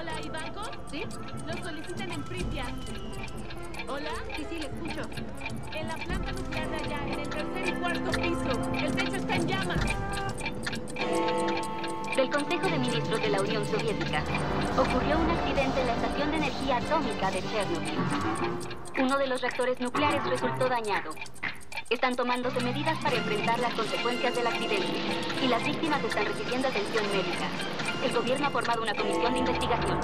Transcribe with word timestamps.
Hola, 0.00 0.18
Ivanko. 0.24 0.62
¿Sí? 0.90 1.04
Lo 1.46 1.62
solicitan 1.62 2.10
en 2.10 2.22
Pripyat. 2.22 2.72
Hola. 3.86 4.10
Sí, 4.34 4.46
sí, 4.48 4.58
le 4.58 4.66
escucho. 4.66 5.02
En 5.74 5.88
la 5.88 5.94
planta 5.94 6.32
nuclear 6.32 6.70
de 6.70 6.76
allá, 6.76 6.98
en 7.06 7.20
el 7.20 7.28
tercer 7.28 7.68
y 7.68 7.72
cuarto 7.72 8.10
piso. 8.12 8.82
El 8.82 8.96
techo 8.96 9.16
está 9.16 9.36
en 9.36 9.46
llamas. 9.46 9.80
Del 12.16 12.30
Consejo 12.30 12.68
de 12.70 12.78
Ministros 12.78 13.20
de 13.20 13.28
la 13.28 13.40
Unión 13.42 13.66
Soviética. 13.66 14.22
Ocurrió 14.78 15.18
un 15.18 15.30
accidente 15.32 15.80
en 15.82 15.86
la 15.86 15.94
estación 15.94 16.30
de 16.30 16.36
energía 16.38 16.76
atómica 16.78 17.30
de 17.30 17.42
Chernobyl. 17.42 17.98
Uno 19.00 19.18
de 19.18 19.26
los 19.26 19.42
reactores 19.42 19.80
nucleares 19.80 20.24
resultó 20.24 20.66
dañado. 20.66 21.10
Están 21.90 22.16
tomándose 22.16 22.60
medidas 22.60 22.96
para 23.02 23.16
enfrentar 23.16 23.58
las 23.58 23.74
consecuencias 23.74 24.34
del 24.34 24.46
accidente 24.46 24.86
y 25.42 25.48
las 25.48 25.62
víctimas 25.62 26.02
están 26.02 26.24
recibiendo 26.24 26.68
atención 26.68 27.04
médica. 27.12 27.79
El 28.02 28.12
gobierno 28.14 28.46
ha 28.46 28.50
formado 28.50 28.82
una 28.82 28.94
comisión 28.94 29.32
de 29.32 29.38
investigación. 29.40 30.00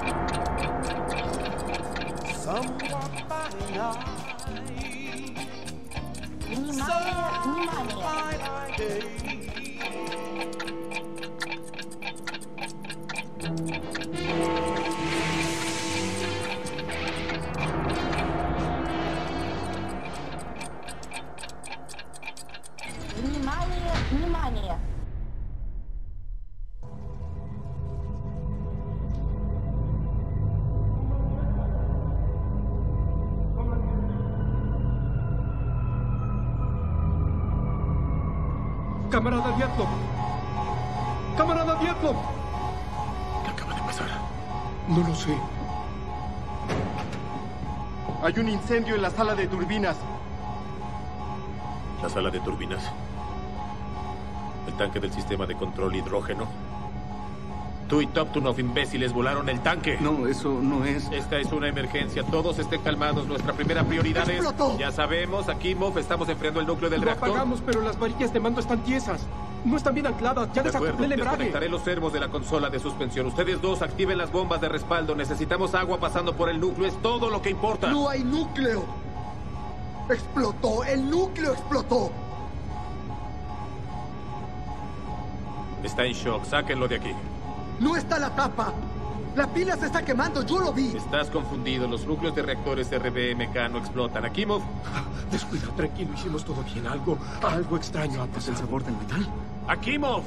Incendio 48.77 48.95
en 48.95 49.01
la 49.01 49.09
sala 49.09 49.33
de 49.33 49.47
turbinas. 49.47 49.97
La 52.03 52.09
sala 52.09 52.29
de 52.29 52.39
turbinas. 52.41 52.83
El 54.67 54.73
tanque 54.75 54.99
del 54.99 55.11
sistema 55.11 55.47
de 55.47 55.55
control 55.55 55.95
hidrógeno. 55.95 56.45
Tú 57.89 58.01
y 58.01 58.07
Toptunov, 58.07 58.59
imbéciles, 58.59 59.13
volaron 59.13 59.49
el 59.49 59.61
tanque. 59.61 59.97
No, 59.99 60.27
eso 60.27 60.59
no 60.61 60.85
es. 60.85 61.09
Esta 61.11 61.37
es 61.37 61.51
una 61.51 61.69
emergencia. 61.69 62.21
Todos 62.23 62.59
estén 62.59 62.81
calmados. 62.81 63.25
Nuestra 63.25 63.53
primera 63.53 63.83
prioridad 63.83 64.29
es... 64.29 64.41
¡Explotó! 64.43 64.77
Ya 64.77 64.91
sabemos, 64.91 65.49
Akimov, 65.49 65.97
estamos 65.97 66.29
enfriando 66.29 66.59
el 66.59 66.67
núcleo 66.67 66.89
del 66.91 66.99
Lo 66.99 67.05
reactor. 67.05 67.29
apagamos, 67.29 67.63
pero 67.65 67.81
las 67.81 67.97
varillas 67.97 68.31
de 68.31 68.39
mando 68.39 68.59
están 68.61 68.83
tiesas. 68.83 69.25
No 69.65 69.77
están 69.77 69.93
bien 69.93 70.07
ancladas. 70.07 70.49
Ya 70.53 70.63
De 70.63 70.69
acuerdo, 70.69 71.03
el 71.03 71.09
desconectaré 71.09 71.69
los 71.69 71.81
servos 71.81 72.13
de 72.13 72.19
la 72.19 72.29
consola 72.29 72.69
de 72.69 72.79
suspensión. 72.79 73.25
Ustedes 73.25 73.61
dos 73.61 73.81
activen 73.81 74.17
las 74.17 74.31
bombas 74.31 74.61
de 74.61 74.69
respaldo. 74.69 75.15
Necesitamos 75.15 75.75
agua 75.75 75.99
pasando 75.99 76.35
por 76.35 76.49
el 76.49 76.59
núcleo. 76.59 76.87
Es 76.87 77.01
todo 77.01 77.29
lo 77.29 77.41
que 77.41 77.49
importa. 77.49 77.89
No 77.89 78.09
hay 78.09 78.23
núcleo. 78.23 78.85
Explotó. 80.09 80.83
El 80.83 81.09
núcleo 81.09 81.53
explotó. 81.53 82.11
Está 85.83 86.05
en 86.05 86.13
shock. 86.13 86.45
Sáquenlo 86.45 86.87
de 86.87 86.95
aquí. 86.95 87.11
No 87.79 87.95
está 87.95 88.19
la 88.19 88.35
tapa. 88.35 88.73
La 89.35 89.47
pila 89.47 89.75
se 89.77 89.85
está 89.85 90.03
quemando. 90.03 90.43
Yo 90.45 90.59
lo 90.59 90.73
vi. 90.73 90.95
Estás 90.97 91.29
confundido. 91.29 91.87
Los 91.87 92.05
núcleos 92.05 92.33
de 92.35 92.41
reactores 92.41 92.89
RBMK 92.89 93.69
no 93.71 93.77
explotan. 93.77 94.25
Akimov, 94.25 94.61
Descuida, 95.31 95.67
tranquilo. 95.75 96.13
Hicimos 96.13 96.43
todo 96.43 96.63
bien. 96.63 96.87
Algo, 96.87 97.17
algo 97.47 97.77
extraño 97.77 98.21
ha 98.21 98.25
¿Es 98.25 98.29
el 98.29 98.33
pasado. 98.53 98.57
sabor 98.57 98.83
del 98.83 98.95
metal? 98.97 99.27
Akimov. 99.67 100.23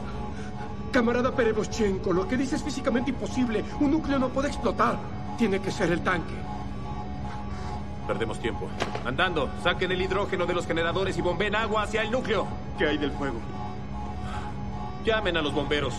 Camarada 0.93 1.35
Perevoschenko, 1.35 2.13
lo 2.13 2.27
que 2.27 2.37
dice 2.37 2.57
es 2.57 2.63
físicamente 2.65 3.11
imposible. 3.11 3.65
Un 3.81 3.93
núcleo 3.93 4.19
no 4.19 4.29
puede 4.29 4.49
explotar. 4.49 4.99
Tiene 5.39 5.61
que 5.61 5.71
ser 5.71 5.91
el 5.93 6.01
tanque. 6.03 6.35
Perdemos 8.07 8.41
tiempo. 8.41 8.69
Andando, 9.07 9.49
saquen 9.63 9.93
el 9.93 10.03
hidrógeno 10.03 10.47
de 10.47 10.55
los 10.55 10.67
generadores 10.67 11.17
y 11.17 11.23
bomben 11.23 11.55
agua 11.55 11.83
hacia 11.85 12.03
el 12.03 12.11
núcleo. 12.11 12.47
¿Qué 12.77 12.87
hay 12.89 12.99
del 12.99 13.13
fuego? 13.13 13.39
Llamen 15.05 15.37
a 15.37 15.43
los 15.43 15.55
bomberos. 15.55 15.95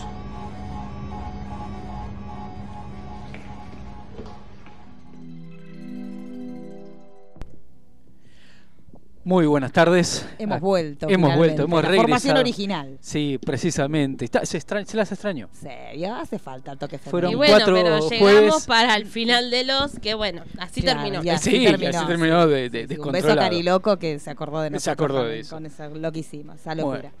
Muy 9.24 9.46
buenas 9.46 9.70
tardes. 9.70 10.26
Hemos 10.38 10.60
vuelto. 10.60 11.06
Hemos 11.06 11.30
finalmente. 11.30 11.38
vuelto, 11.38 11.62
hemos 11.62 11.82
La 11.82 11.88
regresado. 11.88 12.02
Formación 12.08 12.36
original. 12.38 12.98
Sí, 13.00 13.38
precisamente. 13.44 14.24
Está- 14.24 14.44
se, 14.44 14.58
extra- 14.58 14.84
se 14.84 14.96
las 14.96 15.12
extraño. 15.12 15.48
Serio, 15.52 16.14
hace 16.16 16.40
falta 16.40 16.72
el 16.72 16.78
toque 16.78 16.98
Fueron 16.98 17.30
Y 17.30 17.34
femenino. 17.34 17.38
bueno, 17.38 17.54
cuatro 17.54 17.74
pero 17.74 18.18
jueves. 18.18 18.40
llegamos 18.40 18.66
para 18.66 18.96
el 18.96 19.06
final 19.06 19.50
de 19.52 19.64
los 19.64 19.92
que 20.00 20.14
bueno, 20.14 20.42
así 20.58 20.82
Claro, 20.82 21.02
terminó. 21.02 21.22
y 21.24 21.28
así 21.28 21.50
Sí, 21.52 21.64
terminó, 21.64 21.98
así 21.98 22.06
terminó 22.06 22.46
de, 22.48 22.68
de, 22.68 22.88
Sí, 22.88 22.96
Un 23.00 23.12
beso 23.12 23.36
cariloco 23.36 23.96
que 23.98 24.18
se 24.18 24.28
acordó 24.30 24.60
de 24.60 24.68
Se 24.68 24.72
nosotros 24.72 24.94
acordó 24.94 25.24
de 25.24 25.40
eso. 25.40 25.54
Con 25.54 25.66
esa 25.66 25.88
loquísima, 25.88 26.54
esa 26.56 26.74
locura. 26.74 26.98
Bueno. 27.00 27.14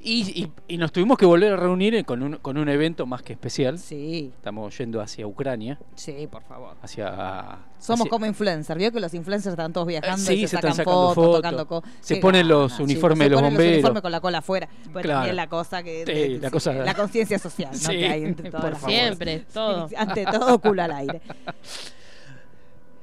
Y, 0.00 0.42
y- 0.42 0.52
y 0.74 0.78
nos 0.78 0.92
tuvimos 0.92 1.18
que 1.18 1.26
volver 1.26 1.52
a 1.54 1.56
reunir 1.56 2.04
con 2.04 2.22
un, 2.22 2.36
con 2.36 2.56
un 2.58 2.68
evento 2.68 3.06
más 3.06 3.22
que 3.22 3.32
especial. 3.32 3.78
Sí, 3.78 4.30
Estamos 4.36 4.76
yendo 4.78 5.00
hacia 5.00 5.26
Ucrania, 5.26 5.78
sí, 5.96 6.28
por 6.30 6.42
favor. 6.44 6.76
hacia... 6.82 7.58
Somos 7.80 8.00
hacia- 8.02 8.10
como 8.10 8.24
influencers, 8.26 8.78
vio 8.78 8.92
que 8.92 9.00
los 9.00 9.12
influencers 9.14 9.52
están 9.54 9.72
todos 9.72 9.86
viajando 9.88 10.18
Sí, 10.24 10.34
y 10.34 10.40
se, 10.42 10.48
se 10.48 10.56
sacan 10.56 10.70
están 10.70 10.84
sacando 10.84 11.08
fotos, 11.08 11.14
fotos. 11.14 11.36
tocando 11.36 11.66
co- 11.66 11.82
Se 12.00 12.16
ponen 12.16 12.46
los 12.46 12.78
uniformes 12.78 13.18
chicos, 13.18 13.18
de 13.18 13.30
los 13.30 13.38
se 13.38 13.42
ponen 13.42 13.52
bomberos. 13.56 13.74
uniformes 13.74 14.02
con 14.02 14.12
la 14.12 14.20
cola 14.20 14.38
afuera. 14.38 14.68
Pues 14.92 15.02
Claro. 15.04 15.18
también 15.20 15.36
la 15.36 15.48
cosa 15.48 15.82
que 15.82 16.04
Sí, 16.06 16.12
de- 16.34 16.38
la 16.38 16.50
cosa- 16.50 16.72
la 16.72 16.94
conciencia 16.94 17.38
social, 17.40 17.70
¿no? 17.72 17.78
Sí, 17.78 17.98
que 17.98 18.08
hay 18.08 18.22
entre 18.24 18.50
todas 18.52 18.78
por. 18.78 18.88
Siempre, 18.90 19.44
todo. 19.52 19.88
Ante 19.96 20.24
todo, 20.24 20.58
culo 20.60 20.82
al 20.82 20.92
aire. 20.92 21.20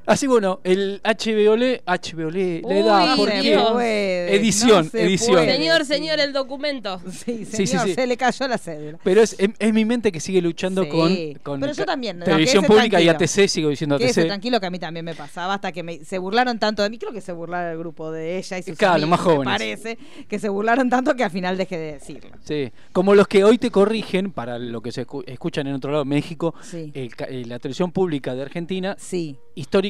Así 0.06 0.28
bueno, 0.28 0.60
el 0.64 1.02
HBO 1.04 1.56
le, 1.56 1.82
HBO 1.86 2.30
le, 2.30 2.62
le 2.62 2.62
Uy, 2.66 2.84
da 2.84 3.04
Dios. 3.06 3.16
porque 3.18 3.42
Dios. 3.42 3.72
puede, 3.72 4.36
Edición, 4.36 4.86
no 4.86 4.92
se 4.92 5.04
edición. 5.04 5.32
puede. 5.36 5.54
Señor, 5.56 5.86
señor, 5.86 6.20
el 6.20 6.34
documento. 6.34 7.00
Sí, 7.10 7.46
Sí, 7.46 7.46
sí, 7.46 7.68
señor, 7.68 7.88
sí. 7.88 7.94
se 7.94 8.06
le 8.08 8.18
cayó 8.18 8.48
la 8.48 8.58
cédula. 8.58 9.00
Pero 9.04 9.22
es, 9.22 9.36
es, 9.40 9.50
es 9.58 9.74
mi 9.74 9.86
mente 9.86 10.12
que 10.12 10.20
sigue 10.20 10.42
luchando 10.42 10.84
Sí, 10.84 10.90
con, 10.90 11.34
con 11.42 11.60
pero 11.62 11.72
yo 11.74 11.86
también, 11.86 12.20
no, 12.20 12.26
televisión 12.26 12.64
quédese 12.64 12.76
pública 12.80 13.02
y. 13.02 13.08
ATC, 13.08 13.48
sigo 13.48 13.70
diciendo 13.70 13.98
Quédese 13.98 14.22
ATC. 14.22 14.28
tranquilo 14.28 14.60
que 14.60 14.66
a 14.66 14.70
mí 14.70 14.80
también 14.80 15.06
me 15.06 15.16
pasaba 15.16 15.54
hasta 15.54 15.72
que 15.72 15.84
me, 15.84 16.04
se 16.04 16.18
burlaron 16.18 16.60
tanto 16.60 16.84
de 16.84 16.90
mí. 16.90 16.98
Creo 16.98 17.14
que 17.14 17.22
se 17.22 17.32
burlaron 17.32 17.72
el 17.72 17.78
grupo 17.78 18.12
de 18.12 18.38
ella 18.38 18.58
y 18.58 18.64
sus 18.64 18.78
Claro, 18.78 18.96
amigos, 18.96 19.10
más 19.12 19.20
me 19.20 19.26
jóvenes. 19.34 19.54
parece, 19.54 19.98
que 20.28 20.40
se 20.40 20.50
burlaron 20.50 20.90
tanto 20.90 21.16
que 21.16 21.24
al 21.24 21.32
final 21.32 21.58
dejé 21.58 21.78
de 21.78 21.92
decirlo. 21.94 22.30
Sí, 22.44 22.72
como 22.92 23.16
los 23.16 23.28
que 23.28 23.44
hoy 23.46 23.58
te 23.58 23.72
corrigen, 23.72 24.32
para 24.32 24.60
lo 24.60 24.82
que 24.82 24.92
se 24.92 25.08
escu- 25.08 25.24
escuchan 25.28 25.68
en 25.68 25.76
otro 25.76 25.92
lado, 25.92 26.04
México, 26.04 26.54
Sí. 26.62 26.92
el 26.94 27.10
eh, 27.30 27.46
la 27.48 27.60
televisión 27.60 27.92
pública 27.92 28.36
de 28.36 28.42
Argentina 28.42 28.96
Sí, 29.00 29.38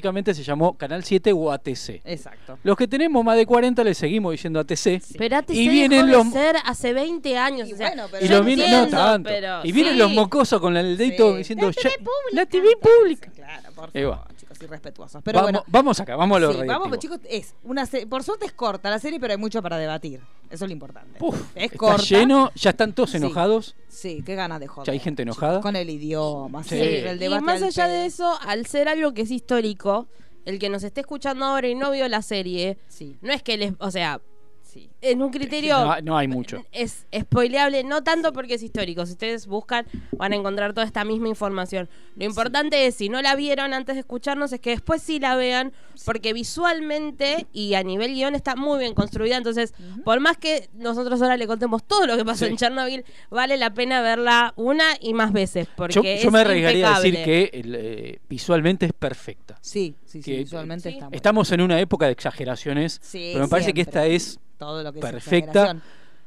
históricamente 0.03 0.33
se 0.33 0.43
llamó 0.43 0.77
Canal 0.77 1.03
7 1.03 1.31
o 1.33 1.49
ATC. 1.51 2.01
exacto. 2.03 2.57
Los 2.63 2.75
que 2.75 2.87
tenemos 2.89 3.23
más 3.23 3.37
de 3.37 3.45
40 3.45 3.83
le 3.85 3.93
seguimos 3.93 4.33
diciendo 4.33 4.59
ATC. 4.59 5.01
Pero 5.17 5.37
ATC 5.37 5.55
Y 5.55 5.69
vienen 5.69 6.07
dejó 6.07 6.17
los- 6.23 6.33
de 6.33 6.39
ser 6.39 6.55
hace 6.65 6.91
20 6.93 7.37
años. 7.37 7.69
Y 7.69 7.73
o 7.73 7.77
sea, 7.77 7.87
bueno, 7.87 8.07
pero 8.11 8.25
Y 8.25 8.27
yo 8.27 8.43
no 8.43 8.87
tanto. 8.89 9.29
pero 9.29 9.61
y 9.63 9.71
vienen 9.71 9.93
sí. 9.93 9.99
los 9.99 10.11
mocosos 10.11 10.59
con 10.59 10.75
el 10.75 10.97
dedito 10.97 11.31
Sí. 11.31 11.37
diciendo 11.37 11.67
La 11.67 11.71
"Ya- 11.71 11.81
TV 11.81 11.97
pública". 11.99 12.33
la 12.33 12.45
TV 12.45 12.67
pública. 12.81 13.31
Claro, 13.33 13.71
por 13.73 13.91
favor, 13.91 14.27
irrespetuosos. 14.63 15.21
Pero 15.23 15.39
vamos, 15.39 15.51
bueno, 15.51 15.65
vamos 15.67 15.99
acá, 15.99 16.15
vamos 16.15 16.37
a 16.37 16.39
lo 16.39 16.51
sí, 16.53 16.57
vamos, 16.59 16.67
radioactivo. 16.89 17.15
chicos, 17.17 17.27
es 17.29 17.53
una 17.63 17.85
se- 17.85 18.07
por 18.07 18.23
suerte 18.23 18.45
es 18.45 18.53
corta 18.53 18.89
la 18.89 18.99
serie, 18.99 19.19
pero 19.19 19.33
hay 19.33 19.37
mucho 19.39 19.61
para 19.61 19.77
debatir. 19.77 20.21
Eso 20.49 20.65
es 20.65 20.69
lo 20.69 20.73
importante. 20.73 21.17
Puf, 21.19 21.39
es 21.55 21.65
está 21.65 21.77
corta. 21.77 22.03
lleno, 22.03 22.51
ya 22.55 22.69
están 22.71 22.93
todos 22.93 23.15
enojados. 23.15 23.75
Sí, 23.87 24.21
qué 24.25 24.35
ganas 24.35 24.59
de 24.59 24.67
joder. 24.67 24.87
Ya 24.87 24.93
hay 24.93 24.99
gente 24.99 25.23
chicos, 25.23 25.37
enojada. 25.37 25.61
Con 25.61 25.75
el 25.75 25.89
idioma, 25.89 26.63
Sí. 26.63 26.69
sí, 26.69 26.75
el 26.81 27.15
y 27.15 27.19
debate 27.19 27.41
más 27.43 27.61
al 27.61 27.67
allá 27.67 27.87
de 27.87 28.05
eso, 28.05 28.37
al 28.41 28.65
ser 28.67 28.87
algo 28.87 29.13
que 29.13 29.23
es 29.23 29.31
histórico, 29.31 30.07
el 30.45 30.59
que 30.59 30.69
nos 30.69 30.83
esté 30.83 31.01
escuchando 31.01 31.45
ahora 31.45 31.67
y 31.67 31.75
no 31.75 31.89
vio 31.91 32.07
la 32.07 32.21
serie, 32.21 32.77
Sí, 32.87 33.17
no 33.21 33.31
es 33.33 33.41
que 33.43 33.57
les, 33.57 33.73
o 33.79 33.89
sea, 33.91 34.19
sí. 34.61 34.89
En 35.03 35.21
un 35.21 35.29
criterio 35.31 35.77
No, 35.83 36.01
no 36.01 36.17
hay 36.17 36.27
mucho. 36.27 36.63
es 36.71 37.05
spoileable, 37.17 37.83
no 37.83 38.03
tanto 38.03 38.33
porque 38.33 38.55
es 38.55 38.63
histórico. 38.63 39.05
Si 39.05 39.11
ustedes 39.13 39.45
buscan, 39.47 39.85
van 40.13 40.33
a 40.33 40.35
encontrar 40.35 40.73
toda 40.73 40.85
esta 40.85 41.03
misma 41.03 41.27
información. 41.29 41.89
Lo 42.15 42.25
importante 42.25 42.85
es, 42.87 42.95
si 42.95 43.09
no 43.09 43.21
la 43.21 43.35
vieron 43.35 43.73
antes 43.73 43.95
de 43.95 43.99
escucharnos, 44.01 44.51
es 44.53 44.59
que 44.59 44.71
después 44.71 45.01
sí 45.01 45.19
la 45.19 45.35
vean, 45.35 45.73
porque 46.05 46.33
visualmente 46.33 47.47
y 47.53 47.73
a 47.75 47.83
nivel 47.83 48.13
guion 48.13 48.35
está 48.35 48.55
muy 48.55 48.79
bien 48.79 48.93
construida. 48.93 49.37
Entonces, 49.37 49.73
por 50.03 50.19
más 50.19 50.37
que 50.37 50.69
nosotros 50.73 51.21
ahora 51.21 51.37
le 51.37 51.47
contemos 51.47 51.83
todo 51.83 52.07
lo 52.07 52.17
que 52.17 52.25
pasó 52.25 52.45
Sí. 52.45 52.51
en 52.51 52.57
Chernobyl, 52.57 53.03
vale 53.29 53.57
la 53.57 53.73
pena 53.73 54.01
verla 54.01 54.53
una 54.55 54.85
y 55.01 55.13
más 55.13 55.31
veces. 55.33 55.67
Porque 55.75 55.93
Yo, 55.95 56.01
yo 56.03 56.09
es 56.09 56.31
me 56.31 56.39
arriesgaría 56.39 56.95
a 56.95 56.99
decir 56.99 57.23
que 57.23 57.49
el, 57.53 57.75
eh, 57.77 58.19
visualmente 58.29 58.85
es 58.85 58.93
perfecta. 58.93 59.57
Sí, 59.61 59.95
sí, 60.05 60.21
sí, 60.21 60.31
Que- 60.31 60.37
visualmente 60.39 60.89
Sí. 60.89 60.95
está 60.95 61.09
Estamos 61.11 61.51
en 61.51 61.61
una 61.61 61.79
época 61.79 62.05
de 62.05 62.11
exageraciones, 62.13 62.99
Sí, 63.03 63.31
pero 63.33 63.45
me 63.45 63.49
parece 63.49 63.73
que 63.73 63.81
esta 63.81 64.05
es 64.05 64.39
todo 64.57 64.81
lo 64.83 64.92
que 64.93 64.99
perfecta. 64.99 65.77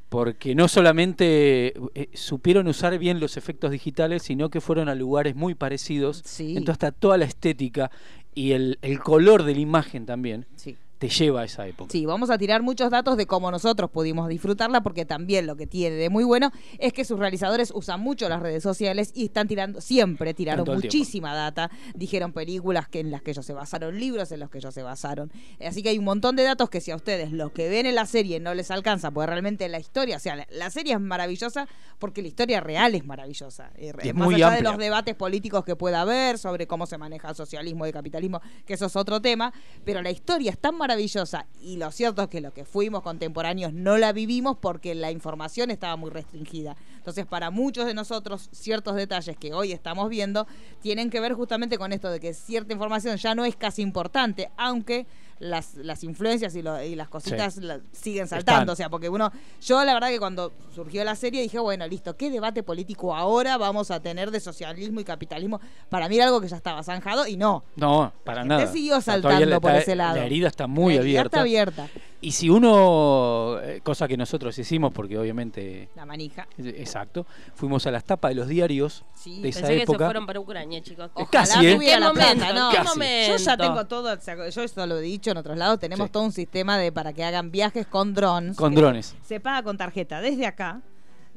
porque 0.09 0.55
no 0.55 0.69
solamente 0.69 1.75
eh, 1.95 2.09
supieron 2.15 2.69
usar 2.69 2.97
bien 2.99 3.19
los 3.21 3.37
efectos 3.37 3.71
digitales, 3.71 4.23
sino 4.23 4.51
que 4.51 4.61
fueron 4.61 4.89
a 4.89 4.95
lugares 4.95 5.35
muy 5.35 5.55
parecidos. 5.55 6.23
Sí. 6.25 6.51
Entonces 6.51 6.73
hasta 6.75 6.93
toda 6.93 7.19
la 7.19 7.25
estética 7.25 7.91
y 8.35 8.53
el, 8.53 8.79
el 8.83 9.01
color 9.01 9.43
de 9.45 9.55
la 9.55 9.61
imagen 9.61 10.07
también 10.07 10.47
Sí. 10.57 10.77
Te 11.09 11.15
lleva 11.15 11.43
a 11.43 11.45
esa 11.45 11.67
época. 11.67 11.91
Sí, 11.91 12.07
vamos 12.07 12.31
a 12.31 12.39
tirar 12.39 12.63
muchos 12.63 12.91
datos 12.91 13.17
de 13.17 13.27
cómo 13.27 13.51
nosotros 13.51 13.91
pudimos 13.91 14.29
disfrutarla, 14.29 14.83
porque 14.83 15.05
también 15.05 15.47
lo 15.47 15.57
que 15.57 15.67
tiene 15.67 15.97
de 15.97 16.11
muy 16.11 16.25
bueno 16.25 16.51
es 16.79 16.93
que 16.93 17.05
sus 17.05 17.19
realizadores 17.19 17.73
usan 17.75 18.01
mucho 18.01 18.29
las 18.29 18.41
redes 18.41 18.63
sociales 18.63 19.13
y 19.15 19.27
están 19.27 19.49
tirando, 19.49 19.81
siempre 19.81 20.35
tiraron 20.35 20.67
muchísima 20.67 21.35
data, 21.35 21.71
dijeron 21.95 22.33
películas 22.33 22.89
que 22.89 23.01
en 23.01 23.11
las 23.11 23.23
que 23.23 23.31
ellos 23.33 23.47
se 23.47 23.53
basaron, 23.53 23.99
libros 23.99 24.33
en 24.33 24.41
los 24.41 24.51
que 24.51 24.59
ellos 24.59 24.75
se 24.75 24.83
basaron. 24.83 25.31
Así 25.65 25.83
que 25.83 25.91
hay 25.91 25.99
un 25.99 26.05
montón 26.05 26.37
de 26.37 26.43
datos 26.43 26.71
que 26.71 26.81
si 26.81 26.91
a 26.91 26.97
ustedes 26.97 27.33
los 27.33 27.53
que 27.53 27.69
ven 27.69 27.87
en 27.87 27.95
la 27.95 28.07
serie 28.07 28.41
no 28.41 28.55
les 28.55 28.71
alcanza, 28.71 29.11
porque 29.11 29.27
realmente 29.29 29.69
la 29.69 29.79
historia, 29.79 30.17
o 30.17 30.21
sea, 30.21 30.37
la, 30.37 30.47
la 30.51 30.71
serie 30.71 30.95
es 30.95 31.01
maravillosa 31.01 31.67
porque 31.99 32.23
la 32.23 32.29
historia 32.29 32.61
real 32.61 32.95
es 32.95 33.05
maravillosa. 33.05 33.71
Eh, 33.77 33.93
Y 34.03 34.09
es 34.09 34.15
más 34.15 34.27
muy 34.27 34.35
allá 34.37 34.47
de 34.51 34.57
amplia. 34.57 34.71
los 34.71 34.79
debates 34.79 35.15
políticos 35.15 35.65
que 35.65 35.77
pueda 35.77 36.01
haber 36.03 36.39
sobre 36.39 36.67
cómo 36.67 36.87
se 36.87 36.99
maneja 36.99 37.29
el 37.31 37.35
socialismo 37.37 37.87
y 37.87 37.89
el 37.89 37.95
capitalismo, 37.95 38.41
que 38.67 38.75
eso 38.75 38.87
es 38.87 38.97
otro 38.97 39.21
tema, 39.21 39.53
pero 39.85 40.03
la 40.03 40.11
historia 40.11 40.51
es 40.51 40.59
tan 40.59 40.77
maravillosa 40.77 40.96
y 40.99 41.77
lo 41.77 41.91
cierto 41.91 42.23
es 42.23 42.29
que 42.29 42.41
lo 42.41 42.53
que 42.53 42.65
fuimos 42.65 43.03
contemporáneos 43.03 43.73
no 43.73 43.99
la 43.99 44.13
vivimos 44.13 44.57
porque 44.61 44.95
la 44.95 45.11
información 45.11 45.71
estaba 45.71 45.97
muy 45.97 46.11
restringida. 46.11 46.77
Entonces, 46.97 47.27
para 47.27 47.51
muchos 47.51 47.87
de 47.87 47.95
nosotros, 47.95 48.49
ciertos 48.53 48.97
detalles 48.97 49.37
que 49.37 49.55
hoy 49.55 49.73
estamos 49.73 50.09
viendo 50.09 50.47
tienen 50.81 51.11
que 51.11 51.21
ver 51.21 51.35
justamente 51.35 51.79
con 51.79 51.93
esto 51.93 52.11
de 52.11 52.21
que 52.21 52.35
cierta 52.35 52.73
información 52.73 53.17
ya 53.17 53.35
no 53.35 53.45
es 53.45 53.57
casi 53.57 53.83
importante, 53.83 54.51
aunque 54.57 55.07
las, 55.39 55.75
las 55.75 56.03
influencias 56.05 56.55
y, 56.57 56.63
lo- 56.63 56.83
y 56.83 56.95
las 56.95 57.09
cositas 57.09 57.55
Sí. 57.55 57.61
la- 57.61 57.81
siguen 57.93 58.27
saltando. 58.29 58.61
Están. 58.63 58.69
O 58.73 58.77
sea, 58.77 58.89
porque 58.91 59.09
uno, 59.09 59.31
yo 59.63 59.85
la 59.85 59.93
verdad 59.95 60.09
que 60.09 60.19
cuando 60.19 60.53
surgió 60.75 61.05
la 61.05 61.15
serie 61.15 61.43
dije, 61.43 61.59
bueno, 61.59 61.87
listo, 61.87 62.17
¿qué 62.17 62.31
debate 62.31 62.63
político 62.63 63.15
ahora 63.15 63.57
vamos 63.59 63.91
a 63.91 64.01
tener 64.01 64.31
de 64.31 64.41
socialismo 64.41 65.01
y 65.01 65.05
capitalismo? 65.05 65.61
Para 65.91 66.09
mí 66.09 66.17
era 66.17 66.25
algo 66.27 66.41
que 66.41 66.49
ya 66.49 66.57
estaba 66.57 66.83
zanjado 66.83 67.27
y 67.27 67.37
no. 67.37 67.65
No, 67.77 68.13
para 68.25 68.41
gente 68.43 68.55
nada. 68.55 68.67
siguió 68.73 69.01
saltando 69.01 69.45
la- 69.47 69.61
por 69.61 69.75
ese 69.75 69.95
lado. 69.95 70.17
La 70.17 70.25
herida 70.27 70.49
está 70.49 70.67
muy 70.67 70.95
La 70.95 71.01
herida 71.01 71.21
abierta. 71.21 71.27
Está 71.37 71.41
abierta, 71.41 71.89
Y 72.23 72.33
si 72.33 72.49
uno, 72.49 73.59
eh, 73.63 73.81
cosa 73.83 74.09
que 74.09 74.17
nosotros 74.17 74.59
hicimos, 74.59 74.93
porque 74.93 75.19
obviamente, 75.19 75.89
la 75.95 76.07
manija. 76.07 76.49
eh, 76.59 76.75
exacto, 76.79 77.27
fuimos 77.55 77.87
a 77.87 77.91
las 77.91 78.05
tapas 78.05 78.31
de 78.31 78.35
los 78.37 78.49
diarios 78.49 79.05
Sí. 79.15 79.41
de 79.43 79.51
esa 79.51 79.61
Pensé 79.61 79.73
que 79.75 79.79
se 79.79 79.83
época. 79.85 80.05
fueron 80.07 80.27
para 80.27 80.41
Ucrania, 80.41 80.83
chicos. 80.83 81.11
Ojalá 81.15 81.29
Casi, 81.31 81.67
¿eh? 81.67 81.79
¿Qué 81.79 81.99
la 82.01 82.09
momento? 82.09 82.35
plata, 82.37 82.53
no. 82.53 82.73
Yo 82.73 83.37
ya 83.37 83.57
tengo 83.57 83.87
todo, 83.87 84.13
o 84.13 84.21
sea, 84.21 84.49
yo 84.49 84.63
esto 84.63 84.87
lo 84.87 84.99
he 84.99 85.03
dicho 85.03 85.26
en 85.31 85.37
otros 85.39 85.57
lados, 85.57 85.79
tenemos 85.79 86.07
Sí. 86.07 86.13
todo 86.13 86.23
un 86.25 86.33
sistema 86.33 86.79
de 86.79 86.93
para 86.93 87.13
que 87.13 87.25
hagan 87.25 87.51
viajes 87.51 87.87
con 87.87 88.15
drones. 88.15 88.57
Con 88.57 88.75
drones. 88.75 89.15
Se 89.23 89.41
paga 89.41 89.63
con 89.63 89.77
tarjeta 89.77 90.21
desde 90.21 90.47
acá. 90.47 90.81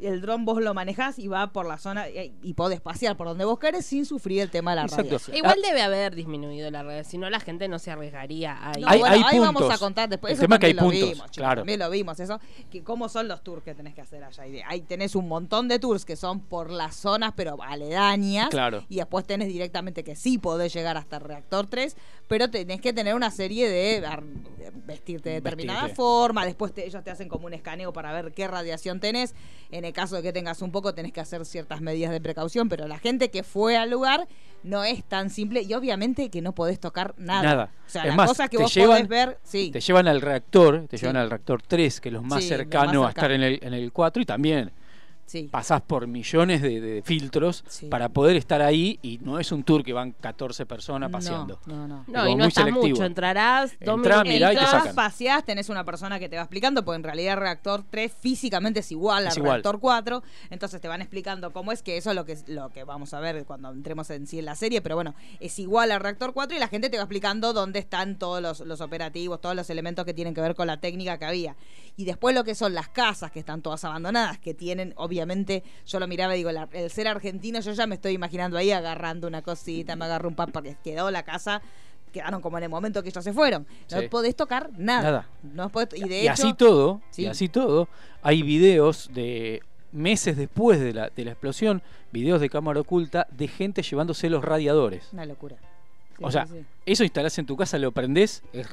El 0.01 0.22
dron 0.22 0.46
vos 0.46 0.62
lo 0.62 0.74
manejás 0.74 1.19
y 1.19 1.28
va 1.28 1.48
por 1.51 1.66
la 1.68 1.78
zona 1.78 2.10
y, 2.10 2.34
y 2.42 2.54
podés 2.54 2.80
pasear 2.81 3.18
por 3.18 3.28
donde 3.28 3.46
vos 3.46 3.60
querés 3.60 3.86
sin 3.86 4.06
sufrir 4.06 4.42
el 4.42 4.50
tema 4.50 4.72
de 4.72 4.75
la 4.78 4.81
Exacto. 4.84 5.04
radiación. 5.04 5.38
Igual 5.38 5.62
debe 5.62 5.81
haber 5.81 6.16
disminuido 6.16 6.72
la 6.72 6.84
red, 6.84 7.04
si 7.06 7.18
no 7.18 7.30
la 7.30 7.40
gente 7.40 7.68
no 7.68 7.80
se 7.80 7.92
arriesgaría 7.92 8.57
ahí. 8.62 8.81
No, 8.81 8.88
Hay- 8.88 9.00
bueno, 9.00 9.16
hay 9.16 9.24
ahí 9.25 9.40
vamos 9.40 9.62
puntos. 9.62 9.75
a 9.75 9.80
contar 9.80 10.07
después. 10.10 10.31
El 10.31 10.36
Eso 10.36 10.42
tema 10.44 10.56
es 10.56 10.60
que 10.60 10.66
hay 10.68 10.74
también 10.74 11.01
lo 11.01 11.06
puntos, 11.07 11.18
vimos, 11.18 11.31
chicos, 11.31 11.38
claro. 11.46 11.62
También 11.62 11.80
lo 11.80 11.90
vimos, 11.90 12.19
eso. 12.19 12.40
Que 12.72 12.84
cómo 12.84 13.10
son 13.10 13.28
los 13.28 13.44
tours 13.44 13.63
que 13.63 13.75
tenés 13.75 13.94
que 13.94 14.01
hacer 14.01 14.24
allá. 14.24 14.44
Ahí 14.68 14.81
tenés 14.81 15.16
un 15.16 15.28
montón 15.28 15.68
de 15.68 15.80
tours 15.80 16.06
que 16.06 16.16
son 16.16 16.40
por 16.40 16.69
las 16.72 16.95
zonas, 16.95 17.34
pero 17.36 17.57
aledañas. 17.62 18.50
Claro. 18.50 18.86
Y 18.90 18.98
después 18.98 19.25
tenés 19.25 19.48
directamente 19.50 20.04
que 20.04 20.16
sí 20.16 20.38
podés 20.38 20.74
llegar 20.74 20.98
hasta 20.98 21.18
el 21.18 21.24
reactor 21.24 21.68
3, 21.68 21.95
pero 22.28 22.50
tenés 22.50 22.80
que 22.81 22.94
tener 22.94 23.16
una 23.16 23.31
serie 23.31 23.68
de 23.69 24.06
ar- 24.06 24.24
vestirte 24.86 25.30
de 25.30 25.36
determinada 25.36 25.80
Vestirte. 25.81 25.95
forma. 25.95 26.45
Después 26.45 26.74
te- 26.74 26.86
ellos 26.86 27.04
te 27.04 27.12
hacen 27.12 27.28
como 27.28 27.48
un 27.48 27.54
escaneo 27.54 27.92
para 27.94 28.12
ver 28.13 28.34
qué 28.34 28.48
radiación 28.48 29.00
tenés. 29.00 29.34
En 29.72 29.86
el 29.90 29.94
caso 29.94 30.16
de 30.16 30.22
que 30.24 30.32
tengas 30.34 30.62
un 30.62 30.72
poco, 30.72 30.94
tenés 30.96 31.12
que 31.12 31.20
hacer 31.20 31.46
ciertas 31.46 31.82
medidas 31.82 32.12
de 32.12 32.22
precaución. 32.22 32.70
Pero 32.70 32.88
la 32.88 32.98
gente 33.00 33.30
que 33.30 33.44
fue 33.44 33.78
al 33.78 33.90
lugar 33.90 34.28
no 34.64 34.84
es 34.84 35.04
tan 35.04 35.30
simple. 35.30 35.62
Y 35.64 35.74
obviamente 35.74 36.30
que 36.30 36.42
no 36.42 36.54
podés 36.56 36.80
tocar 36.80 37.14
nada. 37.18 37.44
Nada. 37.44 37.72
O 37.86 37.90
sea, 37.90 38.02
Es 38.04 38.08
las 38.10 38.16
más, 38.18 38.28
cosas 38.30 38.50
que 38.50 38.58
vos 38.58 38.74
llevan- 38.74 38.90
podés 38.90 39.08
ver, 39.08 39.38
sí. 39.44 39.72
Te 39.72 39.82
llevan 39.82 40.08
al 40.08 40.22
reactor, 40.22 40.88
te 40.88 40.98
Sí. 40.98 41.02
llevan 41.04 41.18
al 41.18 41.30
reactor 41.30 41.62
3, 41.62 42.00
que 42.02 42.10
es 42.10 42.14
lo 42.14 42.22
más 42.24 42.44
Sí, 42.44 42.50
lo 42.50 42.58
cercano 42.58 43.06
a 43.06 43.10
estar 43.10 43.32
en 43.32 43.44
el, 43.44 43.60
en 43.62 43.74
el 43.74 43.92
4, 43.92 44.22
y 44.22 44.26
también 44.26 44.72
Sí. 45.30 45.48
pasás 45.52 45.81
por 45.81 46.08
millones 46.08 46.62
de, 46.64 46.81
de 46.81 47.02
filtros 47.04 47.64
Sí. 47.68 47.86
para 47.86 48.10
poder 48.10 48.36
estar 48.36 48.62
ahí, 48.64 48.98
y 49.04 49.20
no 49.20 49.40
es 49.40 49.52
un 49.52 49.64
tour 49.64 49.84
que 49.84 49.94
van 49.94 50.12
14 50.12 50.66
personas 50.66 51.12
paseando. 51.12 51.60
No, 51.68 51.88
no, 51.88 51.88
no. 51.88 52.06
No, 52.08 52.28
y 52.28 52.31
no 52.31 52.38
muy 52.40 52.48
estás 52.48 52.64
selectivo. 52.66 52.88
mucho, 52.90 53.06
entrarás 53.06 53.78
dos 53.80 53.96
Entrá, 53.98 54.24
mirá 54.24 54.52
y 54.52 54.56
te 54.56 54.62
Entras, 54.64 54.72
sacan. 54.81 54.96
paseás, 54.96 55.46
tenés 55.46 55.70
una 55.70 55.84
persona 55.84 56.18
que 56.18 56.28
te 56.30 56.36
va 56.36 56.42
explicando, 56.42 56.84
porque 56.84 56.96
en 56.98 57.04
realidad 57.04 57.34
el 57.36 57.40
reactor 57.42 57.84
3 57.90 58.12
físicamente 58.20 58.80
es 58.80 58.92
igual 58.92 59.28
Es 59.28 59.34
al 59.34 59.38
igual. 59.38 59.52
reactor 59.58 59.80
4, 59.80 60.24
entonces 60.50 60.81
te 60.81 60.88
van 60.88 61.02
explicando 61.02 61.52
cómo 61.54 61.72
es 61.72 61.84
que 61.84 61.98
eso 61.98 62.10
es 62.10 62.16
lo 62.16 62.26
que 62.26 62.31
es 62.31 62.50
lo 62.50 62.70
que 62.72 62.84
vamos 62.84 63.14
a 63.14 63.20
ver 63.20 63.46
cuando 63.46 63.70
entremos 63.72 64.10
en 64.10 64.26
sí 64.26 64.40
en 64.40 64.46
la 64.46 64.56
serie, 64.56 64.81
pero 64.81 64.96
bueno, 64.96 65.14
es 65.40 65.60
igual 65.60 65.92
al 65.92 66.00
reactor 66.00 66.34
4 66.34 66.58
y 66.58 66.60
la 66.60 66.68
gente 66.70 66.90
te 66.90 66.98
va 66.98 67.04
explicando 67.04 67.54
dónde 67.54 67.78
están 67.78 68.18
todos 68.18 68.42
los, 68.42 68.62
los 68.62 68.81
operativos, 68.81 69.40
todos 69.42 69.56
los 69.56 69.70
elementos 69.70 70.06
que 70.06 70.14
tienen 70.16 70.34
que 70.34 70.42
ver 70.42 70.56
con 70.56 70.66
la 70.66 70.80
técnica 70.80 71.18
que 71.20 71.26
había. 71.26 71.56
Y 72.00 72.06
después 72.06 72.34
lo 72.34 72.46
que 72.46 72.56
son 72.56 72.74
las 72.74 72.88
casas 72.88 73.30
que 73.30 73.40
están 73.40 73.62
todas 73.62 73.84
abandonadas, 73.84 74.38
que 74.40 74.54
tienen, 74.54 74.94
obviamente, 74.96 75.63
yo 75.86 76.00
lo 76.00 76.07
miraba 76.07 76.34
y 76.34 76.38
digo, 76.38 76.50
la- 76.54 76.69
el 76.72 76.90
ser 76.90 77.10
argentino, 77.10 77.60
yo 77.60 77.74
ya 77.74 77.88
me 77.88 77.96
estoy 77.96 78.13
imaginando 78.13 78.57
ahí 78.57 78.72
agarrando 78.72 79.28
una 79.28 79.42
cosita, 79.42 79.98
me 79.98 80.06
agarro 80.06 80.30
un 80.30 80.36
pan 80.36 80.50
porque 80.54 80.78
quedó 80.81 81.12
la 81.12 81.24
casa 81.24 81.62
quedaron 82.13 82.42
como 82.42 82.57
en 82.57 82.63
el 82.63 82.69
momento 82.69 83.04
que 83.04 83.10
ellos 83.10 83.24
se 83.24 83.34
fueron. 83.34 83.68
No 83.92 84.00
Sí. 84.00 84.07
podés 84.07 84.36
tocar 84.36 84.72
nada. 84.78 85.04
Nada. 85.04 85.28
No 85.44 85.69
podés- 85.69 85.96
y 85.98 86.07
de 86.07 86.19
y 86.19 86.24
hecho, 86.24 86.31
así 86.31 86.54
todo, 86.54 87.01
Sí. 87.12 87.24
y 87.24 87.25
así 87.28 87.50
todo, 87.50 87.88
hay 88.24 88.42
videos 88.44 89.10
de 89.13 89.62
meses 89.92 90.38
después 90.38 90.80
de 90.80 90.94
la, 90.94 91.10
de 91.10 91.25
la 91.25 91.31
explosión, 91.31 91.84
videos 92.13 92.40
de 92.42 92.50
cámara 92.50 92.80
oculta 92.80 93.28
de 93.30 93.48
gente 93.50 93.84
llevándose 93.84 94.28
los 94.30 94.44
radiadores. 94.44 95.10
Una 95.12 95.25
locura. 95.25 95.57
Sí, 96.18 96.24
o 96.24 96.31
sea, 96.31 96.48
eso 96.86 97.04
instalás 97.04 97.38
en 97.40 97.45
tu 97.45 97.56
casa, 97.57 97.78
lo 97.78 97.92
prendés, 97.92 98.42
es, 98.54 98.68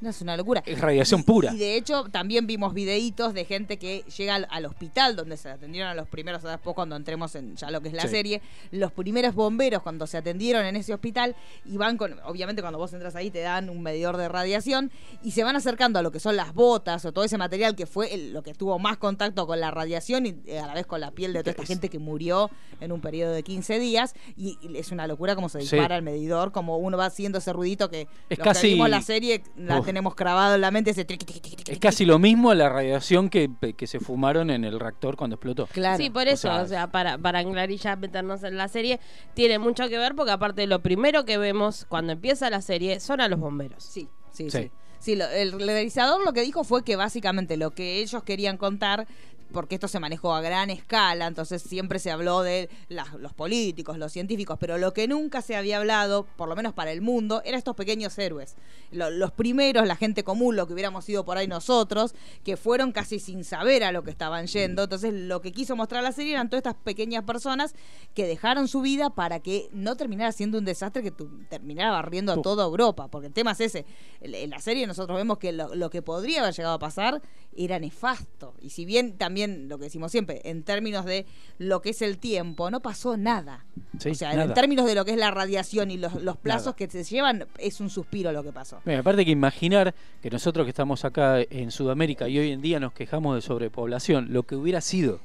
No, 0.00 0.08
es 0.10 0.20
una 0.22 0.36
locura. 0.36 0.62
es 0.64 0.80
radiación 0.80 1.20
Y- 1.20 1.24
pura. 1.24 1.52
Y 1.54 1.58
de 1.58 1.76
hecho, 1.76 2.04
también 2.10 2.46
vimos 2.46 2.72
videitos 2.72 3.34
de 3.34 3.44
gente 3.44 3.78
que 3.78 4.02
llega 4.16 4.34
al, 4.36 4.46
al 4.50 4.64
hospital 4.66 5.14
donde 5.16 5.36
se 5.36 5.50
atendieron 5.50 5.90
a 5.90 5.94
los 5.94 6.08
primeros, 6.08 6.42
después 6.42 6.74
cuando 6.74 6.96
entremos 6.96 7.34
en 7.34 7.54
ya 7.56 7.70
lo 7.70 7.80
que 7.80 7.88
es 7.88 7.94
la 7.94 8.02
Sí. 8.02 8.08
serie, 8.08 8.40
los 8.70 8.92
primeros 8.92 9.34
bomberos 9.34 9.82
cuando 9.82 10.06
se 10.06 10.16
atendieron 10.16 10.64
en 10.64 10.76
ese 10.76 10.94
hospital 10.94 11.36
y 11.66 11.76
van 11.76 11.96
con, 11.98 12.18
obviamente 12.24 12.62
cuando 12.62 12.78
vos 12.78 12.92
entras 12.94 13.14
ahí 13.14 13.30
te 13.30 13.40
dan 13.40 13.68
un 13.68 13.82
medidor 13.82 14.16
de 14.16 14.28
radiación 14.28 14.90
y 15.22 15.32
se 15.32 15.44
van 15.44 15.56
acercando 15.56 15.98
a 15.98 16.02
lo 16.02 16.10
que 16.10 16.20
son 16.20 16.34
las 16.36 16.54
botas 16.54 17.04
o 17.04 17.12
todo 17.12 17.24
ese 17.24 17.36
material 17.36 17.76
que 17.76 17.84
fue 17.86 18.14
el- 18.14 18.32
lo 18.32 18.42
que 18.42 18.54
tuvo 18.54 18.78
más 18.78 18.96
contacto 18.96 19.46
con 19.46 19.60
la 19.60 19.70
radiación 19.70 20.24
y 20.26 20.34
eh, 20.46 20.58
a 20.60 20.66
la 20.66 20.74
vez 20.74 20.86
con 20.86 21.00
la 21.00 21.10
piel 21.10 21.32
de 21.34 21.40
toda 21.40 21.50
esta 21.50 21.62
Es- 21.62 21.68
gente 21.68 21.88
que 21.90 21.98
murió 21.98 22.50
en 22.80 22.92
un 22.92 23.00
periodo 23.02 23.32
de 23.32 23.42
15 23.42 23.78
días 23.78 24.14
y, 24.36 24.58
y 24.62 24.78
es 24.78 24.92
una 24.92 25.06
locura 25.06 25.34
como 25.34 25.48
se 25.50 25.60
Sí. 25.60 25.76
dispara 25.76 25.96
el 25.96 26.02
medidor, 26.02 26.52
como 26.52 26.78
uno 26.78 26.96
va 26.96 27.04
haciendo 27.06 27.38
ese 27.38 27.52
ruidito 27.52 27.90
que 27.90 28.08
Es 28.30 28.38
los 28.38 28.44
casi- 28.48 28.62
que 28.68 28.74
vimos 28.74 28.88
la 28.88 29.02
serie 29.02 29.42
la. 29.56 29.76
Tenemos 29.90 30.14
grabado 30.16 30.54
en 30.54 30.60
la 30.60 30.70
mente 30.70 30.90
ese 30.90 31.04
triqui, 31.04 31.24
triqui, 31.26 31.40
triqui, 31.40 31.56
triqui, 31.56 31.72
Es 31.72 31.78
casi 31.78 32.04
lo 32.04 32.18
mismo 32.18 32.50
a 32.50 32.54
la 32.54 32.68
radiación 32.68 33.28
que, 33.28 33.50
que 33.76 33.86
se 33.86 34.00
fumaron 34.00 34.50
en 34.50 34.64
el 34.64 34.78
reactor 34.80 35.16
cuando 35.16 35.34
explotó. 35.36 35.66
Claro. 35.66 35.96
Sí, 35.96 36.10
por 36.10 36.28
eso, 36.28 36.42
sea, 36.48 36.62
o 36.62 36.66
sea, 36.66 36.86
para, 36.90 37.18
para 37.18 37.40
aclarar 37.40 37.70
y 37.70 37.76
ya 37.76 37.96
meternos 37.96 38.42
en 38.44 38.56
la 38.56 38.68
serie, 38.68 39.00
tiene 39.34 39.58
mucho 39.58 39.88
que 39.88 39.98
ver 39.98 40.14
porque 40.14 40.32
aparte 40.32 40.66
lo 40.66 40.80
primero 40.80 41.24
que 41.24 41.38
vemos 41.38 41.84
cuando 41.88 42.12
empieza 42.12 42.48
la 42.50 42.60
serie 42.62 43.00
son 43.00 43.20
a 43.20 43.28
los 43.28 43.38
bomberos. 43.40 43.82
Sí, 43.84 44.08
sí, 44.32 44.50
Sí. 44.50 44.58
sí. 44.62 44.70
Sí, 45.00 45.16
lo- 45.16 45.28
el 45.30 45.52
realizador 45.52 46.22
lo 46.22 46.34
que 46.34 46.42
dijo 46.42 46.62
fue 46.62 46.84
que 46.84 46.94
básicamente 46.94 47.56
lo 47.56 47.70
que 47.70 48.00
ellos 48.00 48.22
querían 48.22 48.58
contar, 48.58 49.06
porque 49.52 49.74
esto 49.76 49.88
se 49.88 49.98
manejó 50.00 50.34
a 50.34 50.40
gran 50.40 50.70
escala, 50.70 51.26
entonces 51.26 51.62
siempre 51.62 51.98
se 51.98 52.10
habló 52.10 52.42
de 52.42 52.68
las- 52.88 53.14
los 53.14 53.32
políticos, 53.32 53.98
los 53.98 54.12
científicos, 54.12 54.56
pero 54.60 54.78
lo 54.78 54.92
que 54.92 55.08
nunca 55.08 55.42
se 55.42 55.56
había 55.56 55.78
hablado, 55.78 56.26
por 56.36 56.48
lo 56.48 56.56
menos 56.56 56.72
para 56.72 56.92
el 56.92 57.00
mundo, 57.00 57.42
eran 57.44 57.58
estos 57.58 57.76
pequeños 57.76 58.18
héroes. 58.18 58.56
Lo- 58.92 59.10
los 59.10 59.32
primeros, 59.32 59.86
la 59.86 59.96
gente 59.96 60.24
común, 60.24 60.56
lo 60.56 60.66
que 60.66 60.72
hubiéramos 60.74 61.04
sido 61.04 61.24
por 61.24 61.38
ahí 61.38 61.46
nosotros, 61.46 62.14
que 62.44 62.56
fueron 62.56 62.92
casi 62.92 63.18
sin 63.18 63.44
saber 63.44 63.84
a 63.84 63.92
lo 63.92 64.02
que 64.02 64.10
estaban 64.10 64.46
yendo. 64.46 64.84
Entonces 64.84 65.12
lo 65.14 65.40
que 65.40 65.52
quiso 65.52 65.76
mostrar 65.76 66.02
la 66.02 66.12
serie 66.12 66.32
eran 66.32 66.48
todas 66.50 66.60
estas 66.60 66.74
pequeñas 66.82 67.24
personas 67.24 67.74
que 68.14 68.26
dejaron 68.26 68.68
su 68.68 68.80
vida 68.80 69.10
para 69.10 69.40
que 69.40 69.68
no 69.72 69.96
terminara 69.96 70.32
siendo 70.32 70.58
un 70.58 70.64
desastre 70.64 71.02
que 71.02 71.12
terminara 71.48 71.90
barriendo 71.92 72.32
a 72.32 72.42
toda 72.42 72.64
Europa, 72.64 73.08
porque 73.08 73.28
el 73.28 73.32
tema 73.32 73.52
es 73.52 73.60
ese. 73.60 73.86
En 74.20 74.34
en 74.34 74.50
la 74.50 74.60
serie 74.60 74.86
nosotros 74.86 75.16
vemos 75.16 75.38
que 75.38 75.52
lo, 75.52 75.74
lo 75.74 75.90
que 75.90 76.02
podría 76.02 76.40
haber 76.40 76.54
llegado 76.54 76.74
a 76.74 76.78
pasar 76.78 77.20
era 77.56 77.78
nefasto. 77.78 78.54
Y 78.60 78.70
si 78.70 78.84
bien 78.84 79.16
también 79.18 79.39
lo 79.46 79.78
que 79.78 79.84
decimos 79.84 80.10
siempre, 80.10 80.40
en 80.44 80.62
términos 80.62 81.04
de 81.04 81.26
lo 81.58 81.82
que 81.82 81.90
es 81.90 82.02
el 82.02 82.18
tiempo, 82.18 82.70
no 82.70 82.80
pasó 82.80 83.16
nada. 83.16 83.64
Sí, 83.98 84.10
o 84.10 84.14
sea, 84.14 84.30
nada. 84.30 84.44
en 84.44 84.54
términos 84.54 84.86
de 84.86 84.94
lo 84.94 85.04
que 85.04 85.12
es 85.12 85.18
la 85.18 85.30
radiación 85.30 85.90
y 85.90 85.96
los, 85.96 86.22
los 86.22 86.36
plazos 86.36 86.66
Nada. 86.66 86.76
que 86.76 86.88
se 86.88 87.04
llevan, 87.04 87.46
es 87.58 87.80
un 87.80 87.90
suspiro 87.90 88.32
lo 88.32 88.42
que 88.42 88.52
pasó. 88.52 88.80
Mira, 88.84 89.00
aparte 89.00 89.24
que 89.24 89.30
imaginar 89.30 89.94
que 90.22 90.30
nosotros 90.30 90.64
que 90.64 90.70
estamos 90.70 91.04
acá 91.04 91.40
en 91.40 91.70
Sudamérica 91.70 92.28
y 92.28 92.38
hoy 92.38 92.52
en 92.52 92.60
día 92.60 92.80
nos 92.80 92.92
quejamos 92.92 93.34
de 93.34 93.42
sobrepoblación, 93.42 94.32
lo 94.32 94.44
que 94.44 94.56
hubiera 94.56 94.80
sido. 94.80 95.20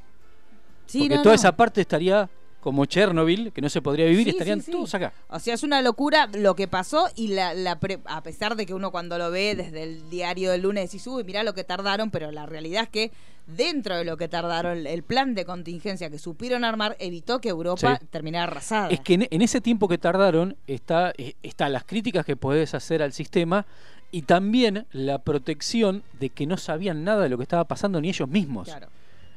Sí, 0.86 1.00
porque 1.00 1.16
no, 1.16 1.22
toda 1.24 1.36
no. 1.36 1.40
esa 1.40 1.56
parte 1.56 1.82
estaría 1.82 2.30
como 2.66 2.86
Chernobyl, 2.86 3.54
que 3.54 3.62
no 3.62 3.70
se 3.70 3.80
podría 3.80 4.08
vivir, 4.08 4.24
Sí, 4.24 4.30
estarían 4.32 4.60
sí, 4.60 4.66
sí. 4.66 4.72
todos 4.72 4.96
acá. 4.96 5.14
O 5.30 5.38
sea, 5.40 5.54
es 5.54 5.62
una 5.62 5.84
locura 5.84 6.28
lo 6.34 6.56
que 6.56 6.68
pasó 6.68 7.08
y 7.16 7.28
la, 7.28 7.54
la 7.54 7.80
pre- 7.80 8.00
a 8.06 8.24
pesar 8.24 8.56
de 8.56 8.66
que 8.66 8.74
uno 8.74 8.90
cuando 8.92 9.20
lo 9.20 9.30
ve 9.30 9.54
desde 9.56 9.84
el 9.84 10.10
diario 10.10 10.50
del 10.50 10.64
lunes 10.64 10.90
decís, 10.92 11.06
uy, 11.06 11.24
mirá 11.24 11.44
lo 11.44 11.54
que 11.54 11.64
tardaron, 11.64 12.10
pero 12.10 12.32
la 12.32 12.48
realidad 12.48 12.82
es 12.84 12.90
que 12.90 13.12
dentro 13.46 13.96
de 13.96 14.04
lo 14.04 14.18
que 14.18 14.28
tardaron, 14.28 14.88
el 14.88 15.04
plan 15.04 15.36
de 15.36 15.46
contingencia 15.46 16.10
que 16.10 16.18
supieron 16.18 16.64
armar 16.64 16.98
evitó 17.00 17.40
que 17.40 17.50
Europa 17.50 18.00
terminara 18.10 18.46
arrasada. 18.52 18.90
Es 18.90 19.00
que 19.00 19.14
en, 19.14 19.28
en 19.30 19.42
ese 19.44 19.62
tiempo 19.62 19.88
que 19.88 20.00
tardaron 20.00 20.58
está, 20.66 21.14
eh, 21.20 21.36
está 21.44 21.70
las 21.70 21.84
críticas 21.84 22.26
que 22.26 22.36
podés 22.36 22.74
hacer 22.74 23.04
al 23.04 23.14
sistema 23.14 23.68
y 24.10 24.24
también 24.24 24.88
la 24.92 25.20
protección 25.20 26.02
de 26.20 26.32
que 26.32 26.48
no 26.48 26.58
sabían 26.58 27.04
nada 27.04 27.22
de 27.22 27.30
lo 27.30 27.38
que 27.38 27.44
estaba 27.44 27.66
pasando 27.66 28.02
ni 28.02 28.10
ellos 28.10 28.28
mismos. 28.28 28.68
Claro. 28.68 28.88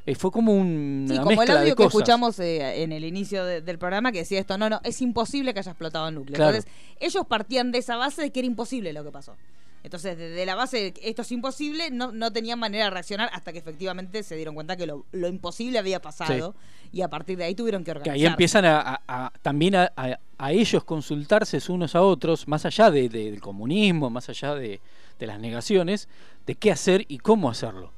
Eh, 0.09 0.15
fue 0.15 0.31
como 0.31 0.53
un- 0.53 1.05
Sí, 1.07 1.13
una 1.13 1.23
como 1.23 1.41
el 1.43 1.47
de 1.47 1.53
audio 1.53 1.75
que 1.75 1.83
cosas. 1.83 1.93
escuchamos 1.99 2.39
eh, 2.39 2.81
en 2.83 2.91
el 2.91 3.03
inicio 3.03 3.45
de- 3.45 3.61
del 3.61 3.77
programa 3.77 4.11
que 4.11 4.19
decía 4.19 4.39
esto, 4.39 4.57
no, 4.57 4.69
no, 4.69 4.79
es 4.83 5.01
imposible 5.01 5.53
que 5.53 5.59
haya 5.59 5.71
explotado 5.71 6.07
el 6.07 6.15
núcleo. 6.15 6.35
Claro. 6.35 6.55
Entonces, 6.57 6.71
ellos 6.99 7.25
partían 7.27 7.71
de 7.71 7.77
esa 7.77 7.95
base 7.95 8.21
de 8.23 8.31
que 8.31 8.39
era 8.39 8.47
imposible 8.47 8.91
lo 8.93 9.03
que 9.03 9.11
pasó. 9.11 9.35
Entonces, 9.83 10.17
desde 10.17 10.45
la 10.45 10.55
base 10.55 10.77
de 10.77 10.91
que 10.93 11.09
esto 11.09 11.21
es 11.21 11.31
imposible, 11.31 11.89
no, 11.91 12.11
no 12.11 12.33
tenían 12.33 12.59
manera 12.59 12.85
de 12.85 12.89
reaccionar 12.89 13.29
hasta 13.31 13.53
que 13.53 13.59
efectivamente 13.59 14.23
se 14.23 14.35
dieron 14.35 14.53
cuenta 14.55 14.75
que 14.75 14.85
lo, 14.85 15.05
lo 15.13 15.27
imposible 15.29 15.79
había 15.79 16.01
pasado 16.01 16.53
y 16.91 17.01
a 17.01 17.07
partir 17.07 17.37
de 17.37 17.45
ahí 17.45 17.55
tuvieron 17.55 17.83
que 17.83 17.93
Que 17.93 17.99
organizar. 17.99 18.15
ahí 18.15 18.25
empiezan 18.25 18.65
a, 18.65 18.79
a- 18.81 19.01
a- 19.07 19.31
también 19.41 19.75
a, 19.75 19.93
a- 19.95 20.19
a 20.37 20.51
ellos 20.51 20.83
consultarse 20.83 21.59
unos 21.71 21.95
a 21.95 22.01
otros, 22.01 22.47
más 22.47 22.65
allá 22.65 22.91
de- 22.91 23.07
de- 23.09 23.31
del 23.31 23.39
comunismo, 23.41 24.09
más 24.09 24.27
allá 24.27 24.53
de, 24.55 24.81
de 25.19 25.27
las 25.27 25.39
negaciones, 25.39 26.09
de 26.45 26.55
qué 26.55 26.71
hacer 26.71 27.05
y 27.07 27.19
cómo 27.19 27.49
hacerlo. 27.49 27.93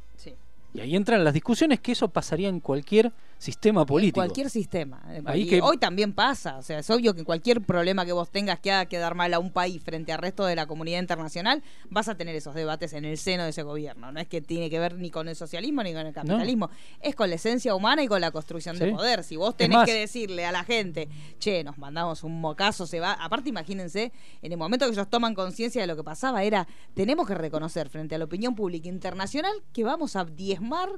Y 0.74 0.80
ahí 0.80 0.96
entran 0.96 1.24
las 1.24 1.34
discusiones 1.34 1.80
que 1.80 1.92
eso 1.92 2.08
pasaría 2.08 2.48
en 2.50 2.60
cualquier 2.60 3.12
sistema 3.38 3.86
político. 3.88 4.16
Cualquier 4.16 4.52
sistema. 4.52 5.02
Ahí 5.26 5.42
Y 5.42 5.48
que- 5.50 5.62
Hoy 5.62 5.78
también 5.78 6.14
pasa. 6.14 6.58
O 6.58 6.62
sea, 6.62 6.78
es 6.80 6.90
obvio 6.92 7.16
que 7.16 7.24
cualquier 7.24 7.60
problema 7.62 8.06
que 8.06 8.12
vos 8.12 8.30
tengas 8.30 8.60
que 8.60 8.72
haga 8.72 8.86
quedar 8.86 9.16
mal 9.16 9.34
a 9.34 9.40
un 9.40 9.50
país 9.52 9.82
frente 9.84 10.14
al 10.14 10.20
resto 10.20 10.46
de 10.46 10.56
la 10.56 10.68
comunidad 10.68 11.00
internacional, 11.00 11.64
vas 11.90 12.08
a 12.08 12.16
tener 12.16 12.36
esos 12.36 12.54
debates 12.54 12.94
en 12.94 13.04
el 13.04 13.18
seno 13.18 13.44
de 13.44 13.50
ese 13.50 13.64
gobierno. 13.64 14.12
No 14.12 14.20
es 14.20 14.28
que 14.28 14.42
tiene 14.42 14.70
que 14.70 14.78
ver 14.80 14.94
ni 14.96 15.10
con 15.10 15.28
el 15.28 15.36
socialismo 15.36 15.82
ni 15.82 15.92
con 15.92 16.06
el 16.06 16.14
capitalismo. 16.14 16.70
Es 17.02 17.16
con 17.16 17.30
la 17.30 17.36
esencia 17.36 17.74
humana 17.74 18.04
y 18.04 18.08
con 18.08 18.22
la 18.22 18.30
construcción 18.30 18.78
de 18.78 18.92
poder. 18.92 19.24
Si 19.24 19.36
vos 19.38 19.58
tenés 19.58 19.78
más- 19.78 19.86
que 19.88 19.94
decirle 19.96 20.46
a 20.46 20.52
la 20.52 20.64
gente, 20.64 21.10
che, 21.40 21.64
nos 21.64 21.80
mandamos 21.80 22.24
un 22.24 22.40
mocazo, 22.40 22.86
se 22.86 23.00
va. 23.00 23.14
Aparte, 23.14 23.50
imagínense, 23.50 24.12
en 24.44 24.52
el 24.52 24.58
momento 24.60 24.86
que 24.86 24.92
ellos 24.94 25.10
toman 25.10 25.34
conciencia 25.34 25.82
de 25.82 25.88
lo 25.88 25.96
que 25.96 26.04
pasaba, 26.04 26.44
era, 26.44 26.68
tenemos 26.94 27.28
que 27.28 27.34
reconocer 27.34 27.90
frente 27.90 28.14
a 28.14 28.20
la 28.20 28.26
opinión 28.26 28.54
pública 28.56 28.88
internacional 28.88 29.52
que 29.74 29.84
vamos 29.84 30.16
a 30.16 30.22
diezmar 30.62 30.90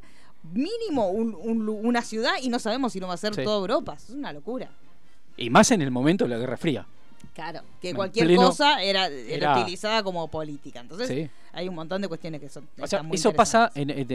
mínimo 0.51 1.08
un- 1.10 1.36
un 1.36 1.70
una 1.70 2.01
ciudad 2.01 2.34
y 2.41 2.50
no 2.50 2.60
sabemos 2.60 2.91
si 2.93 3.00
no 3.00 3.08
va 3.08 3.13
a 3.13 3.17
ser 3.17 3.34
Sí. 3.34 3.43
toda 3.43 3.58
Europa. 3.58 3.93
Es 3.96 4.10
una 4.10 4.34
locura. 4.34 4.70
Y 5.38 5.50
más 5.50 5.72
en 5.72 5.82
el 5.82 5.89
momento 5.89 6.25
de 6.25 6.32
la 6.32 6.38
Guerra 6.38 6.58
Fría. 6.58 6.86
Claro, 7.34 7.62
que 7.82 7.91
En 7.91 7.96
cualquier 7.96 8.27
pleno- 8.27 8.48
cosa 8.48 8.84
era, 8.84 9.08
era 9.08 9.36
era- 9.53 9.62
utilizada 9.62 10.03
como 10.03 10.27
política. 10.27 10.82
Entonces, 10.82 11.08
Sí. 11.08 11.29
hay 11.53 11.67
un 11.70 11.74
montón 11.75 12.01
de 12.01 12.08
cuestiones 12.10 12.41
que 12.41 12.50
son. 12.50 12.65
O 12.74 12.86
sea, 12.86 12.98
están 13.00 13.08
muy 13.08 13.15
eso 13.15 13.32
pasa, 13.34 13.72
interesantes. 13.75 13.96
en- 13.96 14.01
en- 14.01 14.08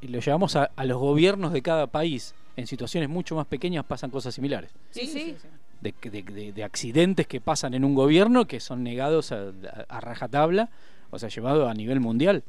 de- 0.00 0.08
lo 0.08 0.20
llevamos 0.20 0.56
a, 0.56 0.70
a 0.76 0.84
los 0.84 0.98
gobiernos 0.98 1.52
de 1.52 1.62
cada 1.62 1.86
país. 1.86 2.34
En 2.56 2.66
situaciones 2.66 3.08
mucho 3.08 3.36
más 3.36 3.46
pequeñas 3.46 3.84
pasan 3.84 4.10
cosas 4.10 4.34
similares. 4.34 4.70
Sí, 4.90 5.06
sí. 5.06 5.36
sí. 5.40 5.48
De, 5.80 5.94
de- 6.10 6.22
de- 6.22 6.52
de 6.52 6.64
accidentes 6.64 7.26
que 7.26 7.40
pasan 7.40 7.74
en 7.74 7.84
un 7.84 7.94
gobierno 7.94 8.46
que 8.46 8.60
son 8.60 8.82
negados 8.82 9.30
a, 9.30 9.36
a- 9.36 9.86
a 9.88 10.00
rajatabla, 10.00 10.68
o 11.10 11.18
sea, 11.18 11.28
llevado 11.28 11.68
a 11.68 11.74
nivel 11.74 12.00
mundial. 12.00 12.42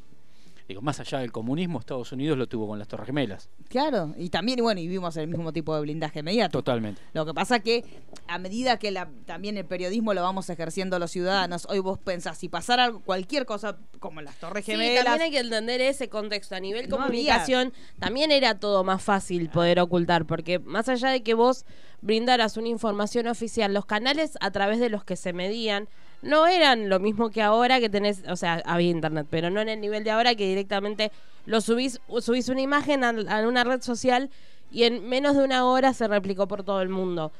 Digo, 0.67 0.81
más 0.81 1.00
allá 1.00 1.19
del 1.19 1.31
comunismo, 1.31 1.79
Estados 1.79 2.12
Unidos 2.12 2.38
lo 2.38 2.47
tuvo 2.47 2.67
con 2.67 2.77
las 2.77 2.89
Torres 2.89 3.05
Gemelas. 3.07 3.50
Claro, 3.69 4.13
y 4.17 4.29
también, 4.29 4.59
y 4.59 4.62
bueno, 4.62 4.81
y 4.81 4.88
vimos 4.89 5.15
el 5.15 5.27
mismo 5.27 5.53
tipo 5.53 5.74
de 5.74 5.79
blindaje 5.81 6.24
mediático. 6.24 6.59
Totalmente. 6.59 7.01
Lo 7.13 7.25
que 7.25 7.33
pasa 7.33 7.62
que 7.62 7.86
a 8.27 8.38
medida 8.38 8.77
que 8.77 8.91
la, 8.91 9.09
también 9.25 9.55
el 9.57 9.65
periodismo 9.65 10.13
lo 10.13 10.21
vamos 10.24 10.50
ejerciendo 10.50 11.00
los 11.00 11.12
ciudadanos, 11.12 11.65
hoy 11.69 11.79
vos 11.79 12.00
pensás, 12.00 12.38
si 12.38 12.50
pasara 12.50 12.83
algo- 12.83 13.00
cualquier 13.01 13.45
cosa 13.45 13.77
como 14.00 14.19
las 14.21 14.36
Torres 14.39 14.65
Sí, 14.65 14.71
Gemelas, 14.74 15.05
también 15.05 15.21
hay 15.21 15.31
que 15.31 15.39
entender 15.39 15.79
ese 15.79 16.09
contexto. 16.09 16.55
A 16.55 16.59
nivel 16.59 16.89
No 16.89 16.97
comunicación, 16.97 17.71
también 18.00 18.31
era 18.31 18.59
todo 18.59 18.83
más 18.83 19.01
fácil 19.01 19.50
poder 19.50 19.79
ocultar, 19.79 20.25
porque 20.25 20.59
más 20.59 20.89
allá 20.89 21.09
de 21.12 21.24
que 21.24 21.33
vos 21.33 21.65
brindaras 22.01 22.57
una 22.57 22.67
información 22.67 23.27
oficial, 23.27 23.74
los 23.74 23.86
canales 23.86 24.38
a 24.41 24.51
través 24.51 24.79
de 24.79 24.89
los 24.89 25.05
que 25.05 25.15
se 25.15 25.31
medían 25.31 25.88
no 26.21 26.47
eran 26.47 26.89
lo 26.89 27.00
mismo 27.00 27.29
que 27.29 27.41
ahora 27.41 27.79
que 27.79 27.89
tenés, 27.89 28.24
o 28.27 28.36
sea, 28.36 28.62
había 28.65 28.89
internet, 28.89 29.27
pero 29.29 29.50
no 29.50 29.62
en 29.62 29.69
el 29.69 29.79
nivel 29.81 30.03
de 30.03 30.12
ahora 30.12 30.36
que 30.36 30.47
directamente 30.47 31.12
lo 31.45 31.62
subís, 31.62 32.00
subís 32.19 32.50
una 32.50 32.62
imagen 32.62 33.03
a, 33.03 33.09
a 33.09 33.47
una 33.47 33.63
red 33.63 33.81
social 33.81 34.29
y 34.71 34.83
en 34.83 35.07
menos 35.07 35.38
de 35.38 35.43
una 35.43 35.65
hora 35.65 35.93
se 35.93 36.07
replicó 36.07 36.47
por 36.47 36.63
todo 36.63 36.81
el 36.81 36.89
mundo. 36.89 37.31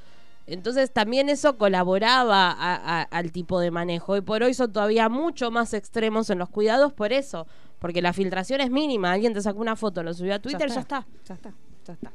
Entonces 0.46 0.92
también 0.92 1.28
eso 1.28 1.58
colaboraba 1.58 2.52
a- 2.52 3.02
a- 3.02 3.02
al 3.04 3.32
tipo 3.34 3.60
de 3.60 3.70
manejo. 3.70 4.16
Y 4.16 4.22
por 4.22 4.44
hoy 4.44 4.54
son 4.54 4.72
todavía 4.72 5.10
mucho 5.10 5.52
más 5.52 5.74
extremos 5.74 6.30
en 6.30 6.40
los 6.40 6.48
cuidados 6.50 6.94
por 6.94 7.12
eso. 7.12 7.48
Porque 7.80 8.02
la 8.02 8.14
filtración 8.14 8.62
es 8.62 8.72
mínima. 8.72 9.12
Alguien 9.12 9.34
te 9.34 9.42
sacó 9.42 9.60
una 9.60 9.76
foto, 9.76 10.04
lo 10.04 10.14
subió 10.14 10.36
a 10.36 10.40
Twitter, 10.40 10.70
ya 10.70 10.80
está. 10.82 11.06
Ya 11.26 11.34
está, 11.36 11.54
ya 11.86 11.94
está. 11.94 12.12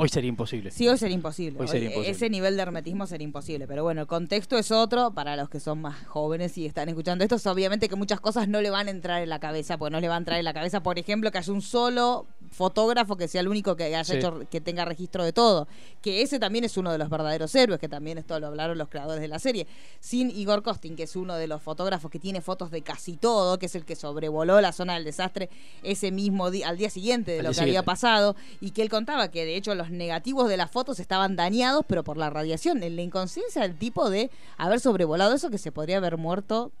Hoy 0.00 0.08
sería 0.08 0.28
imposible. 0.28 0.70
Sí, 0.70 0.86
hoy 0.86 0.96
sería 0.96 1.16
imposible. 1.16 1.60
Hoy 1.60 1.66
sería 1.66 1.88
Hoy, 1.88 1.94
imposible. 1.94 2.16
Ese 2.16 2.30
nivel 2.30 2.56
de 2.56 2.62
hermetismo 2.62 3.06
sería 3.08 3.24
imposible. 3.24 3.66
Pero 3.66 3.82
bueno, 3.82 4.02
el 4.02 4.06
contexto 4.06 4.56
es 4.56 4.70
otro. 4.70 5.12
Para 5.12 5.34
los 5.34 5.48
que 5.48 5.58
son 5.58 5.80
más 5.80 6.06
jóvenes 6.06 6.56
y 6.56 6.66
están 6.66 6.88
escuchando 6.88 7.24
esto, 7.24 7.34
es 7.34 7.46
obviamente 7.46 7.88
que 7.88 7.96
muchas 7.96 8.20
cosas 8.20 8.46
no 8.46 8.60
le 8.60 8.70
van 8.70 8.86
a 8.86 8.90
entrar 8.92 9.22
en 9.22 9.28
la 9.28 9.40
cabeza. 9.40 9.76
Porque 9.76 9.90
no 9.90 10.00
le 10.00 10.06
va 10.06 10.14
a 10.14 10.18
entrar 10.18 10.38
en 10.38 10.44
la 10.44 10.54
cabeza, 10.54 10.84
por 10.84 11.00
ejemplo, 11.00 11.32
que 11.32 11.38
haya 11.38 11.52
un 11.52 11.62
solo 11.62 12.26
fotógrafo 12.50 13.16
que 13.16 13.28
sea 13.28 13.40
el 13.40 13.48
único 13.48 13.76
que 13.76 13.84
haya 13.84 14.02
Sí. 14.04 14.16
hecho, 14.16 14.40
que 14.50 14.60
tenga 14.60 14.84
registro 14.84 15.22
de 15.24 15.32
todo. 15.32 15.68
Que 16.02 16.22
ese 16.22 16.38
también 16.38 16.64
es 16.64 16.76
uno 16.76 16.90
de 16.90 16.98
los 16.98 17.08
verdaderos 17.10 17.54
héroes, 17.54 17.78
que 17.78 17.88
también 17.88 18.16
esto 18.18 18.38
lo 18.40 18.46
hablaron 18.46 18.78
los 18.78 18.88
creadores 18.88 19.20
de 19.20 19.28
la 19.28 19.38
serie. 19.38 19.66
Sin 20.00 20.30
Igor 20.30 20.62
Costin, 20.62 20.96
que 20.96 21.02
es 21.04 21.14
uno 21.16 21.34
de 21.34 21.46
los 21.46 21.62
fotógrafos 21.62 22.10
que 22.10 22.18
tiene 22.18 22.40
fotos 22.40 22.70
de 22.70 22.82
casi 22.82 23.16
todo, 23.16 23.58
que 23.58 23.66
es 23.66 23.74
el 23.74 23.84
que 23.84 23.96
sobrevoló 23.96 24.60
la 24.60 24.72
zona 24.72 24.94
del 24.94 25.04
desastre 25.04 25.50
ese 25.82 26.10
mismo 26.10 26.50
día, 26.50 26.68
al 26.68 26.78
día 26.78 26.90
siguiente 26.90 27.32
de 27.32 27.40
Al 27.40 27.46
lo 27.46 27.52
que 27.52 27.60
había 27.60 27.82
pasado, 27.82 28.34
y 28.60 28.70
que 28.70 28.82
él 28.82 28.88
contaba 28.88 29.28
que 29.30 29.44
de 29.44 29.56
hecho 29.56 29.74
los 29.74 29.90
negativos 29.90 30.48
de 30.48 30.56
las 30.56 30.70
fotos 30.70 31.00
estaban 31.00 31.36
dañados, 31.36 31.84
pero 31.86 32.02
por 32.04 32.16
la 32.16 32.30
radiación, 32.30 32.82
en 32.82 32.96
la 32.96 33.02
inconsciencia 33.02 33.62
del 33.62 33.76
tipo 33.76 34.10
de 34.10 34.30
haber 34.56 34.80
sobrevolado 34.80 35.34
eso 35.34 35.50
que 35.50 35.58
se 35.58 35.70
podría 35.72 35.98
haber 35.98 36.16
muerto. 36.16 36.72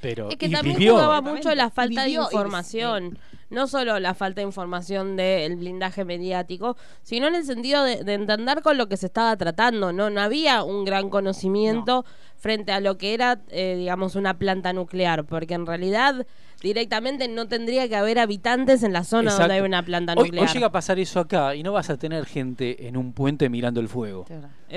Pero, 0.00 0.28
Es 0.28 0.36
que 0.36 0.50
también 0.50 0.76
vivió. 0.76 0.92
jugaba 0.94 1.20
mucho 1.22 1.54
la 1.54 1.70
falta 1.70 2.04
vivió, 2.04 2.20
de 2.22 2.26
información. 2.26 3.18
No 3.54 3.68
solo 3.68 3.98
la 4.00 4.14
falta 4.14 4.40
de 4.40 4.46
información 4.46 5.16
del 5.16 5.56
blindaje 5.56 6.04
mediático, 6.04 6.76
sino 7.02 7.28
en 7.28 7.36
el 7.36 7.44
sentido 7.44 7.84
de, 7.84 8.02
de 8.02 8.14
entender 8.14 8.62
con 8.62 8.76
lo 8.76 8.88
que 8.88 8.96
se 8.96 9.06
estaba 9.06 9.36
tratando. 9.36 9.92
No, 9.92 10.10
no 10.10 10.20
había 10.20 10.62
un 10.64 10.84
gran 10.84 11.08
conocimiento 11.08 12.04
frente 12.36 12.72
a 12.72 12.80
lo 12.80 12.98
que 12.98 13.14
era, 13.14 13.40
eh, 13.48 13.76
digamos, 13.78 14.16
una 14.16 14.38
planta 14.38 14.72
nuclear, 14.72 15.24
porque 15.24 15.54
en 15.54 15.66
realidad 15.66 16.26
directamente 16.62 17.28
no 17.28 17.46
tendría 17.46 17.88
que 17.88 17.96
haber 17.96 18.18
habitantes 18.18 18.82
en 18.82 18.92
la 18.92 19.04
zona 19.04 19.24
Exacto. 19.30 19.42
donde 19.42 19.54
hay 19.54 19.60
una 19.60 19.82
planta 19.82 20.14
nuclear. 20.14 20.46
hoy 20.46 20.52
llega 20.52 20.66
a 20.68 20.72
pasar 20.72 20.98
eso 20.98 21.20
acá 21.20 21.54
y 21.54 21.62
no 21.62 21.72
vas 21.72 21.90
a 21.90 21.96
tener 21.96 22.24
gente 22.26 22.86
en 22.86 22.96
un 22.96 23.12
puente 23.12 23.48
mirando 23.48 23.80
el 23.80 23.88
fuego. 23.88 24.24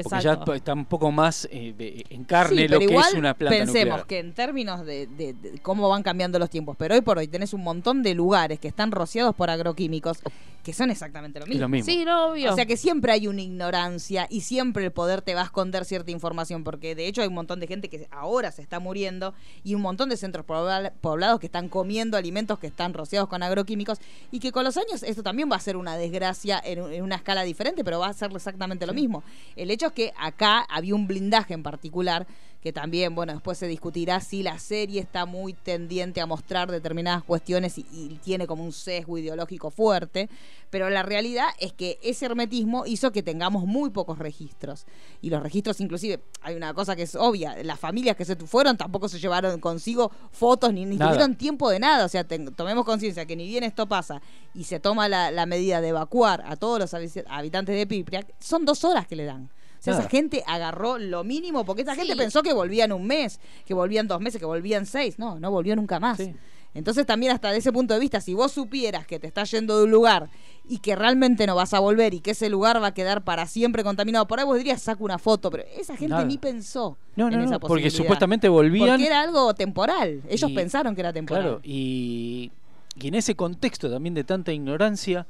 Porque 0.03 0.21
ya 0.23 0.39
está 0.53 0.73
un 0.73 0.85
poco 0.85 1.11
más 1.11 1.47
eh, 1.51 1.73
de- 1.75 2.05
en 2.09 2.23
carne 2.23 2.63
Sí, 2.63 2.67
lo 2.67 2.77
que 2.79 2.85
es 2.95 3.13
una 3.15 3.33
planta 3.33 3.57
pensemos 3.57 3.99
nuclear. 3.99 4.05
que 4.05 4.19
en 4.19 4.33
términos 4.33 4.85
de, 4.85 5.07
de- 5.07 5.33
de 5.33 5.59
cómo 5.59 5.89
van 5.89 6.03
cambiando 6.03 6.37
los 6.37 6.49
tiempos, 6.49 6.75
pero 6.77 6.93
hoy 6.93 7.01
por 7.01 7.17
hoy 7.17 7.27
tenés 7.27 7.53
un 7.53 7.63
montón 7.63 8.03
de 8.03 8.13
lugares 8.13 8.59
que 8.59 8.67
están 8.67 8.91
rociados 8.91 9.33
por 9.33 9.49
agroquímicos 9.49 10.19
que 10.63 10.73
son 10.73 10.91
exactamente 10.91 11.39
lo 11.39 11.45
mismo. 11.45 11.61
lo 11.61 11.69
mismo. 11.69 11.85
Sí, 11.89 12.03
no, 12.03 12.31
obvio. 12.31 12.51
O 12.51 12.55
sea 12.55 12.65
que 12.65 12.75
siempre 12.75 13.13
hay 13.13 13.27
una 13.27 13.41
ignorancia 13.41 14.27
y 14.29 14.41
siempre 14.41 14.83
el 14.83 14.91
poder 14.91 15.21
te 15.21 15.33
va 15.33 15.41
a 15.41 15.45
esconder 15.45 15.85
cierta 15.85 16.11
información, 16.11 16.65
porque 16.65 16.93
de 16.93 17.07
hecho 17.07 17.21
hay 17.21 17.29
un 17.29 17.35
montón 17.35 17.61
de 17.61 17.67
gente 17.67 17.87
que 17.89 18.07
ahora 18.11 18.51
se 18.51 18.61
está 18.61 18.79
muriendo 18.81 19.33
y 19.63 19.75
un 19.75 19.81
montón 19.81 20.09
de 20.09 20.17
centros 20.17 20.45
pobla- 20.45 20.91
poblados 20.99 21.39
que 21.39 21.45
están 21.45 21.69
comiendo 21.77 22.17
alimentos 22.17 22.57
que 22.57 22.65
están 22.67 22.93
rociados 22.95 23.29
con 23.29 23.43
agroquímicos 23.43 23.99
y 24.31 24.39
que 24.39 24.51
con 24.51 24.63
los 24.63 24.77
años 24.77 25.03
esto 25.03 25.21
también 25.21 25.47
va 25.51 25.57
a 25.57 25.59
ser 25.59 25.77
una 25.77 25.95
desgracia 25.95 26.59
en, 26.65 26.81
un- 26.81 26.91
en 26.91 27.03
una 27.03 27.15
escala 27.17 27.43
diferente, 27.43 27.83
pero 27.83 27.99
va 27.99 28.07
a 28.07 28.13
ser 28.13 28.31
exactamente 28.35 28.87
lo 28.87 28.93
mismo. 28.93 29.23
El 29.55 29.69
hecho 29.69 29.85
es 29.87 29.93
que 29.93 30.11
acá 30.17 30.61
había 30.69 30.95
un 30.95 31.05
blindaje 31.05 31.53
en 31.53 31.61
particular 31.61 32.25
que 32.61 32.73
también, 32.73 33.13
bueno, 33.15 33.33
después 33.33 33.57
se 33.57 33.67
discutirá 33.67 34.19
si 34.19 34.43
la 34.43 34.57
serie 34.59 34.99
está 34.99 35.25
muy 35.25 35.53
tendiente 35.53 36.19
a 36.21 36.25
mostrar 36.25 36.69
determinadas 36.71 37.23
cuestiones 37.23 37.77
y, 37.77 37.85
y 37.91 38.19
tiene 38.23 38.47
como 38.47 38.63
un 38.63 38.71
sesgo 38.73 39.17
ideológico 39.17 39.69
fuerte, 39.71 40.29
pero 40.69 40.89
la 40.89 41.03
realidad 41.03 41.45
es 41.59 41.71
que 41.71 41.97
ese 42.01 42.25
hermetismo 42.25 42.85
hizo 42.85 43.11
que 43.11 43.23
tengamos 43.23 43.65
muy 43.65 43.89
pocos 43.89 44.17
registros. 44.17 44.85
Y 45.21 45.29
los 45.29 45.41
registros, 45.41 45.79
inclusive, 45.79 46.19
hay 46.41 46.55
una 46.55 46.73
cosa 46.73 46.95
que 46.95 47.03
es 47.03 47.15
obvia, 47.15 47.55
las 47.63 47.79
familias 47.79 48.15
que 48.17 48.25
se 48.25 48.35
fueron 48.35 48.75
tampoco 48.75 49.07
se 49.07 49.19
llevaron 49.19 49.59
consigo 49.59 50.11
fotos 50.31 50.73
ni, 50.73 50.83
ni 50.85 50.97
tuvieron 51.11 51.35
tiempo 51.35 51.69
de 51.69 51.79
nada. 51.79 52.05
O 52.05 52.09
sea, 52.09 52.23
ten- 52.25 52.53
tomemos 52.53 52.83
conciencia 52.85 53.25
que 53.25 53.35
ni 53.35 53.47
bien 53.47 53.63
esto 53.63 53.87
pasa 53.87 54.21
y 54.53 54.63
se 54.65 54.79
toma 54.79 55.07
la, 55.07 55.31
la 55.31 55.45
medida 55.45 55.79
de 55.79 55.89
evacuar 55.89 56.43
a 56.45 56.55
todos 56.55 56.79
los 56.79 56.93
habi- 56.93 57.23
habitantes 57.29 57.75
de 57.77 57.87
Pipriak, 57.87 58.33
son 58.39 58.65
dos 58.65 58.83
horas 58.83 59.07
que 59.07 59.15
le 59.15 59.25
dan. 59.25 59.49
O 59.79 59.83
sea, 59.83 59.93
Nada. 59.93 60.03
esa 60.03 60.09
gente 60.09 60.43
agarró 60.47 60.97
lo 60.97 61.23
mínimo, 61.23 61.65
porque 61.65 61.83
esa 61.83 61.95
gente 61.95 62.15
pensó 62.15 62.41
que 62.43 62.53
volvían 62.53 62.91
un 62.91 63.05
mes, 63.07 63.39
que 63.65 63.73
volvían 63.73 64.07
dos 64.07 64.19
meses, 64.21 64.39
que 64.39 64.45
volvían 64.45 64.85
seis. 64.85 65.17
No, 65.19 65.39
no 65.39 65.51
volvió 65.51 65.75
nunca 65.75 65.99
más. 65.99 66.17
Sí. 66.17 66.33
Entonces 66.73 67.05
también 67.07 67.31
hasta 67.31 67.51
de 67.51 67.57
ese 67.57 67.71
punto 67.71 67.93
de 67.95 67.99
vista, 67.99 68.21
si 68.21 68.35
vos 68.35 68.51
supieras 68.51 69.07
que 69.07 69.19
te 69.19 69.25
estás 69.25 69.49
yendo 69.49 69.77
de 69.79 69.85
un 69.85 69.91
lugar 69.91 70.29
y 70.67 70.77
que 70.79 70.95
realmente 70.95 71.47
no 71.47 71.55
vas 71.55 71.73
a 71.73 71.79
volver 71.79 72.13
y 72.13 72.19
que 72.19 72.31
ese 72.31 72.49
lugar 72.49 72.81
va 72.83 72.87
a 72.87 72.93
quedar 72.93 73.23
para 73.23 73.47
siempre 73.47 73.83
contaminado, 73.83 74.27
por 74.27 74.39
ahí 74.39 74.45
vos 74.45 74.57
dirías, 74.57 74.81
saco 74.81 75.03
una 75.03 75.17
foto, 75.17 75.49
pero 75.49 75.63
esa 75.75 75.95
gente 75.95 76.09
Nada. 76.11 76.25
ni 76.25 76.37
pensó 76.37 76.97
No, 77.15 77.29
en 77.29 77.35
no, 77.35 77.41
esa 77.45 77.51
no, 77.53 77.59
porque 77.61 77.89
supuestamente 77.89 78.47
volvían. 78.47 78.89
Porque 78.89 79.07
era 79.07 79.21
algo 79.21 79.55
temporal. 79.55 80.21
Ellos 80.29 80.51
Y- 80.51 80.53
pensaron 80.53 80.93
que 80.93 81.01
era 81.01 81.13
temporal. 81.13 81.43
Claro, 81.43 81.59
y, 81.63 82.51
y 82.95 83.07
en 83.07 83.15
ese 83.15 83.33
contexto 83.35 83.89
también 83.89 84.13
de 84.13 84.23
tanta 84.23 84.51
ignorancia, 84.53 85.25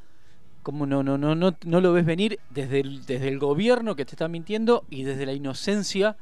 como 0.68 0.86
no, 0.86 1.02
no, 1.02 1.18
no, 1.18 1.34
no, 1.34 1.56
no 1.64 1.80
lo 1.80 1.94
ves 1.94 2.06
venir 2.06 2.40
desde 2.50 2.82
el, 2.82 3.06
desde 3.06 3.30
el 3.30 3.40
gobierno 3.40 3.96
que 3.96 4.04
te 4.04 4.12
está 4.12 4.28
mintiendo 4.28 4.84
y 4.90 5.04
desde 5.04 5.26
la 5.26 5.32
inocencia 5.32 6.18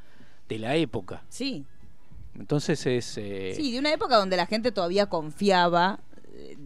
de 0.48 0.60
la 0.60 0.76
época. 0.76 1.24
Sí, 1.30 1.66
Entonces 2.38 2.86
es... 2.86 3.18
eh, 3.18 3.54
sí, 3.56 3.72
de 3.72 3.80
una 3.80 3.92
época 3.92 4.18
donde 4.18 4.38
la 4.38 4.46
gente 4.46 4.72
todavía 4.72 5.08
confiaba 5.08 6.00
eh, 6.36 6.58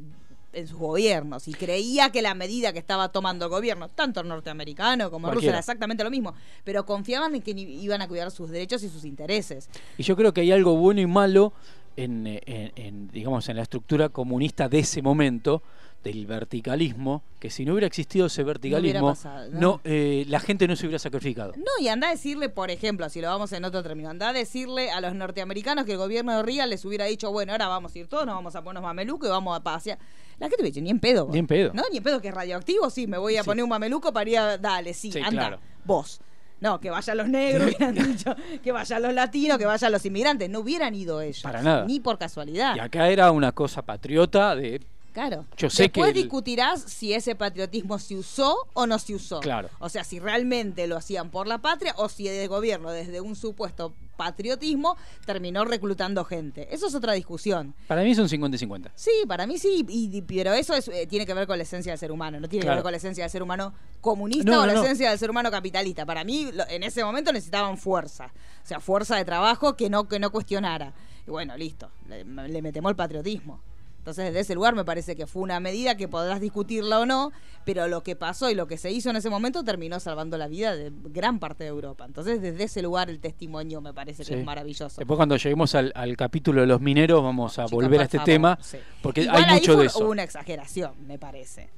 en 0.51 0.67
sus 0.67 0.77
gobiernos 0.77 1.47
y 1.47 1.53
creía 1.53 2.09
que 2.11 2.21
la 2.21 2.33
medida 2.33 2.73
que 2.73 2.79
estaba 2.79 3.13
tomando 3.13 3.45
el 3.45 3.51
gobierno, 3.51 3.87
tanto 3.87 4.23
norteamericano 4.23 5.09
como 5.09 5.31
ruso, 5.31 5.47
era 5.47 5.59
exactamente 5.59 6.03
lo 6.03 6.09
mismo, 6.11 6.33
pero 6.65 6.85
confiaban 6.85 7.33
en 7.35 7.41
que 7.41 7.51
iban 7.51 8.01
a 8.01 8.09
cuidar 8.09 8.29
sus 8.29 8.49
derechos 8.49 8.83
y 8.83 8.89
sus 8.89 9.05
intereses. 9.05 9.69
Y 9.97 10.03
yo 10.03 10.17
creo 10.17 10.33
que 10.33 10.41
hay 10.41 10.51
algo 10.51 10.75
bueno 10.75 10.99
y 10.99 11.05
malo 11.07 11.53
en, 11.95 12.27
eh, 12.27 12.41
en- 12.45 12.71
en, 12.75 13.07
digamos, 13.09 13.47
en 13.47 13.55
la 13.55 13.61
estructura 13.61 14.09
comunista 14.09 14.67
de 14.67 14.79
ese 14.79 15.01
momento, 15.01 15.61
del 16.03 16.25
verticalismo, 16.25 17.23
que 17.39 17.49
si 17.49 17.65
no 17.65 17.73
hubiera 17.73 17.87
existido 17.87 18.27
ese 18.27 18.43
verticalismo, 18.43 19.09
pasado, 19.09 19.49
¿no? 19.51 19.59
no, 19.59 19.81
eh, 19.83 20.25
la 20.27 20.39
gente 20.39 20.67
no 20.67 20.75
se 20.75 20.85
hubiera 20.85 20.99
sacrificado. 20.99 21.53
No, 21.57 21.63
y 21.81 21.87
anda 21.87 22.07
a 22.07 22.11
decirle, 22.11 22.49
por 22.49 22.71
ejemplo, 22.71 23.09
si 23.09 23.21
lo 23.21 23.27
vamos 23.27 23.51
en 23.53 23.65
otro 23.65 23.83
término, 23.83 24.09
anda 24.09 24.29
a 24.29 24.33
decirle 24.33 24.91
a 24.91 25.01
los 25.01 25.13
norteamericanos 25.13 25.85
que 25.85 25.91
el 25.93 25.97
gobierno 25.97 26.35
de 26.37 26.43
Reagan 26.43 26.69
les 26.69 26.85
hubiera 26.85 27.05
dicho, 27.05 27.31
bueno, 27.31 27.51
ahora 27.51 27.67
vamos 27.67 27.93
a 27.95 27.99
ir 27.99 28.07
todos, 28.07 28.25
nos 28.25 28.35
vamos 28.35 28.55
a 28.55 28.61
ponernos 28.63 28.83
mameluco 28.87 29.25
y 29.27 29.29
vamos 29.29 29.57
a 29.57 29.61
pasear. 29.61 29.97
La 30.39 30.47
gente 30.47 30.63
me 30.63 30.69
dice, 30.69 30.81
ni 30.81 30.89
en 30.89 30.99
pedo. 30.99 31.25
vos. 31.25 31.33
Ni 31.33 31.39
en 31.39 31.47
pedo. 31.47 31.71
No, 31.73 31.83
ni 31.91 31.97
en 31.97 32.03
pedo 32.03 32.21
que 32.21 32.29
es 32.29 32.33
radioactivo, 32.33 32.89
sí, 32.89 33.05
me 33.07 33.17
voy 33.17 33.35
a 33.35 33.43
Sí. 33.43 33.45
poner 33.47 33.63
un 33.63 33.69
mameluco 33.69 34.13
para 34.13 34.29
ir 34.29 34.37
a... 34.37 34.57
Dale, 34.57 34.93
sí, 34.93 35.11
Sí, 35.11 35.19
anda, 35.19 35.31
claro. 35.47 35.59
vos. 35.83 36.21
No, 36.61 36.79
que 36.79 36.89
vayan 36.89 37.17
los 37.17 37.27
negros, 37.29 37.67
hubieran 37.75 37.95
dicho, 37.95 38.35
que 38.63 38.71
vayan 38.71 39.01
los 39.01 39.13
latinos, 39.13 39.57
que 39.57 39.65
vayan 39.65 39.91
los 39.91 40.05
inmigrantes. 40.05 40.49
No 40.49 40.59
hubieran 40.59 40.95
ido 40.95 41.19
ellos. 41.21 41.41
Para 41.41 41.61
nada. 41.61 41.85
Ni 41.85 41.99
por 41.99 42.17
casualidad. 42.17 42.75
Y 42.75 42.79
acá 42.79 43.09
era 43.09 43.31
una 43.31 43.51
cosa 43.51 43.81
patriota 43.81 44.55
de... 44.55 44.81
Claro. 45.13 45.45
Yo 45.57 45.69
sé 45.69 45.83
Después 45.83 46.13
que 46.13 46.19
discutirás 46.19 46.81
si 46.83 47.13
ese 47.13 47.35
patriotismo 47.35 47.97
se 47.99 48.15
usó 48.15 48.55
o 48.73 48.85
no 48.87 48.99
se 48.99 49.15
usó. 49.15 49.39
Claro. 49.39 49.69
O 49.79 49.89
sea, 49.89 50.03
si 50.03 50.19
realmente 50.19 50.87
lo 50.87 50.97
hacían 50.97 51.29
por 51.29 51.47
la 51.47 51.57
patria 51.59 51.93
o 51.97 52.09
si 52.09 52.27
el 52.27 52.47
gobierno, 52.47 52.91
desde 52.91 53.19
un 53.21 53.35
supuesto 53.35 53.93
patriotismo, 54.17 54.97
terminó 55.25 55.63
reclutando 55.65 56.25
gente. 56.25 56.67
Eso 56.73 56.87
es 56.87 56.95
otra 56.95 57.13
discusión. 57.13 57.73
Para 57.87 58.03
mí 58.03 58.11
es 58.11 58.19
un 58.19 58.27
50 58.29 58.55
y 58.55 58.59
50. 58.59 58.91
Sí, 58.95 59.11
para 59.27 59.47
mí 59.47 59.57
sí, 59.57 59.85
y- 59.87 60.17
y- 60.17 60.21
pero 60.21 60.53
eso 60.53 60.73
es, 60.73 60.87
eh, 60.89 61.07
tiene 61.07 61.25
que 61.25 61.33
ver 61.33 61.47
con 61.47 61.57
la 61.57 61.63
esencia 61.63 61.91
del 61.93 61.99
ser 61.99 62.11
humano, 62.11 62.39
no 62.39 62.47
tiene 62.49 62.65
que 62.65 62.71
ver 62.71 62.81
con 62.83 62.91
la 62.91 62.97
esencia 62.97 63.23
del 63.23 63.31
ser 63.31 63.41
humano 63.41 63.73
comunista 64.01 64.51
No, 64.51 64.63
o 64.63 64.65
la 64.65 64.73
no. 64.73 64.83
esencia 64.83 65.09
del 65.09 65.17
ser 65.19 65.29
humano 65.29 65.49
capitalista. 65.49 66.05
Para 66.05 66.23
mí, 66.25 66.49
lo- 66.53 66.67
en 66.67 66.83
ese 66.83 67.03
momento 67.03 67.31
necesitaban 67.31 67.77
fuerza, 67.77 68.31
o 68.63 68.67
sea, 68.67 68.79
fuerza 68.81 69.15
de 69.15 69.23
trabajo 69.25 69.75
que 69.77 69.89
no, 69.89 70.07
que 70.07 70.19
no 70.19 70.31
cuestionara. 70.31 70.93
Y 71.25 71.31
bueno, 71.31 71.55
listo, 71.57 71.89
le, 72.07 72.23
le 72.25 72.61
metemos 72.61 72.89
el 72.89 72.95
patriotismo. 72.97 73.61
Entonces, 73.99 74.25
desde 74.25 74.39
ese 74.39 74.55
lugar 74.55 74.75
me 74.75 74.83
parece 74.83 75.15
que 75.15 75.27
fue 75.27 75.43
una 75.43 75.59
medida 75.59 75.95
que 75.95 76.07
podrás 76.07 76.39
discutirla 76.41 76.99
o 76.99 77.05
no, 77.05 77.31
pero 77.65 77.87
lo 77.87 78.01
que 78.01 78.15
pasó 78.15 78.49
y 78.49 78.55
lo 78.55 78.65
que 78.65 78.77
se 78.77 78.91
hizo 78.91 79.09
en 79.09 79.17
ese 79.17 79.29
momento 79.29 79.63
terminó 79.63 79.99
salvando 79.99 80.37
la 80.37 80.47
vida 80.47 80.75
de 80.75 80.91
gran 81.05 81.37
parte 81.39 81.65
de 81.65 81.69
Europa. 81.69 82.05
Entonces, 82.05 82.41
desde 82.41 82.63
ese 82.63 82.81
lugar 82.81 83.09
el 83.09 83.19
testimonio 83.19 83.81
me 83.81 83.93
parece 83.93 84.23
que 84.25 84.39
es 84.39 84.45
maravilloso. 84.45 84.95
Después 84.97 85.15
cuando 85.17 85.35
lleguemos 85.37 85.75
al, 85.75 85.91
al 85.95 86.17
capítulo 86.17 86.61
de 86.61 86.67
los 86.67 86.81
mineros 86.81 87.21
vamos 87.21 87.59
a 87.59 87.65
volver 87.67 87.99
a 87.99 88.03
este 88.05 88.17
favor, 88.17 88.25
tema, 88.25 88.57
sí. 88.61 88.77
porque 89.03 89.21
Igual 89.21 89.43
hay 89.45 89.59
mucho 89.59 89.75
de 89.77 89.85
eso. 89.85 89.99
Hubo 89.99 90.11
una 90.11 90.23
exageración, 90.23 90.93
me 91.05 91.19
parece. 91.19 91.69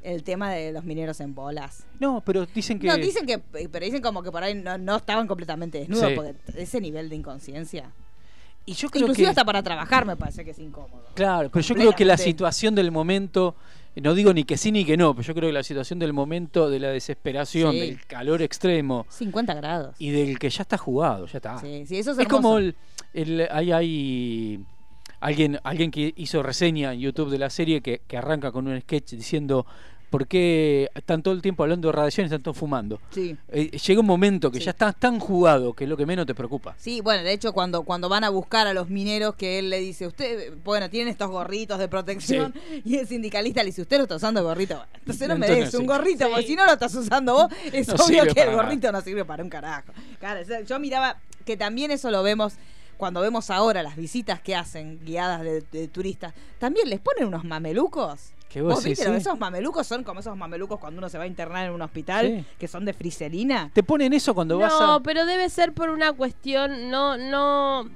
El 0.00 0.22
tema 0.22 0.50
de 0.52 0.70
los 0.70 0.84
mineros 0.84 1.20
en 1.20 1.34
bolas. 1.34 1.84
No, 1.98 2.22
pero 2.24 2.46
dicen 2.46 2.78
que... 2.78 2.86
No, 2.86 2.96
dicen 2.96 3.26
que, 3.26 3.38
pero 3.38 3.84
dicen 3.84 4.00
como 4.02 4.22
que 4.22 4.30
por 4.30 4.42
ahí 4.42 4.54
no, 4.54 4.78
no 4.78 4.96
estaban 4.96 5.26
completamente 5.26 5.78
desnudos, 5.78 6.08
Sí. 6.10 6.14
porque 6.14 6.34
ese 6.56 6.80
nivel 6.80 7.08
de 7.08 7.16
inconsciencia. 7.16 7.90
Y 8.66 8.72
yo 8.74 8.88
creo 8.88 9.02
Inclusive 9.02 9.26
que... 9.26 9.30
hasta 9.30 9.44
para 9.44 9.62
trabajar 9.62 10.06
me 10.06 10.16
parece 10.16 10.44
que 10.44 10.52
es 10.52 10.58
incómodo. 10.58 11.02
Claro, 11.14 11.50
pero 11.50 11.62
yo 11.62 11.74
creo 11.74 11.92
que 11.92 12.04
la 12.04 12.16
situación 12.16 12.74
del 12.74 12.90
momento, 12.90 13.54
no 13.96 14.14
digo 14.14 14.32
ni 14.32 14.44
que 14.44 14.56
sí 14.56 14.72
ni 14.72 14.84
que 14.86 14.96
no, 14.96 15.14
pero 15.14 15.26
yo 15.26 15.34
creo 15.34 15.48
que 15.50 15.52
la 15.52 15.62
situación 15.62 15.98
del 15.98 16.12
momento, 16.14 16.70
de 16.70 16.78
la 16.80 16.88
desesperación, 16.88 17.72
Sí. 17.72 17.80
del 17.80 18.00
calor 18.06 18.40
extremo 18.42 19.06
50 19.10 19.54
grados. 19.54 19.94
y 19.98 20.10
del 20.10 20.38
que 20.38 20.48
ya 20.48 20.62
está 20.62 20.78
jugado, 20.78 21.26
ya 21.26 21.38
está. 21.38 21.58
Sí, 21.58 21.84
sí, 21.86 21.98
eso 21.98 22.12
es, 22.12 22.18
es 22.18 22.26
como 22.28 22.56
el, 22.58 22.74
el- 23.12 23.46
hay, 23.50 23.70
hay 23.72 24.60
alguien, 25.20 25.58
alguien 25.62 25.90
que 25.90 26.12
hizo 26.16 26.42
reseña 26.42 26.92
en 26.94 27.00
YouTube 27.00 27.30
de 27.30 27.38
la 27.38 27.50
serie 27.50 27.80
que, 27.82 28.00
que 28.06 28.16
arranca 28.16 28.50
con 28.50 28.66
un 28.66 28.80
sketch 28.80 29.12
diciendo 29.12 29.66
¿por 30.14 30.28
qué 30.28 30.88
están 30.94 31.24
todo 31.24 31.34
el 31.34 31.42
tiempo 31.42 31.64
hablando 31.64 31.88
de 31.88 31.92
radiación 31.92 32.24
y 32.24 32.26
están 32.26 32.40
todos 32.40 32.56
fumando? 32.56 33.00
Sí. 33.10 33.36
Eh, 33.48 33.72
llega 33.72 33.98
un 34.00 34.06
momento 34.06 34.48
que 34.52 34.58
Sí. 34.60 34.66
ya 34.66 34.70
estás 34.70 34.94
tan 34.94 35.18
jugado 35.18 35.72
que 35.72 35.82
es 35.82 35.90
lo 35.90 35.96
que 35.96 36.06
menos 36.06 36.24
te 36.24 36.36
preocupa. 36.36 36.76
Sí, 36.78 37.00
bueno, 37.00 37.24
de 37.24 37.32
hecho 37.32 37.52
cuando, 37.52 37.82
cuando 37.82 38.08
van 38.08 38.22
a 38.22 38.28
buscar 38.30 38.68
a 38.68 38.74
los 38.74 38.88
mineros 38.88 39.34
que 39.34 39.58
él 39.58 39.70
le 39.70 39.80
dice, 39.80 40.06
usted, 40.06 40.52
bueno, 40.64 40.88
tienen 40.88 41.08
estos 41.08 41.28
gorritos 41.30 41.80
de 41.80 41.88
protección 41.88 42.54
y 42.84 42.96
el 42.98 43.08
sindicalista 43.08 43.62
le 43.64 43.70
dice, 43.70 43.82
usted 43.82 43.96
no 43.96 44.02
está 44.04 44.14
usando 44.14 44.44
gorrito. 44.44 44.76
Bueno, 44.76 44.90
entonces 45.00 45.26
no 45.28 45.36
me 45.36 45.46
Entonces, 45.46 45.64
des 45.72 45.74
un 45.74 45.80
sí. 45.80 45.86
gorrito, 45.88 46.28
porque 46.30 46.46
si 46.46 46.54
no 46.54 46.64
lo 46.64 46.72
estás 46.74 46.94
usando 46.94 47.32
vos, 47.34 47.46
es 47.72 47.88
No 47.88 47.94
obvio 47.94 48.22
que 48.32 48.40
el 48.42 48.50
nada. 48.52 48.62
gorrito 48.62 48.92
no 48.92 49.00
sirve 49.00 49.24
para 49.24 49.42
un 49.42 49.50
carajo. 49.50 49.92
Claro, 50.20 50.42
o 50.42 50.44
sea, 50.44 50.60
yo 50.60 50.78
miraba 50.78 51.16
que 51.44 51.56
también 51.56 51.90
eso 51.90 52.12
lo 52.12 52.22
vemos 52.22 52.54
cuando 52.96 53.20
vemos 53.20 53.50
ahora 53.50 53.82
las 53.82 53.96
visitas 53.96 54.40
que 54.40 54.54
hacen 54.54 55.00
guiadas 55.04 55.42
de, 55.42 55.62
de 55.72 55.88
turistas, 55.88 56.32
también 56.60 56.88
les 56.88 57.00
ponen 57.00 57.24
unos 57.26 57.42
mamelucos. 57.42 58.30
Que 58.54 58.62
vos 58.62 58.74
¿Vos 58.74 58.84
decís, 58.84 58.98
viste? 59.00 59.12
sí. 59.12 59.18
Esos 59.20 59.38
mamelucos 59.38 59.84
son 59.84 60.04
como 60.04 60.20
esos 60.20 60.36
mamelucos 60.36 60.78
cuando 60.78 60.98
uno 61.00 61.08
se 61.08 61.18
va 61.18 61.24
a 61.24 61.26
internar 61.26 61.66
en 61.66 61.72
un 61.72 61.82
hospital, 61.82 62.26
Sí. 62.26 62.44
que 62.56 62.68
son 62.68 62.84
de 62.84 62.92
friselina. 62.92 63.70
Te 63.74 63.82
ponen 63.82 64.12
eso 64.12 64.32
cuando 64.32 64.58
vas 64.58 64.72
No, 64.80 64.92
a... 64.94 65.02
pero 65.02 65.26
debe 65.26 65.50
ser 65.50 65.72
por 65.72 65.90
una 65.90 66.12
cuestión, 66.12 66.88
no, 66.88 67.16
no, 67.18 67.90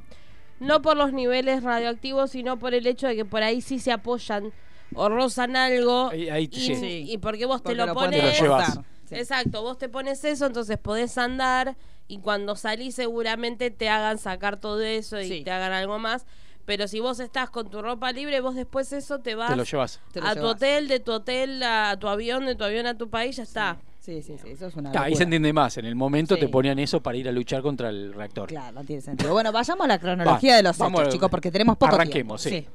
no 0.59 0.83
por 0.83 0.97
los 0.97 1.13
niveles 1.13 1.63
radioactivos, 1.63 2.33
sino 2.33 2.59
por 2.59 2.75
el 2.75 2.89
hecho 2.89 3.07
de 3.07 3.15
que 3.15 3.25
por 3.25 3.45
ahí 3.45 3.61
sí 3.61 3.79
se 3.79 3.93
apoyan 3.93 4.53
o 4.97 5.09
rozan 5.09 5.55
algo 5.55 6.09
Ahí- 6.09 6.29
ahí 6.29 6.49
y, 6.51 6.75
sí. 6.75 7.05
y 7.09 7.19
porque 7.19 7.47
vos 7.47 7.61
Porque 7.61 7.75
te 7.77 7.79
lo, 7.79 7.87
lo 7.87 7.95
pueden 7.95 8.11
Te 8.11 8.17
lo 8.17 8.23
pones. 8.25 8.41
llevas. 8.41 8.81
Exacto, 9.13 9.63
vos 9.63 9.79
te 9.79 9.89
pones 9.89 10.25
eso, 10.25 10.47
entonces 10.47 10.77
podés 10.77 11.17
andar 11.19 11.77
y 12.09 12.19
cuando 12.19 12.57
salís 12.57 12.97
seguramente 12.97 13.71
te 13.71 13.89
hagan 13.89 14.19
sacar 14.19 14.57
todo 14.59 14.81
eso 14.83 15.21
y 15.21 15.29
Sí. 15.29 15.45
te 15.45 15.53
hagan 15.53 15.73
algo 15.73 15.99
más. 16.01 16.27
Pero 16.69 16.87
si 16.87 17.01
vos 17.01 17.19
estás 17.19 17.49
con 17.49 17.71
tu 17.71 17.81
ropa 17.81 18.13
libre, 18.13 18.43
vos 18.43 18.55
después 18.55 18.93
eso 18.93 19.21
te 19.21 19.35
vas 19.35 19.49
Te 19.49 19.57
lo 19.57 19.65
llevas. 19.65 20.01
Te 20.13 20.21
lo 20.21 20.27
a 20.27 20.35
tu 20.35 20.41
llevas. 20.41 20.51
hotel, 20.57 20.87
de 20.89 21.01
tu 21.01 21.13
hotel 21.13 21.63
a 21.63 21.97
tu 21.99 22.09
avión, 22.09 22.45
de 22.45 22.57
tu 22.57 22.65
avión 22.65 22.85
a 22.87 22.95
tu 22.95 23.09
país, 23.09 23.37
ya 23.37 23.43
está. 23.45 23.79
Sí, 23.99 24.21
sí, 24.21 24.37
sí, 24.37 24.51
eso 24.51 24.67
es 24.67 24.77
una 24.77 24.93
Ta, 24.93 25.05
ahí 25.05 25.17
se 25.17 25.23
entiende 25.23 25.51
más. 25.55 25.79
En 25.79 25.87
el 25.87 25.95
momento 25.95 26.35
Sí. 26.35 26.41
te 26.43 26.49
ponían 26.51 26.79
eso 26.79 27.01
para 27.03 27.17
ir 27.17 27.27
a 27.27 27.33
luchar 27.33 27.63
contra 27.63 27.89
el 27.89 28.13
reactor. 28.13 28.49
Claro, 28.51 28.73
no 28.81 28.85
tiene 28.85 29.01
sentido. 29.01 29.33
Bueno, 29.33 29.51
vayamos 29.51 29.83
a 29.83 29.89
la 29.89 29.99
cronología 29.99 30.53
Va, 30.53 30.57
de 30.59 30.63
los 30.63 30.77
hechos, 30.79 31.01
a- 31.01 31.09
chicos, 31.09 31.31
porque 31.31 31.51
tenemos 31.51 31.79
poco 31.79 31.95
arranquemos, 31.95 32.43
tiempo. 32.43 32.67
sí. 32.67 32.71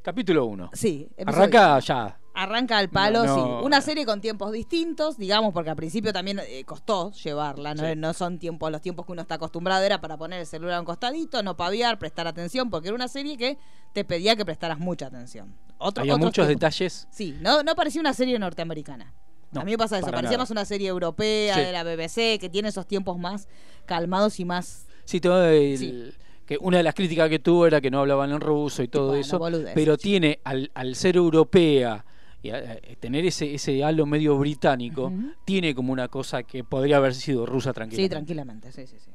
Capítulo 0.00 0.46
1. 0.46 0.70
Sí, 0.72 1.06
episodio- 1.18 1.38
Arranca 1.38 1.78
ya. 1.80 2.16
Arranca 2.38 2.76
al 2.76 2.90
palo, 2.90 3.24
No, 3.24 3.34
sí. 3.34 3.64
Una 3.64 3.80
serie 3.80 4.04
con 4.04 4.20
tiempos 4.20 4.52
distintos, 4.52 5.16
digamos, 5.16 5.54
porque 5.54 5.70
al 5.70 5.76
principio 5.76 6.12
también 6.12 6.38
eh, 6.46 6.64
costó 6.64 7.10
llevarla. 7.12 7.74
No, 7.74 7.82
Sí. 7.82 7.94
no 7.96 8.12
son 8.12 8.38
tiempos, 8.38 8.70
los 8.70 8.82
tiempos 8.82 9.06
que 9.06 9.12
uno 9.12 9.22
está 9.22 9.36
acostumbrado. 9.36 9.82
Era 9.84 10.00
para 10.02 10.18
poner 10.18 10.40
el 10.40 10.46
celular 10.46 10.74
a 10.76 10.80
un 10.80 10.86
costadito, 10.86 11.42
no 11.42 11.56
paviar, 11.56 11.98
prestar 11.98 12.26
atención, 12.26 12.68
porque 12.68 12.88
era 12.88 12.94
una 12.94 13.08
serie 13.08 13.38
que 13.38 13.56
te 13.94 14.04
pedía 14.04 14.36
que 14.36 14.44
prestaras 14.44 14.78
mucha 14.78 15.06
atención. 15.06 15.54
Otro, 15.78 16.02
Había 16.02 16.14
otros 16.14 16.26
muchos 16.26 16.46
tiempos. 16.46 16.60
detalles. 16.60 17.08
Sí, 17.10 17.36
no, 17.40 17.62
no 17.62 17.74
parecía 17.74 18.02
una 18.02 18.12
serie 18.12 18.38
norteamericana. 18.38 19.14
No, 19.52 19.62
a 19.62 19.64
mí 19.64 19.70
me 19.70 19.78
pasa 19.78 19.96
eso, 19.96 20.06
parecía 20.08 20.30
nada. 20.32 20.38
más 20.38 20.50
una 20.50 20.64
serie 20.66 20.88
europea, 20.88 21.54
Sí. 21.54 21.60
de 21.62 21.72
la 21.72 21.84
BBC, 21.84 22.38
que 22.38 22.50
tiene 22.50 22.68
esos 22.68 22.86
tiempos 22.86 23.16
más 23.18 23.48
calmados 23.86 24.38
y 24.40 24.44
más 24.44 24.86
Sí, 25.06 25.20
todo 25.20 25.46
el- 25.48 25.78
Sí. 25.78 26.12
que 26.44 26.58
una 26.60 26.76
de 26.78 26.82
las 26.82 26.94
críticas 26.94 27.30
que 27.30 27.38
tuvo 27.38 27.66
era 27.66 27.80
que 27.80 27.90
no 27.90 28.00
hablaban 28.00 28.30
en 28.32 28.40
ruso 28.40 28.82
y 28.82 28.88
todo 28.88 29.08
Bueno, 29.08 29.20
eso. 29.20 29.38
pero 29.74 29.96
chico. 29.96 30.02
tiene, 30.02 30.40
al, 30.44 30.70
al 30.74 30.94
ser 30.96 31.16
europea 31.16 32.04
y 32.46 32.50
a- 32.50 32.56
a- 32.72 32.78
tener 33.00 33.24
ese, 33.26 33.54
ese 33.54 33.82
halo 33.84 34.06
medio 34.06 34.36
británico, 34.38 35.12
tiene 35.44 35.74
como 35.74 35.92
una 35.92 36.08
cosa 36.08 36.42
que 36.42 36.64
podría 36.64 36.96
haber 36.98 37.14
sido 37.14 37.44
rusa 37.46 37.72
tranquila. 37.72 38.02
Sí, 38.02 38.08
tranquilamente, 38.08 38.72
sí, 38.72 38.86
sí, 38.86 38.96
sí. 38.98 39.10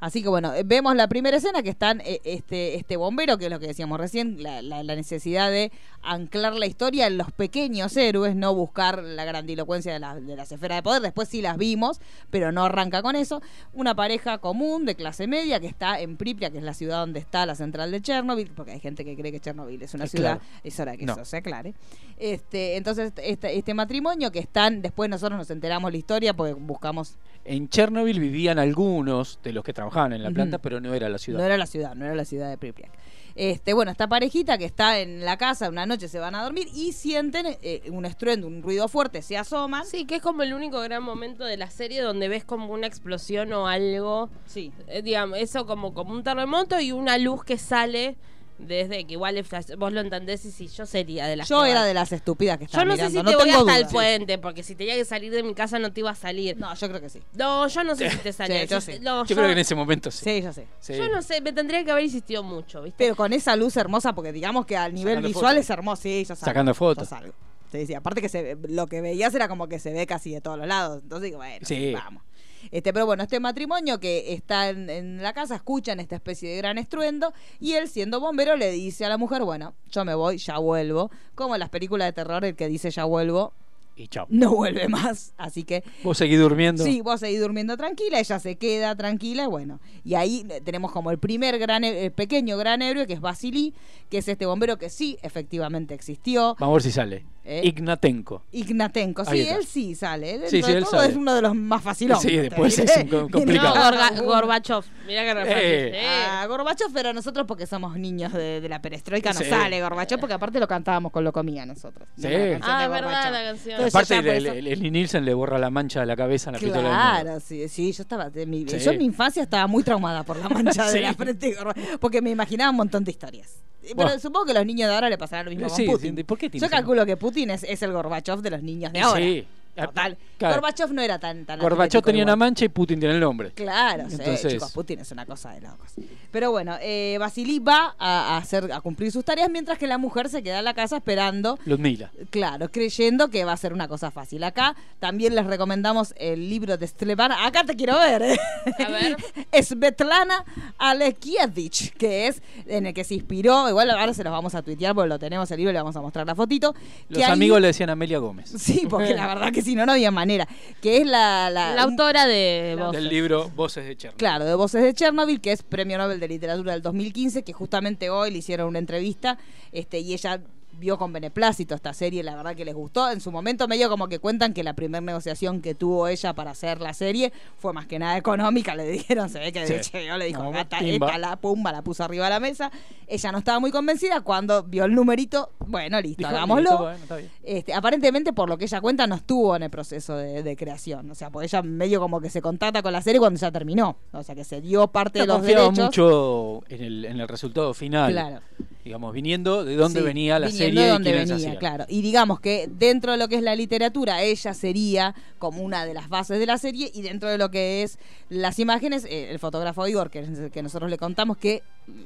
Así 0.00 0.22
que 0.22 0.28
bueno, 0.28 0.52
vemos 0.64 0.94
la 0.94 1.08
primera 1.08 1.36
escena 1.36 1.62
que 1.62 1.70
están 1.70 2.00
eh, 2.02 2.20
este, 2.24 2.76
este 2.76 2.96
bombero, 2.96 3.36
que 3.38 3.46
es 3.46 3.50
lo 3.50 3.58
que 3.58 3.66
decíamos 3.66 3.98
recién, 3.98 4.42
la, 4.42 4.62
la- 4.62 4.82
la 4.82 4.94
necesidad 4.96 5.50
de 5.50 5.72
anclar 6.02 6.54
la 6.54 6.66
historia 6.66 7.06
en 7.08 7.18
los 7.18 7.32
pequeños 7.32 7.96
héroes, 7.96 8.36
no 8.36 8.54
buscar 8.54 9.02
la 9.02 9.24
grandilocuencia 9.24 9.92
de, 9.92 9.98
la- 9.98 10.14
de 10.20 10.36
las 10.36 10.52
esferas 10.52 10.78
de 10.78 10.82
poder. 10.82 11.02
Después 11.02 11.28
sí 11.28 11.42
las 11.42 11.56
vimos, 11.56 12.00
pero 12.30 12.52
no 12.52 12.64
arranca 12.64 13.02
con 13.02 13.16
eso. 13.16 13.42
Una 13.72 13.94
pareja 13.96 14.38
común 14.38 14.84
de 14.86 14.94
clase 14.94 15.26
media 15.26 15.58
que 15.58 15.66
está 15.66 16.00
en 16.00 16.16
Pripyat, 16.16 16.52
que 16.52 16.58
es 16.58 16.64
la 16.64 16.74
ciudad 16.74 17.00
donde 17.00 17.18
está 17.18 17.44
la 17.46 17.54
central 17.56 17.90
de 17.90 18.00
Chernobyl, 18.00 18.50
porque 18.54 18.72
hay 18.72 18.80
gente 18.80 19.04
que 19.04 19.16
cree 19.16 19.32
que 19.32 19.40
Chernobyl 19.40 19.82
es 19.82 19.94
una 19.94 20.06
ciudad, 20.06 20.38
claro. 20.38 20.60
es 20.62 20.78
hora 20.80 20.96
que 20.96 21.06
No. 21.06 21.14
eso 21.14 21.24
se 21.24 21.38
aclare. 21.38 21.74
Este, 22.18 22.76
entonces, 22.76 23.12
este, 23.22 23.56
este 23.58 23.74
matrimonio 23.74 24.30
que 24.32 24.38
están, 24.40 24.82
después 24.82 25.08
nosotros 25.10 25.38
nos 25.38 25.50
enteramos 25.50 25.90
la 25.90 25.98
historia 25.98 26.34
porque 26.34 26.52
buscamos 26.54 27.14
En 27.44 27.68
Chernobyl 27.68 28.18
vivían 28.20 28.58
algunos 28.58 29.38
de 29.42 29.52
los 29.52 29.64
que 29.64 29.72
trabajaban 29.72 29.87
trabajaban 29.88 30.12
en 30.12 30.22
la 30.22 30.30
planta, 30.30 30.58
pero 30.58 30.80
no 30.80 30.94
era 30.94 31.08
la 31.08 31.18
ciudad. 31.18 31.38
No 31.38 31.44
era 31.44 31.56
la 31.56 31.66
ciudad, 31.66 31.94
no 31.94 32.04
era 32.04 32.14
la 32.14 32.24
ciudad 32.24 32.48
de 32.50 32.58
Pripyat. 32.58 32.90
Este, 33.34 33.72
bueno, 33.72 33.92
esta 33.92 34.08
parejita 34.08 34.58
que 34.58 34.64
está 34.64 34.98
en 34.98 35.24
la 35.24 35.36
casa, 35.36 35.68
una 35.68 35.86
noche 35.86 36.08
se 36.08 36.18
van 36.18 36.34
a 36.34 36.42
dormir 36.42 36.66
y 36.74 36.92
sienten 36.92 37.46
eh, 37.62 37.82
un 37.90 38.04
estruendo, 38.04 38.48
un 38.48 38.62
ruido 38.62 38.88
fuerte, 38.88 39.22
se 39.22 39.36
asoman. 39.36 39.86
Sí, 39.86 40.06
que 40.06 40.16
es 40.16 40.22
como 40.22 40.42
el 40.42 40.52
único 40.52 40.80
gran 40.80 41.02
momento 41.02 41.44
de 41.44 41.56
la 41.56 41.70
serie 41.70 42.02
donde 42.02 42.28
ves 42.28 42.44
como 42.44 42.72
una 42.72 42.86
explosión 42.86 43.52
o 43.52 43.68
algo. 43.68 44.28
Sí. 44.46 44.72
Eh, 44.88 45.02
digamos, 45.02 45.38
eso 45.38 45.66
como, 45.66 45.94
como 45.94 46.14
un 46.14 46.24
terremoto 46.24 46.80
y 46.80 46.90
una 46.90 47.16
luz 47.16 47.44
que 47.44 47.58
sale 47.58 48.16
desde 48.58 49.06
que 49.06 49.12
igual 49.12 49.42
vos 49.78 49.92
lo 49.92 50.00
entendés 50.00 50.44
y 50.44 50.50
si 50.50 50.66
yo 50.68 50.84
sería 50.84 51.26
de 51.26 51.36
las 51.36 51.48
Yo 51.48 51.62
que 51.62 51.70
era 51.70 51.80
va- 51.80 51.86
de 51.86 51.94
las 51.94 52.10
estúpidas 52.12 52.58
que 52.58 52.64
Yo 52.64 52.66
estaban 52.66 52.88
no 52.88 52.96
sé 52.96 53.08
si 53.10 53.22
te 53.22 53.36
voy 53.36 53.50
hasta 53.50 53.78
el 53.78 53.86
puente, 53.86 54.38
porque 54.38 54.62
si 54.62 54.74
tenía 54.74 54.94
que 54.96 55.04
salir 55.04 55.32
de 55.32 55.42
mi 55.42 55.54
casa 55.54 55.78
no 55.78 55.92
te 55.92 56.00
iba 56.00 56.10
a 56.10 56.14
salir. 56.14 56.56
No, 56.58 56.74
yo 56.74 56.88
creo 56.88 57.00
que 57.00 57.08
sí. 57.08 57.22
No, 57.34 57.68
yo 57.68 57.84
no 57.84 57.94
sé 57.96 58.10
si 58.10 58.16
te 58.18 58.32
salía. 58.32 58.62
Sí, 58.62 58.66
yo 58.68 58.80
sí. 58.80 58.92
no, 59.00 59.24
Yo 59.24 59.34
creo 59.36 59.46
que 59.46 59.52
en 59.52 59.58
ese 59.58 59.74
momento 59.74 60.10
sí. 60.10 60.24
Sí, 60.24 60.42
yo 60.42 60.52
sé. 60.52 60.66
Sí. 60.80 60.94
Yo 60.96 61.08
no 61.08 61.22
sé, 61.22 61.40
me 61.40 61.52
tendría 61.52 61.84
que 61.84 61.90
haber 61.92 62.04
insistido 62.04 62.42
mucho, 62.42 62.82
¿viste? 62.82 62.96
Pero 62.98 63.14
con 63.16 63.32
esa 63.32 63.54
luz 63.56 63.76
hermosa, 63.76 64.12
porque 64.14 64.32
digamos 64.32 64.66
que 64.66 64.76
al 64.76 64.92
nivel 64.94 65.14
Sacando 65.14 65.28
visual 65.28 65.58
es 65.58 65.70
hermoso. 65.70 66.02
Sí, 66.02 66.20
yo 66.28 66.34
salgo. 66.34 66.44
Sacando 66.44 66.74
fotos. 66.74 67.08
Yo 67.08 67.16
salgo. 67.16 67.32
Sí, 67.70 67.86
sí, 67.86 67.94
aparte 67.94 68.20
que 68.22 68.28
se 68.30 68.42
ve- 68.54 68.68
lo 68.70 68.86
que 68.86 69.00
veías 69.02 69.34
era 69.34 69.46
como 69.46 69.68
que 69.68 69.78
se 69.78 69.92
ve 69.92 70.06
casi 70.06 70.32
de 70.32 70.40
todos 70.40 70.58
los 70.58 70.66
lados. 70.66 71.00
Entonces, 71.02 71.24
digo, 71.26 71.36
bueno, 71.38 71.66
Sí. 71.66 71.92
vamos. 71.92 72.22
Este, 72.70 72.92
pero 72.92 73.06
bueno, 73.06 73.22
este 73.22 73.40
matrimonio 73.40 74.00
que 74.00 74.32
está 74.34 74.68
en, 74.68 74.88
en 74.90 75.22
la 75.22 75.32
casa, 75.32 75.54
escuchan 75.56 76.00
esta 76.00 76.16
especie 76.16 76.50
de 76.50 76.56
gran 76.56 76.78
estruendo 76.78 77.32
y 77.60 77.72
él, 77.74 77.88
siendo 77.88 78.20
bombero, 78.20 78.56
le 78.56 78.70
dice 78.72 79.04
a 79.04 79.08
la 79.08 79.16
mujer, 79.18 79.42
bueno, 79.44 79.74
yo 79.90 80.04
me 80.04 80.14
voy, 80.14 80.38
ya 80.38 80.58
vuelvo. 80.58 81.10
Como 81.34 81.54
en 81.54 81.60
las 81.60 81.68
películas 81.70 82.06
de 82.08 82.12
terror, 82.12 82.44
el 82.44 82.54
que 82.56 82.68
dice 82.68 82.90
ya 82.90 83.04
vuelvo, 83.04 83.52
Y 83.96 84.06
chao. 84.08 84.26
no 84.30 84.54
vuelve 84.54 84.88
más. 84.88 85.32
Así 85.38 85.64
que 85.64 85.82
Vos 86.04 86.18
seguís 86.18 86.38
durmiendo. 86.38 86.84
Sí, 86.84 87.00
vos 87.00 87.18
seguís 87.20 87.40
durmiendo 87.40 87.76
tranquila, 87.76 88.20
ella 88.20 88.38
se 88.38 88.56
queda 88.56 88.94
tranquila, 88.96 89.44
y 89.44 89.46
bueno. 89.46 89.80
Y 90.04 90.14
ahí 90.14 90.46
eh, 90.50 90.60
tenemos 90.64 90.92
como 90.92 91.10
el 91.10 91.18
primer 91.18 91.58
gran, 91.58 91.82
e- 91.84 92.04
el 92.06 92.12
pequeño 92.12 92.56
gran 92.56 92.80
héroe, 92.82 93.06
que 93.06 93.14
es 93.14 93.20
Basilí, 93.20 93.74
que 94.10 94.18
es 94.18 94.28
este 94.28 94.46
bombero 94.46 94.78
que 94.78 94.88
sí, 94.90 95.18
efectivamente 95.22 95.94
existió. 95.94 96.56
Vamos 96.60 96.72
a 96.72 96.76
ver 96.76 96.82
si 96.82 96.92
sale. 96.92 97.24
Eh. 97.44 97.62
Ignatenko. 97.64 98.42
Ignatenko, 98.52 99.24
sí, 99.24 99.40
él 99.48 99.64
sí 99.64 99.94
sale. 99.94 100.34
Él, 100.34 100.42
Sí, 100.48 100.56
dentro 100.60 100.66
sí, 100.66 100.72
de 100.72 100.78
él 100.78 100.84
todo 100.84 100.96
sale. 101.00 101.10
es 101.12 101.16
uno 101.16 101.34
de 101.34 101.40
los 101.42 101.54
más 101.54 101.82
facilones. 101.82 102.22
Sí, 102.22 102.36
después 102.36 102.78
es 102.78 102.90
complicado. 103.32 103.74
No, 103.74 103.82
Gorga-. 103.84 104.20
Gorbachev. 104.22 104.84
Mirá 105.06 105.22
que 105.24 105.34
re 105.34 105.40
fácil. 105.46 105.58
Eh. 105.62 105.90
Eh. 105.94 106.06
Ah, 106.28 106.46
Gorbachev, 106.46 106.92
pero 106.92 107.14
nosotros 107.14 107.46
porque 107.46 107.66
somos 107.66 107.96
niños 107.96 108.34
de, 108.34 108.60
de 108.60 108.68
la 108.68 108.82
perestroika 108.82 109.32
no 109.32 109.38
Sí. 109.40 109.46
sale 109.46 109.80
Gorbachev, 109.80 110.20
porque 110.20 110.34
aparte 110.34 110.60
lo 110.60 110.68
cantábamos 110.68 111.10
con 111.10 111.24
lo 111.24 111.32
comía 111.32 111.64
nosotros. 111.64 112.06
Sí. 112.18 112.26
Ah, 112.26 112.84
es 112.84 112.90
verdad 112.90 113.32
la 113.32 113.42
canción. 113.44 113.80
Entonces, 113.82 113.94
Aparte, 113.94 114.18
el, 114.18 114.26
el, 114.28 114.46
eso- 114.46 114.54
el- 114.54 114.66
el 114.84 114.92
Nielsen 114.92 115.24
le 115.24 115.32
borra 115.32 115.58
la 115.58 115.70
mancha 115.70 116.00
de 116.00 116.06
la 116.06 116.16
cabeza 116.16 116.50
a 116.50 116.52
la 116.52 116.58
pistola 116.58 116.82
del 116.88 116.90
medio. 116.98 117.22
Claro, 117.22 117.40
sí, 117.40 117.66
sí, 117.68 117.92
yo 117.92 118.02
estaba, 118.02 118.28
de 118.28 118.44
mi, 118.44 118.68
Sí. 118.68 118.78
yo 118.78 118.90
en 118.90 118.98
mi 118.98 119.04
infancia 119.06 119.42
estaba 119.42 119.66
muy 119.66 119.82
traumada 119.82 120.22
por 120.22 120.36
la 120.36 120.50
mancha 120.50 120.90
de 120.90 121.00
la 121.00 121.14
frente, 121.14 121.48
de 121.48 121.54
Gorbachev, 121.54 121.98
porque 121.98 122.20
me 122.20 122.28
imaginaba 122.30 122.70
un 122.70 122.76
montón 122.76 123.04
de 123.04 123.10
historias. 123.10 123.54
Pero 123.80 124.02
Buah. 124.10 124.18
supongo 124.18 124.44
que 124.44 124.52
los 124.52 124.66
niños 124.66 124.86
de 124.90 124.94
ahora 124.94 125.08
le 125.08 125.16
pasarán 125.16 125.46
lo 125.46 125.50
mismo 125.50 125.70
Sí, 125.70 125.86
con 125.86 125.94
Putin. 125.94 126.14
sí, 126.14 126.22
¿por 126.24 126.36
qué 126.36 126.50
yo 126.52 126.68
calculo 126.68 127.06
que 127.06 127.16
Putin 127.16 127.37
es, 127.44 127.64
es 127.64 127.82
el 127.82 127.92
Gorbachev 127.92 128.40
de 128.40 128.50
los 128.50 128.62
niños 128.62 128.92
de 128.92 129.00
ahora. 129.00 129.20
sí. 129.24 129.46
Total. 129.86 130.16
Claro. 130.38 130.54
Gorbachev 130.56 130.92
no 130.92 131.02
era 131.02 131.18
tan 131.18 131.44
tan 131.44 131.58
Gorbachev 131.58 132.02
tenía 132.02 132.22
igual. 132.22 132.34
una 132.34 132.36
mancha 132.44 132.64
y 132.64 132.68
Putin 132.68 133.00
tiene 133.00 133.14
el 133.14 133.20
nombre. 133.20 133.50
Claro, 133.52 134.04
sí, 134.08 134.16
Entonces- 134.18 134.52
chicos, 134.52 134.72
Putin 134.72 135.00
es 135.00 135.10
una 135.10 135.26
cosa 135.26 135.50
de 135.52 135.60
locos. 135.62 135.92
Pero 136.30 136.50
bueno, 136.50 136.76
eh, 136.80 137.16
Basilí 137.18 137.58
va 137.58 137.94
a, 137.98 138.34
a 138.34 138.36
hacer, 138.36 138.70
a 138.72 138.80
cumplir 138.80 139.10
sus 139.10 139.24
tareas 139.24 139.48
mientras 139.50 139.78
que 139.78 139.86
la 139.86 139.98
mujer 139.98 140.28
se 140.28 140.42
queda 140.42 140.58
en 140.60 140.64
la 140.64 140.74
casa 140.74 140.96
esperando 140.98 141.58
Ludmila. 141.64 142.10
Claro, 142.30 142.70
creyendo 142.70 143.28
que 143.28 143.44
va 143.44 143.52
a 143.52 143.56
ser 143.56 143.72
una 143.72 143.88
cosa 143.88 144.10
fácil. 144.10 144.44
Acá 144.44 144.76
también 145.00 145.34
les 145.34 145.46
recomendamos 145.46 146.14
el 146.18 146.48
libro 146.48 146.76
de 146.76 146.86
Stlepana. 146.86 147.46
Acá 147.46 147.64
te 147.64 147.74
quiero 147.74 147.98
ver. 147.98 148.22
¿eh? 148.22 148.38
A 148.78 148.88
ver. 148.90 149.16
Svetlana 149.64 150.44
Alekievich, 150.78 151.92
que 151.94 152.28
es 152.28 152.42
en 152.66 152.86
el 152.86 152.94
que 152.94 153.04
se 153.04 153.14
inspiró. 153.14 153.68
Igual 153.68 153.90
ahora 153.90 154.12
se 154.14 154.24
los 154.24 154.32
vamos 154.32 154.54
a 154.54 154.62
tuitear 154.62 154.94
porque 154.94 155.08
lo 155.08 155.18
tenemos 155.18 155.50
el 155.50 155.56
libro, 155.58 155.72
le 155.72 155.78
vamos 155.78 155.96
a 155.96 156.00
mostrar 156.00 156.26
la 156.26 156.34
fotito. 156.34 156.74
Los 157.08 157.18
que 157.18 157.24
ahí- 157.24 157.32
amigos 157.32 157.60
le 157.60 157.68
decían 157.68 157.90
Amelia 157.90 158.18
Gómez. 158.18 158.50
Sí, 158.58 158.86
porque 158.88 159.14
la 159.14 159.26
verdad 159.26 159.52
que 159.52 159.62
si 159.68 159.74
no, 159.76 159.86
no 159.86 159.92
había 159.92 160.10
manera. 160.10 160.48
Que 160.82 160.98
es 160.98 161.06
la... 161.06 161.48
la- 161.50 161.74
La 161.74 161.82
autora 161.82 162.26
de 162.26 162.76
Voces. 162.78 163.00
Del 163.02 163.08
libro 163.10 163.50
Voces 163.54 163.86
de 163.86 163.96
Chernobyl. 163.96 164.18
Claro, 164.18 164.44
de 164.44 164.54
Voces 164.54 164.82
de 164.82 164.94
Chernobyl, 164.94 165.40
que 165.40 165.52
es 165.52 165.62
Premio 165.62 165.96
Nobel 165.98 166.18
de 166.20 166.28
Literatura 166.28 166.72
del 166.72 166.82
2015, 166.82 167.42
que 167.44 167.52
justamente 167.52 168.10
hoy 168.10 168.30
le 168.30 168.38
hicieron 168.38 168.68
una 168.68 168.78
entrevista 168.78 169.38
este, 169.72 170.00
y 170.00 170.12
ella 170.14 170.40
vio 170.78 170.96
con 170.98 171.12
beneplácito 171.12 171.74
esta 171.74 171.92
serie, 171.92 172.22
la 172.22 172.34
verdad 172.36 172.54
que 172.54 172.64
les 172.64 172.74
gustó. 172.74 173.10
En 173.10 173.20
su 173.20 173.30
momento 173.32 173.66
medio 173.68 173.88
como 173.88 174.08
que 174.08 174.18
cuentan 174.18 174.52
que 174.54 174.62
la 174.62 174.74
primera 174.74 175.00
negociación 175.00 175.60
que 175.60 175.74
tuvo 175.74 176.08
ella 176.08 176.32
para 176.34 176.52
hacer 176.52 176.80
la 176.80 176.94
serie 176.94 177.32
fue 177.56 177.72
más 177.72 177.86
que 177.86 177.98
nada 177.98 178.16
económica, 178.16 178.74
le 178.74 178.84
dijeron, 178.90 179.28
se 179.28 179.38
ve 179.38 179.52
que 179.52 179.60
de 179.60 179.66
Sí. 179.82 179.96
hecho 179.96 180.16
le 180.16 180.24
dijo, 180.26 180.50
gata, 180.50 180.78
esta 180.78 181.18
la 181.18 181.36
pumba, 181.36 181.72
la 181.72 181.82
puso 181.82 182.04
arriba 182.04 182.24
de 182.24 182.30
la 182.30 182.40
mesa. 182.40 182.70
Ella 183.06 183.32
no 183.32 183.38
estaba 183.38 183.58
muy 183.58 183.70
convencida 183.70 184.20
cuando 184.20 184.62
vio 184.62 184.84
el 184.84 184.94
numerito, 184.94 185.50
bueno, 185.66 186.00
listo, 186.00 186.18
Dijo, 186.18 186.30
hagámoslo. 186.30 186.62
listo, 186.62 186.78
bueno, 186.82 186.98
está 187.02 187.16
bien. 187.16 187.30
Este, 187.42 187.74
aparentemente, 187.74 188.32
por 188.32 188.48
lo 188.48 188.56
que 188.58 188.64
ella 188.66 188.80
cuenta, 188.80 189.06
no 189.06 189.14
estuvo 189.16 189.56
en 189.56 189.62
el 189.64 189.70
proceso 189.70 190.16
de, 190.16 190.42
de 190.42 190.56
creación. 190.56 191.10
O 191.10 191.14
sea, 191.14 191.30
porque 191.30 191.46
ella 191.46 191.62
medio 191.62 192.00
como 192.00 192.20
que 192.20 192.30
se 192.30 192.40
contacta 192.42 192.82
con 192.82 192.92
la 192.92 193.02
serie 193.02 193.18
cuando 193.18 193.38
ya 193.40 193.50
terminó. 193.50 193.96
O 194.12 194.22
sea, 194.22 194.34
que 194.34 194.44
se 194.44 194.60
dio 194.60 194.88
parte 194.88 195.20
de 195.20 195.26
los 195.26 195.42
derechos. 195.42 195.78
mucho 195.78 196.62
en 196.68 196.82
el, 196.82 197.04
en 197.04 197.20
el 197.20 197.28
resultado 197.28 197.72
final. 197.74 198.12
Claro. 198.12 198.40
Digamos, 198.88 199.12
viniendo 199.12 199.66
de 199.66 199.76
dónde 199.76 200.00
Sí, 200.00 200.06
venía 200.06 200.38
la 200.38 200.50
serie 200.50 200.80
de 200.84 200.88
dónde 200.88 201.12
venía, 201.12 201.34
hacían. 201.34 201.56
claro. 201.56 201.84
Y 201.90 202.00
digamos 202.00 202.40
que 202.40 202.70
dentro 202.78 203.12
de 203.12 203.18
lo 203.18 203.28
que 203.28 203.36
es 203.36 203.42
la 203.42 203.54
literatura, 203.54 204.22
ella 204.22 204.54
sería 204.54 205.14
como 205.38 205.60
una 205.60 205.84
de 205.84 205.92
las 205.92 206.08
bases 206.08 206.38
de 206.38 206.46
la 206.46 206.56
serie 206.56 206.90
y 206.94 207.02
dentro 207.02 207.28
de 207.28 207.36
lo 207.36 207.50
que 207.50 207.82
es 207.82 207.98
las 208.30 208.58
imágenes, 208.58 209.04
eh, 209.04 209.30
el 209.30 209.38
fotógrafo 209.38 209.86
Igor, 209.86 210.08
que 210.08 210.50
que 210.50 210.62
nosotros 210.62 210.90
le 210.90 210.96
contamos 210.96 211.36
que 211.36 211.62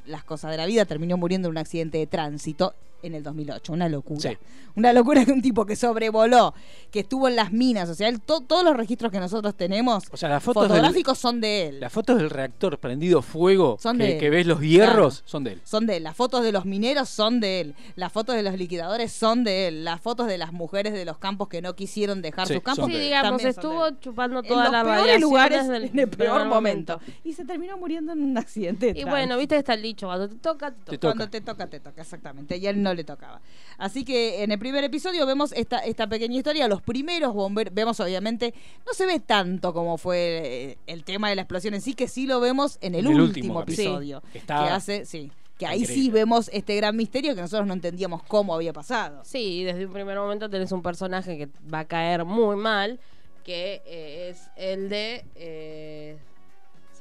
las 0.07 0.25
cosas 0.25 0.51
de 0.51 0.57
la 0.57 0.67
vida 0.67 0.85
terminó 0.85 1.17
muriendo 1.17 1.49
en 1.49 1.53
un 1.53 1.59
accidente 1.59 1.99
de 1.99 2.07
tránsito 2.07 2.75
en 3.03 3.15
el 3.17 3.23
2008, 3.25 3.73
una 3.73 3.89
locura. 3.89 4.21
Sí. 4.31 4.39
Una 4.77 4.93
locura 4.93 5.25
que 5.25 5.33
un 5.33 5.43
tipo 5.43 5.67
que 5.67 5.75
sobrevoló, 5.75 6.55
que 6.93 7.01
estuvo 7.01 7.27
en 7.29 7.35
las 7.37 7.53
minas, 7.53 7.89
o 7.91 7.95
sea, 7.95 8.09
él, 8.09 8.21
to- 8.21 8.41
todos 8.43 8.63
los 8.65 8.77
registros 8.77 9.11
que 9.13 9.19
nosotros 9.19 9.55
tenemos 9.57 10.05
O 10.13 10.17
sea, 10.17 10.29
las 10.29 10.43
fotos 10.43 10.63
del- 10.63 10.71
fotográficos 10.71 11.19
son 11.19 11.41
de 11.41 11.67
él. 11.67 11.81
Las 11.81 11.93
fotos 11.93 12.17
del 12.17 12.31
reactor 12.31 12.79
prendido 12.79 13.21
fuego, 13.21 13.77
Son 13.81 13.99
que, 13.99 14.05
de 14.05 14.13
él. 14.15 14.19
que 14.21 14.31
ves 14.31 14.47
los 14.47 14.61
hierros, 14.61 15.17
Claro. 15.17 15.29
son 15.29 15.45
de 15.45 15.53
él. 15.55 15.61
Son 15.65 15.85
de 15.87 15.97
él. 15.97 16.05
Las 16.05 16.17
fotos 16.17 16.45
de 16.45 16.53
los 16.53 16.65
mineros 16.65 17.09
son 17.09 17.41
de 17.41 17.61
él. 17.61 17.75
Las 17.97 18.13
fotos 18.13 18.37
de 18.37 18.43
los 18.45 18.55
liquidadores 18.57 19.13
son 19.13 19.43
de 19.45 19.67
él. 19.69 19.85
Las 19.85 20.01
fotos 20.01 20.29
de 20.29 20.39
las 20.39 20.53
mujeres 20.53 20.93
de 20.95 21.05
los 21.05 21.19
campos 21.19 21.49
que 21.49 21.61
no 21.61 21.75
quisieron 21.75 22.23
dejar 22.23 22.47
Sí, 22.47 22.55
sus 22.55 22.63
campos. 22.63 22.87
Sí, 22.87 22.93
de 22.93 23.01
digamos, 23.01 23.45
estuvo 23.45 23.91
de 23.91 23.99
chupando 23.99 24.39
En 24.39 24.47
todas 24.47 24.65
los 24.67 24.73
las 24.73 24.85
peores 24.85 25.21
lugares 25.21 25.69
del 25.69 25.85
en 25.87 25.99
el 25.99 26.09
peor 26.09 26.31
primer 26.35 26.47
momento. 26.47 27.01
Y 27.25 27.33
se 27.35 27.45
terminó 27.45 27.77
muriendo 27.77 28.13
en 28.13 28.23
un 28.23 28.39
accidente. 28.39 28.95
de 28.95 29.01
Y 29.01 29.05
bueno, 29.05 29.37
viste 29.37 29.57
que 29.57 29.59
está 29.73 29.75
el 29.75 29.83
dicho, 29.83 30.07
cuando 30.07 30.29
te 30.29 30.37
toca, 30.37 30.71
te 30.71 30.77
toca. 30.77 30.91
Te 30.91 30.99
toca. 30.99 31.15
Cuando 31.15 31.31
te 31.31 31.41
toca, 31.41 31.67
te 31.69 31.81
toca, 31.81 32.03
exactamente. 32.03 32.57
Y 32.57 32.67
a 32.67 32.71
él 32.71 32.83
no 32.83 32.95
le 32.95 33.05
tocaba. 33.05 33.41
Así 33.79 34.05
que 34.05 34.43
en 34.43 34.53
el 34.53 34.59
primer 34.59 34.85
episodio 34.85 35.27
vemos 35.27 35.53
esta, 35.53 35.79
esta 35.79 36.07
pequeña 36.07 36.37
historia. 36.37 36.69
Los 36.69 36.83
primeros 36.83 37.35
bomberos, 37.35 37.75
vemos 37.75 37.99
obviamente, 38.01 38.55
no 38.87 38.93
se 38.93 39.07
ve 39.07 39.21
tanto 39.21 39.73
como 39.73 39.99
fue 39.99 40.41
eh, 40.45 40.79
el 40.87 41.05
tema 41.05 41.29
de 41.31 41.37
la 41.37 41.43
explosión 41.43 41.75
en 41.75 41.81
sí, 41.81 41.95
que 41.95 42.09
sí 42.09 42.27
lo 42.27 42.41
vemos 42.41 42.79
en 42.81 42.95
el, 42.95 43.07
En 43.07 43.13
el 43.13 43.21
último, 43.21 43.63
episodio. 43.63 44.21
Sí, 44.27 44.33
que 44.33 44.39
está- 44.39 44.75
hace, 44.75 45.05
sí. 45.05 45.31
Que 45.59 45.67
ahí 45.67 45.85
sí 45.85 46.11
vemos 46.11 46.51
este 46.53 46.75
gran 46.75 46.97
misterio 46.97 47.35
que 47.37 47.41
nosotros 47.41 47.69
no 47.69 47.75
entendíamos 47.75 48.23
cómo 48.25 48.53
había 48.55 48.73
pasado. 48.73 49.23
Sí, 49.25 49.61
y 49.61 49.65
desde 49.65 49.87
un 49.87 49.93
primer 49.93 50.19
momento 50.19 50.51
tenés 50.51 50.73
un 50.73 50.83
personaje 50.83 51.39
que 51.39 51.49
va 51.73 51.81
a 51.81 51.85
caer 51.85 52.25
muy 52.25 52.57
mal, 52.57 52.99
que 53.45 53.81
eh, 53.87 54.31
es 54.31 54.51
el 54.57 54.89
de... 54.89 55.25
eh, 55.37 56.17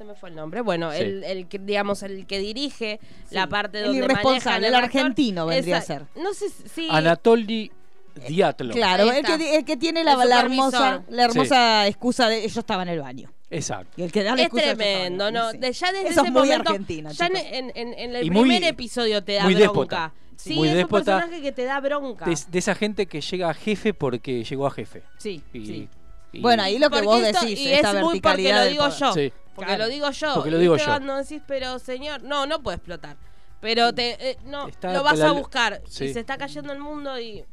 se 0.01 0.05
me 0.07 0.15
fue 0.15 0.29
el 0.29 0.35
nombre. 0.35 0.61
Bueno, 0.61 0.91
Sí. 0.91 0.97
el, 1.01 1.23
el 1.23 1.47
que, 1.47 1.59
digamos, 1.59 2.01
el 2.03 2.25
que 2.25 2.39
dirige 2.39 2.99
la 3.29 3.47
parte 3.47 3.79
El 3.79 3.85
donde 3.85 3.99
irresponsable, 3.99 4.39
manejan 4.41 4.63
el 4.65 4.75
argentino 4.75 5.45
vendría 5.45 5.77
a 5.77 5.81
ser. 5.81 6.05
No 6.15 6.33
sé 6.33 6.49
si... 6.49 6.69
sí, 6.69 6.87
Anatoly 6.89 7.71
Diatlov. 8.27 8.73
Claro, 8.75 9.03
Ahí 9.03 9.19
el 9.19 9.25
que, 9.25 9.55
el 9.57 9.65
que 9.65 9.77
tiene 9.77 10.03
la, 10.03 10.13
El 10.21 10.29
la 10.29 10.39
hermosa, 10.41 11.03
la 11.09 11.23
hermosa 11.25 11.87
excusa 11.87 12.27
de 12.29 12.47
yo 12.47 12.59
estaba 12.59 12.81
en 12.83 12.89
el 12.89 12.99
baño. 12.99 13.31
Exacto. 13.51 13.91
Y 13.97 14.03
el 14.03 14.11
que 14.11 14.23
da 14.23 14.31
la 14.35 14.41
es 14.41 14.47
excusa, 14.47 14.71
el 14.71 14.77
tremendo, 14.77 15.25
baño, 15.25 15.39
¿no? 15.39 15.51
sí. 15.51 15.57
De- 15.59 15.71
ya 15.73 15.91
desde 15.91 16.09
Eso 16.09 16.19
ese 16.21 16.27
es 16.27 16.31
muy 16.33 16.41
momento, 16.41 16.69
argentino, 16.71 17.11
ya 17.11 17.27
en, 17.27 17.35
en- 17.37 17.71
en- 17.97 18.15
el 18.15 18.25
Y 18.25 18.29
muy- 18.31 18.41
primer 18.49 18.63
episodio 18.63 19.23
te 19.23 19.33
da 19.33 19.43
muy 19.43 19.53
bronca. 19.55 19.67
déspota. 19.71 20.13
Sí, 20.37 20.55
Muy 20.55 20.69
es 20.69 20.75
déspota. 20.75 20.97
un 20.97 21.19
personaje 21.19 21.41
que 21.43 21.51
te 21.51 21.63
da 21.65 21.79
bronca. 21.79 22.25
De, 22.25 22.35
de 22.49 22.59
esa 22.59 22.73
gente 22.73 23.05
que 23.05 23.21
llega 23.21 23.49
a 23.51 23.53
jefe 23.53 23.93
porque 23.93 24.43
llegó 24.43 24.65
a 24.65 24.71
jefe. 24.71 25.03
Sí, 25.19 25.41
Y- 25.53 25.65
sí. 25.65 25.89
y- 26.33 26.41
Bueno, 26.41 26.63
ahí 26.63 26.79
lo 26.79 26.89
que 26.89 27.01
vos 27.03 27.21
esto- 27.21 27.41
decís, 27.45 27.59
y 27.59 27.71
esta 27.71 27.89
es 27.89 27.93
muy 28.03 28.19
porque 28.19 28.41
verticalidad 28.43 28.55
lo 28.55 28.61
del 28.63 28.71
digo 28.71 28.89
yo. 28.89 29.13
Sí. 29.13 29.31
Porque 29.55 29.67
Claro. 29.69 29.83
lo 29.85 29.89
digo 29.89 30.09
yo. 30.11 30.33
Porque 30.35 30.51
lo 30.51 30.57
digo 30.57 30.73
¿Viste 30.75 30.87
yo. 30.87 30.91
cuando 30.93 31.15
decís, 31.17 31.41
pero 31.45 31.77
señor, 31.79 32.23
no, 32.23 32.45
no 32.45 32.61
puede 32.61 32.77
explotar. 32.77 33.17
Pero 33.59 33.93
te, 33.93 34.31
eh, 34.31 34.37
no, 34.45 34.67
Está 34.67 34.93
lo 34.93 35.03
vas 35.03 35.19
la- 35.19 35.29
a 35.29 35.31
buscar. 35.33 35.81
sí. 35.87 36.05
Y 36.05 36.13
se 36.13 36.21
está 36.21 36.37
cayendo 36.37 36.71
el 36.73 36.79
mundo 36.79 37.19
y. 37.19 37.45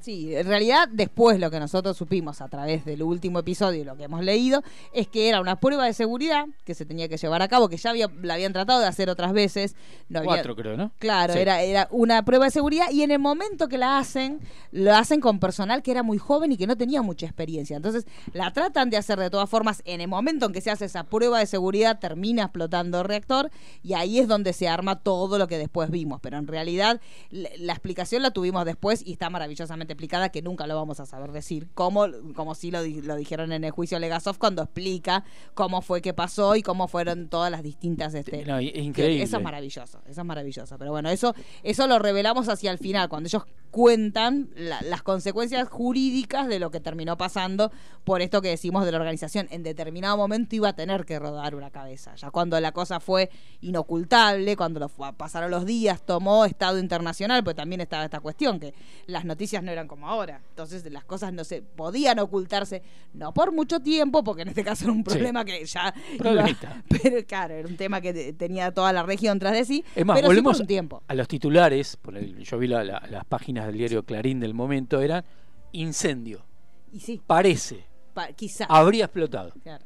Sí, 0.00 0.34
en 0.34 0.46
realidad 0.46 0.88
después 0.90 1.38
lo 1.38 1.50
que 1.50 1.60
nosotros 1.60 1.96
supimos 1.96 2.40
a 2.40 2.48
través 2.48 2.84
del 2.84 3.02
último 3.02 3.38
episodio 3.40 3.82
y 3.82 3.84
lo 3.84 3.96
que 3.96 4.04
hemos 4.04 4.22
leído 4.24 4.62
es 4.94 5.08
que 5.08 5.28
era 5.28 5.40
una 5.40 5.56
prueba 5.60 5.84
de 5.84 5.92
seguridad 5.92 6.46
que 6.64 6.74
se 6.74 6.86
tenía 6.86 7.08
que 7.08 7.16
llevar 7.16 7.42
a 7.42 7.48
cabo, 7.48 7.68
que 7.68 7.76
ya 7.76 7.90
había, 7.90 8.08
la 8.22 8.34
habían 8.34 8.52
tratado 8.52 8.80
de 8.80 8.86
hacer 8.86 9.10
otras 9.10 9.32
veces. 9.32 9.74
No 10.08 10.20
había- 10.20 10.30
Cuatro, 10.30 10.56
creo, 10.56 10.76
¿no? 10.76 10.90
Claro, 10.98 11.34
Sí. 11.34 11.38
era, 11.40 11.60
era 11.62 11.88
una 11.90 12.24
prueba 12.24 12.46
de 12.46 12.50
seguridad 12.50 12.86
y 12.90 13.02
en 13.02 13.10
el 13.10 13.18
momento 13.18 13.68
que 13.68 13.78
la 13.78 13.98
hacen, 13.98 14.40
lo 14.72 14.94
hacen 14.94 15.20
con 15.20 15.38
personal 15.38 15.82
que 15.82 15.90
era 15.90 16.02
muy 16.02 16.18
joven 16.18 16.52
y 16.52 16.56
que 16.56 16.66
no 16.66 16.76
tenía 16.76 17.02
mucha 17.02 17.26
experiencia. 17.26 17.76
Entonces 17.76 18.06
la 18.32 18.52
tratan 18.52 18.90
de 18.90 18.96
hacer 18.96 19.18
de 19.18 19.30
todas 19.30 19.48
formas. 19.50 19.82
En 19.84 20.00
el 20.00 20.08
momento 20.08 20.46
en 20.46 20.52
que 20.52 20.60
se 20.60 20.70
hace 20.70 20.86
esa 20.86 21.04
prueba 21.04 21.38
de 21.40 21.46
seguridad, 21.46 21.98
termina 21.98 22.44
explotando 22.44 22.98
el 23.00 23.04
reactor 23.04 23.50
y 23.82 23.92
ahí 23.94 24.18
es 24.18 24.28
donde 24.28 24.52
se 24.52 24.68
arma 24.68 24.98
todo 25.00 25.38
lo 25.38 25.46
que 25.46 25.58
después 25.58 25.90
vimos. 25.90 26.20
Pero 26.22 26.38
en 26.38 26.46
realidad 26.46 27.00
la, 27.30 27.48
la 27.58 27.72
explicación 27.72 28.22
la 28.22 28.30
tuvimos 28.30 28.64
después 28.64 29.02
y 29.06 29.12
está 29.12 29.28
maravillosamente 29.30 29.89
explicada 29.92 30.30
que 30.30 30.42
nunca 30.42 30.66
lo 30.66 30.76
vamos 30.76 31.00
a 31.00 31.06
saber 31.06 31.32
decir. 31.32 31.68
Como, 31.74 32.06
como 32.34 32.54
sí 32.54 32.70
lo, 32.70 32.82
lo 32.82 33.16
dijeron 33.16 33.52
en 33.52 33.64
el 33.64 33.70
juicio 33.70 33.98
Legasov 33.98 34.38
cuando 34.38 34.62
explica 34.62 35.24
cómo 35.54 35.82
fue 35.82 36.00
que 36.02 36.14
pasó 36.14 36.56
y 36.56 36.62
cómo 36.62 36.88
fueron 36.88 37.28
todas 37.28 37.50
las 37.50 37.62
distintas... 37.62 38.14
Este, 38.14 38.44
No, 38.44 38.58
es 38.58 38.74
increíble. 38.74 39.22
Eso 39.22 39.38
es 39.38 39.42
maravilloso, 39.42 40.00
eso 40.06 40.20
es 40.20 40.26
maravilloso. 40.26 40.78
Pero 40.78 40.90
bueno, 40.90 41.10
eso, 41.10 41.34
eso 41.62 41.86
lo 41.86 41.98
revelamos 41.98 42.48
hacia 42.48 42.70
el 42.70 42.78
final, 42.78 43.08
cuando 43.08 43.26
ellos 43.26 43.44
cuentan 43.70 44.50
la- 44.56 44.80
las 44.82 45.02
consecuencias 45.02 45.68
jurídicas 45.68 46.48
de 46.48 46.58
lo 46.58 46.70
que 46.70 46.80
terminó 46.80 47.16
pasando 47.16 47.70
por 48.04 48.20
esto 48.22 48.42
que 48.42 48.48
decimos 48.48 48.84
de 48.84 48.92
la 48.92 48.98
organización. 48.98 49.46
En 49.50 49.62
determinado 49.62 50.16
momento 50.16 50.56
iba 50.56 50.68
a 50.70 50.72
tener 50.74 51.04
que 51.04 51.18
rodar 51.18 51.54
una 51.54 51.70
cabeza. 51.70 52.14
Ya 52.16 52.30
cuando 52.30 52.58
la 52.60 52.72
cosa 52.72 53.00
fue 53.00 53.30
inocultable, 53.60 54.56
cuando 54.56 54.80
lo 54.80 54.88
pasaron 55.16 55.50
los 55.50 55.64
días, 55.64 56.02
tomó 56.04 56.44
estado 56.44 56.78
internacional, 56.78 57.42
pues 57.44 57.56
también 57.56 57.80
estaba 57.80 58.04
esta 58.04 58.20
cuestión, 58.20 58.58
que 58.60 58.74
las 59.06 59.24
noticias 59.24 59.62
no 59.62 59.70
eran 59.70 59.86
como 59.88 60.08
ahora. 60.08 60.40
Entonces 60.50 60.84
las 60.90 61.04
cosas 61.04 61.32
no 61.32 61.44
se 61.44 61.62
podían 61.62 62.18
ocultarse, 62.18 62.82
no 63.14 63.32
por 63.32 63.52
mucho 63.52 63.80
tiempo, 63.80 64.22
porque 64.24 64.42
en 64.42 64.48
este 64.48 64.64
caso 64.64 64.84
era 64.84 64.92
un 64.92 64.98
Sí. 64.98 65.04
problema 65.04 65.44
que 65.44 65.64
ya... 65.64 65.94
iba- 66.18 66.44
pero 67.02 67.26
claro, 67.26 67.54
era 67.54 67.68
un 67.68 67.76
tema 67.76 68.00
que 68.00 68.12
te- 68.12 68.32
tenía 68.32 68.72
toda 68.72 68.92
la 68.92 69.02
región 69.02 69.38
tras 69.38 69.52
de 69.52 69.64
sí. 69.64 69.84
Es 69.94 70.04
más, 70.04 70.16
pero 70.16 70.26
sí 70.28 70.28
por 70.28 70.34
volvemos 70.36 70.60
un 70.60 70.66
tiempo. 70.66 71.02
a 71.08 71.14
los 71.14 71.28
titulares. 71.28 71.96
por 71.96 72.16
el- 72.16 72.38
yo 72.42 72.58
vi 72.58 72.66
la- 72.66 72.84
la- 72.84 73.02
las 73.10 73.24
páginas 73.24 73.59
del 73.66 73.76
diario 73.78 74.02
Clarín 74.04 74.40
del 74.40 74.54
momento. 74.54 75.00
Eran 75.00 75.24
incendio. 75.72 76.44
Y 76.92 77.00
sí, 77.00 77.20
Parece. 77.26 77.84
pa- 78.14 78.32
quizá. 78.32 78.64
Habría 78.68 79.04
explotado. 79.04 79.52
Claro. 79.62 79.84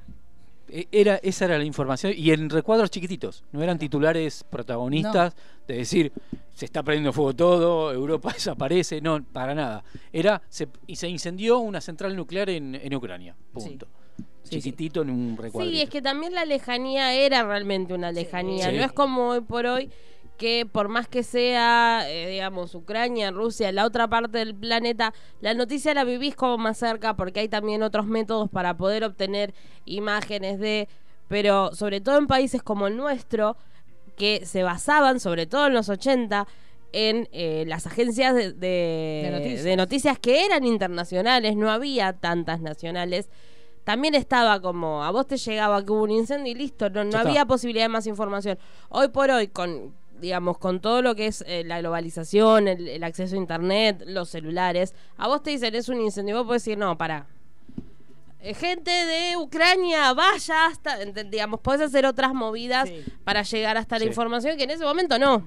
E- 0.69 0.89
Era, 0.91 1.17
esa 1.23 1.45
era 1.45 1.59
la 1.59 1.65
información. 1.65 2.13
Y 2.17 2.31
en 2.31 2.49
recuadros 2.49 2.91
chiquititos. 2.91 3.45
No 3.53 3.63
eran 3.63 3.79
titulares 3.79 4.45
protagonistas 4.49 5.35
de 5.69 5.77
decir 5.77 6.13
se 6.55 6.65
está 6.67 6.83
prendiendo 6.83 7.13
fuego 7.13 7.35
todo, 7.35 7.93
Europa 7.93 8.33
desaparece. 8.35 9.01
No, 9.01 9.23
para 9.23 9.55
nada. 9.55 9.85
Era 10.13 10.41
se, 10.49 10.69
y 10.87 10.97
se 10.97 11.09
incendió 11.09 11.59
una 11.59 11.81
central 11.81 12.17
nuclear 12.17 12.49
en, 12.51 12.75
en 12.75 12.95
Ucrania. 12.95 13.37
Punto. 13.53 13.87
Sí, 14.17 14.25
sí. 14.45 14.51
Chiquitito 14.61 15.03
en 15.03 15.11
un 15.11 15.37
recuadro. 15.37 15.71
Sí, 15.71 15.81
es 15.81 15.91
que 15.91 16.01
también 16.03 16.33
la 16.35 16.45
lejanía 16.45 17.13
era 17.15 17.43
realmente 17.45 17.93
una 17.95 18.13
lejanía. 18.13 18.71
No 18.73 18.85
es 18.85 18.93
como 18.93 19.29
hoy 19.31 19.41
por 19.41 19.67
hoy 19.67 19.91
que 20.37 20.67
por 20.71 20.89
más 20.89 21.07
que 21.09 21.23
sea, 21.23 22.03
eh, 22.09 22.29
digamos, 22.29 22.75
Ucrania, 22.75 23.31
Rusia, 23.31 23.71
la 23.73 23.85
otra 23.87 24.09
parte 24.09 24.39
del 24.39 24.55
planeta, 24.55 25.15
la 25.41 25.55
noticia 25.55 25.95
la 25.95 26.05
vivís 26.05 26.35
como 26.35 26.59
más 26.59 26.77
cerca 26.79 27.15
porque 27.15 27.41
hay 27.41 27.49
también 27.49 27.83
otros 27.83 28.07
métodos 28.07 28.51
para 28.51 28.77
poder 28.77 29.05
obtener 29.05 29.55
imágenes 29.85 30.59
de... 30.59 30.89
Pero 31.29 31.75
sobre 31.75 32.01
todo 32.01 32.19
en 32.19 32.27
países 32.27 32.63
como 32.63 32.87
el 32.87 32.97
nuestro, 32.97 33.57
que 34.17 34.45
se 34.45 34.63
basaban, 34.63 35.21
sobre 35.21 35.47
todo 35.47 35.69
en 35.69 35.75
los 35.75 35.89
80, 35.89 36.47
en 36.93 37.29
eh, 37.33 37.65
las 37.67 37.87
agencias 37.87 38.35
de, 38.35 38.53
de- 38.53 39.23
De 39.25 39.31
noticias. 39.33 39.65
de 39.65 39.77
noticias 39.77 40.19
que 40.19 40.45
eran 40.45 40.65
internacionales, 40.65 41.57
no 41.57 41.71
había 41.71 42.13
tantas 42.13 42.61
nacionales. 42.61 43.31
También 43.85 44.15
estaba 44.15 44.61
como, 44.61 45.03
a 45.05 45.11
vos 45.11 45.27
te 45.27 45.37
llegaba 45.37 45.85
que 45.85 45.93
hubo 45.93 46.03
un 46.05 46.11
incendio 46.11 46.53
y 46.53 46.55
listo, 46.57 46.91
no, 46.91 47.05
no 47.05 47.19
había 47.19 47.47
posibilidad 47.47 47.85
de 47.87 47.89
más 47.91 48.07
información. 48.07 48.59
Hoy 48.91 49.09
por 49.09 49.31
hoy, 49.31 49.49
con 49.49 49.95
digamos, 50.21 50.59
con 50.59 50.81
todo 50.81 51.03
lo 51.03 51.15
que 51.15 51.27
es 51.27 51.45
eh, 51.47 51.65
la 51.65 51.81
globalización, 51.81 52.69
el, 52.69 52.89
el 52.89 53.05
acceso 53.05 53.35
a 53.35 53.39
internet, 53.39 54.05
los 54.07 54.29
celulares, 54.31 54.95
a 55.17 55.29
vos 55.29 55.43
te 55.43 55.51
dicen 55.51 55.75
es 55.75 55.89
un 55.89 56.01
incendio, 56.01 56.37
vos 56.37 56.47
podés 56.47 56.63
decir, 56.65 56.79
no, 56.79 56.97
pará. 56.99 57.27
Eh, 58.41 58.55
Gente 58.55 58.91
de 58.91 59.37
Ucrania, 59.39 60.13
vaya 60.13 60.67
hasta, 60.67 60.99
digamos, 60.99 61.61
podés 61.61 61.81
hacer 61.81 62.05
otras 62.07 62.35
movidas 62.35 62.89
Sí. 62.89 63.03
para 63.25 63.43
llegar 63.43 63.77
hasta 63.77 63.99
Sí. 63.99 64.05
la 64.05 64.11
información 64.11 64.57
que 64.57 64.65
en 64.65 64.71
ese 64.71 64.85
momento 64.85 65.19
no. 65.19 65.47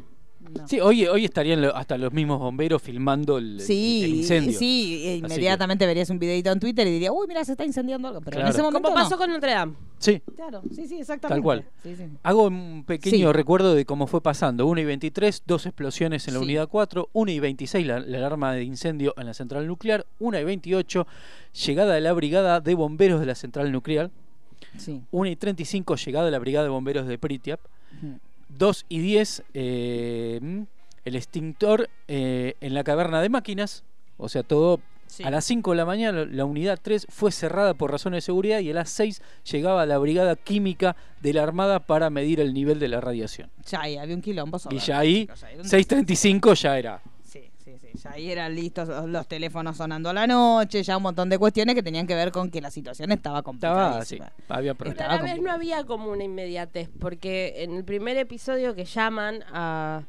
Sí, 0.67 0.79
hoy, 0.79 1.05
hoy 1.07 1.25
estarían 1.25 1.61
lo- 1.61 1.75
hasta 1.75 1.97
los 1.97 2.13
mismos 2.13 2.39
bomberos 2.39 2.81
filmando 2.81 3.37
el, 3.37 3.59
Sí, 3.59 4.03
el 4.03 4.15
incendio. 4.15 4.57
sí, 4.57 5.17
inmediatamente 5.23 5.85
verías 5.85 6.09
un 6.09 6.19
videito 6.19 6.51
en 6.51 6.59
Twitter 6.59 6.87
y 6.87 6.91
diría, 6.91 7.11
uy, 7.11 7.25
mira, 7.27 7.43
se 7.43 7.51
está 7.53 7.65
incendiando 7.65 8.07
algo. 8.07 8.21
Pero 8.21 8.35
Claro. 8.35 8.47
en 8.47 8.53
ese 8.53 8.61
momento 8.61 8.83
Como 8.89 8.95
pasó 8.95 9.11
no. 9.11 9.17
con 9.17 9.31
Notre 9.31 9.51
Dame. 9.51 9.73
Sí, 9.99 10.21
Claro, 10.35 10.61
sí, 10.73 10.87
sí, 10.87 10.99
exactamente. 10.99 11.35
Tal 11.35 11.41
cual. 11.41 11.65
Sí, 11.81 11.95
sí. 11.95 12.03
Hago 12.23 12.47
un 12.47 12.83
pequeño 12.85 13.29
Sí. 13.29 13.33
recuerdo 13.33 13.73
de 13.73 13.85
cómo 13.85 14.05
fue 14.07 14.21
pasando. 14.21 14.67
1 14.67 14.81
y 14.81 14.85
23, 14.85 15.43
dos 15.47 15.65
explosiones 15.65 16.27
en 16.27 16.35
la 16.35 16.39
unidad 16.39 16.67
4. 16.69 17.09
1 17.13 17.31
y 17.31 17.39
26, 17.39 17.87
la, 17.87 17.99
la 17.99 18.17
alarma 18.19 18.53
de 18.53 18.63
incendio 18.63 19.13
en 19.17 19.25
la 19.25 19.33
central 19.33 19.65
nuclear. 19.67 20.05
1 20.19 20.39
y 20.39 20.43
28, 20.43 21.07
llegada 21.65 21.95
de 21.95 22.01
la 22.01 22.13
brigada 22.13 22.61
de 22.61 22.75
bomberos 22.75 23.19
de 23.19 23.25
la 23.25 23.35
central 23.35 23.71
nuclear. 23.71 24.11
Sí. 24.77 25.01
1 25.11 25.29
y 25.31 25.35
35, 25.35 25.95
llegada 25.95 26.25
de 26.25 26.31
la 26.31 26.39
brigada 26.39 26.63
de 26.65 26.69
bomberos 26.69 27.07
de 27.07 27.17
Pritiap. 27.17 27.59
2 28.49 28.85
y 28.89 28.99
10, 28.99 29.43
eh, 29.53 30.39
mm, 30.41 30.61
el 31.05 31.15
extintor 31.15 31.89
eh, 32.07 32.53
en 32.61 32.73
la 32.73 32.83
caverna 32.83 33.21
de 33.21 33.29
máquinas. 33.29 33.83
O 34.17 34.29
sea, 34.29 34.43
todo 34.43 34.79
Sí. 35.07 35.23
a 35.23 35.29
las 35.31 35.45
5 35.45 35.71
de 35.71 35.77
la 35.77 35.85
mañana, 35.85 36.25
la 36.25 36.45
unidad 36.45 36.79
3 36.81 37.07
fue 37.09 37.31
cerrada 37.31 37.73
por 37.73 37.91
razones 37.91 38.17
de 38.17 38.21
seguridad 38.25 38.59
y 38.59 38.71
a 38.71 38.73
las 38.73 38.89
6 38.91 39.21
llegaba 39.51 39.85
la 39.85 39.97
brigada 39.97 40.35
química 40.35 40.95
de 41.21 41.33
la 41.33 41.43
Armada 41.43 41.79
para 41.79 42.09
medir 42.09 42.39
el 42.39 42.53
nivel 42.53 42.79
de 42.79 42.87
la 42.89 43.01
radiación. 43.01 43.49
Ya 43.65 43.81
ahí 43.81 43.97
había 43.97 44.15
un 44.15 44.21
quilombo. 44.21 44.57
Y 44.69 44.77
ya 44.79 44.99
ahí, 44.99 45.21
chicos, 45.21 45.41
ya 45.41 45.49
era 45.51 45.61
un- 45.61 45.67
6.35 45.69 46.53
ya 46.55 46.77
era. 46.77 47.01
Sí, 47.23 47.49
sí, 47.63 47.71
sí. 47.81 47.87
Ya 48.01 48.11
ahí 48.11 48.31
eran 48.31 48.53
listos 48.55 48.87
los, 49.07 49.27
teléfonos 49.27 49.77
sonando 49.77 50.09
a 50.09 50.13
la 50.13 50.27
noche, 50.27 50.83
ya 50.83 50.97
un 50.97 51.03
montón 51.03 51.29
de 51.29 51.37
cuestiones 51.37 51.75
que 51.75 51.83
tenían 51.83 52.05
que 52.07 52.15
ver 52.15 52.31
con 52.31 52.49
que 52.51 52.61
la 52.61 52.69
situación 52.71 53.11
estaba 53.11 53.39
Estaba 53.39 53.97
así, 53.97 54.17
complicadísima. 54.17 54.31
había 54.49 54.73
Pero 54.75 54.91
a 54.91 55.15
la 55.17 55.21
vez 55.21 55.41
no 55.41 55.51
había 55.51 55.83
como 55.85 56.11
una 56.11 56.23
inmediatez, 56.23 56.89
porque 56.99 57.63
en 57.63 57.73
el 57.75 57.83
primer 57.83 58.17
episodio 58.17 58.75
que 58.75 58.85
llaman 58.85 59.43
a, 59.51 60.03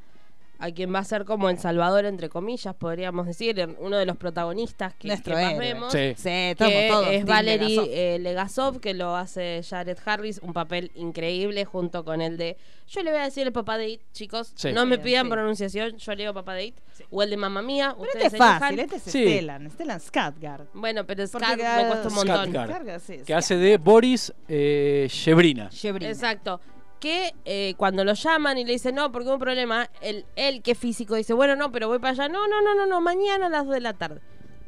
a 0.61 0.71
quien 0.73 0.93
va 0.93 0.99
a 0.99 1.05
ser 1.05 1.25
como 1.25 1.51
el 1.51 1.59
salvador, 1.59 2.05
entre 2.05 2.29
comillas, 2.29 2.75
podríamos 2.75 3.27
decir, 3.27 3.77
uno 3.79 3.97
de 3.97 4.07
los 4.07 4.17
protagonistas 4.17 4.93
que, 4.95 5.07
más 5.09 5.25
héroe. 5.27 5.59
vemos, 5.59 5.93
Sí. 5.93 6.15
Sí, 6.17 6.29
estamos 6.29 6.75
que 6.75 6.89
todos. 6.91 7.07
es 7.09 7.25
Legasov. 7.25 7.87
eh, 7.91 8.19
Legasov, 8.21 8.81
que 8.81 8.95
lo 8.95 9.15
hace 9.17 9.63
Jared 9.69 9.97
Harris, 10.05 10.41
un 10.43 10.53
papel 10.53 10.91
increíble 10.97 11.65
junto 11.65 12.05
con 12.05 12.21
el 12.21 12.37
de... 12.37 12.57
Yo 12.89 13.03
le 13.03 13.11
voy 13.13 13.21
a 13.21 13.25
decir 13.25 13.47
el 13.47 13.53
papá 13.53 13.79
de 13.79 13.89
It, 13.91 14.01
chicos, 14.13 14.53
Sí. 14.57 14.73
no 14.73 14.85
me 14.87 14.99
pidan 14.99 15.27
sí. 15.27 15.31
pronunciación, 15.33 15.97
yo 15.99 16.15
leo 16.15 16.35
papá 16.35 16.55
de 16.55 16.65
It, 16.67 16.77
o 17.11 17.23
el 17.23 17.31
de 17.31 17.37
Mamma 17.37 17.63
Mía, 17.63 17.91
Pero 17.97 18.03
ustedes 18.07 18.25
este 18.27 18.37
es 18.37 18.43
fácil, 18.43 18.79
elijan. 18.81 18.85
este 18.85 18.97
es 18.97 19.03
Sí. 19.03 19.23
Stellan, 19.25 19.71
Stellan 19.71 20.01
Skarsgård. 20.01 20.67
Bueno, 20.75 21.07
pero 21.07 21.25
cada- 21.39 21.57
me 21.83 21.89
cuesta 21.89 22.09
un 22.09 22.15
montón. 22.15 22.53
Skarsgård. 22.53 22.85
Skarsgård, 22.87 23.25
Que 23.25 23.35
hace 23.35 23.57
de 23.57 23.77
Boris 23.77 24.33
eh, 24.49 25.07
Shebrina. 25.11 25.69
Shebrina. 25.71 26.11
Exacto. 26.11 26.61
Que 27.01 27.33
eh, 27.45 27.75
cuando 27.77 28.05
lo 28.05 28.15
llaman 28.15 28.59
y 28.59 28.65
le 28.65 28.73
dicen, 28.73 28.95
no, 28.97 29.13
porque 29.13 29.29
hubo 29.29 29.35
un 29.35 29.41
problema, 29.41 29.89
él, 30.01 30.25
él 30.37 30.63
que 30.63 30.73
es 30.73 30.79
físico 30.79 31.15
dice, 31.15 31.33
bueno, 31.33 31.55
no, 31.55 31.71
pero 31.71 31.87
voy 31.89 31.99
para 32.01 32.11
allá. 32.11 32.29
No, 32.29 32.49
no, 32.49 32.61
no, 32.63 32.75
no, 32.75 32.87
no, 32.87 33.01
mañana 33.01 33.47
a 33.47 33.49
las 33.49 33.65
2 33.67 33.75
de 33.75 33.81
la 33.81 33.93
tarde. 33.95 34.21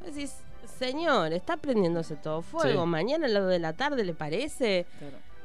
Decís, 0.04 0.34
señor, 0.78 1.32
está 1.32 1.56
prendiéndose 1.56 2.16
todo 2.16 2.42
fuego. 2.42 2.82
Sí. 2.84 2.88
Mañana 2.88 3.26
a 3.26 3.28
las 3.28 3.42
2 3.42 3.50
de 3.52 3.58
la 3.58 3.72
tarde, 3.72 4.04
¿le 4.04 4.14
parece? 4.14 4.86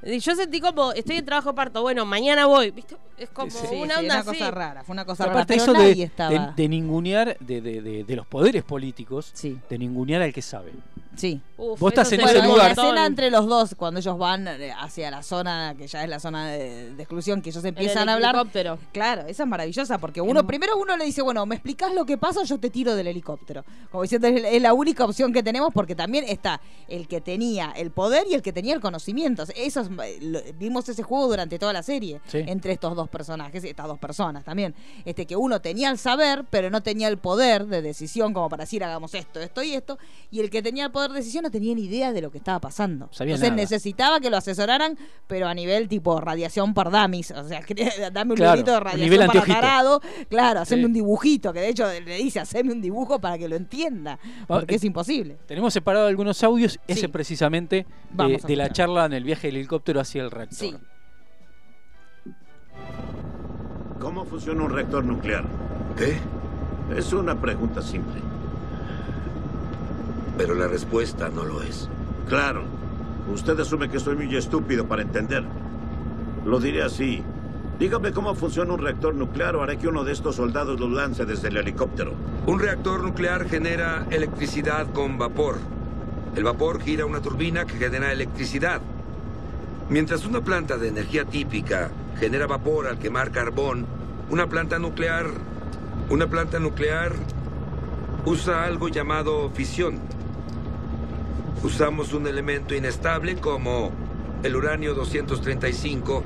Y 0.04 0.20
yo 0.20 0.36
sentí 0.36 0.62
como, 0.62 0.92
estoy 0.92 1.16
en 1.18 1.26
trabajo 1.26 1.56
parto, 1.56 1.82
bueno, 1.82 2.06
mañana 2.06 2.46
voy. 2.46 2.70
¿Viste? 2.70 2.96
Es 3.18 3.30
como 3.30 3.50
Sí, 3.50 3.58
una 3.78 3.96
sí, 3.96 4.02
onda 4.02 4.04
una 4.04 4.20
así. 4.20 4.28
cosa 4.38 4.52
rara, 4.52 4.84
fue 4.84 4.94
una 4.94 5.06
cosa 5.06 5.24
Pero 5.24 5.30
rara. 5.34 5.40
aparte 5.42 5.56
eso 5.56 5.74
de, 5.74 5.80
nadie 5.80 5.96
de, 5.96 6.04
estaba. 6.04 6.48
de 6.56 6.70
ningunear 6.70 7.36
de, 7.40 7.62
de- 7.62 7.82
de- 7.82 8.04
de 8.04 8.16
los 8.16 8.28
poderes 8.28 8.64
políticos, 8.64 9.32
Sí, 9.34 9.58
de 9.68 9.78
ningunear 9.80 10.22
al 10.22 10.32
que 10.32 10.44
sabe. 10.44 10.74
Sí. 11.18 11.42
Uf, 11.58 11.80
Vos 11.80 11.92
estás 11.94 12.12
en 12.12 12.20
se 12.20 12.26
ese 12.26 12.34
Bueno, 12.40 12.54
lugar. 12.54 12.66
la 12.76 12.84
escena 12.84 13.06
entre 13.06 13.32
los 13.32 13.48
dos, 13.48 13.76
cuando 13.76 14.00
ellos 14.00 14.18
van 14.18 14.48
eh, 14.48 14.74
hacia 14.78 15.10
la 15.10 15.24
zona, 15.24 15.74
que 15.78 15.88
ya 15.88 16.04
es 16.04 16.10
la 16.10 16.20
zona 16.20 16.50
de, 16.50 16.94
de 16.96 17.04
exclusión, 17.04 17.42
que 17.42 17.50
ellos 17.50 17.64
empiezan 17.64 18.04
el 18.04 18.10
a 18.10 18.14
hablar. 18.14 18.36
helicóptero. 18.36 18.78
Claro, 18.92 19.22
esa 19.28 19.44
es 19.44 19.50
maravillosa, 19.50 19.98
porque 19.98 20.20
uno, 20.22 20.46
primero 20.46 20.78
uno 20.78 20.98
le 20.98 21.06
dice, 21.06 21.22
bueno, 21.22 21.46
me 21.46 21.56
explicás 21.56 21.94
lo 21.94 22.06
que 22.06 22.18
pasa, 22.18 22.44
yo 22.44 22.60
te 22.60 22.70
tiro 22.70 22.94
del 22.96 23.08
helicóptero. 23.08 23.64
Como 23.92 24.04
diciendo, 24.04 24.28
es, 24.28 24.44
es 24.44 24.62
la 24.62 24.74
única 24.74 25.06
opción 25.06 25.32
que 25.32 25.44
tenemos, 25.44 25.72
porque 25.74 25.96
también 25.96 26.26
está 26.28 26.60
el 26.88 27.08
que 27.08 27.22
tenía 27.22 27.72
el 27.76 27.92
poder 27.92 28.26
y 28.30 28.34
el 28.34 28.42
que 28.42 28.52
tenía 28.52 28.74
el 28.74 28.82
conocimiento. 28.82 29.44
Eso 29.56 29.82
es- 29.82 29.90
lo- 30.22 30.42
vimos 30.60 30.90
ese 30.90 31.04
juego 31.04 31.28
durante 31.28 31.58
toda 31.58 31.72
la 31.74 31.84
serie, 31.84 32.20
Sí. 32.28 32.40
entre 32.48 32.74
estos 32.74 32.96
dos 32.96 33.08
personajes, 33.10 33.64
estas 33.64 33.88
dos 33.88 33.98
personas 34.00 34.44
también. 34.44 34.76
Este 35.06 35.26
que 35.26 35.36
uno 35.38 35.62
tenía 35.62 35.90
el 35.90 35.98
saber, 35.98 36.44
pero 36.50 36.70
no 36.70 36.84
tenía 36.84 37.08
el 37.08 37.18
poder 37.18 37.66
de 37.68 37.82
decisión 37.82 38.34
como 38.34 38.50
para 38.50 38.64
decir 38.64 38.84
hagamos 38.84 39.14
esto, 39.14 39.40
esto 39.40 39.64
y 39.64 39.74
esto, 39.74 39.98
y 40.32 40.40
el 40.42 40.50
que 40.50 40.62
tenía 40.62 40.86
el 40.86 40.92
poder 40.92 41.05
poder 41.08 41.12
de 41.14 41.20
decisión 41.20 41.44
no 41.44 41.52
tenía 41.52 41.74
ni 41.76 41.86
idea 41.86 42.12
de 42.14 42.22
lo 42.22 42.32
que 42.32 42.38
estaba 42.38 42.60
pasando. 42.60 43.08
Sabía 43.12 43.36
Entonces 43.36 43.52
nada. 43.52 43.62
necesitaba 43.62 44.20
que 44.20 44.30
lo 44.30 44.38
asesoraran, 44.38 44.98
pero 45.28 45.48
a 45.48 45.54
nivel 45.54 45.88
tipo 45.88 46.20
radiación 46.20 46.74
por 46.74 46.92
dummies. 46.92 47.32
O 47.32 47.48
sea, 47.48 47.62
dame 48.14 48.32
un 48.32 48.38
Claro, 48.38 48.56
librito 48.56 48.72
de 48.74 48.80
radiación 48.80 49.10
nivel 49.10 49.28
para 49.28 49.42
tarado. 49.46 50.02
Claro, 50.30 50.62
haceme 50.62 50.82
Sí. 50.82 50.86
un 50.86 50.94
dibujito, 50.94 51.54
que 51.54 51.60
de 51.62 51.70
hecho 51.70 51.86
le 51.88 52.18
dice, 52.18 52.40
haceme 52.40 52.72
un 52.72 52.82
dibujo 52.82 53.20
para 53.20 53.38
que 53.38 53.48
lo 53.48 53.56
entienda. 53.56 54.20
Va, 54.44 54.60
Porque 54.60 54.74
eh, 54.76 54.78
es 54.78 54.84
imposible. 54.84 55.38
Tenemos 55.48 55.74
separado 55.74 56.08
algunos 56.08 56.44
audios, 56.44 56.80
ese 56.88 57.02
Sí. 57.02 57.08
precisamente 57.08 57.86
eh, 58.20 58.38
de 58.46 58.56
la 58.56 58.70
charla 58.72 59.06
en 59.06 59.14
el 59.14 59.24
viaje 59.24 59.48
del 59.48 59.58
helicóptero 59.58 60.00
hacia 60.00 60.24
el 60.24 60.32
reactor. 60.32 60.58
Sí. 60.58 60.76
¿Cómo 64.00 64.26
funciona 64.26 64.64
un 64.64 64.72
reactor 64.72 65.04
nuclear? 65.04 65.46
¿Qué? 65.98 66.18
Es 66.96 67.14
una 67.14 67.40
pregunta 67.40 67.82
simple. 67.82 68.22
Pero 70.38 70.54
la 70.54 70.68
respuesta 70.68 71.30
no 71.30 71.44
lo 71.44 71.62
es. 71.64 71.90
Claro. 72.28 72.64
Usted 73.34 73.60
asume 73.60 73.90
que 73.90 74.00
soy 74.00 74.16
muy 74.16 74.36
estúpido 74.36 74.88
para 74.88 75.02
entender. 75.02 75.44
Lo 76.46 76.60
diré 76.60 76.84
así. 76.84 77.24
Dígame 77.80 78.14
cómo 78.14 78.36
funciona 78.36 78.74
un 78.74 78.80
reactor 78.80 79.16
nuclear 79.16 79.56
o 79.56 79.64
haré 79.64 79.78
que 79.78 79.88
uno 79.88 80.04
de 80.04 80.14
estos 80.14 80.36
soldados 80.36 80.80
lo 80.80 80.88
lance 80.88 81.26
desde 81.26 81.50
el 81.50 81.58
helicóptero. 81.58 82.14
Un 82.46 82.60
reactor 82.60 83.04
nuclear 83.04 83.50
genera 83.50 84.06
electricidad 84.12 84.88
con 84.94 85.18
vapor. 85.18 85.58
El 86.36 86.44
vapor 86.44 86.82
gira 86.82 87.06
una 87.06 87.22
turbina 87.22 87.66
que 87.66 87.78
genera 87.78 88.12
electricidad. 88.12 88.82
Mientras 89.90 90.26
una 90.26 90.42
planta 90.42 90.78
de 90.78 90.88
energía 90.88 91.26
típica 91.26 91.90
genera 92.18 92.48
vapor 92.48 92.88
al 92.88 92.98
quemar 92.98 93.32
carbón, 93.32 93.86
una 94.30 94.48
planta 94.48 94.80
nuclear, 94.80 95.28
una 96.10 96.28
planta 96.28 96.60
nuclear 96.60 97.14
usa 98.26 98.64
algo 98.64 98.88
llamado 98.88 99.50
fisión. 99.52 100.00
Usamos 101.64 102.14
un 102.14 102.28
elemento 102.28 102.76
inestable 102.76 103.36
como 103.36 103.92
el 104.44 104.56
uranio 104.56 104.94
235 104.94 106.24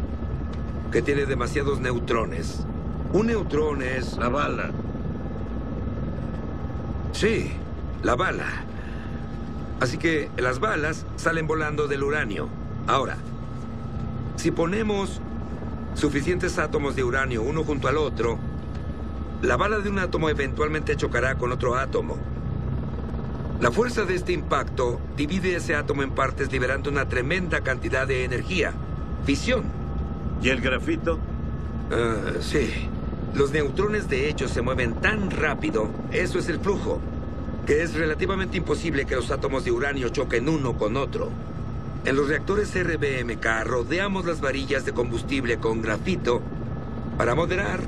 que 0.92 1.02
tiene 1.02 1.26
demasiados 1.26 1.80
neutrones. 1.80 2.66
Un 3.14 3.28
neutrón 3.28 3.82
es 3.82 4.18
La 4.18 4.30
bala. 4.30 4.72
Sí, 7.14 7.52
la 8.04 8.16
bala. 8.16 8.46
Así 9.80 9.98
que 9.98 10.30
las 10.38 10.60
balas 10.60 11.06
salen 11.16 11.48
volando 11.48 11.88
del 11.88 12.04
uranio. 12.04 12.50
Ahora, 12.88 13.18
si 14.36 14.52
ponemos 14.52 15.22
suficientes 15.96 16.60
átomos 16.60 16.96
de 16.96 17.04
uranio 17.04 17.42
uno 17.42 17.64
junto 17.64 17.88
al 17.88 17.98
otro, 17.98 18.38
la 19.42 19.58
bala 19.58 19.80
de 19.80 19.90
un 19.90 20.00
átomo 20.00 20.30
eventualmente 20.30 20.96
chocará 20.96 21.36
con 21.36 21.52
otro 21.52 21.76
átomo. 21.76 22.18
La 23.60 23.72
fuerza 23.72 24.06
de 24.06 24.16
este 24.16 24.32
impacto 24.32 25.02
divide 25.18 25.56
ese 25.56 25.76
átomo 25.76 26.02
en 26.02 26.12
partes 26.12 26.50
liberando 26.50 26.90
una 26.90 27.10
tremenda 27.10 27.60
cantidad 27.60 28.08
de 28.08 28.24
energía. 28.24 28.72
Fisión. 29.26 29.64
¿Y 30.42 30.48
el 30.48 30.62
grafito? 30.62 31.20
Ah, 31.92 32.40
sí. 32.40 32.88
Los 33.34 33.52
neutrones 33.52 34.08
de 34.08 34.30
hecho 34.30 34.48
se 34.48 34.62
mueven 34.62 34.94
tan 34.96 35.30
rápido, 35.30 35.90
eso 36.12 36.40
es 36.40 36.48
el 36.48 36.60
flujo, 36.60 37.00
que 37.68 37.84
es 37.84 37.94
relativamente 37.96 38.58
imposible 38.58 39.06
que 39.06 39.16
los 39.16 39.30
átomos 39.30 39.66
de 39.66 39.72
uranio 39.72 40.08
choquen 40.08 40.48
uno 40.48 40.78
con 40.78 40.96
otro. 40.96 41.30
En 42.06 42.16
los 42.16 42.30
reactores 42.30 42.74
RBMK 42.74 43.46
rodeamos 43.66 44.26
las 44.26 44.40
varillas 44.40 44.86
de 44.86 44.94
combustible 44.94 45.58
con 45.58 45.82
grafito 45.82 46.42
para 47.18 47.36
moderar, 47.36 47.82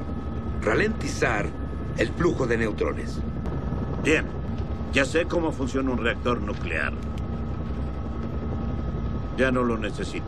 ralentizar 0.61 1.47
el 1.97 2.09
flujo 2.09 2.45
de 2.45 2.57
neutrones. 2.57 3.19
Bien. 4.03 4.40
Ya 4.93 5.05
sé 5.05 5.25
cómo 5.25 5.51
funciona 5.51 5.91
un 5.91 5.97
reactor 5.99 6.41
nuclear. 6.41 6.93
Ya 9.37 9.51
no 9.51 9.63
lo 9.63 9.77
necesito. 9.77 10.25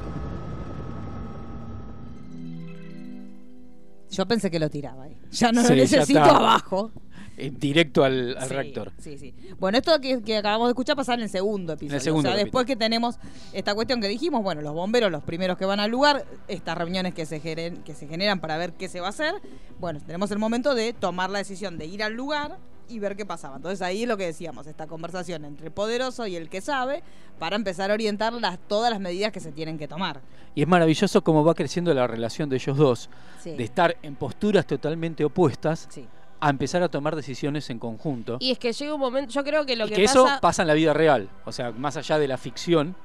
Yo 4.09 4.25
pensé 4.27 4.51
que 4.51 4.59
lo 4.59 4.69
tiraba 4.69 5.03
ahí. 5.03 5.17
Ya 5.31 5.51
no 5.51 5.61
Sí, 5.63 5.69
lo 5.69 5.75
ya 5.75 5.81
necesito 5.97 6.19
está. 6.19 6.37
abajo. 6.37 6.91
Eh, 7.35 7.51
directo 7.51 8.03
al, 8.03 8.37
al 8.37 8.47
Sí, 8.47 8.53
reactor. 8.53 8.91
Sí, 8.99 9.17
sí. 9.17 9.33
Bueno, 9.59 9.79
esto 9.79 9.99
que, 9.99 10.21
que 10.21 10.37
acabamos 10.37 10.67
de 10.67 10.71
escuchar 10.73 10.95
pasa 10.95 11.15
en 11.15 11.21
el 11.21 11.29
segundo 11.29 11.73
episodio. 11.73 11.99
segundo 11.99 12.29
o 12.29 12.31
sea, 12.31 12.31
capítulo. 12.33 12.45
después 12.45 12.65
que 12.67 12.75
tenemos 12.75 13.15
esta 13.53 13.73
cuestión 13.73 13.99
que 14.01 14.07
dijimos, 14.07 14.43
bueno, 14.43 14.61
los 14.61 14.73
bomberos, 14.73 15.11
los 15.11 15.23
primeros 15.23 15.57
que 15.57 15.65
van 15.65 15.79
al 15.79 15.89
lugar, 15.89 16.25
estas 16.47 16.77
reuniones 16.77 17.15
que 17.15 17.25
se, 17.25 17.41
geren- 17.41 17.81
que 17.83 17.95
se 17.95 18.07
generan 18.07 18.39
para 18.39 18.57
ver 18.57 18.73
qué 18.73 18.87
se 18.87 18.99
va 18.99 19.07
a 19.07 19.09
hacer. 19.09 19.33
Bueno, 19.79 19.99
tenemos 20.05 20.29
el 20.29 20.37
momento 20.37 20.75
de 20.75 20.93
tomar 20.93 21.31
la 21.31 21.39
decisión 21.39 21.79
de 21.79 21.87
ir 21.87 22.03
al 22.03 22.13
lugar 22.13 22.59
y 22.89 22.99
ver 22.99 23.15
qué 23.15 23.25
pasaba. 23.25 23.55
Entonces 23.57 23.81
ahí 23.81 24.03
es 24.03 24.07
lo 24.07 24.17
que 24.17 24.25
decíamos, 24.25 24.67
esta 24.67 24.87
conversación 24.87 25.45
entre 25.45 25.67
el 25.67 25.71
poderoso 25.71 26.27
y 26.27 26.35
el 26.35 26.49
que 26.49 26.61
sabe 26.61 27.03
para 27.39 27.55
empezar 27.55 27.91
a 27.91 27.93
orientar 27.93 28.33
las, 28.33 28.59
todas 28.67 28.89
las 28.91 28.99
medidas 28.99 29.31
que 29.31 29.39
se 29.39 29.51
tienen 29.51 29.77
que 29.77 29.87
tomar. 29.87 30.21
Y 30.55 30.61
es 30.61 30.67
maravilloso 30.67 31.23
cómo 31.23 31.43
va 31.43 31.53
creciendo 31.55 31.93
la 31.93 32.05
relación 32.07 32.49
de 32.49 32.57
ellos 32.57 32.77
dos, 32.77 33.09
Sí. 33.41 33.51
de 33.55 33.63
estar 33.63 33.97
en 34.03 34.15
posturas 34.15 34.65
totalmente 34.67 35.25
opuestas 35.25 35.87
Sí. 35.89 36.05
a 36.39 36.49
empezar 36.49 36.83
a 36.83 36.89
tomar 36.89 37.15
decisiones 37.15 37.69
en 37.69 37.79
conjunto. 37.79 38.37
Y 38.39 38.51
es 38.51 38.59
que 38.59 38.71
llega 38.73 38.93
un 38.93 38.99
momento, 38.99 39.31
yo 39.33 39.43
creo 39.43 39.65
que 39.65 39.75
lo 39.75 39.85
Y 39.85 39.89
que, 39.89 39.95
que 39.95 40.03
eso 40.03 40.27
pasa... 40.41 40.61
en 40.63 40.67
la 40.67 40.73
vida 40.73 40.93
real. 40.93 41.29
O 41.45 41.51
sea, 41.51 41.71
más 41.71 41.97
allá 41.97 42.19
de 42.19 42.27
la 42.27 42.37
ficción, 42.37 42.95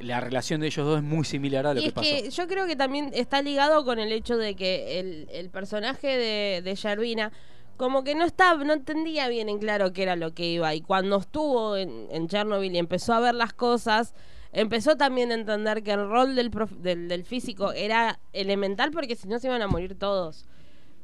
la 0.00 0.18
relación 0.18 0.62
de 0.62 0.68
ellos 0.68 0.86
dos 0.86 0.96
es 0.98 1.02
muy 1.04 1.24
similar 1.26 1.66
a 1.66 1.74
lo 1.74 1.80
y 1.80 1.82
que 1.82 1.88
es 1.88 1.92
pasó. 1.94 2.08
que 2.08 2.30
yo 2.30 2.48
creo 2.48 2.66
que 2.66 2.74
también 2.74 3.10
está 3.14 3.42
ligado 3.42 3.84
con 3.84 3.98
el 3.98 4.10
hecho 4.12 4.38
de 4.38 4.56
que 4.56 4.98
el, 4.98 5.28
el 5.30 5.50
personaje 5.50 6.06
de, 6.16 6.62
de 6.62 6.74
Yervina 6.74 7.32
como 7.80 8.04
que 8.04 8.14
no 8.14 8.26
estaba, 8.26 8.62
no 8.62 8.74
entendía 8.74 9.26
bien 9.28 9.48
en 9.48 9.58
claro 9.58 9.94
qué 9.94 10.02
era 10.02 10.14
lo 10.14 10.34
que 10.34 10.44
iba. 10.44 10.74
Y 10.74 10.82
cuando 10.82 11.16
estuvo 11.16 11.78
en, 11.78 12.08
en 12.10 12.28
Chernobyl 12.28 12.74
y 12.74 12.76
empezó 12.76 13.14
a 13.14 13.20
ver 13.20 13.34
las 13.34 13.54
cosas, 13.54 14.12
empezó 14.52 14.96
también 14.98 15.30
a 15.32 15.34
entender 15.34 15.82
que 15.82 15.92
el 15.92 16.06
rol 16.06 16.34
del, 16.34 16.50
prof- 16.50 16.76
del, 16.76 17.24
físico 17.24 17.72
era 17.72 18.20
elemental 18.34 18.90
porque 18.90 19.16
si 19.16 19.28
no 19.28 19.38
se 19.38 19.46
iban 19.46 19.62
a 19.62 19.66
morir 19.66 19.94
todos. 19.98 20.44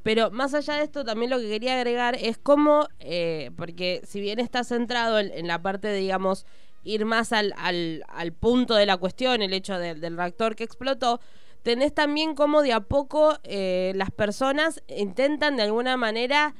Pero 0.02 0.30
más 0.30 0.52
allá 0.52 0.74
de 0.74 0.84
esto, 0.84 1.02
también 1.02 1.30
lo 1.30 1.38
que 1.38 1.48
quería 1.48 1.76
agregar 1.76 2.14
es 2.20 2.36
cómo, 2.36 2.88
eh, 3.00 3.52
porque 3.56 4.02
si 4.04 4.20
bien 4.20 4.38
está 4.38 4.62
centrado 4.62 5.18
en, 5.18 5.32
en 5.32 5.46
la 5.46 5.62
parte 5.62 5.88
de, 5.88 5.96
digamos, 5.96 6.44
ir 6.84 7.06
más 7.06 7.32
al, 7.32 7.54
al, 7.56 8.04
al 8.08 8.32
punto 8.34 8.74
de 8.74 8.84
la 8.84 8.98
cuestión, 8.98 9.40
el 9.40 9.54
hecho 9.54 9.78
de- 9.78 9.94
del 9.94 10.18
reactor 10.18 10.54
que 10.56 10.64
explotó, 10.64 11.20
tenés 11.66 11.92
también 11.92 12.36
cómo 12.36 12.62
de 12.62 12.72
a 12.72 12.78
poco 12.78 13.40
eh, 13.42 13.90
las 13.96 14.12
personas 14.12 14.84
intentan 14.86 15.56
de 15.56 15.64
alguna 15.64 15.96
manera 15.96 16.54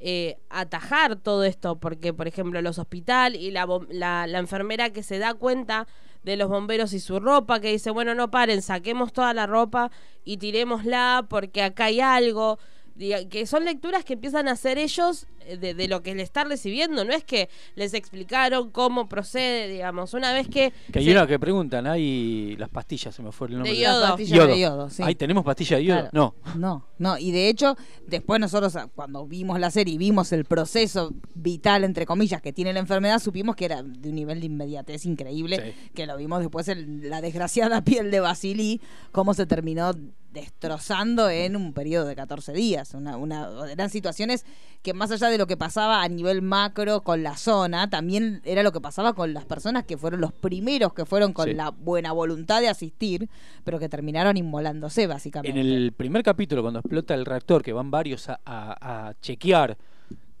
eh, 0.00 0.36
atajar 0.50 1.16
todo 1.16 1.44
esto, 1.44 1.76
porque 1.80 2.12
por 2.12 2.28
ejemplo 2.28 2.60
los 2.60 2.78
hospitales 2.78 3.40
y 3.40 3.52
la, 3.52 3.66
la, 3.88 4.26
la 4.26 4.38
enfermera 4.38 4.90
que 4.90 5.02
se 5.02 5.18
da 5.18 5.32
cuenta 5.32 5.88
de 6.24 6.36
los 6.36 6.50
bomberos 6.50 6.92
y 6.92 7.00
su 7.00 7.20
ropa, 7.20 7.60
que 7.60 7.72
dice, 7.72 7.90
bueno, 7.90 8.14
no 8.14 8.30
paren, 8.30 8.60
saquemos 8.60 9.14
toda 9.14 9.32
la 9.32 9.46
ropa 9.46 9.90
y 10.24 10.36
tirémosla 10.36 11.24
porque 11.30 11.62
acá 11.62 11.84
hay 11.84 12.02
algo. 12.02 12.58
Diga- 12.96 13.28
que 13.28 13.46
son 13.46 13.64
lecturas 13.64 14.04
que 14.04 14.14
empiezan 14.14 14.46
a 14.48 14.52
hacer 14.52 14.76
ellos 14.78 15.26
eh, 15.46 15.56
de, 15.56 15.72
de 15.74 15.88
lo 15.88 16.02
que 16.02 16.14
le 16.14 16.22
están 16.22 16.48
recibiendo. 16.48 17.04
No 17.04 17.12
es 17.12 17.24
que 17.24 17.48
les 17.74 17.94
explicaron 17.94 18.70
cómo 18.70 19.08
procede, 19.08 19.68
digamos. 19.68 20.12
Una 20.14 20.32
vez 20.32 20.48
que... 20.48 20.72
Que 20.92 20.98
hay 20.98 21.04
se- 21.06 21.10
una 21.12 21.26
que 21.26 21.38
preguntan, 21.38 21.86
hay 21.86 22.56
las 22.58 22.68
pastillas, 22.68 23.14
se 23.14 23.22
me 23.22 23.32
fue 23.32 23.46
el 23.48 23.54
nombre. 23.54 23.72
De 23.72 23.78
yodo. 23.78 24.00
Las 24.00 24.10
pastillas 24.10 24.46
de 24.48 24.60
yodo, 24.60 24.90
sí. 24.90 25.02
Ahí 25.02 25.14
tenemos 25.14 25.44
pastillas 25.44 25.78
de 25.80 25.84
yodo. 25.84 25.98
Claro. 26.10 26.10
No. 26.12 26.34
No, 26.56 26.86
no, 26.98 27.16
y 27.18 27.30
de 27.30 27.48
hecho, 27.48 27.76
después 28.06 28.38
nosotros 28.40 28.76
ah, 28.76 28.88
cuando 28.94 29.26
vimos 29.26 29.58
la 29.58 29.70
serie 29.70 29.94
y 29.94 29.98
vimos 29.98 30.32
el 30.32 30.44
proceso 30.44 31.12
vital, 31.34 31.84
entre 31.84 32.04
comillas, 32.04 32.42
que 32.42 32.52
tiene 32.52 32.72
la 32.74 32.80
enfermedad, 32.80 33.18
supimos 33.18 33.56
que 33.56 33.64
era 33.64 33.82
de 33.82 34.08
un 34.10 34.14
nivel 34.14 34.40
de 34.40 34.46
inmediatez 34.46 35.06
increíble, 35.06 35.74
Sí. 35.80 35.90
que 35.94 36.06
lo 36.06 36.16
vimos 36.18 36.40
después 36.40 36.68
en 36.68 37.08
la 37.08 37.20
desgraciada 37.22 37.82
piel 37.82 38.10
de 38.10 38.20
Basili, 38.20 38.80
cómo 39.12 39.32
se 39.32 39.46
terminó 39.46 39.92
destrozando 40.32 41.28
en 41.30 41.56
un 41.56 41.72
periodo 41.72 42.06
de 42.06 42.16
14 42.16 42.52
días. 42.52 42.94
Una, 42.94 43.16
una, 43.16 43.48
eran 43.70 43.90
situaciones 43.90 44.44
que 44.82 44.94
más 44.94 45.10
allá 45.10 45.28
de 45.28 45.38
lo 45.38 45.46
que 45.46 45.56
pasaba 45.56 46.02
a 46.02 46.08
nivel 46.08 46.42
macro 46.42 47.02
con 47.02 47.22
la 47.22 47.36
zona, 47.36 47.90
también 47.90 48.40
era 48.44 48.62
lo 48.62 48.72
que 48.72 48.80
pasaba 48.80 49.12
con 49.14 49.34
las 49.34 49.44
personas 49.44 49.84
que 49.84 49.96
fueron 49.98 50.20
los 50.20 50.32
primeros 50.32 50.92
que 50.94 51.04
fueron 51.04 51.32
con 51.32 51.46
Sí. 51.48 51.54
la 51.54 51.70
buena 51.70 52.12
voluntad 52.12 52.60
de 52.60 52.68
asistir, 52.68 53.28
pero 53.64 53.78
que 53.78 53.88
terminaron 53.88 54.36
inmolándose 54.36 55.02
En 55.04 55.08
básicamente. 55.10 55.60
el 55.60 55.92
primer 55.92 56.22
capítulo, 56.22 56.62
cuando 56.62 56.80
explota 56.80 57.14
el 57.14 57.26
reactor, 57.26 57.62
que 57.62 57.72
van 57.72 57.90
varios 57.90 58.28
a, 58.28 58.40
a- 58.44 59.08
a 59.08 59.14
chequear 59.20 59.76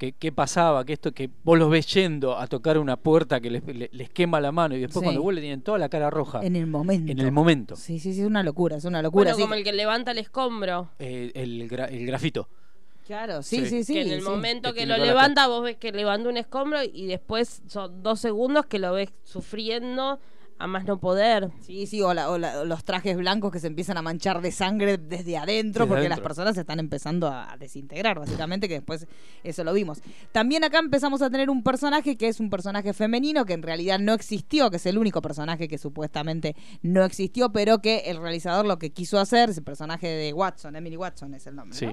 qué, 0.00 0.12
qué 0.18 0.32
pasaba, 0.32 0.84
que 0.86 0.94
esto, 0.94 1.12
que 1.12 1.28
vos 1.44 1.58
los 1.58 1.70
ves 1.70 1.86
yendo 1.92 2.36
a 2.38 2.46
tocar 2.46 2.78
una 2.78 2.96
puerta 2.96 3.38
que 3.38 3.50
les, 3.50 3.64
le- 3.66 3.90
les 3.92 4.08
quema 4.10 4.40
la 4.40 4.50
mano 4.50 4.74
y 4.74 4.80
después 4.80 5.00
Sí. 5.00 5.04
cuando 5.04 5.22
vuelven 5.22 5.42
tienen 5.42 5.62
toda 5.62 5.76
la 5.78 5.88
cara 5.90 6.08
roja. 6.08 6.40
En 6.42 6.56
el 6.56 6.66
momento. 6.66 7.12
En 7.12 7.18
el 7.18 7.30
momento. 7.30 7.76
Sí, 7.76 7.98
sí, 7.98 8.14
sí, 8.14 8.22
es 8.22 8.26
una 8.26 8.42
locura, 8.42 8.76
es 8.76 8.84
una 8.86 9.02
locura. 9.02 9.24
Bueno, 9.24 9.36
sí. 9.36 9.42
como 9.42 9.54
el 9.54 9.62
que 9.62 9.72
levanta 9.74 10.10
el 10.12 10.18
escombro. 10.18 10.88
Eh, 10.98 11.30
el, 11.34 11.68
gra- 11.70 11.90
el 11.92 12.06
grafito. 12.06 12.48
Claro, 13.06 13.42
sí, 13.42 13.58
Sí. 13.60 13.66
sí, 13.66 13.84
sí. 13.84 13.94
que 13.94 14.02
en 14.02 14.10
el 14.12 14.20
sí. 14.22 14.26
momento 14.28 14.72
Que 14.72 14.80
que 14.80 14.86
lo 14.86 14.96
levanta, 14.96 15.48
vos 15.48 15.62
ves 15.64 15.76
que 15.76 15.92
levanta 15.92 16.28
un 16.28 16.36
escombro 16.38 16.78
y 16.82 17.06
después 17.06 17.60
son 17.66 18.02
dos 18.02 18.20
segundos 18.20 18.66
que 18.66 18.78
lo 18.78 18.92
ves 18.94 19.10
sufriendo 19.24 20.18
a 20.60 20.66
más 20.66 20.84
no 20.84 21.00
poder. 21.00 21.50
Sí, 21.60 21.86
sí, 21.86 22.02
o, 22.02 22.12
la- 22.14 22.30
o 22.30 22.38
la- 22.38 22.60
o 22.60 22.64
los 22.64 22.84
trajes 22.84 23.16
blancos 23.16 23.50
que 23.50 23.58
se 23.58 23.66
empiezan 23.66 23.96
a 23.96 24.02
manchar 24.02 24.40
de 24.42 24.52
sangre 24.52 24.98
desde 24.98 25.36
adentro, 25.36 25.84
Desde 25.84 25.88
porque 25.88 25.98
adentro. 26.06 26.16
las 26.18 26.20
personas 26.20 26.54
se 26.54 26.60
están 26.60 26.78
empezando 26.78 27.28
a 27.28 27.56
desintegrar, 27.58 28.18
básicamente, 28.18 28.68
que 28.68 28.74
después 28.74 29.06
eso 29.42 29.64
lo 29.64 29.72
vimos. 29.72 30.00
También 30.32 30.62
acá 30.62 30.78
empezamos 30.78 31.22
a 31.22 31.30
tener 31.30 31.50
un 31.50 31.62
personaje 31.62 32.16
que 32.16 32.28
es 32.28 32.40
un 32.40 32.50
personaje 32.50 32.92
femenino, 32.92 33.44
que 33.44 33.54
en 33.54 33.62
realidad 33.62 33.98
no 33.98 34.12
existió, 34.12 34.70
que 34.70 34.76
es 34.76 34.86
el 34.86 34.98
único 34.98 35.22
personaje 35.22 35.66
que 35.66 35.78
supuestamente 35.78 36.54
no 36.82 37.04
existió, 37.04 37.50
pero 37.50 37.78
que 37.80 38.00
el 38.06 38.18
realizador 38.18 38.66
lo 38.66 38.78
que 38.78 38.90
quiso 38.90 39.18
hacer, 39.18 39.50
es 39.50 39.56
el 39.58 39.64
personaje 39.64 40.06
de 40.08 40.32
Watson, 40.32 40.76
Emily 40.76 40.96
Watson 40.96 41.34
es 41.34 41.46
el 41.46 41.56
nombre. 41.56 41.76
Sí. 41.78 41.86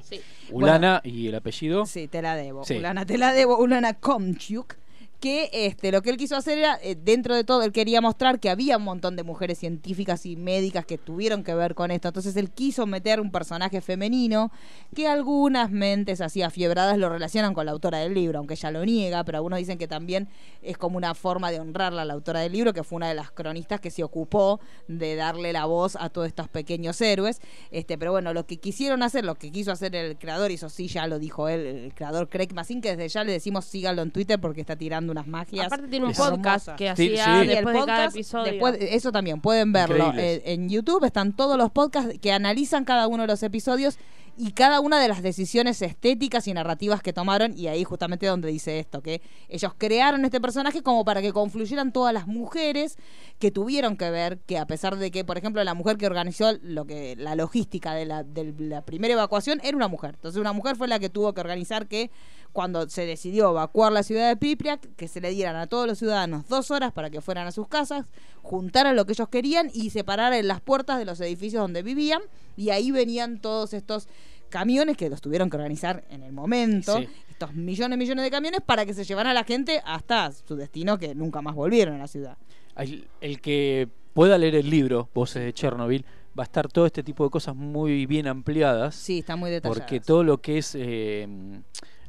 ¿no? 0.52 0.58
Ulana 0.58 1.02
y 1.04 1.28
el 1.28 1.36
apellido. 1.36 1.86
Sí, 1.86 2.08
te 2.08 2.22
la 2.22 2.36
debo. 2.36 2.64
Sí. 2.66 2.76
Ulana, 2.76 3.06
te 3.06 3.18
la 3.18 3.34
debo. 3.34 3.58
Ulana 3.58 3.94
Komchuk. 3.94 4.76
Que 5.20 5.50
este, 5.52 5.92
lo 5.92 6.02
que 6.02 6.12
él 6.12 6.18
quiso 6.18 6.36
hacer 6.36 6.60
era, 6.60 6.80
eh, 6.84 6.96
dentro 6.96 7.36
de 7.36 7.44
todo, 7.44 7.64
él 7.64 7.72
quería 7.72 8.02
mostrar 8.02 8.40
que 8.40 8.50
había 8.50 8.78
un 8.78 8.84
montón 8.84 9.16
de 9.16 9.24
mujeres 9.24 9.58
científicas 9.58 10.26
y 10.26 10.36
médicas 10.36 10.86
que 10.86 10.98
tuvieron 10.98 11.44
que 11.44 11.56
ver 11.56 11.74
con 11.74 11.90
esto. 11.90 12.10
Entonces 12.10 12.36
él 12.36 12.52
quiso 12.52 12.86
meter 12.86 13.20
un 13.20 13.32
personaje 13.32 13.82
femenino 13.82 14.52
que 14.96 15.08
algunas 15.08 15.72
mentes 15.72 16.22
así 16.22 16.42
afiebradas 16.44 16.98
lo 16.98 17.10
relacionan 17.10 17.54
con 17.54 17.66
la 17.66 17.72
autora 17.72 17.98
del 18.00 18.14
libro, 18.14 18.40
aunque 18.40 18.54
ella 18.54 18.72
lo 18.72 18.86
niega, 18.86 19.24
pero 19.24 19.40
algunos 19.40 19.58
dicen 19.60 19.78
que 19.78 19.88
también 19.88 20.28
es 20.62 20.78
como 20.78 20.98
una 20.98 21.16
forma 21.16 21.52
de 21.52 21.60
honrarla 21.60 22.04
a 22.04 22.06
la 22.06 22.14
autora 22.14 22.42
del 22.42 22.52
libro, 22.52 22.74
que 22.74 22.84
fue 22.84 22.98
una 22.98 23.10
de 23.10 23.16
las 23.16 23.32
cronistas 23.32 23.80
que 23.80 23.92
se 23.92 24.04
ocupó 24.04 24.60
de 24.88 25.16
darle 25.16 25.52
la 25.54 25.66
voz 25.66 25.96
a 25.96 26.10
todos 26.10 26.28
estos 26.28 26.48
pequeños 26.48 27.02
héroes. 27.02 27.42
Este, 27.72 27.98
pero 27.98 28.12
bueno, 28.12 28.34
lo 28.34 28.46
que 28.46 28.58
quisieron 28.58 29.04
hacer, 29.04 29.26
lo 29.26 29.36
que 29.36 29.52
quiso 29.52 29.72
hacer 29.72 29.96
el 29.96 30.18
creador, 30.18 30.52
y 30.52 30.56
eso 30.56 30.70
sí 30.70 30.88
ya 30.88 31.08
lo 31.08 31.20
dijo 31.20 31.50
él, 31.50 31.66
el 31.66 31.94
creador 31.94 32.30
Craig 32.30 32.50
Mazin, 32.54 32.82
que 32.82 32.96
desde 32.96 33.10
ya 33.10 33.24
le 33.24 33.32
decimos 33.32 33.66
síganlo 33.66 34.02
en 34.02 34.12
Twitter 34.12 34.40
porque 34.40 34.62
está 34.62 34.76
tirando 34.76 35.07
unas 35.12 35.28
magias. 35.28 35.66
Aparte 35.68 35.88
tiene 35.88 36.06
un 36.06 36.12
hermosas. 36.12 36.32
podcast 36.38 36.70
que 36.78 36.96
Sí, 36.96 37.18
hacía 37.18 37.26
sí. 37.26 37.42
El 37.42 37.48
después 37.48 37.74
de 37.76 37.80
cada 37.86 37.98
podcast, 37.98 38.16
episodio. 38.16 38.52
después- 38.52 38.78
eso 38.80 39.12
también 39.12 39.42
pueden 39.42 39.72
verlo 39.74 40.14
eh, 40.18 40.42
en 40.46 40.70
YouTube. 40.70 41.04
Están 41.06 41.34
todos 41.34 41.58
los 41.58 41.72
podcasts 41.72 42.16
que 42.22 42.32
analizan 42.32 42.86
cada 42.86 43.08
uno 43.08 43.24
de 43.24 43.28
los 43.28 43.44
episodios 43.44 43.98
y 44.38 44.52
cada 44.52 44.80
una 44.80 45.00
de 45.00 45.08
las 45.08 45.24
decisiones 45.24 45.82
estéticas 45.82 46.48
y 46.48 46.54
narrativas 46.54 47.02
que 47.02 47.12
tomaron. 47.12 47.58
Y 47.58 47.68
ahí 47.68 47.84
justamente 47.84 48.28
donde 48.28 48.50
dice 48.50 48.80
esto, 48.80 49.02
que 49.02 49.22
ellos 49.50 49.74
crearon 49.78 50.24
este 50.26 50.40
personaje 50.40 50.84
como 50.84 51.04
para 51.04 51.22
que 51.22 51.34
confluyeran 51.34 51.92
todas 51.92 52.14
las 52.14 52.28
mujeres 52.28 52.98
que 53.40 53.52
tuvieron 53.52 53.98
que 53.98 54.10
ver, 54.12 54.40
que 54.46 54.58
a 54.58 54.68
pesar 54.68 54.98
de 54.98 55.10
que, 55.10 55.26
por 55.26 55.38
ejemplo, 55.38 55.64
la 55.64 55.74
mujer 55.74 55.98
que 55.98 56.06
organizó 56.06 56.54
lo 56.62 56.86
que 56.86 57.16
la 57.18 57.36
logística 57.36 57.94
de 57.94 58.06
la, 58.06 58.24
de 58.24 58.54
la 58.60 58.84
primera 58.86 59.14
evacuación 59.14 59.60
era 59.64 59.76
una 59.76 59.88
mujer. 59.88 60.12
Entonces 60.16 60.40
una 60.40 60.54
mujer 60.54 60.76
fue 60.76 60.88
la 60.88 61.00
que 61.00 61.10
tuvo 61.10 61.34
que 61.34 61.42
organizar 61.42 61.88
que 61.88 62.12
cuando 62.54 62.88
se 62.90 63.06
decidió 63.06 63.50
evacuar 63.50 63.92
la 63.92 64.04
ciudad 64.04 64.30
de 64.30 64.38
Pripyat, 64.38 64.86
que 64.96 65.08
se 65.08 65.22
le 65.22 65.32
dieran 65.32 65.56
a 65.56 65.68
todos 65.68 65.88
los 65.88 66.00
ciudadanos 66.00 66.48
dos 66.48 66.72
horas 66.72 66.92
para 66.92 67.10
que 67.10 67.22
fueran 67.22 67.48
a 67.48 67.52
sus 67.52 67.68
casas, 67.68 68.06
juntaran 68.42 68.96
lo 68.96 69.06
que 69.06 69.14
ellos 69.14 69.30
querían 69.30 69.70
y 69.74 69.90
separaran 69.90 70.48
las 70.48 70.62
puertas 70.62 70.98
de 70.98 71.06
los 71.06 71.20
edificios 71.22 71.62
donde 71.62 71.84
vivían. 71.84 72.22
Y 72.58 72.72
ahí 72.72 72.92
venían 72.92 73.40
todos 73.40 73.74
estos 73.74 74.10
camiones 74.50 74.98
que 74.98 75.10
los 75.10 75.22
tuvieron 75.22 75.50
que 75.50 75.56
organizar 75.56 76.04
en 76.10 76.24
el 76.24 76.34
momento. 76.34 76.98
Sí. 76.98 77.08
Estos 77.30 77.54
millones 77.54 77.96
y 77.96 78.00
millones 78.00 78.26
de 78.26 78.32
camiones 78.32 78.62
para 78.66 78.86
que 78.86 78.94
se 78.94 79.06
llevaran 79.06 79.32
a 79.32 79.34
la 79.34 79.44
gente 79.44 79.82
hasta 79.86 80.32
su 80.32 80.56
destino, 80.56 80.98
que 80.98 81.16
nunca 81.16 81.42
más 81.42 81.56
volvieron 81.56 81.96
a 81.96 82.00
la 82.00 82.08
ciudad. 82.08 82.38
El, 82.76 83.08
el 83.22 83.40
que 83.40 83.88
pueda 84.14 84.38
leer 84.38 84.56
el 84.56 84.70
libro, 84.70 85.10
Voces 85.14 85.44
de 85.44 85.54
Chernobyl, 85.54 86.04
va 86.38 86.44
a 86.44 86.46
estar 86.46 86.68
todo 86.68 86.86
este 86.86 87.04
tipo 87.04 87.24
de 87.24 87.30
cosas 87.30 87.56
muy 87.56 88.06
bien 88.06 88.28
ampliadas. 88.28 88.96
Sí, 88.96 89.20
está 89.20 89.36
muy 89.36 89.50
detallado. 89.50 89.80
Porque 89.80 90.00
todo 90.00 90.24
lo 90.24 90.40
que 90.40 90.58
es 90.60 90.76
eh, 90.76 91.28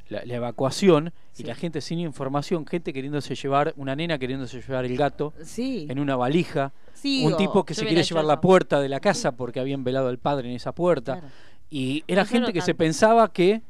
la, 0.09 0.24
la 0.24 0.34
evacuación 0.36 1.12
Sí. 1.32 1.42
y 1.42 1.46
la 1.46 1.54
gente 1.54 1.80
sin 1.80 1.98
información, 2.00 2.66
gente 2.66 2.92
queriéndose 2.92 3.34
llevar, 3.34 3.72
una 3.76 3.94
nena 3.94 4.18
queriéndose 4.18 4.61
llevar 4.61 4.84
el 4.84 4.96
gato 4.96 5.32
Sí. 5.42 5.86
en 5.88 5.98
una 6.00 6.16
valija, 6.16 6.72
Sí, 6.94 7.24
un 7.24 7.34
o- 7.34 7.36
tipo 7.36 7.64
que 7.64 7.74
se 7.74 7.86
quiere 7.86 8.02
llevar 8.02 8.24
la 8.24 8.40
puerta 8.40 8.80
de 8.80 8.88
la 8.88 8.98
casa 9.00 9.32
porque 9.32 9.61
habían 9.61 9.84
velado 9.84 10.09
al 10.09 10.18
padre 10.18 10.48
en 10.48 10.56
esa 10.56 10.72
puerta. 10.72 11.14
Claro. 11.20 11.28
Y 11.70 12.02
era 12.09 12.24
gente 12.24 12.52
que 12.52 12.61
se 12.62 12.74
pensaba 12.74 13.30
que 13.32 13.62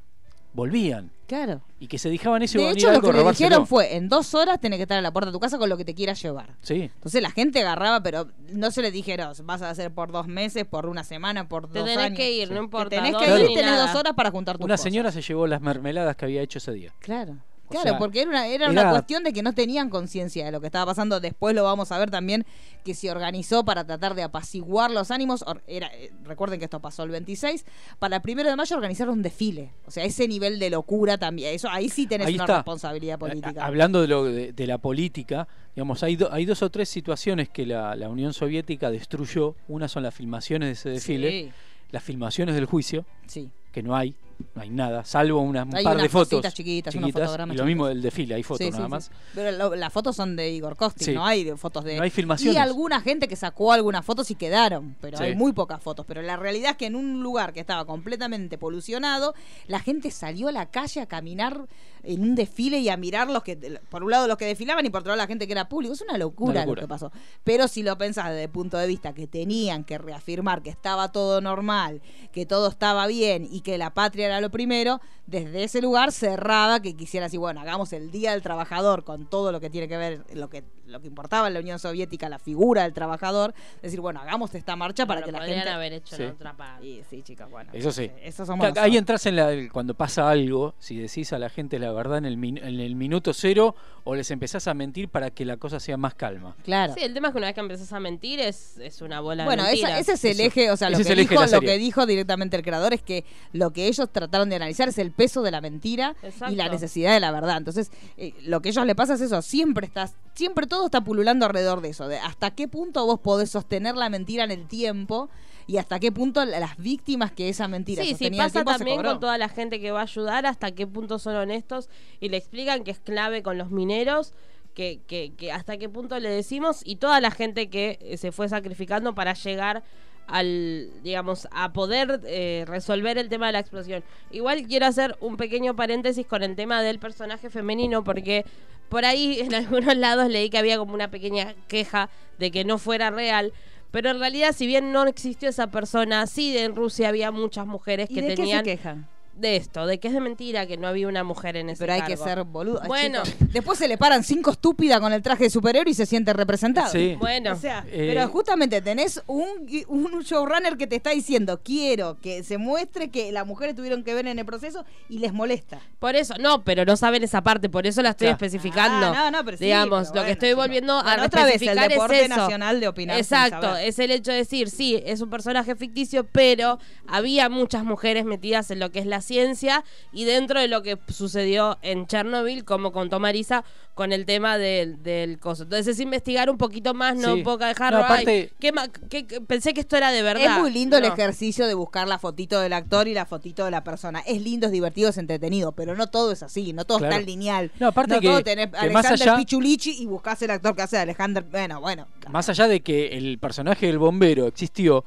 volvían 0.58 1.10
Claro. 1.26 1.62
y 1.78 1.86
que 1.88 1.98
se 1.98 2.08
dejaban 2.10 2.42
eso 2.42 2.58
y 2.58 2.62
De 2.64 2.70
hecho, 2.70 2.90
lo 2.90 3.00
que 3.00 3.10
a 3.10 3.12
le 3.12 3.24
dijeron 3.30 3.66
fue, 3.66 3.96
en 3.96 4.08
dos 4.08 4.34
horas 4.34 4.60
tenés 4.60 4.78
que 4.78 4.82
estar 4.82 4.96
en 4.96 5.02
la 5.04 5.12
puerta 5.12 5.26
de 5.30 5.32
tu 5.32 5.40
casa 5.40 5.56
con 5.58 5.68
lo 5.68 5.76
que 5.76 5.84
te 5.84 5.94
quieras 5.94 6.20
llevar. 6.22 6.56
Sí. 6.62 6.90
Entonces 6.94 7.22
la 7.22 7.30
gente 7.30 7.60
agarraba, 7.60 8.02
pero 8.02 8.28
no 8.50 8.70
se 8.70 8.82
le 8.82 8.90
dijeron, 8.90 9.32
vas 9.44 9.62
a 9.62 9.70
hacer 9.70 9.92
por 9.92 10.10
dos 10.10 10.26
meses, 10.26 10.64
por 10.64 10.86
una 10.86 11.04
semana, 11.04 11.48
por 11.48 11.68
Te 11.70 11.78
dos 11.80 11.88
tenés 11.88 12.04
años. 12.06 12.16
que 12.16 12.32
ir, 12.32 12.48
no 12.48 12.56
Que 12.56 12.64
importa. 12.64 12.88
tenés 12.96 13.14
que 13.16 13.24
ir 13.40 13.50
y 13.50 13.54
tenés 13.54 13.70
nada. 13.72 13.86
dos 13.86 13.94
horas 13.94 14.14
para 14.14 14.30
juntar 14.30 14.56
tus 14.56 14.64
Una 14.64 14.74
cosas. 14.74 14.84
señora 14.84 15.12
se 15.12 15.22
llevó 15.22 15.46
las 15.46 15.60
mermeladas 15.60 16.16
que 16.16 16.24
había 16.24 16.42
hecho 16.42 16.58
ese 16.58 16.72
día. 16.72 16.92
Claro. 16.98 17.36
O 17.68 17.70
Claro, 17.70 17.90
sea, 17.90 17.98
porque 17.98 18.22
era 18.22 18.30
una, 18.30 18.46
era 18.46 18.64
era- 18.64 18.70
una 18.72 18.90
cuestión 18.90 19.22
de 19.24 19.32
que 19.32 19.42
no 19.42 19.52
tenían 19.52 19.90
conciencia 19.90 20.44
de 20.44 20.52
lo 20.52 20.60
que 20.60 20.66
estaba 20.66 20.86
pasando. 20.86 21.20
Después 21.20 21.54
lo 21.54 21.64
vamos 21.64 21.92
a 21.92 21.98
ver 21.98 22.10
también 22.10 22.46
que 22.82 22.94
se 22.94 23.10
organizó 23.10 23.64
para 23.64 23.84
tratar 23.84 24.14
de 24.14 24.22
apaciguar 24.22 24.90
los 24.90 25.10
ánimos. 25.10 25.44
Era, 25.66 25.88
eh, 25.94 26.10
recuerden 26.24 26.58
que 26.58 26.64
esto 26.64 26.80
pasó 26.80 27.02
el 27.02 27.10
26. 27.10 27.66
Para 27.98 28.16
el 28.16 28.22
primero 28.22 28.48
de 28.48 28.56
mayo 28.56 28.74
organizaron 28.74 29.14
un 29.14 29.22
desfile. 29.22 29.70
O 29.86 29.90
sea, 29.90 30.04
ese 30.04 30.26
nivel 30.26 30.58
de 30.58 30.70
locura 30.70 31.18
también. 31.18 31.54
Eso 31.54 31.68
ahí 31.70 31.88
sí 31.90 32.06
tenés 32.06 32.28
Ahí 32.28 32.34
una 32.36 32.44
está. 32.44 32.56
responsabilidad 32.56 33.16
A- 33.16 33.18
política. 33.18 33.64
Hablando 33.66 34.00
de, 34.00 34.08
lo, 34.08 34.24
de, 34.24 34.52
de 34.52 34.66
la 34.66 34.78
política, 34.78 35.46
digamos, 35.76 36.02
hay, 36.02 36.16
do- 36.16 36.32
hay 36.32 36.46
dos 36.46 36.62
o 36.62 36.70
tres 36.70 36.88
situaciones 36.88 37.50
que 37.50 37.66
la, 37.66 37.94
la 37.96 38.08
Unión 38.08 38.32
Soviética 38.32 38.90
destruyó. 38.90 39.54
Una 39.68 39.88
son 39.88 40.02
las 40.02 40.14
filmaciones 40.14 40.68
de 40.68 40.72
ese 40.72 40.88
desfile, 40.90 41.30
Sí, 41.30 41.50
las 41.90 42.02
filmaciones 42.02 42.54
del 42.54 42.64
juicio, 42.64 43.04
sí. 43.26 43.50
que 43.72 43.82
no 43.82 43.94
hay, 43.94 44.14
no 44.54 44.62
hay 44.62 44.70
nada, 44.70 45.04
salvo 45.04 45.40
una- 45.40 45.64
un 45.64 45.74
Hay 45.74 45.84
par 45.84 45.96
de 45.96 46.02
unas 46.02 46.12
fotos 46.12 46.54
chiquitas, 46.54 46.94
unos 46.94 47.12
fotogramas 47.12 47.54
y 47.54 47.58
lo 47.58 47.64
mismo 47.64 47.86
del 47.86 48.00
desfile, 48.02 48.34
hay 48.36 48.42
fotos 48.42 48.66
Sí, 48.66 48.72
sí, 48.72 48.76
nada 48.78 48.86
sí. 48.86 48.90
más. 48.90 49.10
Pero 49.34 49.50
lo- 49.52 49.74
las 49.76 49.92
fotos 49.92 50.14
son 50.16 50.36
de 50.36 50.50
Igor 50.50 50.76
Kostin, 50.76 51.04
Sí. 51.06 51.12
no 51.14 51.24
hay 51.26 51.44
de 51.44 51.56
fotos 51.56 51.84
de... 51.84 51.96
No 51.96 52.02
hay 52.04 52.10
filmaciones. 52.10 52.54
Y 52.54 52.58
alguna 52.58 53.00
gente 53.00 53.26
que 53.28 53.36
sacó 53.36 53.72
algunas 53.72 54.04
fotos 54.04 54.30
y 54.30 54.34
quedaron, 54.36 54.96
pero 55.00 55.18
Sí. 55.18 55.24
hay 55.24 55.34
muy 55.36 55.52
pocas 55.52 55.82
fotos. 55.82 56.06
Pero 56.06 56.22
la 56.22 56.36
realidad 56.36 56.72
es 56.72 56.76
que 56.76 56.86
en 56.86 56.96
un 56.96 57.22
lugar 57.22 57.52
que 57.52 57.60
estaba 57.60 57.84
completamente 57.84 58.58
polucionado, 58.58 59.34
la 59.66 59.80
gente 59.80 60.10
salió 60.10 60.48
a 60.48 60.52
la 60.52 60.66
calle 60.66 61.00
a 61.00 61.06
caminar 61.06 61.66
en 62.08 62.22
un 62.22 62.34
desfile 62.34 62.78
y 62.78 62.88
a 62.88 62.96
mirar 62.96 63.28
los 63.28 63.42
que, 63.42 63.56
por 63.90 64.02
un 64.02 64.10
lado 64.10 64.26
los 64.26 64.38
que 64.38 64.46
desfilaban 64.46 64.84
y 64.86 64.90
por 64.90 65.00
otro 65.00 65.10
lado 65.10 65.18
la 65.22 65.26
gente 65.26 65.46
que 65.46 65.52
era 65.52 65.68
público. 65.68 65.92
Es 65.92 66.00
una 66.00 66.16
locura, 66.16 66.52
Una 66.52 66.60
locura. 66.62 66.80
lo 66.82 66.86
que 66.86 66.90
pasó. 66.90 67.12
Pero 67.44 67.68
si 67.68 67.82
lo 67.82 67.98
pensás 67.98 68.30
desde 68.30 68.44
el 68.44 68.50
punto 68.50 68.78
de 68.78 68.86
vista 68.86 69.12
que 69.12 69.26
tenían 69.26 69.84
que 69.84 69.98
reafirmar 69.98 70.62
que 70.62 70.70
estaba 70.70 71.12
todo 71.12 71.40
normal, 71.42 72.00
que 72.32 72.46
todo 72.46 72.68
estaba 72.68 73.06
bien 73.06 73.46
y 73.50 73.60
que 73.60 73.76
la 73.76 73.92
patria 73.92 74.26
era 74.26 74.40
lo 74.40 74.50
primero, 74.50 75.00
desde 75.26 75.64
ese 75.64 75.82
lugar 75.82 76.10
cerraba 76.10 76.80
que 76.80 76.96
quisiera 76.96 77.26
decir, 77.26 77.40
bueno, 77.40 77.60
hagamos 77.60 77.92
el 77.92 78.10
Día 78.10 78.32
del 78.32 78.40
Trabajador 78.42 79.04
con 79.04 79.28
todo 79.28 79.52
lo 79.52 79.60
que 79.60 79.68
tiene 79.68 79.86
que 79.86 79.98
ver, 79.98 80.24
lo 80.32 80.48
que, 80.48 80.64
lo 80.88 81.00
que 81.00 81.06
importaba 81.06 81.48
en 81.48 81.54
la 81.54 81.60
Unión 81.60 81.78
Soviética, 81.78 82.28
la 82.28 82.38
figura 82.38 82.82
del 82.82 82.92
trabajador, 82.92 83.54
decir, 83.82 84.00
bueno, 84.00 84.20
hagamos 84.20 84.54
esta 84.54 84.74
marcha 84.76 85.06
para 85.06 85.22
que 85.22 85.30
la 85.32 85.38
podrían 85.38 85.58
gente... 85.58 85.70
haber 85.72 85.92
hecho 85.92 86.16
Sí. 86.16 86.22
en 86.24 86.30
otra 86.30 86.54
parte. 86.56 86.86
Y 86.86 87.02
sí, 87.08 87.22
chicas, 87.22 87.50
bueno. 87.50 87.70
Eso 87.72 87.92
sí. 87.92 88.10
Eso 88.22 88.44
somos 88.46 88.64
Ca- 88.64 88.68
Ahí 88.82 88.90
nosotros. 88.92 88.96
entras 88.96 89.26
en 89.26 89.36
la, 89.36 89.72
cuando 89.72 89.94
pasa 89.94 90.28
algo, 90.28 90.74
si 90.78 90.96
decís 90.98 91.32
a 91.32 91.38
la 91.38 91.48
gente 91.50 91.78
la 91.78 91.92
verdad 91.92 92.18
en 92.18 92.24
el, 92.24 92.36
min- 92.36 92.58
en 92.58 92.80
el 92.80 92.96
minuto 92.96 93.32
cero 93.34 93.74
o 94.04 94.14
les 94.14 94.30
empezás 94.30 94.66
a 94.68 94.74
mentir 94.74 95.08
para 95.08 95.30
que 95.30 95.44
la 95.44 95.56
cosa 95.58 95.78
sea 95.80 95.96
más 95.96 96.14
calma. 96.14 96.56
Claro. 96.64 96.94
Sí, 96.94 97.00
el 97.02 97.12
tema 97.14 97.28
es 97.28 97.32
que 97.32 97.38
una 97.38 97.46
vez 97.48 97.54
que 97.54 97.60
empezás 97.60 97.92
a 97.92 98.00
mentir 98.00 98.40
es, 98.40 98.78
es 98.78 99.02
una 99.02 99.20
bola 99.20 99.44
Bueno, 99.44 99.64
de 99.64 99.70
mentiras. 99.70 100.00
ese 100.00 100.12
es 100.12 100.24
el 100.24 100.30
Eso. 100.40 100.42
eje, 100.44 100.70
o 100.70 100.76
sea, 100.76 100.88
lo 100.90 100.98
que, 100.98 101.14
dijo, 101.14 101.34
lo 101.46 101.60
que 101.60 101.76
dijo 101.78 102.06
directamente 102.06 102.56
el 102.56 102.62
creador 102.62 102.94
es 102.94 103.02
que 103.02 103.24
lo 103.52 103.70
que 103.72 103.86
ellos 103.86 104.08
trataron 104.10 104.48
de 104.48 104.56
analizar 104.56 104.88
es 104.88 104.96
el 104.98 105.12
peso 105.12 105.42
de 105.42 105.50
la 105.50 105.60
mentira 105.60 106.16
Exacto. 106.22 106.52
y 106.52 106.56
la 106.56 106.68
necesidad 106.68 107.12
de 107.12 107.20
la 107.20 107.30
verdad. 107.30 107.58
Entonces, 107.58 107.90
eh, 108.16 108.32
lo 108.44 108.60
que 108.62 108.68
a 108.68 108.72
ellos 108.72 108.86
le 108.86 108.94
pasa 108.94 109.14
es 109.14 109.20
eso, 109.20 109.42
siempre 109.42 109.86
estás, 109.86 110.14
siempre 110.38 110.66
todo 110.68 110.84
está 110.86 111.00
pululando 111.02 111.46
alrededor 111.46 111.80
de 111.80 111.88
eso, 111.88 112.06
de 112.06 112.18
hasta 112.18 112.52
qué 112.52 112.68
punto 112.68 113.04
vos 113.04 113.18
podés 113.18 113.50
sostener 113.50 113.96
la 113.96 114.08
mentira 114.08 114.44
en 114.44 114.52
el 114.52 114.68
tiempo 114.68 115.28
y 115.66 115.78
hasta 115.78 115.98
qué 115.98 116.12
punto 116.12 116.44
la- 116.44 116.60
las 116.60 116.76
víctimas 116.76 117.32
que 117.32 117.48
esa 117.48 117.66
mentira 117.66 118.02
Sí, 118.04 118.14
sí, 118.14 118.30
pasa 118.30 118.64
también 118.64 119.02
con 119.02 119.20
toda 119.20 119.36
la 119.36 119.48
gente 119.48 119.80
que 119.80 119.90
va 119.90 120.00
a 120.00 120.02
ayudar, 120.04 120.46
hasta 120.46 120.70
qué 120.70 120.86
punto 120.86 121.18
son 121.18 121.34
honestos 121.34 121.88
y 122.20 122.28
le 122.28 122.36
explican 122.36 122.84
que 122.84 122.92
es 122.92 123.00
clave 123.00 123.42
con 123.42 123.58
los 123.58 123.70
mineros, 123.72 124.32
que, 124.74 125.00
que, 125.08 125.32
que 125.36 125.50
hasta 125.50 125.76
qué 125.76 125.88
punto 125.88 126.18
le 126.20 126.30
decimos 126.30 126.82
y 126.84 126.96
toda 126.96 127.20
la 127.20 127.32
gente 127.32 127.68
que 127.68 127.98
eh, 128.00 128.16
se 128.16 128.30
fue 128.30 128.48
sacrificando 128.48 129.14
para 129.16 129.34
llegar 129.34 129.82
al, 130.28 130.90
digamos, 131.02 131.48
a 131.50 131.72
poder 131.72 132.20
eh, 132.26 132.64
resolver 132.66 133.18
el 133.18 133.28
tema 133.28 133.46
de 133.46 133.52
la 133.54 133.58
explosión. 133.60 134.04
Igual 134.30 134.62
quiero 134.68 134.86
hacer 134.86 135.16
un 135.20 135.36
pequeño 135.36 135.74
paréntesis 135.74 136.26
con 136.26 136.42
el 136.42 136.54
tema 136.54 136.82
del 136.82 136.98
personaje 136.98 137.50
femenino, 137.50 138.04
porque 138.04 138.44
por 138.88 139.04
ahí 139.04 139.40
en 139.40 139.54
algunos 139.54 139.96
lados 139.96 140.28
leí 140.28 140.50
que 140.50 140.58
había 140.58 140.78
como 140.78 140.94
una 140.94 141.10
pequeña 141.10 141.54
queja 141.68 142.10
de 142.38 142.50
que 142.50 142.64
no 142.64 142.78
fuera 142.78 143.10
real. 143.10 143.52
Pero 143.90 144.10
en 144.10 144.20
realidad, 144.20 144.54
si 144.54 144.66
bien 144.66 144.92
no 144.92 145.06
existió 145.06 145.48
esa 145.48 145.68
persona, 145.68 146.26
sí 146.26 146.56
en 146.58 146.76
Rusia 146.76 147.08
había 147.08 147.30
muchas 147.30 147.66
mujeres 147.66 148.10
¿Y 148.10 148.14
que 148.14 148.20
de 148.20 148.28
qué 148.28 148.36
se 148.36 148.42
tenían 148.42 148.64
quejan? 148.64 149.08
De 149.38 149.56
esto, 149.56 149.86
de 149.86 149.98
que 150.00 150.08
es 150.08 150.14
de 150.14 150.20
mentira 150.20 150.66
que 150.66 150.76
no 150.76 150.86
había 150.88 151.08
una 151.08 151.24
mujer 151.24 151.56
en 151.56 151.70
ese 151.70 151.80
Pero 151.80 151.92
hay 151.94 152.02
que 152.02 152.16
ser 152.16 152.44
boludo. 152.44 152.80
Bueno, 152.86 153.22
chicos, 153.22 153.52
después 153.52 153.78
se 153.78 153.88
le 153.88 153.96
paran 153.98 154.24
cinco 154.24 154.50
estúpidas 154.50 155.00
con 155.00 155.12
el 155.12 155.22
traje 155.22 155.44
de 155.44 155.50
superhéroe 155.50 155.90
y 155.90 155.94
se 155.94 156.06
siente 156.06 156.32
representado. 156.32 156.90
Sí. 156.92 157.16
bueno. 157.18 157.52
O 157.52 157.56
sea, 157.56 157.84
Eh, 157.90 158.12
pero 158.12 158.28
justamente 158.28 158.80
tenés 158.82 159.22
un, 159.26 159.46
un 159.88 160.20
showrunner 160.22 160.76
que 160.76 160.86
te 160.86 160.96
está 160.96 161.10
diciendo, 161.10 161.60
quiero 161.62 162.18
que 162.20 162.42
se 162.42 162.58
muestre 162.58 163.10
que 163.10 163.30
las 163.32 163.46
mujeres 163.46 163.74
tuvieron 163.74 164.02
que 164.04 164.14
ver 164.14 164.26
en 164.26 164.38
el 164.38 164.44
proceso 164.44 164.84
y 165.08 165.18
les 165.18 165.32
molesta. 165.32 165.80
Por 165.98 166.16
eso, 166.16 166.34
no, 166.40 166.64
pero 166.64 166.84
no 166.84 166.96
saben 166.96 167.22
esa 167.22 167.42
parte, 167.42 167.68
por 167.68 167.86
eso 167.86 168.02
la 168.02 168.10
estoy 168.10 168.26
Claro. 168.28 168.36
especificando. 168.44 169.06
Ah, 169.08 169.30
no, 169.30 169.38
no, 169.38 169.44
pero 169.44 169.56
sí, 169.56 169.64
Digamos, 169.64 170.08
pero 170.08 170.20
lo 170.22 170.26
que 170.26 170.32
estoy 170.32 170.52
volviendo 170.52 170.94
a 170.98 171.02
Bueno, 171.02 171.24
otra 171.24 171.44
vez, 171.44 171.62
el 171.62 171.68
especificar 171.68 171.90
deporte 171.90 172.20
es 172.24 172.30
eso. 172.30 172.36
nacional 172.36 172.80
de 172.80 172.88
opinar 172.88 173.18
Exacto, 173.18 173.76
es 173.76 173.98
el 173.98 174.10
hecho 174.10 174.30
de 174.32 174.38
decir, 174.38 174.70
sí, 174.70 175.00
es 175.04 175.20
un 175.20 175.30
personaje 175.30 175.74
ficticio, 175.76 176.24
pero 176.24 176.78
había 177.06 177.48
muchas 177.48 177.84
mujeres 177.84 178.24
metidas 178.24 178.70
en 178.70 178.78
lo 178.80 178.90
que 178.90 178.98
es 178.98 179.06
la 179.06 179.20
ciencia 179.28 179.84
y 180.12 180.24
dentro 180.24 180.58
de 180.60 180.66
lo 180.66 180.82
que 180.82 180.98
sucedió 181.08 181.78
en 181.82 182.06
Chernobyl, 182.08 182.64
como 182.64 182.90
contó 182.90 183.20
Marisa, 183.20 183.64
con 183.94 184.12
el 184.12 184.26
tema 184.26 184.58
del, 184.58 185.02
del 185.02 185.38
coso. 185.40 185.64
Entonces 185.64 185.88
es 185.88 186.00
investigar 186.00 186.48
un 186.50 186.56
poquito 186.56 186.94
más, 186.94 187.16
no 187.16 187.34
Sí. 187.34 187.42
poco 187.42 187.64
dejarlo. 187.64 187.98
No, 187.98 188.04
"Ay, 188.04 188.10
aparte- 188.10 188.52
qué 188.60 188.72
ma- 188.72 188.88
qué- 189.10 189.26
qué- 189.26 189.40
pensé 189.40 189.74
que 189.74 189.80
esto 189.80 189.96
era 189.96 190.10
de 190.12 190.22
verdad. 190.22 190.54
Es 190.56 190.60
muy 190.62 190.70
lindo 190.70 190.96
el 190.98 191.04
ejercicio 191.04 191.66
de 191.66 191.74
buscar 191.74 192.06
la 192.08 192.18
fotito 192.18 192.60
del 192.60 192.72
actor 192.72 193.08
y 193.08 193.14
la 193.14 193.26
fotito 193.26 193.64
de 193.64 193.70
la 193.72 193.82
persona. 193.84 194.20
Es 194.20 194.40
lindo, 194.40 194.66
es 194.66 194.72
divertido, 194.72 195.10
es 195.10 195.18
entretenido, 195.18 195.72
pero 195.72 195.94
no 195.96 196.06
todo 196.06 196.30
es 196.32 196.42
así, 196.44 196.72
no 196.72 196.84
todo 196.84 196.98
Claro. 196.98 197.14
está 197.16 197.26
lineal. 197.26 197.70
No, 197.80 197.88
aparte 197.88 198.14
no 198.14 198.20
que- 198.20 198.28
todo 198.28 198.42
tenés 198.42 198.68
que 198.70 198.90
más 198.90 199.06
allá- 199.06 199.36
Pichulichi 199.36 200.00
y 200.02 200.06
buscás 200.06 200.40
el 200.42 200.50
actor 200.52 200.74
que 200.76 200.82
hace 200.82 200.96
de 200.96 201.02
Alexander. 201.02 201.42
Bueno, 201.42 201.80
bueno. 201.80 202.06
Más 202.30 202.48
allá 202.48 202.68
de 202.68 202.80
que 202.80 203.08
el 203.18 203.38
personaje 203.38 203.86
del 203.86 203.98
bombero 203.98 204.46
existió, 204.46 205.04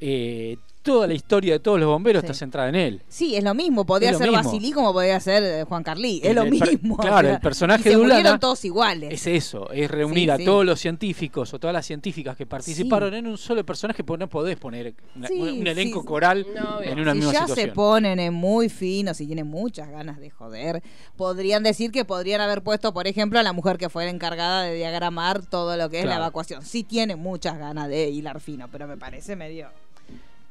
eh, 0.00 0.58
toda 0.84 1.06
la 1.08 1.14
historia 1.14 1.54
de 1.54 1.58
todos 1.60 1.80
los 1.80 1.88
bomberos 1.88 2.20
Sí. 2.20 2.26
está 2.26 2.34
centrada 2.38 2.68
en 2.68 2.74
él. 2.76 3.02
Sí, 3.08 3.34
es 3.34 3.42
lo 3.42 3.54
mismo. 3.54 3.84
Podía 3.84 4.12
lo 4.12 4.18
ser 4.18 4.28
mismo. 4.30 4.44
Basilí 4.44 4.70
como 4.70 4.92
podía 4.92 5.18
ser 5.18 5.42
eh, 5.42 5.64
Juan 5.64 5.82
Carlí. 5.82 6.20
Es 6.22 6.28
El- 6.30 6.36
lo 6.36 6.42
el 6.42 6.58
per- 6.58 6.70
mismo. 6.70 6.96
claro, 6.98 7.16
o 7.16 7.20
sea, 7.22 7.34
el 7.34 7.40
personaje 7.40 7.88
de 7.88 7.96
Ulana 7.96 8.38
todos 8.38 8.64
iguales. 8.64 9.12
Es 9.12 9.26
eso, 9.26 9.70
es 9.72 9.90
reunir 9.90 10.24
Sí, 10.24 10.30
a 10.30 10.36
sí. 10.36 10.44
todos 10.44 10.64
los 10.64 10.78
científicos 10.78 11.52
o 11.54 11.58
todas 11.58 11.72
las 11.74 11.86
científicas 11.86 12.36
que 12.36 12.46
participaron 12.46 13.14
en 13.14 13.26
un 13.26 13.38
solo 13.38 13.64
personaje, 13.66 14.04
porque 14.04 14.20
no 14.20 14.28
podés 14.28 14.56
poner 14.58 14.94
una- 15.16 15.28
Sí, 15.28 15.40
un 15.40 15.66
elenco 15.66 16.00
sí. 16.02 16.06
coral 16.06 16.46
No, 16.54 16.80
en 16.82 17.00
una 17.00 17.12
si 17.12 17.16
misma 17.18 17.32
ya 17.32 17.40
situación. 17.40 17.68
se 17.70 17.72
ponen 17.74 18.20
en 18.20 18.34
muy 18.34 18.68
finos 18.68 19.20
y 19.20 19.26
tienen 19.26 19.46
muchas 19.46 19.88
ganas 19.90 20.20
de 20.20 20.28
joder, 20.30 20.82
podrían 21.16 21.62
decir 21.62 21.90
que 21.92 22.04
podrían 22.04 22.40
haber 22.42 22.62
puesto, 22.62 22.92
por 22.92 23.06
ejemplo, 23.06 23.38
a 23.38 23.42
la 23.42 23.52
mujer 23.54 23.78
que 23.78 23.88
fue 23.88 24.04
la 24.04 24.10
encargada 24.10 24.62
de 24.64 24.74
diagramar 24.74 25.44
todo 25.46 25.76
lo 25.76 25.88
que 25.88 26.00
es 26.00 26.04
la 26.04 26.16
evacuación. 26.16 26.62
Sí 26.62 26.82
tiene 26.84 27.16
muchas 27.16 27.58
ganas 27.58 27.88
de 27.88 28.10
hilar 28.10 28.40
fino, 28.40 28.68
pero 28.70 28.86
me 28.86 28.96
parece 28.96 29.34
medio 29.34 29.68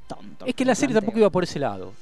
tonto. 0.07 0.45
Es 0.45 0.53
que 0.55 0.65
la 0.65 0.75
serie 0.75 0.93
tampoco 0.95 1.17
iba 1.19 1.29
por 1.29 1.43
ese 1.43 1.59
lado. 1.59 1.93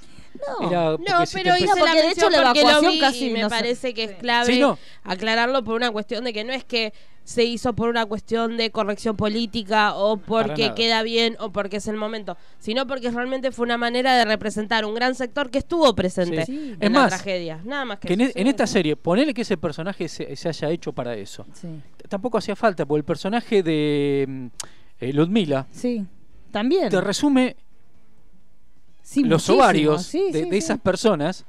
No. 0.61 0.69
Era 0.69 0.91
No, 0.97 1.25
si 1.25 1.37
pero 1.37 1.55
hice 1.57 1.67
la 1.83 1.93
de 1.93 2.09
hecho 2.11 2.29
la 2.29 2.37
evacuación 2.39 2.91
vi 2.93 2.99
casi 2.99 3.27
y 3.27 3.33
me 3.33 3.41
no 3.41 3.49
parece 3.49 3.93
que 3.93 4.05
es 4.05 4.11
clave 4.13 4.45
Sí, 4.53 4.59
no. 4.59 4.77
aclararlo 5.03 5.61
por 5.63 5.75
una 5.75 5.91
cuestión 5.91 6.23
de 6.23 6.31
que 6.31 6.45
no 6.45 6.53
es 6.53 6.63
que 6.63 6.93
se 7.25 7.43
hizo 7.43 7.73
por 7.73 7.89
una 7.89 8.05
cuestión 8.05 8.55
de 8.57 8.71
corrección 8.71 9.15
política 9.17 9.93
o 9.95 10.17
porque 10.17 10.73
queda 10.73 11.03
bien 11.03 11.35
o 11.39 11.51
porque 11.51 11.77
es 11.77 11.87
el 11.87 11.95
momento, 11.97 12.37
sino 12.59 12.87
porque 12.87 13.11
realmente 13.11 13.51
fue 13.51 13.65
una 13.65 13.77
manera 13.77 14.15
de 14.17 14.23
representar 14.25 14.85
un 14.85 14.95
gran 14.95 15.15
sector 15.15 15.49
que 15.51 15.59
estuvo 15.59 15.93
presente 15.93 16.45
Sí. 16.45 16.75
en 16.79 16.81
Es 16.81 16.91
la 16.91 16.99
más, 17.01 17.09
tragedia. 17.09 17.59
Nada 17.65 17.83
más 17.85 17.99
que, 17.99 18.07
que 18.07 18.13
en, 18.15 18.21
eso. 18.21 18.31
e- 18.37 18.41
en 18.41 18.47
esta 18.47 18.65
serie, 18.65 18.95
ponele 18.95 19.33
que 19.33 19.41
ese 19.41 19.57
personaje 19.57 20.07
se, 20.07 20.33
se 20.35 20.49
haya 20.49 20.69
hecho 20.69 20.93
para 20.93 21.13
eso. 21.15 21.45
Tampoco 22.09 22.37
hacía 22.37 22.55
falta, 22.55 22.85
porque 22.85 22.99
el 22.99 23.05
personaje 23.05 23.61
de 23.61 24.25
mm, 24.27 24.45
eh, 25.01 25.13
Ludmila 25.13 25.67
Sí, 25.71 26.05
también. 26.51 26.89
te 26.89 27.01
resume 27.01 27.55
Sí, 29.11 29.23
los 29.25 29.49
ovarios 29.49 30.03
Sí, 30.03 30.31
de, 30.31 30.45
de 30.45 30.57
esas 30.57 30.79
personas 30.79 31.43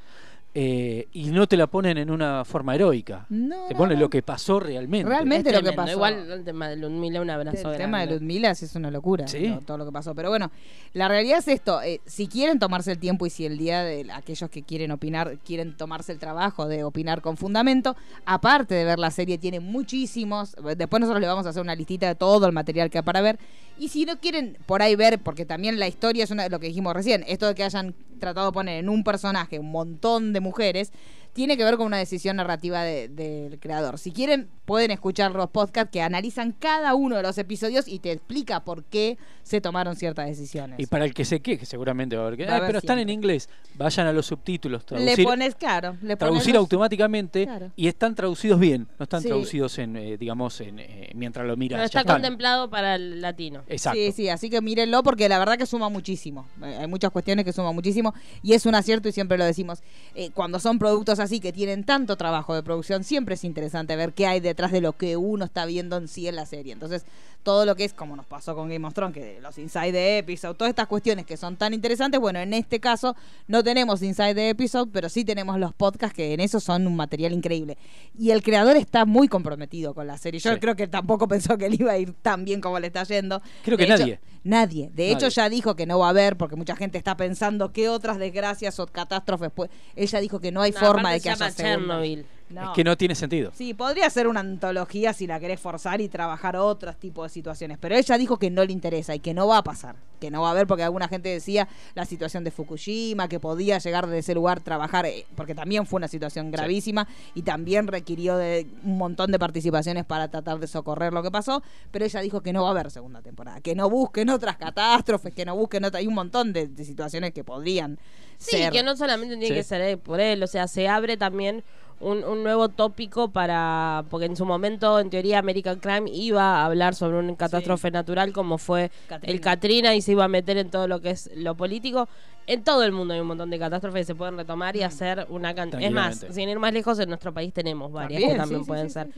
eh, 0.55 1.09
y 1.13 1.31
no 1.31 1.47
te 1.47 1.57
la 1.57 1.67
ponen 1.67 1.97
en 1.97 2.11
una 2.11 2.45
forma 2.45 2.75
heroica. 2.75 3.25
No, 3.31 3.69
te 3.69 3.75
ponen 3.75 3.97
no. 3.99 4.05
lo 4.05 4.11
que 4.11 4.23
pasó 4.23 4.61
realmente. 4.61 5.09
Realmente 5.09 5.49
Es 5.51 5.57
lo 5.57 5.63
que 5.63 5.75
pasó. 5.75 5.93
Igual 5.93 6.31
el 6.31 6.45
tema 6.45 6.69
de 6.69 6.77
Ludmila, 6.77 7.23
un 7.23 7.31
abrazo 7.31 7.73
El 7.73 7.79
tema 7.79 8.05
de. 8.05 8.13
Ludmila 8.15 8.55
sí 8.55 8.67
es 8.67 8.75
una 8.75 8.91
locura, 8.91 9.27
Sí. 9.29 9.49
lo- 9.49 9.61
todo 9.61 9.79
lo 9.79 9.87
que 9.87 9.93
pasó. 9.93 10.15
Pero 10.15 10.29
bueno, 10.29 10.51
la 10.93 11.09
realidad 11.09 11.39
es 11.39 11.49
esto: 11.49 11.81
eh, 11.83 12.01
si 12.05 12.27
quieren 12.29 12.59
tomarse 12.59 12.93
el 12.93 12.99
tiempo 12.99 13.25
y 13.25 13.31
si 13.31 13.47
el 13.47 13.57
día 13.57 13.83
de 13.83 14.07
aquellos 14.13 14.51
que 14.51 14.63
quieren 14.63 14.91
opinar, 14.91 15.39
quieren 15.45 15.75
tomarse 15.77 16.13
el 16.13 16.19
trabajo 16.19 16.69
de 16.69 16.85
opinar 16.85 17.23
con 17.23 17.39
fundamento, 17.39 17.97
aparte 18.27 18.75
de 18.75 18.85
ver 18.85 18.99
la 18.99 19.11
serie, 19.11 19.39
tiene 19.39 19.61
muchísimos. 19.61 20.55
Después 20.77 21.01
nosotros 21.01 21.21
le 21.21 21.27
vamos 21.29 21.47
a 21.47 21.49
hacer 21.49 21.63
una 21.63 21.75
listita 21.75 22.09
de 22.09 22.15
todo 22.15 22.47
el 22.47 22.53
material 22.53 22.91
que 22.91 22.99
hay 22.99 23.05
para 23.05 23.21
ver. 23.23 23.39
Y 23.79 23.89
si 23.89 24.05
no 24.05 24.19
quieren 24.21 24.59
por 24.67 24.83
ahí 24.83 24.97
ver, 24.97 25.19
porque 25.19 25.47
también 25.47 25.79
la 25.79 25.89
historia 25.89 26.25
es 26.25 26.31
una, 26.31 26.49
lo 26.51 26.61
que 26.61 26.67
dijimos 26.67 26.93
recién, 26.95 27.25
esto 27.27 27.47
de 27.47 27.55
que 27.55 27.65
hayan 27.65 27.95
tratado 28.23 28.47
de 28.47 28.53
poner 28.53 28.79
en 28.79 28.89
un 28.89 29.05
personaje 29.05 29.59
un 29.59 29.71
montón 29.71 30.33
de 30.33 30.41
mujeres, 30.41 30.93
tiene 31.33 31.57
que 31.57 31.65
ver 31.65 31.77
con 31.77 31.87
una 31.87 31.99
decisión 31.99 32.37
narrativa 32.37 32.83
de- 32.83 33.09
del 33.09 33.59
creador. 33.59 33.99
Si 33.99 34.13
quieren, 34.13 34.49
pueden 34.67 34.91
escuchar 34.91 35.33
los 35.33 35.49
podcasts 35.51 35.91
que 35.91 36.03
analizan 36.03 36.53
cada 36.53 36.95
uno 36.95 37.17
de 37.17 37.23
los 37.23 37.37
episodios 37.39 37.89
y 37.89 37.99
te 37.99 38.13
explica 38.13 38.61
por 38.65 38.85
qué 38.85 39.19
se 39.43 39.61
tomaron 39.61 39.97
ciertas 39.97 40.27
decisiones. 40.27 40.79
Y 40.79 40.87
para 40.87 41.05
el 41.05 41.15
que 41.15 41.25
se 41.25 41.41
queje, 41.41 41.67
seguramente 41.67 42.17
va 42.17 42.25
a 42.25 42.27
haber 42.27 42.37
que. 42.39 42.45
Va 42.47 42.53
a 42.53 42.55
"Ay, 42.55 42.59
haber 42.61 42.69
pero 42.69 42.79
están 42.79 42.99
en 42.99 43.09
inglés. 43.09 43.49
Vayan 43.77 44.07
a 44.07 44.13
los 44.13 44.27
subtítulos. 44.27 44.83
le 44.83 44.87
Traducir, 44.87 45.25
pones, 45.25 45.55
claro, 45.55 45.93
le 45.95 45.99
pones 46.17 46.19
traducir 46.19 46.55
los- 46.55 46.61
automáticamente 46.61 47.45
Claro. 47.47 47.71
y 47.77 47.89
están 47.89 48.15
traducidos 48.15 48.61
bien. 48.61 48.87
No 48.99 49.05
están 49.05 49.23
Sí. 49.23 49.29
traducidos 49.29 49.79
en, 49.79 49.97
eh, 49.97 50.17
digamos, 50.19 50.61
en, 50.61 50.79
eh, 50.79 51.11
mientras 51.15 51.47
lo 51.47 51.57
miras. 51.57 51.79
Pero 51.79 51.83
ya 51.83 51.87
está 51.87 52.01
están. 52.01 52.17
contemplado 52.17 52.69
para 52.71 52.95
el 52.97 53.21
latino. 53.21 53.63
Exacto. 53.69 53.99
Sí, 53.99 54.13
sí, 54.13 54.29
así 54.29 54.51
que 54.51 54.61
mírenlo 54.61 55.03
porque 55.03 55.29
la 55.29 55.39
verdad 55.39 55.57
que 55.57 55.67
suma 55.67 55.89
muchísimo. 55.89 56.47
Eh, 56.63 56.77
Hay 56.83 56.87
muchas 56.87 57.11
cuestiones 57.11 57.45
que 57.45 57.53
suman 57.53 57.75
muchísimo 57.75 58.13
y 58.43 58.53
es 58.53 58.67
un 58.67 58.75
acierto 58.75 59.09
y 59.09 59.13
siempre 59.13 59.39
lo 59.39 59.45
decimos. 59.45 59.83
Eh, 60.15 60.31
cuando 60.35 60.59
son 60.61 60.79
productos 60.79 61.19
así 61.23 61.41
que 61.41 61.53
tienen 61.53 61.85
tanto 61.85 62.17
trabajo 62.17 62.55
de 62.55 62.63
producción, 62.63 63.05
siempre 63.05 63.35
es 63.35 63.45
interesante 63.45 63.97
ver 63.97 64.13
qué 64.13 64.27
hay 64.27 64.41
detrás 64.41 64.73
de 64.73 64.81
lo 64.81 64.97
que 64.97 65.17
uno 65.17 65.45
está 65.45 65.65
viendo 65.67 65.97
en 65.97 66.09
sí 66.09 66.29
en 66.29 66.37
la 66.37 66.47
serie. 66.47 66.73
Entonces, 66.73 67.05
todo 67.43 67.67
lo 67.67 67.75
que 67.77 67.85
es, 67.85 67.93
como 67.95 68.17
nos 68.17 68.27
pasó 68.27 68.55
con 68.55 68.69
Game 68.69 68.87
of 68.87 68.95
Thrones, 68.95 69.15
que 69.15 69.41
los 69.41 69.59
inside 69.59 69.93
de 69.93 70.19
episode, 70.19 70.55
todas 70.55 70.71
estas 70.71 70.87
cuestiones 70.87 71.27
que 71.27 71.37
son 71.37 71.57
tan 71.57 71.75
interesantes, 71.75 72.21
bueno, 72.21 72.39
en 72.39 72.53
este 72.55 72.81
caso 72.81 73.17
no 73.49 73.63
tenemos 73.65 74.03
inside 74.03 74.35
de 74.35 74.49
episode, 74.51 74.91
pero 74.93 75.09
sí 75.09 75.25
tenemos 75.25 75.59
los 75.59 75.73
podcasts 75.75 76.15
que 76.17 76.33
en 76.35 76.41
eso 76.41 76.61
son 76.61 76.87
un 76.87 76.97
material 76.97 77.33
increíble. 77.33 77.77
Y 78.19 78.31
el 78.31 78.43
creador 78.43 78.77
está 78.77 79.05
muy 79.05 79.29
comprometido 79.29 79.95
con 79.95 80.07
la 80.07 80.19
serie. 80.19 80.41
Yo 80.41 80.53
Sí. 80.55 80.61
creo 80.61 80.77
que 80.77 80.87
tampoco 80.89 81.27
pensó 81.29 81.59
que 81.59 81.69
le 81.69 81.77
iba 81.79 81.93
a 81.93 81.99
ir 81.99 82.13
tan 82.23 82.45
bien 82.45 82.61
como 82.61 82.79
le 82.79 82.87
está 82.89 83.05
yendo. 83.05 83.43
Creo 83.65 83.77
que 83.77 83.85
hecho, 83.85 83.99
nadie. 83.99 84.21
Nadie. 84.45 84.91
De 84.93 85.09
hecho, 85.11 85.27
Nadie. 85.27 85.31
ya 85.37 85.49
dijo 85.49 85.77
que 85.77 85.87
no 85.87 85.99
va 85.99 86.07
a 86.07 86.11
haber, 86.11 86.37
porque 86.37 86.57
mucha 86.57 86.75
gente 86.77 86.99
está 86.99 87.17
pensando 87.17 87.73
qué 87.73 87.89
otras 87.89 88.19
desgracias 88.19 88.79
o 88.81 88.87
catástrofes. 88.87 89.51
Pues 89.55 89.71
ella 89.95 90.21
dijo 90.21 90.41
que 90.41 90.51
no 90.53 90.63
hay 90.63 90.73
No, 90.73 90.79
forma 90.81 91.13
de 91.13 91.21
que 91.21 91.35
se 91.37 91.45
haya. 91.45 91.55
Chernobyl. 91.55 92.27
No. 92.53 92.63
Es 92.65 92.69
que 92.75 92.85
no 92.85 92.97
tiene 92.97 93.15
sentido. 93.15 93.51
Sí, 93.55 93.75
podría 93.75 94.09
ser 94.11 94.27
una 94.29 94.41
antología 94.41 95.13
si 95.13 95.27
la 95.27 95.41
querés 95.41 95.59
forzar 95.61 96.01
y 96.01 96.09
trabajar 96.09 96.57
otros 96.57 96.97
tipos 96.97 97.25
de 97.25 97.29
situaciones. 97.35 97.79
Pero 97.79 97.95
ella 97.97 98.19
dijo 98.19 98.39
que 98.39 98.51
no 98.51 98.65
le 98.65 98.73
interesa 98.73 99.15
y 99.15 99.21
que 99.21 99.35
no 99.35 99.47
va 99.49 99.59
a 99.59 99.63
pasar. 99.65 99.97
Que 100.21 100.31
no 100.31 100.43
va 100.43 100.49
a 100.49 100.51
haber, 100.53 100.69
porque 100.69 100.85
alguna 100.85 101.09
gente 101.09 101.31
decía 101.31 101.67
la 101.95 102.05
situación 102.05 102.45
de 102.45 102.53
Fukushima, 102.53 103.27
que 103.29 103.41
podía 103.41 103.79
llegar 103.79 104.07
de 104.07 104.19
ese 104.19 104.35
lugar 104.35 104.61
trabajar, 104.61 105.05
eh, 105.07 105.27
porque 105.35 105.53
también 105.55 105.85
fue 105.85 105.97
una 105.99 106.07
situación 106.07 106.53
gravísima 106.53 107.09
y 107.35 107.43
también 107.43 107.89
requirió 107.89 108.37
de 108.37 108.69
un 108.85 108.99
montón 108.99 109.33
de 109.33 109.39
participaciones 109.41 110.05
para 110.05 110.29
tratar 110.29 110.61
de 110.61 110.69
socorrer 110.69 111.13
lo 111.13 111.23
que 111.25 111.31
pasó. 111.33 111.63
Pero 111.91 112.05
ella 112.05 112.21
dijo 112.21 112.41
que 112.41 112.53
no 112.53 112.63
va 112.63 112.69
a 112.69 112.71
haber 112.73 112.91
segunda 112.93 113.21
temporada. 113.21 113.61
Que 113.61 113.75
no 113.75 113.91
busquen 113.91 114.29
otras 114.31 114.57
catástrofes, 114.59 115.35
que 115.35 115.45
no 115.45 115.57
busquen 115.57 115.85
otras. 115.85 116.01
Hay 116.01 116.07
un 116.07 116.15
montón 116.15 116.53
de, 116.53 116.69
de 116.69 116.85
situaciones 116.85 117.33
que 117.33 117.43
podrían 117.43 117.99
Sí, 118.39 118.57
ser. 118.59 118.73
que 118.73 118.83
no 118.83 118.97
solamente 118.97 119.37
tiene 119.37 119.49
Sí. 119.49 119.55
que 119.55 119.63
ser 119.63 119.81
eh, 119.83 119.97
por 119.97 120.19
él, 120.21 120.43
o 120.43 120.47
sea, 120.49 120.67
se 120.67 120.89
abre 120.89 121.17
también 121.17 121.63
un, 122.03 122.25
un 122.25 122.43
nuevo 122.43 122.69
tópico 122.69 123.29
para, 123.29 124.05
porque 124.11 124.27
en 124.27 124.37
su 124.37 124.45
momento, 124.45 124.99
en 124.99 125.11
teoría, 125.11 125.39
American 125.39 125.79
Crime 125.79 126.11
iba 126.13 126.61
a 126.61 126.67
hablar 126.67 126.95
sobre 126.95 127.19
una 127.19 127.37
catástrofe 127.37 127.91
natural 127.91 128.33
como 128.33 128.59
fue 128.59 128.91
Katrina. 129.09 129.33
el 129.33 129.41
Katrina 129.41 129.95
y 129.95 130.03
se 130.03 130.13
iba 130.13 130.25
a 130.25 130.29
meter 130.29 130.59
en 130.59 130.71
todo 130.71 130.89
lo 130.89 131.01
que 131.01 131.11
es 131.11 131.31
lo 131.37 131.55
político. 131.55 132.09
En 132.47 132.65
todo 132.65 132.83
el 132.83 132.91
mundo 132.93 133.15
hay 133.15 133.21
un 133.21 133.29
montón 133.29 133.51
de 133.51 133.59
catástrofes 133.59 134.01
que 134.01 134.05
se 134.07 134.15
pueden 134.17 134.37
retomar 134.37 134.75
y 134.75 134.83
hacer 134.83 135.27
una 135.31 135.55
cantidad. 135.55 135.83
Es 135.83 135.93
más, 135.93 136.27
sin 136.31 136.49
ir 136.49 136.59
más 136.59 136.73
lejos, 136.73 136.99
en 136.99 137.09
nuestro 137.09 137.33
país 137.33 137.53
tenemos 137.53 137.93
varias 137.93 138.21
También, 138.21 138.31
que 138.33 138.37
también 138.37 138.61
sí, 138.61 138.65
sí, 138.65 138.69
pueden 138.69 138.89
sí, 138.89 138.95
ser. 138.95 139.09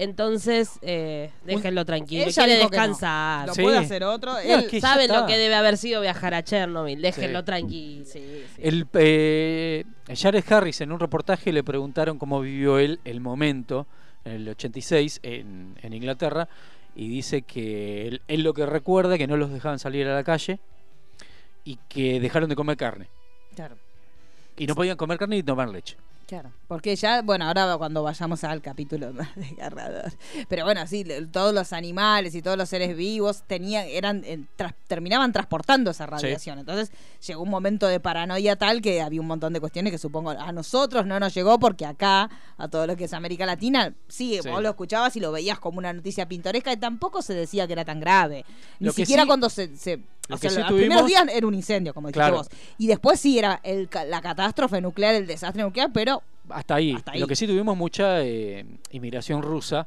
Entonces, 0.00 0.78
eh, 0.82 1.30
déjenlo 1.44 1.84
tranquilo. 1.84 2.22
Ella 2.24 2.44
Quiere 2.44 2.58
dijo 2.58 2.70
que 2.70 2.76
no. 2.76 2.82
descansar. 2.82 3.48
Lo 3.48 3.54
Sí. 3.54 3.62
puede 3.62 3.78
hacer 3.78 4.04
otro. 4.04 4.32
No, 4.32 4.38
Él 4.38 4.60
es 4.60 4.66
que 4.68 4.80
ya 4.80 4.88
Saben 4.92 5.12
lo 5.12 5.26
que 5.26 5.36
debe 5.36 5.56
haber 5.56 5.76
sido 5.76 6.00
viajar 6.00 6.34
a 6.34 6.44
Chernobyl. 6.44 7.02
Déjenlo 7.02 7.40
Sí. 7.40 7.44
tranquilo. 7.44 8.04
El, 8.58 8.86
eh, 8.94 9.84
Jared 10.16 10.44
Harris 10.52 10.80
en 10.82 10.92
un 10.92 11.00
reportaje 11.00 11.52
le 11.52 11.64
preguntaron 11.64 12.16
cómo 12.16 12.40
vivió 12.40 12.78
él 12.78 13.00
el 13.04 13.20
momento 13.20 13.88
en 14.24 14.32
el 14.34 14.48
86 14.50 15.18
en, 15.24 15.74
en 15.82 15.92
Inglaterra 15.92 16.48
y 16.94 17.08
dice 17.08 17.42
que 17.42 18.06
él, 18.06 18.22
él 18.28 18.42
lo 18.44 18.54
que 18.54 18.66
recuerda 18.66 19.14
es 19.14 19.18
que 19.18 19.26
no 19.26 19.36
los 19.36 19.50
dejaban 19.52 19.80
salir 19.80 20.06
a 20.06 20.14
la 20.14 20.22
calle 20.22 20.60
y 21.64 21.76
que 21.88 22.20
dejaron 22.20 22.48
de 22.48 22.54
comer 22.56 22.76
carne 22.76 23.08
Claro. 23.56 23.76
y 24.56 24.66
no 24.68 24.74
podían 24.76 24.96
comer 24.96 25.18
carne 25.18 25.36
ni 25.36 25.42
tomar 25.42 25.68
leche. 25.68 25.96
Claro, 26.28 26.52
porque 26.66 26.94
ya, 26.94 27.22
bueno, 27.22 27.46
ahora 27.46 27.74
cuando 27.78 28.02
vayamos 28.02 28.44
al 28.44 28.60
capítulo 28.60 29.10
más 29.14 29.34
desgarrador. 29.34 30.12
Pero 30.50 30.64
bueno, 30.66 30.86
sí, 30.86 31.02
todos 31.32 31.54
los 31.54 31.72
animales 31.72 32.34
y 32.34 32.42
todos 32.42 32.58
los 32.58 32.68
seres 32.68 32.94
vivos 32.94 33.44
tenían, 33.46 33.86
eran, 33.88 34.22
eh, 34.26 34.44
tras- 34.54 34.74
terminaban 34.88 35.32
transportando 35.32 35.90
esa 35.90 36.04
radiación. 36.04 36.58
Entonces 36.58 36.92
llegó 37.26 37.40
un 37.42 37.48
momento 37.48 37.86
de 37.86 37.98
paranoia 37.98 38.56
tal 38.56 38.82
que 38.82 39.00
había 39.00 39.22
un 39.22 39.26
montón 39.26 39.54
de 39.54 39.60
cuestiones 39.60 39.90
que 39.90 39.96
supongo 39.96 40.28
a 40.32 40.52
nosotros 40.52 41.06
no 41.06 41.18
nos 41.18 41.32
llegó 41.32 41.58
porque 41.58 41.86
acá, 41.86 42.28
a 42.58 42.68
todo 42.68 42.86
lo 42.86 42.94
que 42.94 43.04
es 43.04 43.14
América 43.14 43.46
Latina, 43.46 43.94
sí, 44.06 44.38
Sí. 44.42 44.50
vos 44.50 44.62
lo 44.62 44.68
escuchabas 44.68 45.16
y 45.16 45.20
lo 45.20 45.32
veías 45.32 45.58
como 45.58 45.78
una 45.78 45.94
noticia 45.94 46.28
pintoresca 46.28 46.70
y 46.70 46.76
tampoco 46.76 47.22
se 47.22 47.32
decía 47.32 47.66
que 47.66 47.72
era 47.72 47.86
tan 47.86 48.00
grave. 48.00 48.44
Ni 48.80 48.88
Lo 48.88 48.92
siquiera 48.92 49.22
sí- 49.22 49.26
cuando 49.28 49.48
se... 49.48 49.74
se 49.78 50.02
lo 50.28 50.36
o 50.36 50.38
sea, 50.38 50.50
sí 50.50 50.58
los 50.58 50.66
primeros 50.68 51.02
tuvimos- 51.02 51.06
días 51.06 51.24
era 51.36 51.46
un 51.46 51.54
incendio, 51.54 51.92
como 51.94 52.08
dijiste 52.08 52.20
Claro. 52.20 52.36
vos. 52.36 52.48
Y 52.78 52.86
después 52.86 53.18
sí 53.18 53.38
era 53.38 53.60
el, 53.62 53.88
la 54.08 54.20
catástrofe 54.20 54.80
nuclear, 54.80 55.14
el 55.14 55.26
desastre 55.26 55.62
nuclear, 55.62 55.90
pero 55.92 56.22
Hasta 56.50 56.74
ahí. 56.76 56.94
Hasta 56.94 57.12
ahí. 57.12 57.20
Lo 57.20 57.26
que 57.26 57.34
sí 57.36 57.46
tuvimos 57.46 57.76
mucha 57.76 58.22
eh, 58.22 58.64
inmigración 58.90 59.42
rusa 59.42 59.86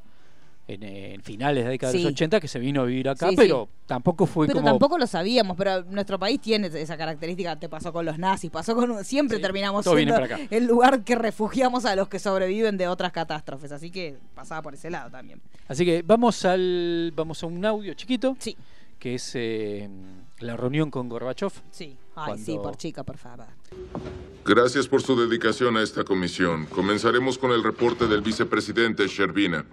en, 0.67 0.83
eh, 0.83 1.15
en 1.15 1.21
finales 1.23 1.63
de 1.63 1.65
la 1.65 1.69
década 1.71 1.91
de 1.91 1.99
los 1.99 2.11
80 2.13 2.39
que 2.39 2.47
se 2.47 2.59
vino 2.59 2.81
a 2.81 2.85
vivir 2.85 3.09
acá, 3.09 3.29
Sí, 3.29 3.35
pero 3.35 3.67
sí. 3.69 3.83
tampoco 3.87 4.25
fue 4.27 4.45
pero 4.47 4.59
como... 4.59 4.69
tampoco 4.69 4.97
lo 4.97 5.05
sabíamos, 5.07 5.57
pero 5.57 5.83
nuestro 5.83 6.17
país 6.19 6.39
tiene 6.39 6.67
esa 6.67 6.95
característica, 6.97 7.55
te 7.57 7.67
pasó 7.67 7.91
con 7.91 8.05
los 8.05 8.17
nazis, 8.19 8.49
pasó 8.51 8.75
con 8.75 9.03
siempre 9.03 9.39
terminamos 9.39 9.83
siendo 9.85 10.15
el 10.49 10.65
lugar 10.67 11.03
que 11.03 11.15
refugiamos 11.15 11.85
a 11.85 11.95
los 11.95 12.07
que 12.07 12.19
sobreviven 12.19 12.77
de 12.77 12.87
otras 12.87 13.11
catástrofes, 13.11 13.71
así 13.71 13.89
que 13.89 14.17
pasaba 14.35 14.61
por 14.61 14.73
ese 14.75 14.89
lado 14.91 15.09
también. 15.09 15.41
Así 15.67 15.83
que 15.83 16.03
vamos 16.03 16.45
al 16.45 17.11
vamos 17.15 17.41
a 17.43 17.47
un 17.47 17.65
audio 17.65 17.93
chiquito. 17.95 18.35
Sí. 18.39 18.55
Que 18.99 19.15
es 19.15 19.31
eh, 19.33 19.89
la 20.41 20.57
reunión 20.57 20.89
con 20.91 21.09
Gorbachev. 21.09 21.51
Sí. 21.71 21.97
Ay, 22.15 22.25
Cuando- 22.25 22.45
sí, 22.45 22.57
por 22.61 22.77
chica, 22.77 23.03
por 23.03 23.17
favor. 23.17 23.45
Gracias 24.45 24.87
por 24.87 25.01
su 25.01 25.15
dedicación 25.19 25.77
a 25.77 25.81
esta 25.83 26.03
comisión. 26.03 26.65
Comenzaremos 26.65 27.37
con 27.37 27.51
el 27.51 27.63
reporte 27.63 28.07
del 28.07 28.21
vicepresidente 28.21 29.07
Shervina. 29.07 29.65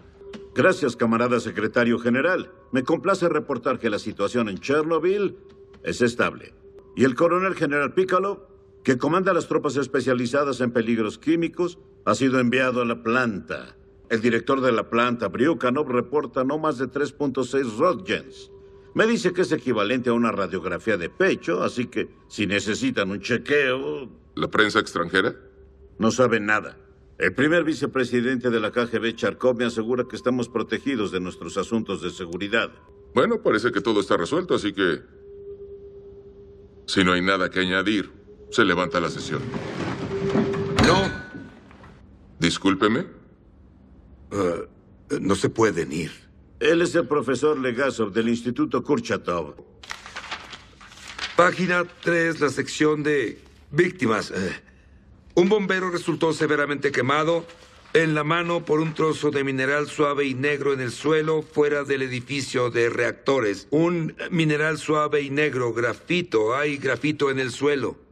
Gracias, 0.54 0.96
camarada 0.96 1.40
secretario 1.40 1.98
general. 1.98 2.50
Me 2.72 2.82
complace 2.82 3.28
reportar 3.28 3.78
que 3.78 3.90
la 3.90 3.98
situación 3.98 4.48
en 4.48 4.58
Chernobyl 4.58 5.36
es 5.82 6.00
estable. 6.02 6.54
Y 6.96 7.04
el 7.04 7.14
coronel 7.14 7.54
general 7.54 7.94
Piccolo, 7.94 8.48
que 8.84 8.98
comanda 8.98 9.32
las 9.32 9.46
tropas 9.48 9.76
especializadas 9.76 10.60
en 10.60 10.72
peligros 10.72 11.18
químicos, 11.18 11.78
ha 12.04 12.14
sido 12.14 12.40
enviado 12.40 12.82
a 12.82 12.84
la 12.84 13.02
planta. 13.02 13.76
El 14.10 14.20
director 14.20 14.60
de 14.60 14.72
la 14.72 14.88
planta, 14.90 15.28
Bryukhanov, 15.28 15.88
reporta 15.90 16.42
no 16.44 16.58
más 16.58 16.78
de 16.78 16.88
3.6 16.88 17.76
Röntgens. 17.78 18.50
Me 18.98 19.06
dice 19.06 19.32
que 19.32 19.42
es 19.42 19.52
equivalente 19.52 20.10
a 20.10 20.12
una 20.12 20.32
radiografía 20.32 20.96
de 20.96 21.08
pecho, 21.08 21.62
así 21.62 21.86
que 21.86 22.08
si 22.26 22.48
necesitan 22.48 23.08
un 23.12 23.20
chequeo... 23.20 24.10
¿La 24.34 24.48
prensa 24.48 24.80
extranjera? 24.80 25.36
No 26.00 26.10
saben 26.10 26.46
nada. 26.46 26.76
El 27.16 27.32
primer 27.32 27.62
vicepresidente 27.62 28.50
de 28.50 28.58
la 28.58 28.72
KGB, 28.72 29.14
Charkov, 29.14 29.56
me 29.56 29.66
asegura 29.66 30.02
que 30.10 30.16
estamos 30.16 30.48
protegidos 30.48 31.12
de 31.12 31.20
nuestros 31.20 31.56
asuntos 31.56 32.02
de 32.02 32.10
seguridad. 32.10 32.72
Bueno, 33.14 33.40
parece 33.40 33.70
que 33.70 33.80
todo 33.80 34.00
está 34.00 34.16
resuelto, 34.16 34.56
así 34.56 34.72
que... 34.72 35.00
Si 36.86 37.04
no 37.04 37.12
hay 37.12 37.22
nada 37.22 37.50
que 37.50 37.60
añadir, 37.60 38.10
se 38.50 38.64
levanta 38.64 38.98
la 38.98 39.10
sesión. 39.10 39.42
No. 40.84 41.08
Discúlpeme. 42.40 43.06
Eh, 44.32 44.68
no 45.20 45.36
se 45.36 45.50
pueden 45.50 45.92
ir. 45.92 46.27
Él 46.60 46.82
es 46.82 46.94
el 46.96 47.06
profesor 47.06 47.58
Legasov 47.58 48.12
del 48.12 48.28
Instituto 48.28 48.82
Kurchatov. 48.82 49.54
Página 51.36 51.84
3, 51.84 52.40
la 52.40 52.48
sección 52.48 53.04
de 53.04 53.38
víctimas. 53.70 54.32
Eh, 54.32 54.60
un 55.34 55.48
bombero 55.48 55.90
resultó 55.90 56.32
severamente 56.32 56.90
quemado 56.90 57.46
en 57.94 58.16
la 58.16 58.24
mano 58.24 58.64
por 58.64 58.80
un 58.80 58.92
trozo 58.92 59.30
de 59.30 59.44
mineral 59.44 59.86
suave 59.86 60.24
y 60.26 60.34
negro 60.34 60.72
en 60.72 60.80
el 60.80 60.90
suelo 60.90 61.42
fuera 61.42 61.84
del 61.84 62.02
edificio 62.02 62.70
de 62.70 62.90
reactores. 62.90 63.68
Un 63.70 64.16
mineral 64.32 64.78
suave 64.78 65.22
y 65.22 65.30
negro, 65.30 65.72
grafito. 65.72 66.56
Hay 66.56 66.76
grafito 66.76 67.30
en 67.30 67.38
el 67.38 67.52
suelo. 67.52 68.07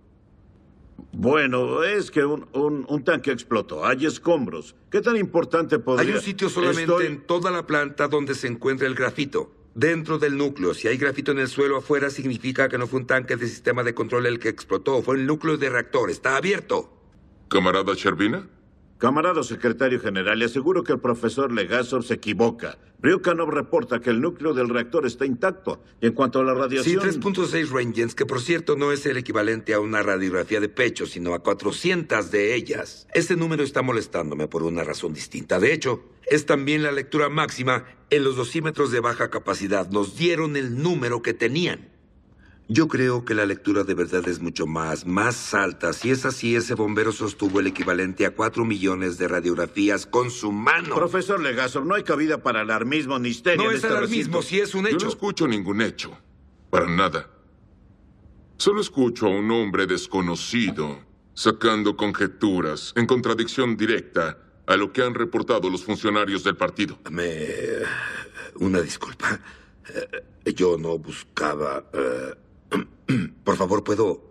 Bueno, 1.19 1.83
es 1.83 2.11
que 2.11 2.25
un, 2.27 2.47
un- 2.53 2.85
un 2.89 3.03
tanque 3.05 3.31
explotó. 3.31 3.87
Hay 3.87 4.05
escombros. 4.05 4.75
¿Qué 4.91 5.01
tan 5.01 5.17
importante 5.17 5.79
podría...? 5.79 6.11
Hay 6.11 6.17
un 6.17 6.21
sitio 6.23 6.49
solamente 6.51 6.83
Estoy- 6.93 7.07
en 7.07 7.27
toda 7.27 7.51
la 7.51 7.67
planta 7.67 8.07
donde 8.09 8.35
se 8.35 8.49
encuentra 8.49 8.87
el 8.87 8.95
grafito. 8.95 9.51
Dentro 9.75 10.19
del 10.19 10.37
núcleo. 10.37 10.73
Si 10.75 10.89
hay 10.89 10.97
grafito 10.99 11.33
en 11.33 11.39
el 11.39 11.49
suelo 11.49 11.79
afuera, 11.79 12.11
significa 12.11 12.69
que 12.69 12.79
no 12.79 12.87
fue 12.87 13.01
un 13.01 13.07
tanque 13.07 13.37
de 13.37 13.47
sistema 13.47 13.83
de 13.83 13.95
control 13.95 14.27
el 14.27 14.39
que 14.39 14.49
explotó. 14.51 15.03
Fue 15.03 15.17
el 15.17 15.27
núcleo 15.27 15.57
de 15.57 15.69
reactor. 15.71 16.11
Está 16.11 16.37
abierto. 16.37 16.93
¿Camarada 17.49 17.93
Shervina? 17.95 18.49
Camarada 18.99 19.42
secretario 19.42 20.01
general, 20.01 20.38
le 20.38 20.47
aseguro 20.47 20.82
que 20.82 20.92
el 20.92 21.01
profesor 21.01 21.53
Legasov 21.53 22.03
se 22.03 22.14
equivoca. 22.14 22.78
Bryukhanov 22.99 23.51
reporta 23.51 24.01
que 24.01 24.09
el 24.09 24.22
núcleo 24.22 24.55
del 24.55 24.70
reactor 24.70 25.05
está 25.05 25.26
intacto. 25.26 25.82
Y 26.01 26.07
en 26.07 26.14
cuanto 26.14 26.40
a 26.40 26.44
la 26.44 26.55
Sí, 26.55 26.59
radiación... 26.59 27.05
3.6 27.05 27.68
Röntgens, 27.68 28.14
que 28.14 28.24
por 28.24 28.40
cierto 28.40 28.74
no 28.74 28.92
es 28.92 29.05
el 29.05 29.18
equivalente 29.18 29.74
a 29.74 29.80
una 29.80 30.03
radiografía 30.03 30.61
de 30.61 30.70
pecho, 30.70 31.05
sino 31.05 31.34
a 31.34 31.40
400 31.40 32.30
de 32.30 32.55
ellas. 32.55 33.07
Ese 33.12 33.36
número 33.36 33.62
está 33.64 33.82
molestándome 33.82 34.49
por 34.49 34.62
una 34.62 34.82
razón 34.82 35.12
distinta. 35.12 35.61
De 35.61 35.74
hecho, 35.74 36.03
es 36.24 36.47
también 36.47 36.82
la 36.82 36.90
lectura 36.90 37.28
máxima 37.28 37.84
en 38.09 38.24
los 38.24 38.36
dosímetros 38.36 38.92
de 38.92 39.01
baja 39.01 39.28
capacidad. 39.28 39.90
Nos 39.90 40.16
dieron 40.16 40.57
el 40.57 40.82
número 40.82 41.20
que 41.20 41.34
tenían. 41.34 41.90
Yo 42.69 42.89
creo 42.89 43.25
que 43.25 43.35
la 43.35 43.47
lectura 43.47 43.85
de 43.85 43.95
verdad 43.95 44.27
es 44.29 44.41
mucho 44.41 44.67
más, 44.67 45.07
más 45.07 45.55
alta. 45.55 45.93
Si 45.93 46.11
es 46.11 46.27
así, 46.27 46.57
ese 46.57 46.75
bombero 46.75 47.12
sostuvo 47.12 47.61
el 47.61 47.69
equivalente 47.69 48.27
a 48.27 48.33
4 48.35 48.64
millones 48.64 49.19
de 49.19 49.29
radiografías 49.29 50.05
con 50.05 50.33
su 50.33 50.51
mano. 50.51 50.97
Profesor 50.97 51.41
Legasov, 51.41 51.85
no 51.87 51.95
hay 51.95 52.03
cabida 52.03 52.43
para 52.43 52.62
alarmismo 52.62 53.21
ni 53.21 53.29
histeria 53.29 53.62
No 53.62 53.71
en 53.71 53.77
es 53.77 53.85
este 53.85 53.89
alarmismo, 53.97 54.39
recinto. 54.39 54.43
si 54.43 54.59
es 54.59 54.75
un 54.75 54.85
Yo 54.85 54.91
no 54.91 54.97
hecho. 54.97 55.09
escucho 55.09 55.47
ningún 55.47 55.81
hecho. 55.81 56.19
Para 56.71 56.87
nada. 56.89 57.31
Solo 58.57 58.81
escucho 58.81 59.27
a 59.27 59.31
un 59.31 59.49
hombre 59.53 59.87
desconocido 59.87 60.99
sacando 61.35 61.97
conjeturas 61.97 62.93
en 62.97 63.07
contradicción 63.07 63.77
directa 63.77 64.39
a 64.67 64.77
lo 64.77 64.93
que 64.93 65.03
han 65.03 65.14
reportado 65.14 65.71
los 65.71 65.85
funcionarios 65.85 66.43
del 66.43 66.57
partido. 66.57 66.99
Me... 67.12 67.47
Una 68.57 68.81
disculpa. 68.81 69.39
Eh, 70.45 70.53
Yo 70.53 70.77
no 70.79 70.99
buscaba... 70.99 71.85
eh, 71.93 72.35
Por 73.45 73.57
favor, 73.57 73.85
¿puedo 73.85 74.22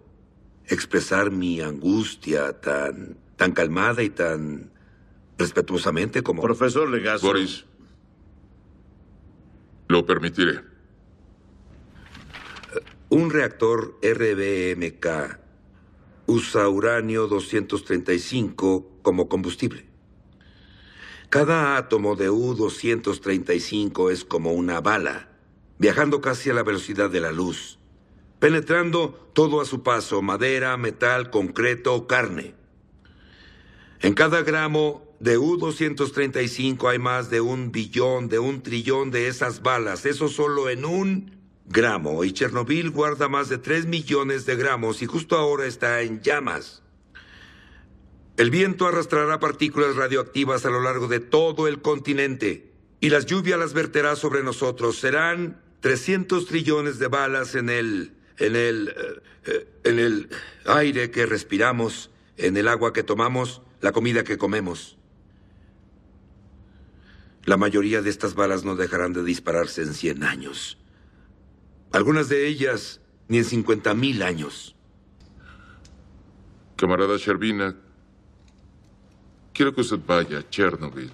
expresar 0.67 1.31
mi 1.31 1.61
angustia 1.61 2.59
tan, 2.59 3.17
tan 3.35 3.51
calmada 3.51 4.03
y 4.03 4.09
tan 4.09 4.71
respetuosamente 5.37 6.23
como... 6.23 6.41
Profesor 6.41 6.89
Legasov... 6.89 7.29
Boris, 7.29 7.65
lo 9.87 10.05
permitiré. 10.05 10.61
Un 13.09 13.29
reactor 13.29 13.99
RBMK 14.01 15.07
usa 16.25 16.67
uranio 16.67 17.27
235 17.27 18.99
como 19.03 19.29
combustible. 19.29 19.85
Cada 21.29 21.77
átomo 21.77 22.15
de 22.15 22.29
U-235 22.29 24.11
es 24.11 24.25
como 24.25 24.53
una 24.53 24.81
bala, 24.81 25.29
viajando 25.77 26.21
casi 26.21 26.49
a 26.49 26.53
la 26.53 26.63
velocidad 26.63 27.09
de 27.09 27.19
la 27.19 27.31
luz, 27.31 27.77
penetrando 28.39 29.29
todo 29.33 29.61
a 29.61 29.65
su 29.65 29.83
paso, 29.83 30.21
madera, 30.21 30.77
metal, 30.77 31.29
concreto, 31.29 32.07
carne. 32.07 32.53
En 34.01 34.13
cada 34.13 34.41
gramo 34.43 35.15
de 35.19 35.37
U-235 35.37 36.89
hay 36.89 36.99
más 36.99 37.29
de 37.29 37.41
un 37.41 37.71
billón, 37.71 38.27
de 38.27 38.39
un 38.39 38.61
trillón 38.61 39.11
de 39.11 39.27
esas 39.27 39.61
balas, 39.61 40.05
eso 40.05 40.27
solo 40.27 40.69
en 40.69 40.85
un 40.85 41.35
gramo. 41.65 42.23
Y 42.23 42.33
Chernobyl 42.33 42.91
guarda 42.91 43.27
más 43.27 43.49
de 43.49 43.57
3 43.57 43.85
millones 43.87 44.45
de 44.45 44.55
gramos 44.55 45.01
y 45.01 45.05
justo 45.05 45.37
ahora 45.37 45.65
está 45.65 46.01
en 46.01 46.21
llamas. 46.21 46.83
El 48.37 48.51
viento 48.51 48.85
arrastrará 48.85 49.39
partículas 49.39 49.95
radioactivas 49.95 50.65
a 50.65 50.69
lo 50.69 50.81
largo 50.81 51.07
de 51.07 51.21
todo 51.21 51.67
el 51.67 51.81
continente 51.81 52.73
y 52.99 53.09
las 53.09 53.25
lluvias 53.25 53.57
las 53.57 53.73
verterá 53.73 54.15
sobre 54.17 54.43
nosotros. 54.43 54.99
Serán 54.99 55.61
300 55.79 56.45
trillones 56.45 56.99
de 56.99 57.07
balas 57.07 57.55
en 57.55 57.69
el 57.69 58.13
en 58.37 58.55
el 58.55 58.89
eh, 58.89 59.21
eh, 59.45 59.67
en 59.83 59.99
el 59.99 60.29
aire 60.65 61.11
que 61.11 61.25
respiramos, 61.25 62.09
en 62.37 62.57
el 62.57 62.67
agua 62.67 62.93
que 62.93 63.03
tomamos, 63.03 63.61
la 63.81 63.91
comida 63.91 64.23
que 64.23 64.37
comemos. 64.37 64.97
La 67.43 67.57
mayoría 67.57 68.01
de 68.01 68.09
estas 68.09 68.33
balas 68.33 68.65
no 68.65 68.75
dejarán 68.75 69.13
de 69.13 69.23
dispararse 69.23 69.83
en 69.83 69.93
100 69.93 70.23
años. 70.23 70.79
Algunas 71.91 72.27
de 72.27 72.47
ellas 72.47 73.01
ni 73.27 73.37
en 73.37 73.45
50 73.45 73.93
mil 73.93 74.23
años. 74.23 74.75
Camarada 76.75 77.17
Shervina, 77.17 77.75
quiero 79.53 79.75
que 79.75 79.81
usted 79.81 79.99
vaya 80.05 80.39
a 80.39 80.49
Chernobyl. 80.49 81.11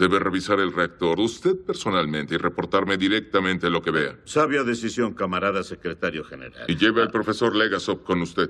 Debe 0.00 0.18
revisar 0.18 0.58
el 0.60 0.72
reactor 0.72 1.20
usted 1.20 1.58
personalmente 1.58 2.34
y 2.34 2.38
reportarme 2.38 2.96
directamente 2.96 3.68
lo 3.68 3.82
que 3.82 3.90
vea. 3.90 4.18
Sabia 4.24 4.64
decisión, 4.64 5.12
camarada 5.12 5.62
secretario 5.62 6.24
general. 6.24 6.64
Y 6.68 6.76
lleve 6.76 7.02
al 7.02 7.10
profesor 7.10 7.54
Legasov 7.54 8.02
con 8.02 8.22
usted. 8.22 8.48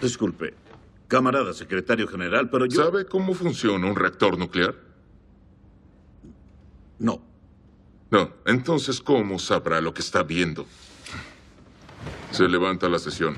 Disculpe, 0.00 0.54
camarada 1.08 1.52
secretario 1.52 2.06
general, 2.06 2.48
pero 2.50 2.66
yo... 2.66 2.84
¿Sabe 2.84 3.04
cómo 3.04 3.34
funciona 3.34 3.84
un 3.88 3.96
reactor 3.96 4.38
nuclear? 4.38 4.76
No. 7.00 7.20
No, 8.12 8.32
entonces 8.46 9.00
¿cómo 9.00 9.40
sabrá 9.40 9.80
lo 9.80 9.92
que 9.92 10.02
está 10.02 10.22
viendo? 10.22 10.66
Se 12.30 12.46
levanta 12.46 12.88
la 12.88 13.00
sesión. 13.00 13.36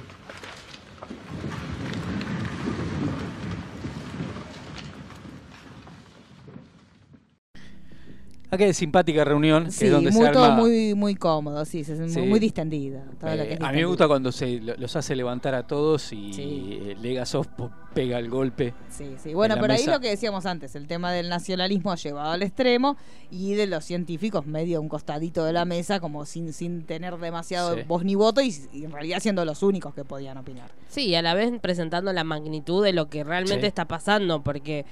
Acá 8.54 8.64
es 8.66 8.76
simpática 8.76 9.24
reunión, 9.24 9.64
que 9.66 9.70
Sí, 9.70 9.86
es 9.86 9.90
donde 9.92 10.10
muy, 10.10 10.26
se 10.26 10.32
todo 10.32 10.44
arma... 10.44 10.56
muy, 10.56 10.94
muy 10.94 11.14
cómodo, 11.14 11.64
sí, 11.64 11.84
se- 11.84 12.08
Sí. 12.08 12.20
muy, 12.20 12.38
distendida. 12.40 13.04
todo 13.20 13.30
lo 13.30 13.36
que 13.36 13.42
Eh, 13.42 13.54
es 13.54 13.60
a 13.60 13.62
mí 13.64 13.66
me 13.66 13.66
distendido. 13.66 13.88
gusta 13.88 14.08
cuando 14.08 14.32
se 14.32 14.60
lo- 14.60 14.74
los 14.76 14.96
hace 14.96 15.14
levantar 15.16 15.54
a 15.54 15.66
todos 15.66 16.12
y 16.12 16.30
eh, 16.38 16.96
Legasov 17.00 17.46
pega 17.94 18.18
el 18.18 18.28
golpe. 18.28 18.74
Sí, 18.90 19.14
sí. 19.22 19.34
Bueno, 19.34 19.54
en 19.54 19.58
la 19.58 19.62
pero 19.62 19.72
ahí 19.74 19.80
mesa. 19.80 19.92
lo 19.92 20.00
que 20.00 20.08
decíamos 20.10 20.46
antes, 20.46 20.74
el 20.74 20.86
tema 20.88 21.12
del 21.12 21.28
nacionalismo 21.28 21.94
llevado 21.94 22.32
al 22.32 22.42
extremo 22.42 22.96
y 23.30 23.54
de 23.54 23.66
los 23.66 23.84
científicos 23.84 24.46
medio 24.46 24.78
a 24.78 24.80
un 24.80 24.88
costadito 24.88 25.44
de 25.44 25.52
la 25.52 25.64
mesa, 25.64 26.00
como 26.00 26.24
sin, 26.26 26.52
sin 26.52 26.82
tener 26.84 27.16
demasiado 27.18 27.74
Sí. 27.74 27.82
voz 27.86 28.04
ni 28.04 28.14
voto 28.14 28.40
y, 28.40 28.52
y 28.72 28.84
en 28.84 28.92
realidad 28.92 29.20
siendo 29.20 29.44
los 29.44 29.62
únicos 29.62 29.94
que 29.94 30.04
podían 30.04 30.36
opinar. 30.38 30.70
Sí, 30.88 31.06
y 31.08 31.14
a 31.14 31.22
la 31.22 31.34
vez 31.34 31.52
presentando 31.60 32.12
la 32.12 32.24
magnitud 32.24 32.84
de 32.84 32.92
lo 32.92 33.08
que 33.08 33.22
realmente 33.24 33.62
Sí. 33.62 33.66
está 33.68 33.86
pasando, 33.86 34.42
porque, 34.42 34.84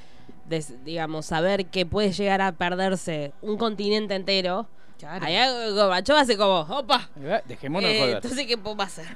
digamos, 0.84 1.26
saber 1.26 1.66
que 1.66 1.86
puede 1.86 2.12
llegar 2.12 2.40
a 2.40 2.52
perderse 2.52 3.32
un 3.42 3.56
continente 3.56 4.14
entero. 4.14 4.66
Allá 5.08 5.48
Gorbachev 5.72 6.14
hace 6.16 6.36
como, 6.36 6.60
opa. 6.60 7.08
Dejémonos 7.48 7.90
eh, 7.90 7.98
joder. 7.98 8.14
entonces, 8.16 8.46
¿qué 8.46 8.56
podemos 8.56 8.86
hacer? 8.86 9.06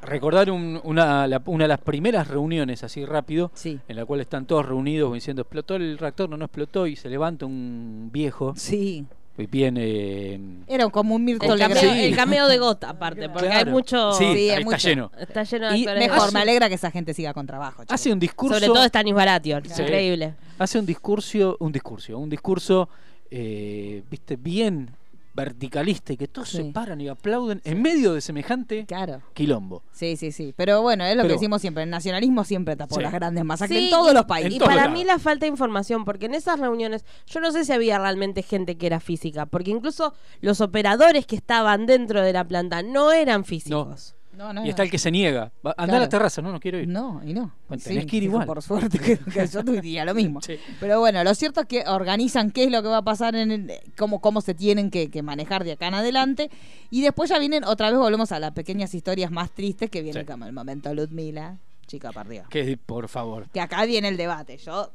Recordar 0.00 0.50
un- 0.50 0.80
una, 0.84 1.26
la- 1.26 1.42
una 1.44 1.64
de 1.64 1.68
las 1.68 1.80
primeras 1.80 2.28
reuniones 2.28 2.82
así 2.84 3.04
rápido, 3.04 3.50
en 3.88 3.96
la 3.96 4.06
cual 4.06 4.20
están 4.20 4.46
todos 4.46 4.64
reunidos 4.64 5.12
diciendo 5.12 5.42
explotó 5.42 5.76
el 5.76 5.98
reactor, 5.98 6.30
no, 6.30 6.36
no 6.38 6.46
explotó, 6.46 6.86
y 6.86 6.96
se 6.96 7.10
levanta 7.10 7.44
un 7.44 8.08
viejo. 8.12 8.54
Sí. 8.56 9.04
Y 9.38 9.46
viene... 9.46 10.40
Era 10.66 10.88
como 10.88 11.14
un 11.14 11.24
Mirko 11.24 11.52
El 11.52 11.58
cameo, 11.60 11.80
el 11.92 12.16
cameo 12.16 12.48
de 12.48 12.58
Gota, 12.58 12.90
aparte, 12.90 13.28
porque 13.28 13.46
hay 13.46 13.52
Claro. 13.62 13.70
mucho. 13.70 14.12
Sí, 14.14 14.24
ahí 14.24 14.50
hay 14.50 14.58
está 14.58 14.64
mucho. 14.64 14.88
lleno. 14.88 15.12
Está 15.16 15.42
lleno 15.44 15.70
de 15.70 15.78
Y 15.78 15.86
mejor, 15.86 16.18
Hace- 16.18 16.32
me 16.34 16.40
alegra 16.40 16.68
que 16.68 16.74
esa 16.74 16.90
gente 16.90 17.14
siga 17.14 17.32
con 17.32 17.46
trabajo. 17.46 17.84
Hace 17.88 18.12
un 18.12 18.18
discurso... 18.18 18.54
Sobre 18.58 18.66
todo 18.66 18.84
Stanis 18.84 19.14
Baratheon, 19.14 19.64
Sí. 19.64 19.82
increíble. 19.82 20.34
Hace 20.58 20.78
un 20.80 20.86
discurso, 20.86 21.56
un 21.60 21.70
discurso, 21.70 22.18
un 22.18 22.28
discurso, 22.28 22.88
eh, 23.30 24.02
viste, 24.10 24.34
bien 24.36 24.90
verticalista 25.38 26.12
y 26.12 26.16
que 26.16 26.26
todos 26.28 26.48
se 26.48 26.64
paran 26.64 27.00
y 27.00 27.08
aplauden 27.08 27.60
en 27.64 27.80
medio 27.80 28.12
de 28.12 28.20
semejante 28.20 28.84
Claro. 28.86 29.22
quilombo. 29.34 29.82
Sí, 29.92 30.16
sí, 30.16 30.32
sí. 30.32 30.52
Pero 30.56 30.82
bueno, 30.82 31.04
es 31.04 31.14
lo 31.16 31.22
Pero- 31.22 31.28
que 31.34 31.38
decimos 31.38 31.60
siempre. 31.60 31.84
El 31.84 31.90
nacionalismo 31.90 32.44
siempre 32.44 32.74
tapó 32.76 32.96
Sí. 32.96 33.02
las 33.02 33.12
grandes 33.12 33.44
masacres 33.44 33.78
Sí, 33.78 33.84
en 33.84 33.90
todos 33.90 34.12
los 34.12 34.24
países. 34.24 34.54
Y 34.54 34.58
para 34.58 34.88
mí 34.88 35.04
la 35.04 35.18
falta 35.18 35.46
de 35.46 35.50
información, 35.50 36.04
porque 36.04 36.26
en 36.26 36.34
esas 36.34 36.58
reuniones 36.58 37.04
yo 37.26 37.40
no 37.40 37.52
sé 37.52 37.64
si 37.64 37.72
había 37.72 37.98
realmente 37.98 38.42
gente 38.42 38.76
que 38.76 38.86
era 38.86 39.00
física, 39.00 39.46
porque 39.46 39.70
incluso 39.70 40.12
los 40.40 40.60
operadores 40.60 41.24
que 41.26 41.36
estaban 41.36 41.86
dentro 41.86 42.20
de 42.22 42.32
la 42.32 42.44
planta 42.46 42.82
no 42.82 43.12
eran 43.12 43.44
físicos. 43.44 44.14
No, 44.14 44.17
no, 44.52 44.64
y 44.64 44.68
está 44.70 44.82
el 44.82 44.90
que 44.90 44.98
se 44.98 45.10
niega. 45.10 45.50
Anda 45.76 45.96
a 45.96 46.00
la 46.00 46.08
terraza, 46.08 46.40
no, 46.42 46.52
no 46.52 46.60
quiero 46.60 46.78
ir. 46.78 46.86
No, 46.88 47.20
y 47.24 47.32
no. 47.34 47.52
Bueno, 47.68 47.82
Sí, 47.82 47.90
tenés 47.90 48.06
que 48.06 48.16
ir 48.18 48.22
igual. 48.22 48.46
Por 48.46 48.62
suerte, 48.62 48.98
que, 48.98 49.16
que 49.32 49.46
yo 49.46 49.62
diría 49.62 50.04
lo 50.04 50.14
mismo. 50.14 50.40
Pero 50.80 51.00
bueno, 51.00 51.22
lo 51.24 51.34
cierto 51.34 51.60
es 51.62 51.66
que 51.66 51.84
organizan 51.86 52.50
qué 52.50 52.64
es 52.64 52.70
lo 52.70 52.82
que 52.82 52.88
va 52.88 52.98
a 52.98 53.02
pasar, 53.02 53.34
en 53.34 53.50
el- 53.50 53.72
cómo, 53.96 54.20
cómo 54.20 54.40
se 54.40 54.54
tienen 54.54 54.90
que, 54.90 55.10
que 55.10 55.22
manejar 55.22 55.64
de 55.64 55.72
acá 55.72 55.88
en 55.88 55.94
adelante. 55.94 56.50
Y 56.90 57.02
después 57.02 57.30
ya 57.30 57.38
vienen, 57.38 57.64
otra 57.64 57.90
vez 57.90 57.98
volvemos 57.98 58.32
a 58.32 58.38
las 58.38 58.52
pequeñas 58.52 58.94
historias 58.94 59.30
más 59.30 59.50
tristes 59.50 59.90
que 59.90 60.02
viene 60.02 60.20
Sí. 60.20 60.26
como 60.26 60.46
el 60.46 60.52
momento 60.52 60.92
Ludmila, 60.94 61.58
chica 61.86 62.12
perdida. 62.12 62.46
Que, 62.50 62.76
por 62.76 63.08
favor. 63.08 63.48
Que 63.50 63.60
acá 63.60 63.84
viene 63.86 64.08
el 64.08 64.16
debate. 64.16 64.56
Yo 64.58 64.90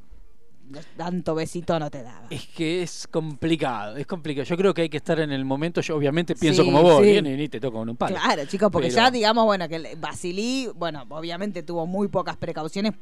tanto 0.98 1.36
besito 1.36 1.78
no 1.80 1.90
te 1.92 2.02
daba. 2.04 2.28
Es 2.30 2.48
que 2.48 2.82
es 2.84 3.08
complicado, 3.08 3.98
es 3.98 4.08
complicado. 4.08 4.46
Yo 4.46 4.58
creo 4.58 4.74
que 4.74 4.84
hay 4.84 4.90
que 4.90 4.98
estar 4.98 5.20
en 5.20 5.32
el 5.32 5.46
momento. 5.46 5.82
Yo 5.82 5.96
obviamente 5.96 6.36
pienso 6.36 6.64
Sí, 6.64 6.68
como 6.72 6.82
vos, 6.82 7.04
sí. 7.04 7.12
viene 7.12 7.42
y 7.42 7.50
te 7.50 7.60
toco 7.60 7.78
con 7.80 7.90
un 7.90 7.96
palo. 7.98 8.16
Claro, 8.16 8.46
chicos, 8.46 8.70
porque 8.72 8.88
Pero- 8.90 9.02
ya 9.04 9.12
digamos, 9.12 9.46
bueno, 9.46 9.68
que 9.70 9.96
Basilí, 9.98 10.70
bueno, 10.76 11.04
obviamente 11.10 11.64
tuvo 11.64 11.86
muy 11.86 12.08
pocas 12.08 12.38
precauciones 12.38 12.94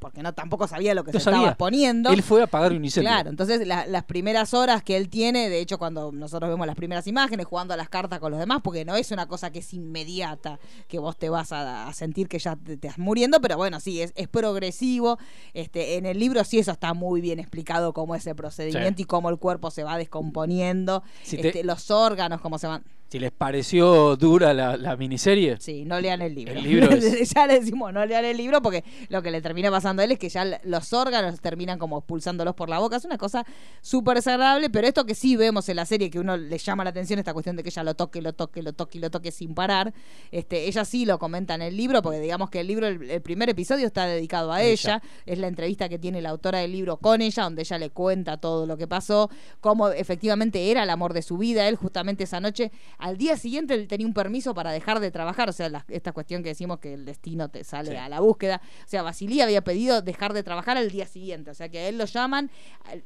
porque 0.00 0.22
no 0.22 0.34
tampoco 0.34 0.66
sabía 0.66 0.94
lo 0.94 1.04
que 1.04 1.12
No 1.12 1.20
se 1.20 1.24
sabía. 1.24 1.38
estaba 1.38 1.50
exponiendo. 1.52 2.10
Él 2.10 2.22
fue 2.24 2.40
a 2.40 2.44
apagar 2.44 2.72
un 2.72 2.84
incendio. 2.84 3.08
Claro, 3.10 3.30
entonces 3.30 3.64
la- 3.66 3.86
las 3.86 4.02
primeras 4.04 4.52
horas 4.54 4.82
que 4.82 4.96
él 4.96 5.08
tiene, 5.08 5.48
de 5.48 5.60
hecho 5.60 5.78
cuando 5.78 6.10
nosotros 6.10 6.50
vemos 6.50 6.66
las 6.66 6.74
primeras 6.74 7.06
imágenes 7.06 7.46
jugando 7.46 7.74
a 7.74 7.76
las 7.76 7.88
cartas 7.88 8.18
con 8.18 8.32
los 8.32 8.40
demás, 8.40 8.60
porque 8.64 8.84
no 8.84 8.96
es 8.96 9.12
una 9.12 9.28
cosa 9.28 9.50
que 9.52 9.60
es 9.60 9.72
inmediata, 9.74 10.58
que 10.88 10.98
vos 10.98 11.16
te 11.16 11.28
vas 11.28 11.52
a, 11.52 11.86
a 11.86 11.92
sentir 11.92 12.26
que 12.28 12.38
ya 12.40 12.56
te, 12.56 12.76
te 12.76 12.88
estás 12.88 12.98
muriendo, 12.98 13.40
pero 13.40 13.56
bueno, 13.56 13.78
sí, 13.78 14.00
es, 14.02 14.12
es 14.16 14.26
progresivo. 14.26 15.18
Este, 15.54 15.96
en 15.96 16.06
el 16.06 16.18
libro 16.18 16.42
sí 16.44 16.58
eso 16.58 16.72
está 16.72 16.94
muy 16.94 17.20
bien 17.20 17.38
explicado 17.38 17.92
cómo 17.92 18.14
es 18.14 18.26
el 18.26 18.34
procedimiento 18.34 18.96
Sí. 18.96 19.02
y 19.02 19.04
cómo 19.04 19.28
el 19.30 19.36
cuerpo 19.38 19.70
se 19.70 19.84
va 19.84 19.96
descomponiendo, 19.98 21.02
Si 21.22 21.36
te- 21.36 21.48
este, 21.48 21.64
los 21.64 21.90
órganos, 21.90 22.40
cómo 22.40 22.58
se 22.58 22.66
van... 22.66 22.82
Si 23.10 23.18
les 23.18 23.32
pareció 23.32 24.14
dura 24.16 24.54
la, 24.54 24.76
la 24.76 24.96
miniserie. 24.96 25.56
Sí, 25.58 25.84
no 25.84 26.00
lean 26.00 26.22
el 26.22 26.32
libro. 26.34 26.54
El 26.54 26.62
libro 26.62 26.90
es- 26.94 27.30
ya 27.34 27.46
le 27.46 27.58
decimos, 27.58 27.92
no 27.92 28.06
lean 28.06 28.24
el 28.24 28.36
libro 28.36 28.62
porque 28.62 28.84
lo 29.08 29.20
que 29.20 29.30
le 29.32 29.42
termina 29.42 29.68
pasando 29.70 30.00
a 30.00 30.04
él 30.04 30.12
es 30.12 30.18
que 30.20 30.28
ya 30.28 30.60
los 30.62 30.92
órganos 30.92 31.40
terminan 31.40 31.78
como 31.80 31.98
expulsándolos 31.98 32.54
por 32.54 32.68
la 32.68 32.78
boca. 32.78 32.96
Es 32.96 33.04
una 33.04 33.18
cosa 33.18 33.44
súper 33.80 34.14
desagradable, 34.16 34.70
pero 34.70 34.86
esto 34.86 35.04
que 35.06 35.14
sí 35.16 35.34
vemos 35.36 35.68
en 35.68 35.76
la 35.76 35.86
serie, 35.86 36.08
que 36.08 36.20
uno 36.20 36.36
le 36.36 36.56
llama 36.58 36.84
la 36.84 36.90
atención, 36.90 37.18
esta 37.18 37.32
cuestión 37.32 37.56
de 37.56 37.62
que 37.64 37.70
ella 37.70 37.82
lo 37.82 37.94
toque, 37.94 38.22
lo 38.22 38.32
toque, 38.32 38.62
lo 38.62 38.72
toque 38.74 38.98
y 38.98 39.00
lo 39.00 39.10
toque 39.10 39.32
sin 39.32 39.54
parar, 39.54 39.92
este, 40.30 40.68
ella 40.68 40.84
sí 40.84 41.04
lo 41.04 41.18
comenta 41.18 41.54
en 41.56 41.62
el 41.62 41.76
libro, 41.76 42.02
porque 42.02 42.20
digamos 42.20 42.48
que 42.48 42.60
el 42.60 42.68
libro, 42.68 42.86
el, 42.86 43.10
el 43.10 43.22
primer 43.22 43.48
episodio 43.50 43.86
está 43.86 44.06
dedicado 44.06 44.52
a 44.52 44.62
ella. 44.62 44.70
Ella. 44.70 45.02
Es 45.26 45.38
la 45.38 45.48
entrevista 45.48 45.88
que 45.88 45.98
tiene 45.98 46.22
la 46.22 46.30
autora 46.30 46.58
del 46.60 46.70
libro 46.70 46.96
con 46.98 47.20
ella, 47.22 47.42
donde 47.42 47.62
ella 47.62 47.76
le 47.76 47.90
cuenta 47.90 48.36
todo 48.36 48.66
lo 48.66 48.76
que 48.76 48.86
pasó, 48.86 49.28
cómo 49.60 49.88
efectivamente 49.88 50.70
era 50.70 50.84
el 50.84 50.90
amor 50.90 51.12
de 51.12 51.22
su 51.22 51.36
vida. 51.38 51.66
Él 51.66 51.74
justamente 51.74 52.22
esa 52.24 52.38
noche, 52.40 52.70
al 53.00 53.16
día 53.16 53.36
siguiente, 53.36 53.74
él 53.74 53.88
tenía 53.88 54.06
un 54.06 54.14
permiso 54.14 54.54
para 54.54 54.70
dejar 54.72 55.00
de 55.00 55.10
trabajar. 55.10 55.48
O 55.48 55.52
sea, 55.52 55.68
la- 55.68 55.84
esta 55.88 56.12
cuestión 56.12 56.42
que 56.42 56.50
decimos 56.50 56.78
que 56.78 56.94
el 56.94 57.04
destino 57.04 57.48
te 57.48 57.64
sale 57.64 57.90
Sí. 57.92 57.96
a 57.96 58.08
la 58.08 58.20
búsqueda. 58.20 58.60
O 58.84 58.88
sea, 58.88 59.02
Basilí 59.02 59.40
había 59.40 59.62
pedido 59.62 60.02
dejar 60.02 60.32
de 60.32 60.42
trabajar 60.42 60.76
al 60.76 60.90
día 60.90 61.06
siguiente. 61.06 61.50
O 61.50 61.54
sea, 61.54 61.68
que 61.68 61.78
a 61.78 61.88
él 61.88 61.98
lo 61.98 62.04
llaman 62.04 62.50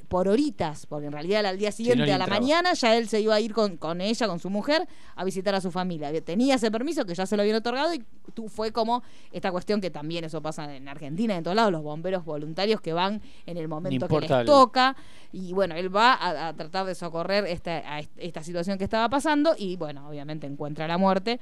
por 0.08 0.28
horitas, 0.28 0.86
porque 0.86 1.06
en 1.06 1.12
realidad 1.12 1.44
al 1.46 1.58
día 1.58 1.72
siguiente, 1.72 2.12
a 2.12 2.18
la 2.18 2.26
mañana, 2.26 2.72
ya 2.74 2.96
él 2.96 3.08
se 3.08 3.20
iba 3.20 3.34
a 3.34 3.40
ir 3.40 3.52
con, 3.52 3.76
con 3.76 4.00
ella, 4.00 4.26
con 4.26 4.38
su 4.38 4.50
mujer, 4.50 4.86
a 5.16 5.24
visitar 5.24 5.54
a 5.54 5.60
su 5.60 5.70
familia. 5.70 6.12
Tenía 6.22 6.54
ese 6.56 6.70
permiso 6.70 7.04
que 7.04 7.14
ya 7.14 7.26
se 7.26 7.36
lo 7.36 7.42
habían 7.42 7.56
otorgado 7.56 7.92
y 7.94 8.02
tú 8.32 8.48
fue 8.48 8.72
como 8.72 9.02
esta 9.32 9.50
cuestión 9.52 9.80
que 9.80 9.90
también 9.90 10.24
eso 10.24 10.40
pasa 10.42 10.74
en 10.74 10.88
Argentina 10.88 11.36
en 11.36 11.42
todos 11.44 11.54
lados, 11.56 11.70
los 11.72 11.82
bomberos 11.82 12.24
voluntarios 12.24 12.80
que 12.80 12.92
van 12.92 13.20
en 13.46 13.56
el 13.56 13.68
momento 13.68 14.08
que 14.08 14.20
les 14.20 14.30
el- 14.30 14.46
toca. 14.46 14.96
Y 15.32 15.52
bueno, 15.52 15.74
él 15.74 15.94
va 15.94 16.14
a, 16.14 16.48
a 16.48 16.52
tratar 16.54 16.86
de 16.86 16.94
socorrer 16.94 17.44
esta, 17.46 17.78
a 17.96 18.00
esta 18.16 18.42
situación 18.42 18.78
que 18.78 18.84
estaba 18.84 19.08
pasando 19.08 19.54
y 19.58 19.76
bueno, 19.76 19.83
obviamente 19.84 20.46
encuentra 20.46 20.86
la 20.86 20.98
muerte. 20.98 21.40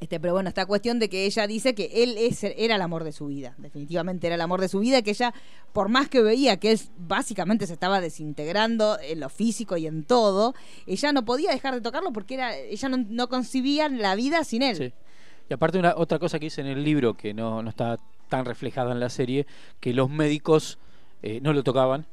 Este, 0.00 0.20
pero 0.20 0.34
bueno, 0.34 0.48
esta 0.48 0.66
cuestión 0.66 0.98
de 0.98 1.08
que 1.08 1.24
ella 1.24 1.46
dice 1.46 1.74
que 1.74 2.02
él 2.02 2.16
era 2.56 2.74
el 2.74 2.82
amor 2.82 3.04
de 3.04 3.12
su 3.12 3.26
vida, 3.26 3.54
definitivamente 3.58 4.26
era 4.26 4.34
el 4.34 4.40
amor 4.40 4.60
de 4.60 4.68
su 4.68 4.80
vida, 4.80 5.02
que 5.02 5.10
ella, 5.10 5.32
por 5.72 5.88
más 5.88 6.08
que 6.08 6.20
veía 6.20 6.58
que 6.58 6.72
él 6.72 6.80
básicamente 6.98 7.66
se 7.66 7.72
estaba 7.72 8.00
desintegrando 8.00 8.98
en 9.00 9.20
lo 9.20 9.28
físico 9.28 9.76
y 9.76 9.86
en 9.86 10.04
todo, 10.04 10.54
ella 10.86 11.12
no 11.12 11.24
podía 11.24 11.52
dejar 11.52 11.74
de 11.74 11.80
tocarlo 11.80 12.12
porque 12.12 12.34
era, 12.34 12.56
ella 12.56 12.88
no, 12.88 12.98
no 13.08 13.28
concibía 13.28 13.88
la 13.88 14.14
vida 14.14 14.44
sin 14.44 14.62
él. 14.62 14.92
Y 15.48 15.54
aparte 15.54 15.78
una 15.78 15.94
otra 15.96 16.18
cosa 16.18 16.38
que 16.38 16.46
dice 16.46 16.60
en 16.60 16.66
el 16.66 16.82
libro 16.82 17.14
que 17.14 17.32
no, 17.32 17.62
no 17.62 17.70
está 17.70 17.98
tan 18.28 18.44
reflejada 18.44 18.92
en 18.92 19.00
la 19.00 19.10
serie, 19.10 19.46
que 19.80 19.94
los 19.94 20.10
médicos 20.10 20.78
eh, 21.22 21.40
no 21.40 21.52
lo 21.52 21.62
tocaban, 21.62 22.06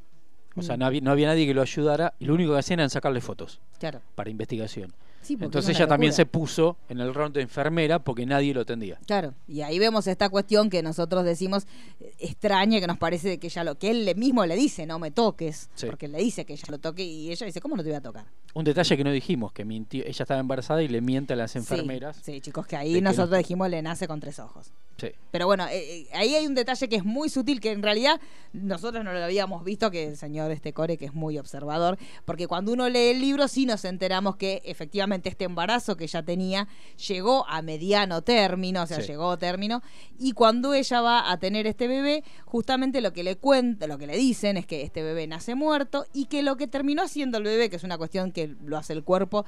o 0.56 0.62
sea, 0.62 0.76
Mm. 0.76 0.80
no 0.80 0.86
había, 0.86 1.02
no 1.02 1.12
había 1.12 1.28
nadie 1.28 1.46
que 1.48 1.54
lo 1.54 1.62
ayudara, 1.62 2.14
y 2.20 2.26
lo 2.26 2.34
único 2.34 2.54
que 2.54 2.60
hacían 2.60 2.80
era 2.80 2.90
sacarle 2.90 3.22
fotos 3.22 3.60
Claro. 3.80 4.02
para 4.16 4.30
investigación. 4.30 4.94
Sí, 5.24 5.38
Entonces 5.40 5.70
es 5.70 5.78
ella 5.78 5.88
también 5.88 6.14
se 6.14 6.26
puso 6.26 6.78
en 6.90 7.00
el 7.00 7.14
rol 7.14 7.32
de 7.32 7.42
enfermera 7.44 8.00
porque 8.00 8.26
nadie 8.26 8.56
lo 8.56 8.62
atendía. 8.62 8.98
Claro, 9.06 9.36
y 9.48 9.62
ahí 9.62 9.78
vemos 9.78 10.08
esta 10.08 10.30
cuestión 10.30 10.72
que 10.72 10.82
nosotros 10.82 11.24
decimos 11.24 11.68
eh, 12.00 12.12
extraña, 12.22 12.80
que 12.80 12.88
nos 12.88 12.98
parece 12.98 13.38
que 13.38 13.46
ella 13.46 13.64
lo 13.64 13.76
que 13.76 13.92
él 13.92 14.16
mismo 14.16 14.44
le 14.48 14.56
dice, 14.56 14.88
no 14.88 14.98
me 14.98 15.12
toques, 15.12 15.70
Sí. 15.76 15.86
porque 15.86 16.08
le 16.08 16.18
dice 16.18 16.44
que 16.44 16.54
ella 16.54 16.64
lo 16.70 16.80
toque 16.80 17.04
y 17.04 17.30
ella 17.32 17.46
dice, 17.46 17.62
¿cómo 17.62 17.78
no 17.78 17.84
te 17.84 17.90
voy 17.90 17.98
a 17.98 18.02
tocar? 18.02 18.26
Un 18.56 18.64
detalle 18.64 18.98
que 18.98 19.04
no 19.04 19.12
dijimos, 19.12 19.54
que 19.54 19.64
mintió, 19.64 20.04
ella 20.04 20.24
estaba 20.24 20.40
embarazada 20.40 20.82
y 20.82 20.88
le 20.88 21.02
miente 21.02 21.34
a 21.34 21.36
las 21.36 21.56
enfermeras. 21.56 22.18
Sí, 22.24 22.42
chicos, 22.42 22.66
que 22.66 22.76
ahí 22.76 22.94
que 22.96 23.02
nosotros 23.02 23.30
no- 23.30 23.38
dijimos 23.38 23.70
le 23.70 23.80
nace 23.84 24.08
con 24.08 24.20
tres 24.20 24.40
ojos. 24.40 24.72
Sí. 25.02 25.08
Pero 25.32 25.48
bueno, 25.48 25.66
eh, 25.68 26.02
eh, 26.02 26.08
ahí 26.14 26.36
hay 26.36 26.46
un 26.46 26.54
detalle 26.54 26.88
que 26.88 26.98
es 26.98 27.04
muy 27.04 27.28
sutil, 27.28 27.60
que 27.60 27.72
en 27.72 27.82
realidad 27.82 28.22
nosotros 28.54 29.04
no 29.04 29.12
lo 29.12 29.24
habíamos 29.24 29.64
visto, 29.64 29.90
que 29.90 30.10
el 30.10 30.18
señor 30.18 30.52
este 30.52 30.74
Core, 30.74 30.98
que 30.98 31.06
es 31.06 31.14
muy 31.16 31.40
observador, 31.40 31.98
porque 32.24 32.46
cuando 32.46 32.72
uno 32.72 32.88
lee 32.88 33.10
el 33.10 33.20
libro 33.22 33.48
sí 33.48 33.66
nos 33.66 33.84
enteramos 33.84 34.36
que 34.36 34.62
efectivamente 34.64 35.28
este 35.30 35.46
embarazo 35.46 35.98
que 35.98 36.04
ella 36.04 36.22
tenía 36.22 36.68
llegó 37.08 37.48
a 37.48 37.64
mediano 37.64 38.22
término, 38.22 38.84
o 38.84 38.86
sea, 38.86 39.02
Sí. 39.02 39.08
llegó 39.08 39.32
a 39.32 39.38
término, 39.38 39.82
y 40.20 40.34
cuando 40.34 40.76
ella 40.76 41.02
va 41.02 41.32
a 41.32 41.38
tener 41.40 41.66
este 41.66 41.88
bebé, 41.88 42.24
justamente 42.46 43.02
lo 43.02 43.12
que 43.12 43.24
le 43.24 43.38
cuenta, 43.38 43.88
lo 43.88 43.98
que 43.98 44.06
le 44.06 44.18
dicen 44.18 44.56
es 44.58 44.68
que 44.68 44.84
este 44.84 45.02
bebé 45.02 45.26
nace 45.26 45.56
muerto 45.56 46.06
y 46.14 46.26
que 46.26 46.44
lo 46.44 46.58
que 46.58 46.68
terminó 46.68 47.02
haciendo 47.02 47.40
el 47.40 47.46
bebé, 47.46 47.72
que 47.72 47.78
es 47.78 47.84
una 47.84 47.98
cuestión 47.98 48.32
que 48.32 48.54
lo 48.64 48.78
hace 48.78 48.94
el 48.94 49.04
cuerpo, 49.04 49.46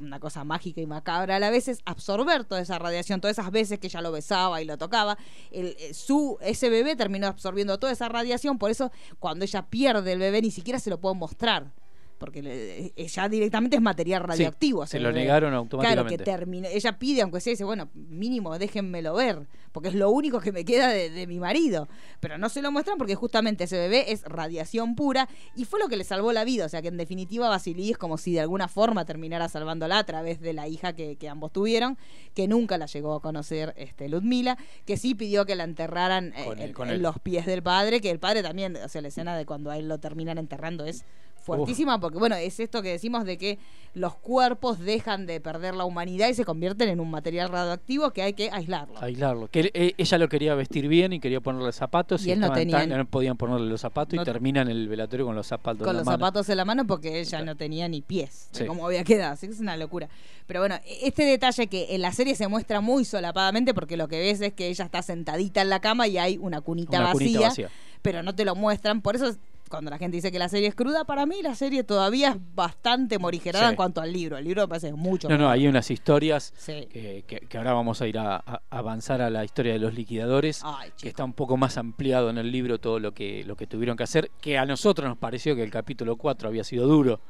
una 0.00 0.20
cosa 0.20 0.44
mágica 0.44 0.80
y 0.80 0.86
macabra 0.86 1.36
a 1.36 1.38
la 1.38 1.50
vez, 1.50 1.68
es 1.68 1.80
absorber 1.84 2.44
toda 2.44 2.60
esa 2.60 2.78
radiación, 2.78 3.20
todas 3.20 3.38
esas 3.38 3.50
veces 3.50 3.78
que 3.78 3.86
ella 3.86 4.00
lo 4.00 4.12
besaba 4.12 4.60
y 4.62 4.64
lo 4.64 4.78
tocaba. 4.78 5.18
El, 5.50 5.76
eh, 5.78 5.94
su, 5.94 6.38
ese 6.40 6.68
bebé 6.70 6.96
terminó 6.96 7.26
absorbiendo 7.26 7.78
toda 7.78 7.92
esa 7.92 8.08
radiación, 8.08 8.58
por 8.58 8.70
eso 8.70 8.90
cuando 9.18 9.44
ella 9.44 9.62
pierde 9.62 10.12
el 10.12 10.18
bebé 10.18 10.42
ni 10.42 10.50
siquiera 10.50 10.78
se 10.78 10.90
lo 10.90 11.00
puedo 11.00 11.14
mostrar. 11.14 11.72
Porque 12.20 12.42
le- 12.42 12.92
eh, 12.94 13.08
ya 13.08 13.30
directamente 13.30 13.76
es 13.76 13.82
material 13.82 14.22
radioactivo. 14.22 14.86
se 14.86 15.00
lo 15.00 15.10
negaron 15.10 15.48
Claro, 15.48 15.56
automáticamente. 15.56 16.18
que 16.18 16.22
termine. 16.24 16.68
Ella 16.74 16.98
pide, 16.98 17.22
aunque 17.22 17.40
sea, 17.40 17.52
dice, 17.52 17.64
bueno, 17.64 17.88
mínimo 17.94 18.58
déjenmelo 18.58 19.14
ver, 19.14 19.46
porque 19.72 19.88
es 19.88 19.94
lo 19.94 20.10
único 20.10 20.38
que 20.38 20.52
me 20.52 20.66
queda 20.66 20.88
de, 20.90 21.08
de 21.08 21.26
mi 21.26 21.40
marido. 21.40 21.88
Pero 22.20 22.36
no 22.36 22.50
se 22.50 22.60
lo 22.60 22.70
muestran 22.70 22.98
porque 22.98 23.14
justamente 23.14 23.64
ese 23.64 23.78
bebé 23.78 24.12
es 24.12 24.22
radiación 24.24 24.96
pura 24.96 25.30
y 25.56 25.64
fue 25.64 25.80
lo 25.80 25.88
que 25.88 25.96
le 25.96 26.04
salvó 26.04 26.32
la 26.32 26.44
vida. 26.44 26.66
O 26.66 26.68
sea 26.68 26.82
que 26.82 26.88
en 26.88 26.98
definitiva 26.98 27.48
Basilí 27.48 27.90
es 27.92 27.96
como 27.96 28.18
si 28.18 28.34
de 28.34 28.40
alguna 28.40 28.68
forma 28.68 29.06
terminara 29.06 29.48
salvándola 29.48 29.96
a 29.98 30.04
través 30.04 30.40
de 30.42 30.52
la 30.52 30.68
hija 30.68 30.92
que, 30.92 31.16
que 31.16 31.26
ambos 31.26 31.52
tuvieron, 31.52 31.96
que 32.34 32.46
nunca 32.48 32.76
la 32.76 32.84
llegó 32.84 33.14
a 33.14 33.22
conocer 33.22 33.72
este, 33.78 34.10
Ludmila, 34.10 34.58
que 34.84 34.98
sí 34.98 35.14
pidió 35.14 35.46
que 35.46 35.56
la 35.56 35.64
enterraran 35.64 36.34
eh, 36.36 36.44
él, 36.52 36.60
en, 36.60 36.72
con 36.74 36.90
en 36.90 37.00
los 37.00 37.18
pies 37.18 37.46
del 37.46 37.62
padre, 37.62 38.02
que 38.02 38.10
el 38.10 38.18
padre 38.18 38.42
también, 38.42 38.76
o 38.76 38.88
sea, 38.90 39.00
la 39.00 39.08
escena 39.08 39.34
de 39.38 39.46
cuando 39.46 39.70
a 39.70 39.78
él 39.78 39.88
lo 39.88 39.98
terminan 39.98 40.36
enterrando 40.36 40.84
es 40.84 41.06
fuertísima 41.40 41.98
porque 42.00 42.18
bueno 42.18 42.36
es 42.36 42.60
esto 42.60 42.82
que 42.82 42.90
decimos 42.90 43.24
de 43.24 43.38
que 43.38 43.58
los 43.94 44.14
cuerpos 44.14 44.78
dejan 44.78 45.26
de 45.26 45.40
perder 45.40 45.74
la 45.74 45.84
humanidad 45.84 46.28
y 46.28 46.34
se 46.34 46.44
convierten 46.44 46.88
en 46.90 47.00
un 47.00 47.10
material 47.10 47.48
radioactivo 47.48 48.10
que 48.12 48.22
hay 48.22 48.34
que 48.34 48.48
aislarlo 48.50 48.96
Aislarlo. 49.00 49.48
Que 49.48 49.60
él- 49.60 49.70
eh, 49.74 49.94
ella 49.98 50.18
lo 50.18 50.28
quería 50.28 50.54
vestir 50.54 50.86
bien 50.86 51.12
y 51.12 51.18
quería 51.18 51.40
ponerle 51.40 51.72
zapatos. 51.72 52.24
Y 52.24 52.30
él 52.30 52.38
no 52.38 52.52
tenía- 52.52 52.78
tan- 52.78 52.88
no 52.90 53.04
podían 53.06 53.36
ponerle 53.36 53.68
los 53.68 53.80
zapatos 53.80 54.14
No- 54.14 54.22
y 54.22 54.24
termina 54.24 54.62
en 54.62 54.68
el 54.68 54.88
velatorio 54.88 55.26
con 55.26 55.34
los 55.34 55.46
zapatos 55.48 55.80
con 55.80 55.88
en 55.88 55.94
la 55.96 56.00
los 56.00 56.06
mano. 56.06 56.18
zapatos 56.18 56.48
en 56.48 56.56
la 56.56 56.64
mano 56.64 56.86
porque 56.86 57.18
ella 57.20 57.42
no 57.42 57.56
tenía 57.56 57.88
ni 57.88 58.00
pies 58.00 58.48
de 58.52 58.60
Sí. 58.60 58.66
cómo 58.66 58.86
había 58.86 59.02
quedado 59.02 59.32
así 59.32 59.48
que 59.48 59.54
es 59.54 59.60
una 59.60 59.76
locura 59.76 60.08
pero 60.46 60.60
bueno 60.60 60.76
este 61.02 61.24
detalle 61.24 61.66
que 61.66 61.94
en 61.94 62.02
la 62.02 62.12
serie 62.12 62.34
se 62.36 62.46
muestra 62.46 62.80
muy 62.80 63.04
solapadamente 63.04 63.74
porque 63.74 63.96
lo 63.96 64.06
que 64.06 64.20
ves 64.20 64.40
es 64.40 64.52
que 64.52 64.68
ella 64.68 64.84
está 64.84 65.02
sentadita 65.02 65.62
en 65.62 65.68
la 65.68 65.80
cama 65.80 66.06
y 66.06 66.16
hay 66.18 66.38
una 66.38 66.60
cunita, 66.60 66.98
Una 66.98 67.06
vacía, 67.12 67.18
cunita 67.18 67.40
vacía. 67.40 67.68
pero 68.02 68.22
no 68.22 68.34
te 68.36 68.44
lo 68.44 68.54
muestran 68.54 69.00
por 69.02 69.16
eso 69.16 69.26
es- 69.28 69.38
cuando 69.70 69.90
la 69.90 69.96
gente 69.98 70.16
dice 70.16 70.30
que 70.32 70.38
la 70.38 70.48
serie 70.48 70.68
es 70.68 70.74
cruda, 70.74 71.04
para 71.04 71.24
mí 71.26 71.36
la 71.42 71.54
serie 71.54 71.84
todavía 71.84 72.30
es 72.30 72.36
bastante 72.54 73.18
morigerada 73.18 73.66
Sí. 73.66 73.70
en 73.70 73.76
cuanto 73.76 74.00
al 74.00 74.12
libro. 74.12 74.36
El 74.36 74.44
libro 74.44 74.62
me 74.62 74.68
parece 74.68 74.88
que 74.88 74.92
es 74.94 74.98
mucho 74.98 75.28
No, 75.28 75.36
no, 75.36 75.44
mejor. 75.44 75.54
hay 75.54 75.68
unas 75.68 75.90
historias 75.90 76.52
Sí. 76.56 76.86
que, 76.92 77.24
que- 77.26 77.40
que 77.40 77.56
ahora 77.58 77.72
vamos 77.72 78.02
a 78.02 78.06
ir 78.08 78.18
a, 78.18 78.36
a- 78.36 78.62
avanzar 78.68 79.22
a 79.22 79.30
la 79.30 79.44
historia 79.44 79.72
de 79.72 79.78
los 79.78 79.94
liquidadores, 79.94 80.62
que 81.00 81.08
está 81.08 81.24
un 81.24 81.32
poco 81.32 81.56
más 81.56 81.78
ampliado 81.78 82.28
en 82.30 82.36
el 82.38 82.50
libro 82.52 82.78
todo 82.80 82.98
lo 82.98 83.14
que, 83.14 83.44
lo 83.44 83.56
que 83.56 83.66
tuvieron 83.66 83.96
que 83.96 84.02
hacer, 84.02 84.30
que 84.40 84.58
a 84.58 84.66
nosotros 84.66 85.08
nos 85.08 85.16
pareció 85.18 85.54
que 85.54 85.62
el 85.62 85.70
capítulo 85.70 86.16
4 86.16 86.48
había 86.48 86.64
sido 86.64 86.86
duro 86.88 87.20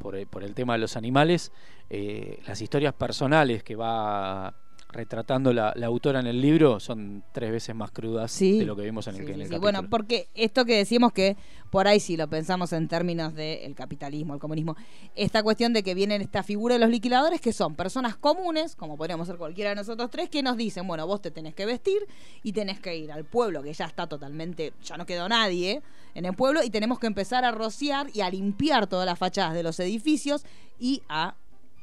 por, 0.00 0.16
el- 0.16 0.26
por 0.26 0.42
el 0.42 0.54
tema 0.54 0.72
de 0.72 0.78
los 0.80 0.96
animales. 0.96 1.52
Eh, 1.90 2.40
las 2.46 2.60
historias 2.62 2.94
personales 2.94 3.62
que 3.62 3.76
va 3.76 4.54
retratando 4.94 5.52
la, 5.52 5.72
la 5.76 5.86
autora 5.86 6.20
en 6.20 6.26
el 6.26 6.40
libro 6.40 6.80
son 6.80 7.22
tres 7.32 7.50
veces 7.50 7.74
más 7.74 7.90
crudas 7.90 8.38
de 8.38 8.64
lo 8.64 8.74
que 8.76 8.82
vimos 8.82 9.06
en 9.08 9.16
el, 9.16 9.26
Sí, 9.26 9.32
en 9.32 9.32
el 9.32 9.34
sí, 9.34 9.42
sí. 9.42 9.50
capítulo. 9.50 9.60
Bueno, 9.60 9.90
porque 9.90 10.28
esto 10.34 10.64
que 10.64 10.76
decimos 10.76 11.12
que 11.12 11.36
por 11.70 11.88
ahí 11.88 11.98
si 11.98 12.16
lo 12.16 12.28
pensamos 12.28 12.72
en 12.72 12.86
términos 12.86 13.34
del 13.34 13.74
capitalismo, 13.74 14.34
el 14.34 14.40
comunismo, 14.40 14.76
esta 15.16 15.42
cuestión 15.42 15.72
de 15.72 15.82
que 15.82 15.94
vienen 15.94 16.22
esta 16.22 16.42
figura 16.44 16.74
de 16.76 16.78
los 16.78 16.88
liquidadores 16.88 17.40
que 17.40 17.52
son 17.52 17.74
personas 17.74 18.16
comunes, 18.16 18.76
como 18.76 18.96
podríamos 18.96 19.26
ser 19.26 19.36
cualquiera 19.36 19.70
de 19.70 19.76
nosotros 19.76 20.08
tres, 20.10 20.30
que 20.30 20.42
nos 20.42 20.56
dicen, 20.56 20.86
bueno, 20.86 21.06
vos 21.06 21.20
te 21.20 21.32
tenés 21.32 21.54
que 21.54 21.66
vestir 21.66 22.06
y 22.44 22.52
tenés 22.52 22.78
que 22.78 22.96
ir 22.96 23.10
al 23.10 23.24
pueblo, 23.24 23.62
que 23.62 23.72
ya 23.72 23.86
está 23.86 24.06
totalmente, 24.06 24.72
ya 24.84 24.96
no 24.96 25.04
quedó 25.04 25.28
nadie 25.28 25.82
en 26.14 26.24
el 26.24 26.34
pueblo, 26.34 26.62
y 26.62 26.70
tenemos 26.70 27.00
que 27.00 27.08
empezar 27.08 27.44
a 27.44 27.50
rociar 27.50 28.06
y 28.14 28.20
a 28.20 28.30
limpiar 28.30 28.86
todas 28.86 29.04
las 29.04 29.18
fachadas 29.18 29.54
de 29.54 29.64
los 29.64 29.80
edificios 29.80 30.44
y 30.78 31.02
a 31.08 31.34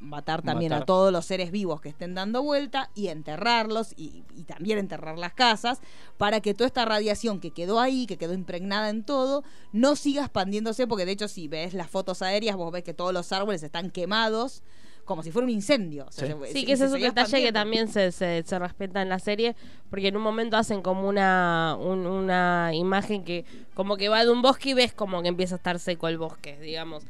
matar 0.02 0.42
también 0.42 0.70
Matar. 0.70 0.82
a 0.82 0.86
todos 0.86 1.12
los 1.12 1.24
seres 1.24 1.50
vivos 1.52 1.80
que 1.80 1.88
estén 1.88 2.14
dando 2.14 2.42
vuelta 2.42 2.90
y 2.94 3.06
enterrarlos 3.08 3.92
y, 3.96 4.24
y 4.36 4.42
también 4.44 4.78
enterrar 4.78 5.16
las 5.16 5.32
casas 5.32 5.80
para 6.18 6.40
que 6.40 6.54
toda 6.54 6.66
esta 6.66 6.84
radiación 6.84 7.38
que 7.40 7.52
quedó 7.52 7.80
ahí, 7.80 8.06
que 8.06 8.18
quedó 8.18 8.34
impregnada 8.34 8.88
en 8.90 9.04
todo, 9.04 9.44
no 9.72 9.94
siga 9.96 10.22
expandiéndose 10.22 10.86
porque 10.86 11.06
de 11.06 11.12
hecho 11.12 11.28
si 11.28 11.46
ves 11.48 11.72
las 11.72 11.88
fotos 11.88 12.20
aéreas 12.20 12.56
vos 12.56 12.72
ves 12.72 12.82
que 12.82 12.94
todos 12.94 13.12
los 13.14 13.32
árboles 13.32 13.62
están 13.62 13.90
quemados 13.90 14.62
como 15.04 15.22
si 15.24 15.32
fuera 15.32 15.46
un 15.46 15.50
incendio. 15.50 16.06
O 16.08 16.12
sea, 16.12 16.28
se- 16.28 16.46
Sí, 16.52 16.60
se- 16.60 16.64
que 16.66 16.72
ese 16.74 16.76
se 16.76 16.84
es 16.86 16.92
un 16.94 17.00
detalle 17.00 17.42
que 17.42 17.52
también 17.52 17.88
se, 17.88 18.12
se, 18.12 18.42
se 18.46 18.58
respeta 18.60 19.02
en 19.02 19.08
la 19.08 19.18
serie, 19.18 19.56
porque 19.90 20.08
en 20.08 20.16
un 20.16 20.22
momento 20.22 20.56
hacen 20.56 20.80
como 20.80 21.08
una, 21.08 21.76
un- 21.80 22.06
una 22.06 22.70
imagen 22.72 23.24
que 23.24 23.44
como 23.74 23.96
que 23.96 24.08
va 24.08 24.24
de 24.24 24.30
un 24.30 24.42
bosque 24.42 24.70
y 24.70 24.74
ves 24.74 24.92
como 24.92 25.20
que 25.22 25.28
empieza 25.28 25.56
a 25.56 25.58
estar 25.58 25.78
seco 25.80 26.06
el 26.06 26.18
bosque, 26.18 26.56
digamos. 26.60 27.02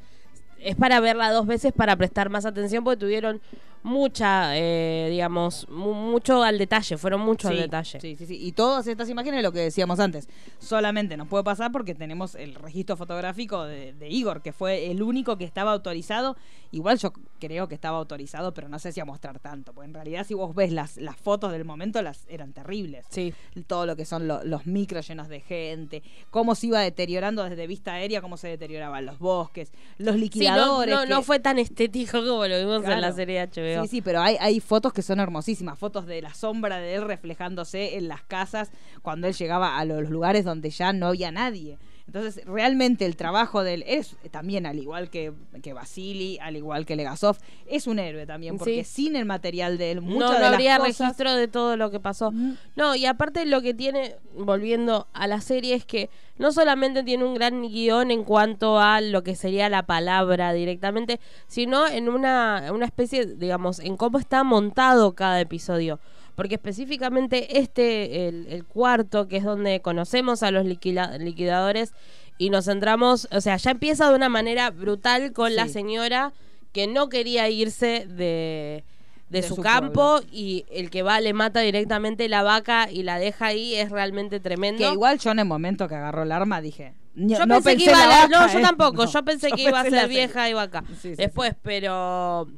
Es 0.62 0.76
para 0.76 1.00
verla 1.00 1.30
dos 1.30 1.46
veces 1.46 1.72
para 1.72 1.96
prestar 1.96 2.30
más 2.30 2.46
atención 2.46 2.84
porque 2.84 3.00
tuvieron 3.00 3.40
mucha, 3.82 4.56
eh, 4.56 5.08
digamos, 5.10 5.68
mu- 5.68 5.92
mucho 5.94 6.42
al 6.42 6.58
detalle, 6.58 6.96
fueron 6.96 7.20
mucho 7.20 7.48
al 7.48 7.54
Sí, 7.56 7.60
detalle. 7.60 8.00
Sí, 8.00 8.16
sí, 8.16 8.26
sí. 8.26 8.38
Y 8.40 8.52
todas 8.52 8.86
estas 8.86 9.08
imágenes, 9.08 9.42
lo 9.42 9.52
que 9.52 9.60
decíamos 9.60 9.98
antes, 10.00 10.28
solamente 10.58 11.16
nos 11.16 11.28
puede 11.28 11.44
pasar 11.44 11.72
porque 11.72 11.94
tenemos 11.94 12.34
el 12.34 12.54
registro 12.54 12.96
fotográfico 12.96 13.64
de, 13.64 13.92
de 13.94 14.08
Igor, 14.08 14.42
que 14.42 14.52
fue 14.52 14.90
el 14.90 15.02
único 15.02 15.36
que 15.36 15.44
estaba 15.44 15.72
autorizado. 15.72 16.36
Igual 16.70 16.98
yo 16.98 17.12
creo 17.38 17.68
que 17.68 17.74
estaba 17.74 17.98
autorizado, 17.98 18.54
pero 18.54 18.68
no 18.68 18.78
sé 18.78 18.92
si 18.92 19.00
a 19.00 19.04
mostrar 19.04 19.38
tanto. 19.40 19.72
Porque 19.74 19.88
en 19.88 19.94
realidad, 19.94 20.24
si 20.26 20.34
vos 20.34 20.54
ves 20.54 20.72
las, 20.72 20.96
las 20.96 21.16
fotos 21.16 21.52
del 21.52 21.64
momento, 21.64 22.00
las 22.02 22.24
eran 22.28 22.52
terribles. 22.52 23.04
Sí. 23.10 23.34
Todo 23.66 23.84
lo 23.86 23.96
que 23.96 24.04
son 24.06 24.26
lo- 24.28 24.42
los 24.44 24.66
micros 24.66 25.06
llenos 25.08 25.28
de 25.28 25.40
gente, 25.40 26.02
cómo 26.30 26.54
se 26.54 26.68
iba 26.68 26.80
deteriorando 26.80 27.44
desde 27.44 27.66
vista 27.66 27.92
aérea, 27.94 28.22
cómo 28.22 28.36
se 28.36 28.48
deterioraban 28.48 29.04
los 29.04 29.18
bosques, 29.18 29.70
los 29.98 30.14
Sí, 30.14 30.18
no, 30.18 30.24
liquidadores. 30.24 30.94
no, 30.94 31.02
que- 31.02 31.08
no 31.08 31.22
fue 31.22 31.40
tan 31.40 31.58
estético 31.58 32.20
como 32.20 32.46
lo 32.46 32.58
vimos 32.58 32.84
en 32.84 33.00
la 33.00 33.12
serie 33.12 33.40
de 33.40 33.42
HBO. 33.48 33.71
Sí, 33.80 33.88
sí, 33.88 34.02
pero 34.02 34.20
hay, 34.20 34.36
hay 34.40 34.60
fotos 34.60 34.92
que 34.92 35.02
son 35.02 35.18
hermosísimas, 35.18 35.78
fotos 35.78 36.06
de 36.06 36.20
la 36.20 36.34
sombra 36.34 36.76
de 36.78 36.94
él 36.94 37.02
reflejándose 37.06 37.96
en 37.96 38.08
las 38.08 38.22
casas 38.22 38.70
cuando 39.00 39.26
él 39.26 39.34
llegaba 39.34 39.78
a 39.78 39.84
los 39.84 40.10
lugares 40.10 40.44
donde 40.44 40.70
ya 40.70 40.92
no 40.92 41.06
había 41.06 41.32
nadie. 41.32 41.78
Entonces, 42.06 42.44
realmente 42.46 43.06
el 43.06 43.16
trabajo 43.16 43.62
de 43.62 43.74
él 43.74 43.84
es 43.86 44.16
también, 44.30 44.66
al 44.66 44.78
igual 44.78 45.08
que, 45.10 45.32
que 45.62 45.72
Basili, 45.72 46.38
al 46.40 46.56
igual 46.56 46.84
que 46.84 46.96
Legasov, 46.96 47.36
es 47.66 47.86
un 47.86 47.98
héroe 47.98 48.26
también, 48.26 48.58
porque 48.58 48.84
Sí. 48.84 49.04
sin 49.04 49.16
el 49.16 49.24
material 49.24 49.78
de 49.78 49.92
él, 49.92 49.96
no, 49.96 50.02
muchas 50.02 50.30
no 50.30 50.34
de 50.34 50.40
las 50.40 50.52
habría 50.52 50.78
cosas- 50.78 50.98
registro 50.98 51.34
de 51.34 51.48
todo 51.48 51.76
lo 51.76 51.90
que 51.90 52.00
pasó. 52.00 52.32
No, 52.76 52.94
y 52.96 53.06
aparte 53.06 53.46
lo 53.46 53.62
que 53.62 53.72
tiene, 53.74 54.16
volviendo 54.36 55.06
a 55.12 55.26
la 55.26 55.40
serie, 55.40 55.74
es 55.74 55.84
que 55.84 56.10
no 56.38 56.50
solamente 56.52 57.02
tiene 57.02 57.24
un 57.24 57.34
gran 57.34 57.62
guion 57.62 58.10
en 58.10 58.24
cuanto 58.24 58.78
a 58.80 59.00
lo 59.00 59.22
que 59.22 59.36
sería 59.36 59.68
la 59.68 59.84
palabra 59.86 60.52
directamente, 60.52 61.20
sino 61.46 61.86
en 61.86 62.08
una, 62.08 62.70
una 62.72 62.84
especie, 62.86 63.26
digamos, 63.26 63.78
en 63.78 63.96
cómo 63.96 64.18
está 64.18 64.42
montado 64.44 65.14
cada 65.14 65.40
episodio. 65.40 66.00
Porque 66.42 66.56
específicamente 66.56 67.60
este, 67.60 68.26
el, 68.26 68.48
el 68.48 68.64
cuarto, 68.64 69.28
que 69.28 69.36
es 69.36 69.44
donde 69.44 69.80
conocemos 69.80 70.42
a 70.42 70.50
los 70.50 70.66
liquidadores 70.66 71.92
y 72.36 72.50
nos 72.50 72.64
centramos, 72.64 73.28
o 73.30 73.40
sea, 73.40 73.58
ya 73.58 73.70
empieza 73.70 74.08
de 74.10 74.16
una 74.16 74.28
manera 74.28 74.70
brutal 74.70 75.32
con 75.32 75.54
la 75.54 75.68
señora 75.68 76.32
que 76.72 76.88
no 76.88 77.08
quería 77.08 77.48
irse 77.48 78.06
de, 78.08 78.82
de, 79.28 79.40
De 79.40 79.42
su, 79.44 79.54
su 79.54 79.62
campo 79.62 80.18
y 80.32 80.64
el 80.72 80.90
que 80.90 81.04
va 81.04 81.20
le 81.20 81.32
mata 81.32 81.60
directamente 81.60 82.28
la 82.28 82.42
vaca 82.42 82.90
y 82.90 83.04
la 83.04 83.20
deja 83.20 83.46
ahí 83.46 83.76
es 83.76 83.92
realmente 83.92 84.40
tremendo. 84.40 84.78
Que 84.84 84.92
igual 84.92 85.20
yo 85.20 85.30
en 85.30 85.38
el 85.38 85.44
momento 85.44 85.86
que 85.86 85.94
agarró 85.94 86.24
el 86.24 86.32
arma 86.32 86.60
dije... 86.60 86.94
"No- 87.14 87.38
yo 87.38 87.46
no 87.46 87.62
pensé, 87.62 87.76
que 87.76 87.84
iba 87.84 88.02
a 88.02 88.08
la 88.08 88.16
vaca, 88.26 88.28
no, 88.28 88.52
yo 88.52 88.58
eh". 88.58 88.62
tampoco, 88.62 89.04
No, 89.04 89.12
yo 89.12 89.24
pensé 89.24 89.50
yo 89.50 89.54
que 89.54 89.62
iba 89.62 89.78
a 89.78 89.84
ser 89.84 90.08
vieja 90.08 90.50
y 90.50 90.54
vaca. 90.54 90.82
Sí, 90.88 91.10
sí, 91.10 91.14
Después, 91.14 91.54
pero 91.62 92.48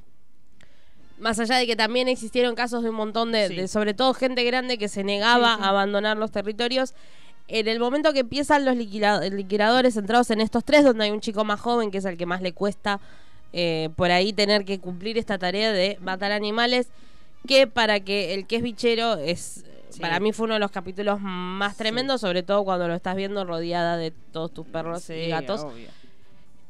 más 1.18 1.38
allá 1.38 1.56
de 1.56 1.66
que 1.66 1.76
también 1.76 2.08
existieron 2.08 2.54
casos 2.54 2.82
de 2.82 2.90
un 2.90 2.96
montón 2.96 3.32
de, 3.32 3.48
Sí. 3.48 3.56
de 3.56 3.68
sobre 3.68 3.94
todo 3.94 4.14
gente 4.14 4.42
grande 4.44 4.78
que 4.78 4.88
se 4.88 5.04
negaba 5.04 5.54
Sí, 5.54 5.58
sí. 5.60 5.64
a 5.64 5.68
abandonar 5.68 6.16
los 6.16 6.30
territorios, 6.30 6.94
en 7.48 7.68
el 7.68 7.78
momento 7.78 8.12
que 8.12 8.20
empiezan 8.20 8.64
los 8.64 8.74
liquidadores 8.76 9.94
centrados 9.94 10.30
en 10.30 10.40
estos 10.40 10.64
tres, 10.64 10.82
donde 10.84 11.04
hay 11.04 11.10
un 11.10 11.20
chico 11.20 11.44
más 11.44 11.60
joven 11.60 11.90
que 11.90 11.98
es 11.98 12.04
el 12.04 12.16
que 12.16 12.26
más 12.26 12.40
le 12.42 12.52
cuesta 12.52 13.00
eh, 13.52 13.90
por 13.96 14.10
ahí 14.10 14.32
tener 14.32 14.64
que 14.64 14.80
cumplir 14.80 15.16
esta 15.18 15.38
tarea 15.38 15.72
de 15.72 15.96
matar 16.00 16.32
animales, 16.32 16.88
que 17.46 17.66
para 17.66 18.00
que 18.00 18.34
el 18.34 18.46
que 18.46 18.56
es 18.56 18.62
bichero 18.62 19.14
es... 19.16 19.64
Sí. 19.90 20.00
Para 20.00 20.18
mí 20.18 20.32
fue 20.32 20.46
uno 20.46 20.54
de 20.54 20.60
los 20.60 20.72
capítulos 20.72 21.20
más 21.20 21.76
tremendos, 21.76 22.20
sobre 22.22 22.42
todo 22.42 22.64
cuando 22.64 22.88
lo 22.88 22.94
estás 22.94 23.14
viendo 23.14 23.44
rodeada 23.44 23.96
de 23.96 24.10
todos 24.32 24.52
tus 24.52 24.66
perros 24.66 25.08
y 25.10 25.28
gatos. 25.28 25.62
obvio. 25.62 25.88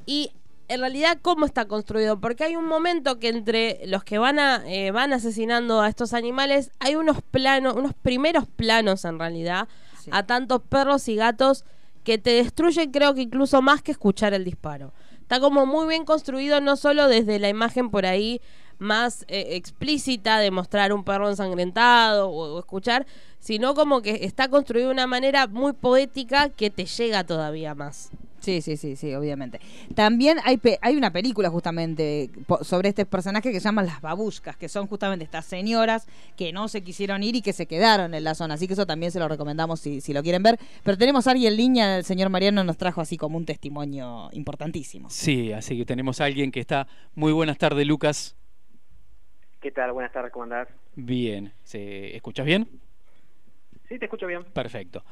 Y 0.05 0.31
en 0.69 0.81
realidad, 0.81 1.19
¿cómo 1.21 1.45
está 1.47 1.67
construido? 1.67 2.19
Porque 2.21 2.45
hay 2.45 2.57
un 2.57 2.67
momento 2.67 3.19
que 3.19 3.29
entre 3.29 3.81
los 3.87 4.05
que 4.05 4.19
van, 4.19 4.39
a, 4.39 4.63
eh, 4.67 4.91
van 4.91 5.13
asesinando 5.13 5.81
a 5.81 5.89
estos 5.89 6.15
animales, 6.15 6.71
hay 6.81 6.95
unos 6.97 7.21
planos, 7.23 7.75
unos 7.75 7.93
primeros 7.95 8.47
planos 8.47 9.05
en 9.05 9.19
realidad, 9.19 9.69
Sí. 10.03 10.11
a 10.13 10.25
tantos 10.27 10.61
perros 10.63 11.09
y 11.09 11.17
gatos 11.17 11.65
que 12.03 12.19
te 12.19 12.31
destruyen, 12.31 12.91
creo 12.91 13.15
que 13.15 13.23
incluso 13.23 13.63
más 13.63 13.81
que 13.83 13.93
escuchar 13.93 14.35
el 14.35 14.45
disparo. 14.45 14.93
Está 15.23 15.41
como 15.41 15.65
muy 15.65 15.89
bien 15.89 16.05
construido, 16.05 16.61
no 16.61 16.77
solo 16.77 17.09
desde 17.09 17.39
la 17.39 17.49
imagen 17.49 17.91
por 17.91 18.05
ahí 18.05 18.41
más 18.79 19.25
eh, 19.29 19.57
explícita 19.57 20.39
de 20.39 20.51
mostrar 20.51 20.93
un 20.93 21.05
perro 21.05 21.31
ensangrentado 21.31 22.29
o, 22.29 22.55
o 22.57 22.59
escuchar, 22.59 23.07
sino 23.39 23.75
como 23.75 24.03
que 24.03 24.25
está 24.25 24.49
construido 24.49 24.89
de 24.89 24.93
una 24.95 25.07
manera 25.07 25.47
muy 25.47 25.73
poética 25.73 26.51
que 26.51 26.69
te 26.71 26.85
llega 26.85 27.25
todavía 27.25 27.75
más. 27.75 28.11
Sí, 28.45 28.61
sí, 28.61 28.77
sí, 28.77 28.95
sí, 28.95 29.15
obviamente. 29.15 29.59
También 29.95 30.37
hay, 30.45 30.59
pe- 30.59 30.79
hay 30.83 30.97
una 30.97 31.11
película 31.11 31.49
justamente 31.49 32.29
sobre 32.61 32.91
este 32.91 33.07
personaje 33.07 33.51
que 33.51 33.59
se 33.59 33.65
llaman 33.65 33.87
Las 33.87 34.03
Babushkas, 34.03 34.57
que 34.59 34.69
son 34.69 34.87
justamente 34.87 35.25
estas 35.25 35.47
señoras 35.47 36.07
que 36.37 36.53
no 36.53 36.69
se 36.69 36.83
quisieron 36.83 37.23
ir 37.23 37.37
y 37.37 37.41
que 37.43 37.55
se 37.55 37.65
quedaron 37.65 38.13
en 38.13 38.23
la 38.23 38.35
zona. 38.35 38.55
Así 38.55 38.67
que 38.67 38.75
eso 38.75 38.85
también 38.87 39.11
se 39.13 39.19
lo 39.19 39.29
recomendamos 39.29 39.81
si, 39.81 40.03
si 40.03 40.13
lo 40.13 40.23
quieren 40.23 40.43
ver. 40.43 40.59
Pero 40.83 40.99
tenemos 40.99 41.27
a 41.27 41.31
alguien 41.31 41.53
en 41.53 41.57
línea, 41.57 41.97
el 41.99 42.05
señor 42.05 42.29
Mariano 42.29 42.63
nos 42.65 42.77
trajo 42.77 43.01
así 43.01 43.17
como 43.17 43.39
un 43.39 43.47
testimonio 43.47 44.29
importantísimo. 44.33 45.09
Sí, 45.09 45.53
así 45.53 45.79
que 45.79 45.87
tenemos 45.87 46.21
a 46.21 46.27
alguien 46.27 46.53
que 46.53 46.61
está. 46.61 46.87
Muy 47.15 47.33
buenas 47.33 47.57
tardes, 47.57 47.87
Lucas. 47.87 48.37
¿Qué 49.63 49.71
tal? 49.71 49.93
Buenas 49.93 50.13
tardes, 50.13 50.31
¿cómo 50.33 50.43
andás? 50.45 50.69
Bien. 50.97 51.53
¿Se 51.65 52.15
escuchas 52.15 52.45
bien? 52.45 52.69
Sí, 53.89 53.99
te 53.99 54.05
escucho 54.07 54.27
bien. 54.27 54.45
Perfecto. 54.45 55.03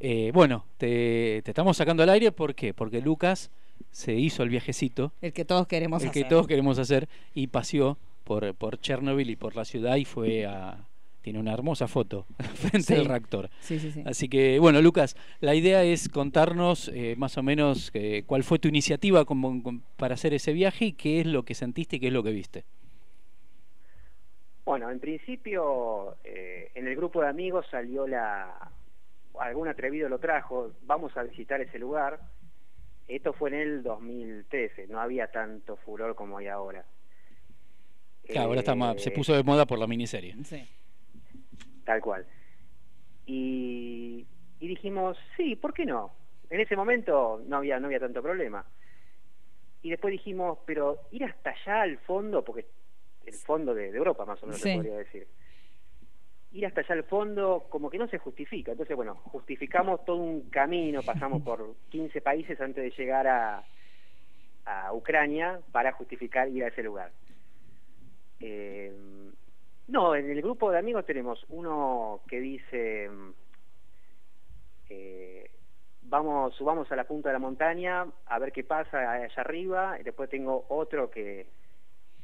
Eh, 0.00 0.30
bueno, 0.32 0.64
te, 0.78 1.42
te 1.44 1.50
estamos 1.50 1.76
sacando 1.76 2.02
al 2.02 2.08
aire, 2.08 2.32
¿por 2.32 2.54
qué? 2.54 2.72
Porque 2.72 3.00
Lucas 3.00 3.50
se 3.90 4.14
hizo 4.14 4.42
el 4.42 4.48
viajecito, 4.48 5.12
El 5.20 5.32
que 5.32 5.44
todos 5.44 5.66
queremos 5.66 6.02
el 6.02 6.08
hacer. 6.10 6.22
que 6.22 6.28
todos 6.28 6.46
queremos 6.46 6.78
hacer, 6.78 7.08
y 7.34 7.48
paseó 7.48 7.98
por, 8.24 8.54
por 8.54 8.80
Chernobyl 8.80 9.28
y 9.30 9.36
por 9.36 9.56
la 9.56 9.64
ciudad 9.64 9.96
y 9.96 10.04
fue 10.04 10.46
a... 10.46 10.86
Tiene 11.22 11.38
una 11.38 11.52
hermosa 11.52 11.86
foto 11.86 12.24
frente 12.54 12.94
Sí. 12.94 12.94
al 12.94 13.04
reactor. 13.04 13.50
Sí, 13.60 13.78
sí, 13.78 13.90
sí. 13.92 14.02
Así 14.06 14.26
que, 14.30 14.58
bueno, 14.58 14.80
Lucas, 14.80 15.16
la 15.40 15.54
idea 15.54 15.84
es 15.84 16.08
contarnos 16.08 16.88
eh, 16.94 17.14
más 17.18 17.36
o 17.36 17.42
menos 17.42 17.90
eh, 17.92 18.22
cuál 18.26 18.42
fue 18.42 18.58
tu 18.58 18.68
iniciativa 18.68 19.26
como- 19.26 19.62
como 19.62 19.80
para 19.98 20.14
hacer 20.14 20.32
ese 20.32 20.54
viaje 20.54 20.86
y 20.86 20.92
qué 20.94 21.20
es 21.20 21.26
lo 21.26 21.42
que 21.42 21.54
sentiste 21.54 21.96
y 21.96 22.00
qué 22.00 22.06
es 22.06 22.12
lo 22.14 22.22
que 22.22 22.30
viste. 22.32 22.64
Bueno, 24.64 24.90
en 24.90 24.98
principio, 24.98 26.16
eh, 26.24 26.70
en 26.74 26.86
el 26.88 26.96
grupo 26.96 27.20
de 27.20 27.28
amigos 27.28 27.66
salió 27.70 28.06
la... 28.06 28.70
Algún 29.38 29.68
atrevido 29.68 30.08
lo 30.08 30.18
trajo, 30.18 30.72
vamos 30.82 31.16
a 31.16 31.22
visitar 31.22 31.60
ese 31.60 31.78
lugar. 31.78 32.20
Esto 33.08 33.32
fue 33.32 33.50
en 33.50 33.54
el 33.56 33.82
2013, 33.82 34.86
no 34.88 35.00
había 35.00 35.28
tanto 35.30 35.76
furor 35.76 36.14
como 36.14 36.38
hay 36.38 36.46
ahora. 36.48 36.84
Claro, 38.26 38.48
ahora 38.48 38.60
está 38.60 38.74
más, 38.74 39.02
se 39.02 39.08
Eh, 39.10 39.12
puso 39.12 39.34
de 39.34 39.42
moda 39.42 39.66
por 39.66 39.78
la 39.78 39.86
miniserie. 39.86 40.36
Tal 41.84 42.00
cual. 42.00 42.26
Y, 43.26 44.26
y 44.60 44.68
dijimos, 44.68 45.16
sí, 45.36 45.56
¿por 45.56 45.72
qué 45.74 45.84
no? 45.84 46.12
En 46.48 46.60
ese 46.60 46.76
momento 46.76 47.42
no 47.46 47.56
había, 47.56 47.78
no 47.80 47.86
había 47.86 48.00
tanto 48.00 48.22
problema. 48.22 48.64
Y 49.82 49.90
después 49.90 50.12
dijimos, 50.12 50.58
pero 50.66 50.98
ir 51.10 51.24
hasta 51.24 51.50
allá 51.50 51.82
al 51.82 51.98
fondo, 51.98 52.44
porque 52.44 52.66
el 53.26 53.34
fondo 53.34 53.74
de, 53.74 53.90
de 53.90 53.98
Europa 53.98 54.24
más 54.24 54.42
o 54.42 54.46
menos 54.46 54.60
Sí. 54.60 54.68
se 54.70 54.74
podría 54.76 54.96
decir. 54.98 55.26
Ir 56.52 56.66
hasta 56.66 56.80
allá 56.80 56.94
al 56.94 57.04
fondo 57.04 57.66
como 57.68 57.90
que 57.90 57.98
no 57.98 58.08
se 58.08 58.18
justifica. 58.18 58.72
Entonces, 58.72 58.96
bueno, 58.96 59.14
justificamos 59.14 60.04
todo 60.04 60.16
un 60.16 60.50
camino, 60.50 61.02
pasamos 61.02 61.42
por 61.42 61.74
15 61.90 62.20
países 62.20 62.60
antes 62.60 62.82
de 62.82 62.90
llegar 62.90 63.26
a, 63.26 63.64
a 64.64 64.92
Ucrania 64.92 65.60
para 65.72 65.92
justificar 65.92 66.48
ir 66.48 66.64
a 66.64 66.68
ese 66.68 66.82
lugar. 66.82 67.12
Eh, 68.40 68.92
no, 69.88 70.14
en 70.14 70.30
el 70.30 70.40
grupo 70.40 70.70
de 70.70 70.78
amigos 70.78 71.04
tenemos 71.04 71.44
uno 71.48 72.20
que 72.28 72.40
dice, 72.40 73.10
eh, 74.88 75.50
vamos, 76.02 76.54
subamos 76.54 76.90
a 76.92 76.96
la 76.96 77.04
punta 77.04 77.28
de 77.28 77.32
la 77.34 77.38
montaña 77.38 78.06
a 78.26 78.38
ver 78.38 78.52
qué 78.52 78.64
pasa 78.64 79.12
allá 79.12 79.28
arriba, 79.36 79.98
y 79.98 80.04
después 80.04 80.30
tengo 80.30 80.64
otro 80.68 81.10
que, 81.10 81.48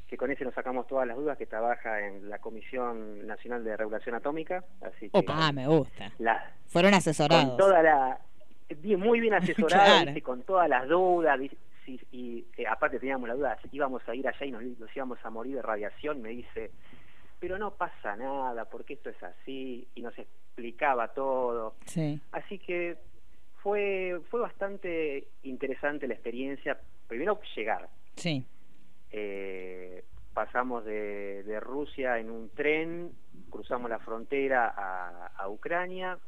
que 0.08 0.16
con 0.16 0.30
ese 0.30 0.44
nos 0.44 0.54
sacamos 0.54 0.86
todas 0.86 1.06
las 1.06 1.16
dudas, 1.16 1.36
que 1.36 1.46
trabaja 1.46 2.06
en 2.06 2.28
la 2.30 2.38
Comisión 2.38 3.26
Nacional 3.26 3.64
de 3.64 3.76
Regulación 3.76 4.14
Atómica, 4.14 4.64
así 4.82 5.10
que 5.10 5.18
Opa, 5.18 5.48
ah, 5.48 5.52
me 5.52 5.66
gusta. 5.66 6.12
la, 6.18 6.52
Fueron 6.66 6.90
con 6.92 6.98
asesorados. 6.98 7.56
toda 7.56 7.82
la 7.82 8.18
muy 8.98 9.20
bien 9.20 9.34
asesorado 9.40 10.02
Claro. 10.04 10.22
con 10.22 10.42
todas 10.42 10.68
las 10.68 10.88
dudas 10.88 11.38
y 12.10 12.44
eh, 12.56 12.66
aparte 12.68 12.98
teníamos 12.98 13.28
la 13.28 13.34
duda 13.36 13.58
íbamos 13.70 14.02
a 14.08 14.14
ir 14.14 14.26
allá 14.26 14.44
y 14.44 14.50
nos, 14.50 14.62
nos 14.64 14.96
íbamos 14.96 15.18
a 15.24 15.30
morir 15.30 15.54
de 15.54 15.62
radiación 15.62 16.20
me 16.20 16.30
dice 16.30 16.72
pero 17.38 17.58
no 17.58 17.74
pasa 17.74 18.16
nada 18.16 18.64
porque 18.64 18.94
esto 18.94 19.10
es 19.10 19.22
así 19.22 19.86
y 19.94 20.02
nos 20.02 20.18
explicaba 20.18 21.08
todo 21.14 21.76
Sí. 21.84 22.20
así 22.32 22.58
que 22.58 22.96
fue 23.62 24.20
fue 24.30 24.40
bastante 24.40 25.28
interesante 25.44 26.08
la 26.08 26.14
experiencia 26.14 26.76
primero 27.06 27.38
llegar 27.54 27.88
Sí. 28.16 28.44
Eh, 29.18 30.04
pasamos 30.34 30.84
de, 30.84 31.42
de 31.44 31.58
Rusia 31.58 32.18
en 32.18 32.30
un 32.30 32.50
tren, 32.50 33.12
cruzamos 33.48 33.88
la 33.88 33.98
frontera 33.98 34.68
a, 34.76 35.28
a 35.28 35.48
Ucrania, 35.48 36.18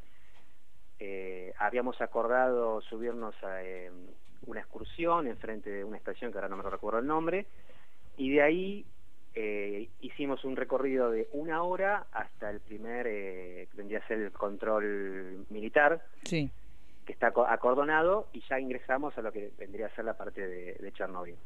eh, 0.98 1.52
habíamos 1.58 2.00
acordado 2.00 2.80
subirnos 2.80 3.34
a 3.44 3.62
eh, 3.62 3.90
una 4.46 4.60
excursión 4.60 5.26
enfrente 5.26 5.68
de 5.68 5.84
una 5.84 5.98
estación 5.98 6.32
que 6.32 6.38
ahora 6.38 6.48
no 6.48 6.56
me 6.56 6.62
recuerdo 6.70 7.00
el 7.00 7.06
nombre, 7.06 7.44
y 8.16 8.30
de 8.32 8.42
ahí 8.42 8.86
eh, 9.34 9.90
hicimos 10.00 10.42
un 10.44 10.56
recorrido 10.56 11.10
de 11.10 11.28
una 11.32 11.62
hora 11.62 12.06
hasta 12.12 12.48
el 12.48 12.60
primer, 12.60 13.04
que 13.04 13.68
vendría 13.74 13.98
a 13.98 14.06
ser 14.08 14.18
el 14.20 14.32
control 14.32 15.44
militar, 15.50 16.02
Sí. 16.24 16.50
que 17.04 17.12
está 17.12 17.28
aco- 17.28 17.46
acordonado, 17.46 18.28
y 18.32 18.40
ya 18.48 18.58
ingresamos 18.58 19.16
a 19.18 19.20
lo 19.22 19.30
que 19.30 19.52
vendría 19.58 19.88
a 19.88 19.94
ser 19.94 20.06
la 20.06 20.16
parte 20.16 20.48
de, 20.48 20.72
de 20.76 20.92
Chernobyl 20.92 21.36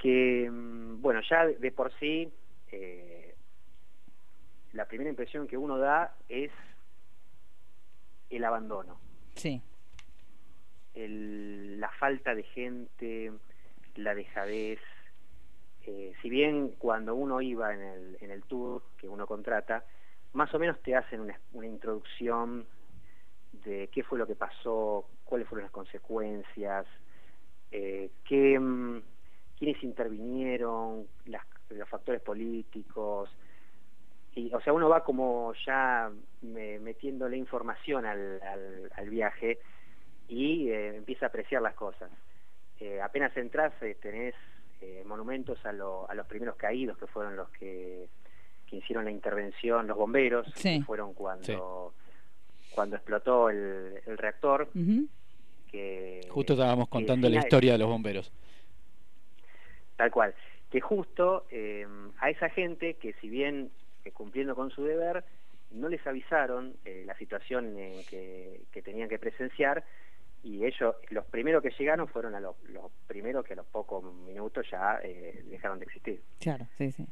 que 0.00 0.48
mm, 0.50 1.00
bueno 1.02 1.20
ya 1.28 1.46
de- 1.46 1.56
de 1.56 1.72
por 1.72 1.92
sí 1.98 2.32
eh, 2.72 3.34
la 4.72 4.86
primera 4.86 5.10
impresión 5.10 5.46
que 5.46 5.56
uno 5.56 5.78
da 5.78 6.16
es 6.28 6.50
el 8.30 8.44
abandono 8.44 8.98
Sí. 9.34 9.62
el- 10.94 11.78
la 11.80 11.88
falta 11.90 12.34
de 12.34 12.42
gente 12.44 13.32
la 13.96 14.14
dejadez 14.14 14.78
eh, 15.86 16.12
si 16.22 16.28
bien 16.30 16.70
cuando 16.78 17.14
uno 17.14 17.40
iba 17.40 17.72
en 17.74 17.80
el, 17.82 18.16
en 18.20 18.30
el 18.30 18.42
tour 18.44 18.82
que 18.98 19.08
uno 19.08 19.26
contrata 19.26 19.84
más 20.32 20.52
o 20.54 20.58
menos 20.58 20.80
te 20.82 20.94
hacen 20.94 21.20
una, 21.20 21.38
una 21.52 21.66
introducción 21.66 22.66
de 23.52 23.88
qué 23.92 24.02
fue 24.04 24.18
lo 24.18 24.26
que 24.26 24.36
pasó 24.36 25.08
cuáles 25.24 25.48
fueron 25.48 25.64
las 25.64 25.72
consecuencias 25.72 26.86
eh, 27.72 28.10
qué, 28.24 28.58
quiénes 29.60 29.80
intervinieron, 29.84 31.06
las- 31.26 31.46
los 31.68 31.88
factores 31.88 32.20
políticos. 32.22 33.30
Y, 34.34 34.52
o 34.54 34.60
sea, 34.62 34.72
uno 34.72 34.88
va 34.88 35.04
como 35.04 35.52
ya 35.66 36.10
me- 36.40 36.78
metiéndole 36.80 37.36
información 37.36 38.06
al, 38.06 38.40
al- 38.42 38.90
al 38.96 39.10
viaje 39.10 39.58
y 40.28 40.70
eh, 40.70 40.96
empieza 40.96 41.26
a 41.26 41.28
apreciar 41.28 41.60
las 41.62 41.74
cosas. 41.74 42.10
Eh, 42.80 43.00
apenas 43.02 43.36
entras 43.36 43.72
eh, 43.82 43.96
tenés 44.00 44.34
eh, 44.80 45.02
monumentos 45.04 45.64
a, 45.66 45.72
lo- 45.72 46.08
a 46.08 46.14
los 46.14 46.26
primeros 46.26 46.56
caídos, 46.56 46.96
que 46.96 47.06
fueron 47.06 47.36
los 47.36 47.50
que, 47.50 48.08
que 48.66 48.76
hicieron 48.76 49.04
la 49.04 49.10
intervención, 49.10 49.86
los 49.86 49.96
bomberos, 49.98 50.46
Sí. 50.56 50.78
que 50.78 50.84
fueron 50.86 51.12
cuando, 51.12 51.92
cuando 52.74 52.96
explotó 52.96 53.50
el, 53.50 54.00
el 54.06 54.16
reactor. 54.16 54.70
Que 55.70 56.26
Justo 56.30 56.54
estábamos 56.54 56.88
contando 56.88 57.28
la 57.28 57.38
historia 57.40 57.72
de 57.72 57.78
los 57.78 57.88
bomberos. 57.88 58.32
Tal 60.00 60.10
cual. 60.10 60.34
Que 60.70 60.80
justo 60.80 61.44
eh, 61.50 61.86
a 62.20 62.30
esa 62.30 62.48
gente 62.48 62.94
que 62.94 63.12
si 63.20 63.28
bien 63.28 63.70
eh, 64.06 64.12
cumpliendo 64.12 64.54
con 64.54 64.70
su 64.70 64.82
deber, 64.82 65.24
no 65.70 65.90
les 65.90 66.06
avisaron 66.06 66.74
eh, 66.86 67.02
la 67.04 67.14
situación 67.18 67.74
que, 68.08 68.62
que 68.72 68.80
tenían 68.80 69.10
que 69.10 69.18
presenciar 69.18 69.84
y 70.42 70.64
ellos, 70.64 70.94
los 71.10 71.26
primeros 71.26 71.62
que 71.62 71.68
llegaron 71.78 72.08
fueron 72.08 72.34
a 72.34 72.40
los, 72.40 72.56
los 72.70 72.90
primeros 73.06 73.44
que 73.44 73.52
a 73.52 73.56
los 73.56 73.66
pocos 73.66 74.02
minutos 74.26 74.64
ya 74.72 75.00
eh, 75.04 75.44
dejaron 75.50 75.78
de 75.78 75.84
existir. 75.84 76.22
Claro, 76.38 76.66
sí, 76.78 76.92
sí. 76.92 77.06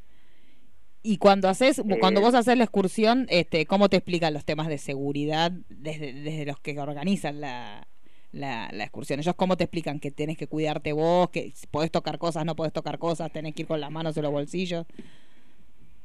Y 1.03 1.19
cuando 1.19 1.51
haces, 1.51 1.83
cuando 2.01 2.23
vos 2.23 2.35
haces 2.35 2.57
la 2.57 2.65
excursión, 2.65 3.27
este, 3.29 3.67
¿cómo 3.67 3.91
te 3.91 3.99
explican 3.99 4.33
los 4.33 4.47
temas 4.47 4.69
de 4.69 4.79
seguridad 4.79 5.53
desde, 5.69 6.15
desde 6.15 6.47
los 6.47 6.59
que 6.59 6.81
organizan 6.81 7.43
la, 7.43 7.87
la, 8.33 8.69
la 8.73 8.85
excursión? 8.85 9.21
Ellos 9.21 9.35
cómo 9.35 9.57
te 9.57 9.65
explican 9.65 10.01
que 10.01 10.11
tenés 10.11 10.37
que 10.37 10.47
cuidarte 10.47 10.93
vos, 10.93 11.31
que 11.31 11.53
podés 11.71 11.91
tocar 11.91 12.19
cosas, 12.19 12.45
no 12.45 12.57
podés 12.57 12.73
tocar 12.73 12.99
cosas, 12.99 13.33
tenés 13.33 13.55
que 13.55 13.63
ir 13.63 13.69
con 13.69 13.81
las 13.81 13.91
manos 13.91 14.17
en 14.17 14.23
los 14.23 14.33
bolsillos. 14.33 14.87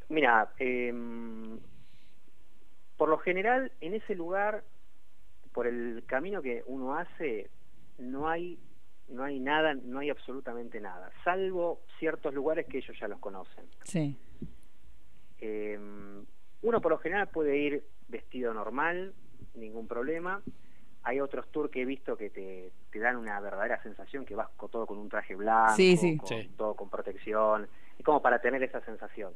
Mira, 0.10 0.54
eh, 0.60 0.94
por 2.98 3.10
lo 3.10 3.18
general 3.18 3.72
en 3.82 3.96
ese 3.96 4.16
lugar, 4.16 4.64
por 5.54 5.68
el 5.68 6.04
camino 6.06 6.42
que 6.42 6.64
uno 6.68 6.96
hace, 6.96 7.50
no 7.98 8.30
hay 8.30 8.60
no 9.10 9.24
hay 9.24 9.40
nada, 9.40 9.74
no 9.74 10.00
hay 10.00 10.10
absolutamente 10.10 10.80
nada, 10.80 11.12
salvo 11.24 11.82
ciertos 12.00 12.34
lugares 12.34 12.66
que 12.68 12.78
ellos 12.80 12.98
ya 13.00 13.08
los 13.08 13.20
conocen. 13.20 13.66
Sí. 13.84 14.18
Eh, 15.40 15.78
uno 16.62 16.82
por 16.82 16.92
lo 16.92 16.98
general 16.98 17.28
puede 17.28 17.58
ir 17.58 17.84
vestido 18.08 18.54
normal, 18.54 19.14
ningún 19.56 19.88
problema. 19.88 20.42
Hay 21.04 21.20
otros 21.20 21.48
tours 21.52 21.70
que 21.70 21.82
he 21.82 21.86
visto 21.86 22.16
que 22.16 22.30
te, 22.30 22.72
te 22.92 23.00
dan 23.00 23.18
una 23.18 23.40
verdadera 23.42 23.82
sensación 23.84 24.26
que 24.26 24.36
vas 24.36 24.50
con 24.56 24.70
todo 24.70 24.86
con 24.88 24.98
un 24.98 25.10
traje 25.10 25.36
blanco, 25.36 25.76
Sí, 25.76 25.98
sí. 25.98 26.18
con 26.18 26.28
Sí. 26.28 26.50
todo 26.58 26.76
con 26.76 26.90
protección, 26.90 27.68
es 27.98 28.06
como 28.06 28.22
para 28.22 28.40
tener 28.40 28.64
esa 28.64 28.80
sensación. 28.82 29.34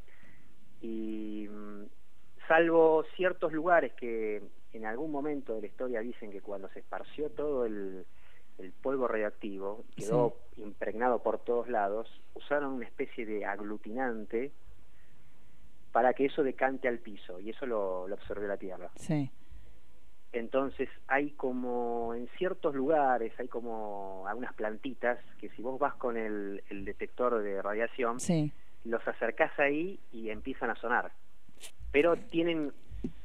Y 0.82 1.48
mm, 1.50 1.84
salvo 2.48 3.04
ciertos 3.16 3.52
lugares 3.52 3.94
que 3.94 4.42
en 4.74 4.86
algún 4.86 5.12
momento 5.12 5.56
de 5.56 5.62
la 5.62 5.68
historia 5.68 6.00
dicen 6.02 6.32
que 6.32 6.42
cuando 6.42 6.70
se 6.70 6.80
esparció 6.80 7.30
todo 7.32 7.66
el, 7.66 8.06
el 8.60 8.72
polvo 8.72 9.08
radioactivo, 9.08 9.84
quedó 9.96 10.38
impregnado 10.56 11.22
por 11.22 11.40
todos 11.40 11.68
lados, 11.68 12.08
usaron 12.36 12.74
una 12.74 12.86
especie 12.86 13.26
de 13.26 13.46
aglutinante 13.46 14.52
para 15.92 16.14
que 16.14 16.26
eso 16.26 16.44
decante 16.44 16.88
al 16.88 17.00
piso 17.00 17.40
y 17.40 17.50
eso 17.50 17.66
lo, 17.66 18.08
lo 18.08 18.16
absorbió 18.16 18.48
la 18.48 18.58
Tierra. 18.58 18.90
Sí. 18.96 19.32
Entonces 20.38 20.90
hay 21.08 21.32
como 21.32 22.14
en 22.14 22.28
ciertos 22.38 22.76
lugares, 22.76 23.34
hay 23.40 23.48
como 23.48 24.26
algunas 24.28 24.54
plantitas 24.54 25.20
que 25.40 25.50
si 25.50 25.62
vos 25.62 25.80
vas 25.80 25.96
con 25.96 26.18
el, 26.18 26.64
el 26.70 26.86
detector 26.86 27.42
de 27.42 27.62
radiación, 27.62 28.20
Sí. 28.20 28.52
los 28.86 29.06
acercás 29.08 29.58
ahí 29.60 30.00
y 30.12 30.30
empiezan 30.30 30.70
a 30.70 30.76
sonar. 30.76 31.12
Pero 31.92 32.16
tienen 32.18 32.72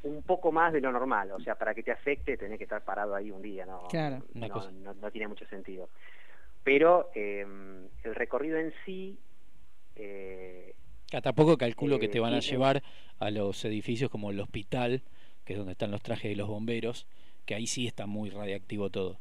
un 0.02 0.22
poco 0.22 0.52
más 0.52 0.72
de 0.72 0.80
lo 0.80 0.92
normal, 0.92 1.30
o 1.32 1.40
sea, 1.40 1.54
para 1.56 1.74
que 1.74 1.82
te 1.82 1.90
afecte 1.92 2.36
tenés 2.36 2.58
que 2.58 2.64
estar 2.64 2.82
parado 2.84 3.14
ahí 3.14 3.30
un 3.30 3.42
día, 3.42 3.64
¿no? 3.66 3.86
Claro. 3.88 4.24
No, 4.34 4.48
cosa. 4.48 4.70
no- 4.72 4.94
no 4.94 5.10
tiene 5.10 5.28
mucho 5.28 5.46
sentido. 5.46 5.88
Pero 6.64 7.10
eh, 7.14 7.44
el 8.04 8.14
recorrido 8.14 8.58
en 8.58 8.72
sí... 8.84 9.18
eh, 9.96 10.74
Que 11.10 11.20
tampoco 11.20 11.56
calculo 11.56 11.98
que 11.98 12.06
Eh, 12.06 12.08
te 12.10 12.20
van 12.20 12.34
a 12.34 12.40
llevar 12.40 12.82
a 13.18 13.30
los 13.30 13.64
edificios 13.64 14.10
como 14.10 14.30
el 14.30 14.40
hospital, 14.40 15.02
que 15.45 15.55
es 15.55 15.59
donde 15.59 15.72
están 15.72 15.90
los 15.90 16.03
trajes 16.03 16.30
de 16.30 16.36
los 16.36 16.49
bomberos, 16.49 17.07
que 17.47 17.55
ahí 17.55 17.66
sí 17.66 17.86
está 17.86 18.07
muy 18.07 18.30
radiactivo 18.30 18.90
todo. 18.90 19.18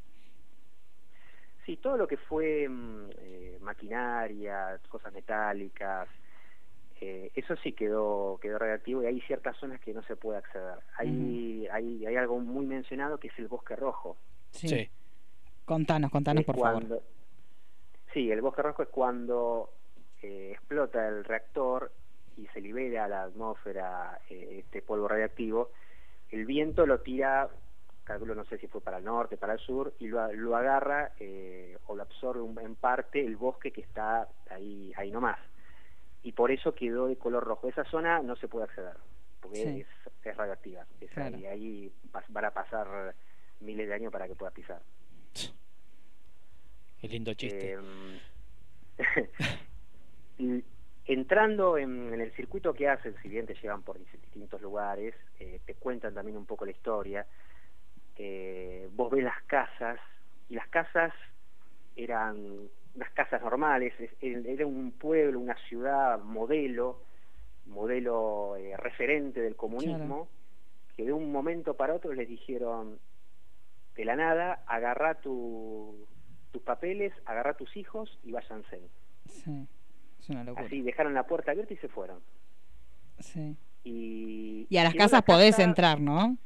Sí, 1.66 1.78
todo 1.78 1.98
lo 1.98 2.08
que 2.08 2.18
fue 2.18 2.68
mm, 2.68 3.10
eh, 3.20 3.58
maquinaria, 3.62 4.80
cosas 4.90 5.14
metálicas, 5.14 6.08
eh, 7.04 7.32
eso 7.34 7.56
sí 7.58 7.74
quedó 7.74 8.38
quedó 8.40 8.60
radioactivo 8.60 9.02
y 9.02 9.08
hay 9.08 9.22
ciertas 9.22 9.58
zonas 9.58 9.82
que 9.82 9.92
no 9.92 10.04
se 10.04 10.16
puede 10.16 10.38
acceder. 10.38 10.78
Hay, 10.98 11.68
hay, 11.72 12.06
hay 12.06 12.16
algo 12.16 12.40
muy 12.40 12.68
mencionado 12.68 13.18
que 13.18 13.30
es 13.30 13.40
el 13.40 13.48
bosque 13.48 13.76
rojo. 13.76 14.18
Sí. 14.52 14.88
Contanos, 15.66 16.12
contanos, 16.12 16.42
Es 16.42 16.46
por 16.46 16.60
favor. 16.60 17.02
Sí, 18.14 18.30
el 18.30 18.42
bosque 18.42 18.62
rojo 18.62 18.84
es 18.84 18.90
cuando 18.90 19.72
eh, 20.22 20.52
explota 20.52 21.08
el 21.08 21.24
reactor 21.24 21.92
y 22.38 22.46
se 22.48 22.62
libera 22.62 23.06
a 23.06 23.08
la 23.08 23.24
atmósfera 23.24 24.20
eh, 24.30 24.58
este 24.60 24.84
polvo 24.84 25.08
radiactivo. 25.08 25.72
El 26.32 26.46
viento 26.46 26.86
lo 26.86 27.02
tira, 27.02 27.50
calculo 28.04 28.34
no 28.36 28.46
sé 28.46 28.58
si 28.58 28.68
fue 28.68 28.82
para 28.82 28.98
el 28.98 29.04
norte, 29.04 29.38
para 29.38 29.54
el 29.54 29.60
sur, 29.60 29.94
y 30.00 30.08
lo, 30.08 30.32
lo 30.34 30.56
agarra 30.56 31.12
eh, 31.20 31.78
o 31.88 31.96
lo 31.96 32.02
absorbe 32.04 32.42
un- 32.42 32.60
en 32.60 32.76
parte 32.76 33.20
el 33.26 33.36
bosque 33.36 33.72
que 33.72 33.82
está 33.82 34.28
ahí, 34.50 34.92
ahí 34.96 35.12
nomás. 35.12 35.38
Y 36.24 36.32
por 36.34 36.52
eso 36.52 36.74
quedó 36.76 37.08
de 37.08 37.18
color 37.18 37.44
rojo. 37.44 37.68
Esa 37.68 37.84
zona 37.86 38.22
no 38.22 38.36
se 38.36 38.48
puede 38.48 38.66
acceder, 38.66 38.96
porque 39.42 39.64
Sí. 39.64 39.82
es, 39.82 39.88
es 40.26 40.38
radioactiva. 40.38 40.86
Es 41.02 41.12
Claro. 41.12 41.36
ahí, 41.38 41.46
ahí 41.46 41.94
vas- 42.12 42.26
van 42.30 42.46
a 42.46 42.52
pasar 42.52 43.16
miles 43.60 43.88
de 43.88 43.94
años 43.94 44.12
para 44.12 44.28
que 44.28 44.36
puedas 44.36 44.54
pisar. 44.54 44.82
Qué 47.00 47.08
lindo 47.08 47.34
chiste. 47.34 47.72
Em, 47.74 48.20
entrando 51.14 51.78
en, 51.78 52.14
en 52.14 52.22
el 52.22 52.32
circuito 52.34 52.74
que 52.74 52.88
hacen, 52.88 53.16
si 53.22 53.30
bien 53.30 53.46
te 53.46 53.56
llevan 53.56 53.84
por 53.84 53.98
dis- 54.00 54.20
distintos 54.22 54.62
lugares, 54.62 55.14
eh, 55.40 55.60
te 55.66 55.76
cuentan 55.76 56.14
también 56.14 56.38
un 56.38 56.46
poco 56.46 56.66
la 56.66 56.72
historia. 56.72 57.26
eh, 58.18 58.88
vos 58.94 59.10
ves 59.10 59.24
las 59.24 59.42
casas, 59.44 60.00
y 60.50 60.56
las 60.56 60.68
casas 60.68 61.14
eran 61.96 62.70
unas 62.94 63.10
casas 63.14 63.42
normales, 63.42 63.94
es- 64.00 64.12
er- 64.22 64.46
era 64.46 64.66
un 64.68 64.92
pueblo, 64.92 65.40
una 65.40 65.56
ciudad 65.70 66.20
modelo, 66.20 67.02
modelo 67.66 68.56
eh, 68.58 68.76
referente 68.78 69.40
del 69.42 69.56
comunismo, 69.56 70.30
que 70.96 71.06
de 71.06 71.14
un 71.14 71.32
momento 71.32 71.76
para 71.76 71.96
otro 71.96 72.14
les 72.14 72.28
dijeron, 72.28 73.00
de 73.96 74.06
la 74.06 74.16
nada, 74.16 74.64
agarra 74.68 75.16
tu, 75.16 76.06
tus 76.52 76.62
papeles, 76.62 77.14
agarra 77.26 77.56
tus 77.56 77.76
hijos 77.78 78.20
y 78.24 78.32
váyanse. 78.34 78.90
Sí. 79.28 79.68
Es 80.22 80.30
una 80.30 80.44
locura. 80.44 80.66
Así, 80.68 80.82
dejaron 80.82 81.14
la 81.14 81.24
puerta 81.24 81.52
abierta 81.52 81.74
y 81.74 81.78
se 81.78 81.88
fueron. 81.90 82.20
Sí. 83.20 83.56
Y, 83.84 84.68
Y 84.70 84.78
a 84.78 84.84
las 84.84 84.94
casas 84.96 85.24
podés 85.24 85.52
casa- 85.56 85.64
entrar, 85.64 86.00
¿no? 86.00 86.38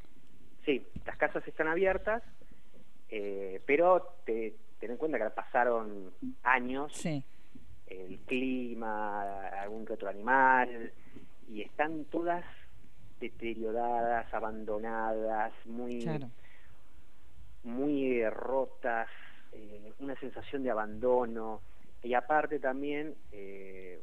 Sí, 0.66 0.86
las 1.06 1.18
casas 1.18 1.48
están 1.48 1.68
abiertas, 1.68 2.24
eh, 3.10 3.62
pero 3.66 4.16
te, 4.26 4.56
ten 4.80 4.92
en 4.92 4.98
cuenta 4.98 5.18
que 5.20 5.30
pasaron 5.30 6.12
años, 6.44 6.92
Sí. 6.96 7.24
el 7.88 8.18
clima, 8.26 9.48
algún 9.62 9.86
que 9.86 9.94
otro 9.94 10.10
animal, 10.10 10.92
y 11.50 11.62
están 11.62 12.06
todas 12.06 12.44
deterioradas, 13.20 14.34
abandonadas, 14.34 15.54
muy, 15.66 16.02
Claro. 16.04 16.30
muy 17.64 18.24
rotas, 18.30 19.08
eh, 19.52 19.94
una 20.00 20.16
sensación 20.20 20.64
de 20.64 20.72
abandono. 20.72 21.62
Y 22.06 22.14
aparte 22.14 22.60
también, 22.60 23.16
eh, 23.32 24.00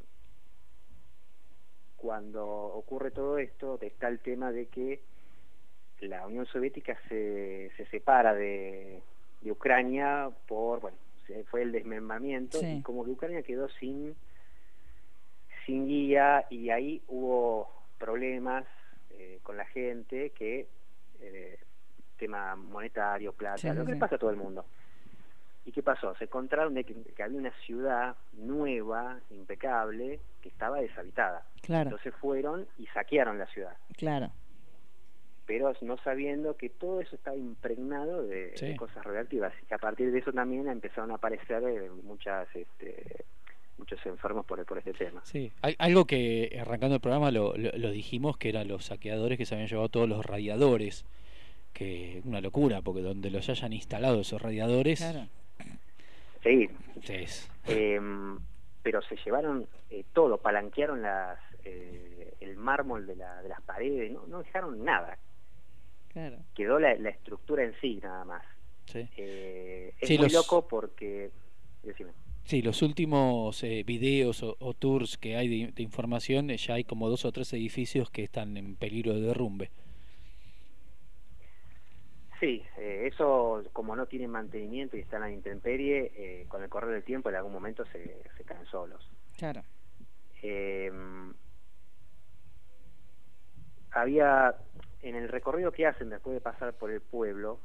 cuando 1.96 2.44
ocurre 2.48 3.12
todo 3.12 3.38
esto, 3.38 3.78
está 3.80 4.08
el 4.08 4.18
tema 4.18 4.50
de 4.50 4.66
que 4.66 5.00
la 6.00 6.26
Unión 6.26 6.44
Soviética 6.46 6.98
se, 7.08 7.70
se 7.76 7.86
separa 7.86 8.34
de, 8.34 9.00
de 9.40 9.52
Ucrania 9.52 10.30
por, 10.48 10.80
bueno, 10.80 10.96
fue 11.48 11.62
el 11.62 11.70
desmembramiento 11.70 12.58
Sí. 12.58 12.78
y 12.78 12.82
como 12.82 13.04
que 13.04 13.12
Ucrania 13.12 13.42
quedó 13.44 13.68
sin, 13.68 14.16
sin 15.64 15.86
guía 15.86 16.44
y 16.50 16.70
ahí 16.70 17.02
hubo 17.06 17.70
problemas 17.98 18.66
eh, 19.10 19.38
con 19.44 19.56
la 19.56 19.64
gente 19.66 20.30
que, 20.30 20.66
eh, 21.20 21.56
tema 22.18 22.56
monetario, 22.56 23.32
plata, 23.32 23.58
Sí, 23.58 23.68
lo 23.68 23.82
sí, 23.82 23.86
que 23.86 23.92
le 23.92 23.98
pasa 24.00 24.16
a 24.16 24.18
todo 24.18 24.30
el 24.30 24.36
mundo. 24.36 24.64
¿Y 25.64 25.70
qué 25.72 25.82
pasó? 25.82 26.14
Se 26.16 26.24
encontraron 26.24 26.74
de 26.74 26.82
que, 26.84 26.94
que 26.94 27.22
había 27.22 27.38
una 27.38 27.52
ciudad 27.64 28.16
nueva, 28.32 29.20
impecable, 29.30 30.18
que 30.40 30.48
estaba 30.48 30.80
deshabitada. 30.80 31.46
Claro. 31.60 31.90
Entonces 31.90 32.12
fueron 32.20 32.66
y 32.78 32.86
saquearon 32.88 33.38
la 33.38 33.46
ciudad, 33.46 33.76
Claro. 33.96 34.32
pero 35.46 35.72
no 35.82 35.98
sabiendo 35.98 36.56
que 36.56 36.68
todo 36.68 37.00
eso 37.00 37.14
estaba 37.14 37.36
impregnado 37.36 38.26
de, 38.26 38.74
cosas 38.76 39.04
radioactivas. 39.04 39.52
Y 39.70 39.74
a 39.74 39.78
partir 39.78 40.10
de 40.10 40.18
eso 40.18 40.32
también 40.32 40.68
empezaron 40.68 41.10
a 41.10 41.14
aparecer 41.14 41.62
eh, 41.64 41.90
muchas, 42.02 42.48
este, 42.56 43.24
muchos 43.78 44.04
enfermos 44.06 44.44
por, 44.46 44.64
por 44.64 44.78
este 44.78 44.92
tema. 44.94 45.20
Sí, 45.24 45.52
Al- 45.62 45.76
algo 45.78 46.06
que 46.06 46.58
arrancando 46.60 46.96
el 46.96 47.00
programa 47.00 47.30
lo, 47.30 47.56
lo- 47.56 47.72
lo 47.76 47.90
dijimos 47.90 48.36
que 48.36 48.48
eran 48.48 48.66
los 48.66 48.86
saqueadores 48.86 49.38
que 49.38 49.46
se 49.46 49.54
habían 49.54 49.68
llevado 49.68 49.88
todos 49.88 50.08
los 50.08 50.24
radiadores, 50.26 51.04
que 51.72 52.20
una 52.24 52.40
locura, 52.40 52.82
porque 52.82 53.02
donde 53.02 53.30
los 53.30 53.48
hayan 53.48 53.72
instalado 53.72 54.20
esos 54.20 54.42
radiadores, 54.42 54.98
Claro. 55.00 55.28
Sí, 56.42 56.68
es- 57.08 57.48
Em, 57.66 58.38
pero 58.82 59.00
se 59.02 59.16
llevaron 59.24 59.68
eh, 59.90 60.04
todo, 60.12 60.38
palanquearon 60.38 61.02
las, 61.02 61.38
eh, 61.64 62.34
el 62.40 62.56
mármol 62.56 63.06
de, 63.06 63.14
la- 63.16 63.40
de 63.42 63.48
las 63.48 63.60
paredes, 63.62 64.10
no, 64.10 64.26
no 64.26 64.42
dejaron 64.42 64.84
nada, 64.84 65.18
Claro. 66.12 66.38
quedó 66.54 66.78
la, 66.78 66.94
la 66.96 67.10
estructura 67.10 67.62
en 67.64 67.74
sí 67.80 68.00
nada 68.02 68.24
más. 68.24 68.42
sí. 68.86 69.08
Eh, 69.16 69.94
es 70.00 70.08
Sí, 70.08 70.14
muy 70.18 70.24
los- 70.24 70.32
loco 70.34 70.66
porque... 70.66 71.30
Decime. 71.82 72.10
Sí, 72.44 72.60
los 72.62 72.82
últimos 72.82 73.62
eh, 73.62 73.84
videos 73.86 74.42
o, 74.42 74.56
o 74.58 74.74
tours 74.74 75.16
que 75.16 75.36
hay 75.36 75.46
de, 75.48 75.72
de 75.72 75.82
información, 75.84 76.50
eh, 76.50 76.56
ya 76.56 76.74
hay 76.74 76.84
como 76.84 77.08
dos 77.08 77.24
o 77.24 77.30
tres 77.32 77.52
edificios 77.52 78.10
que 78.10 78.24
están 78.24 78.56
en 78.56 78.74
peligro 78.76 79.14
de 79.14 79.20
derrumbe. 79.20 79.70
Sí, 82.42 82.60
eh, 82.76 83.04
eso 83.06 83.62
como 83.72 83.94
no 83.94 84.06
tienen 84.06 84.28
mantenimiento 84.30 84.96
y 84.96 85.00
están 85.00 85.22
a 85.22 85.26
la 85.26 85.32
intemperie, 85.32 86.10
eh, 86.16 86.46
con 86.48 86.60
el 86.60 86.68
correr 86.68 86.90
del 86.90 87.04
tiempo 87.04 87.28
en 87.28 87.36
algún 87.36 87.52
momento 87.52 87.84
se, 87.92 88.20
se 88.36 88.42
caen 88.42 88.66
solos. 88.66 89.08
Claro. 89.38 89.62
Eh, 90.42 90.90
había 93.92 94.56
en 95.02 95.14
el 95.14 95.28
recorrido 95.28 95.70
que 95.70 95.86
hacen 95.86 96.10
después 96.10 96.34
de 96.34 96.40
pasar 96.40 96.72
por 96.74 96.90
el 96.90 97.00
pueblo 97.00 97.60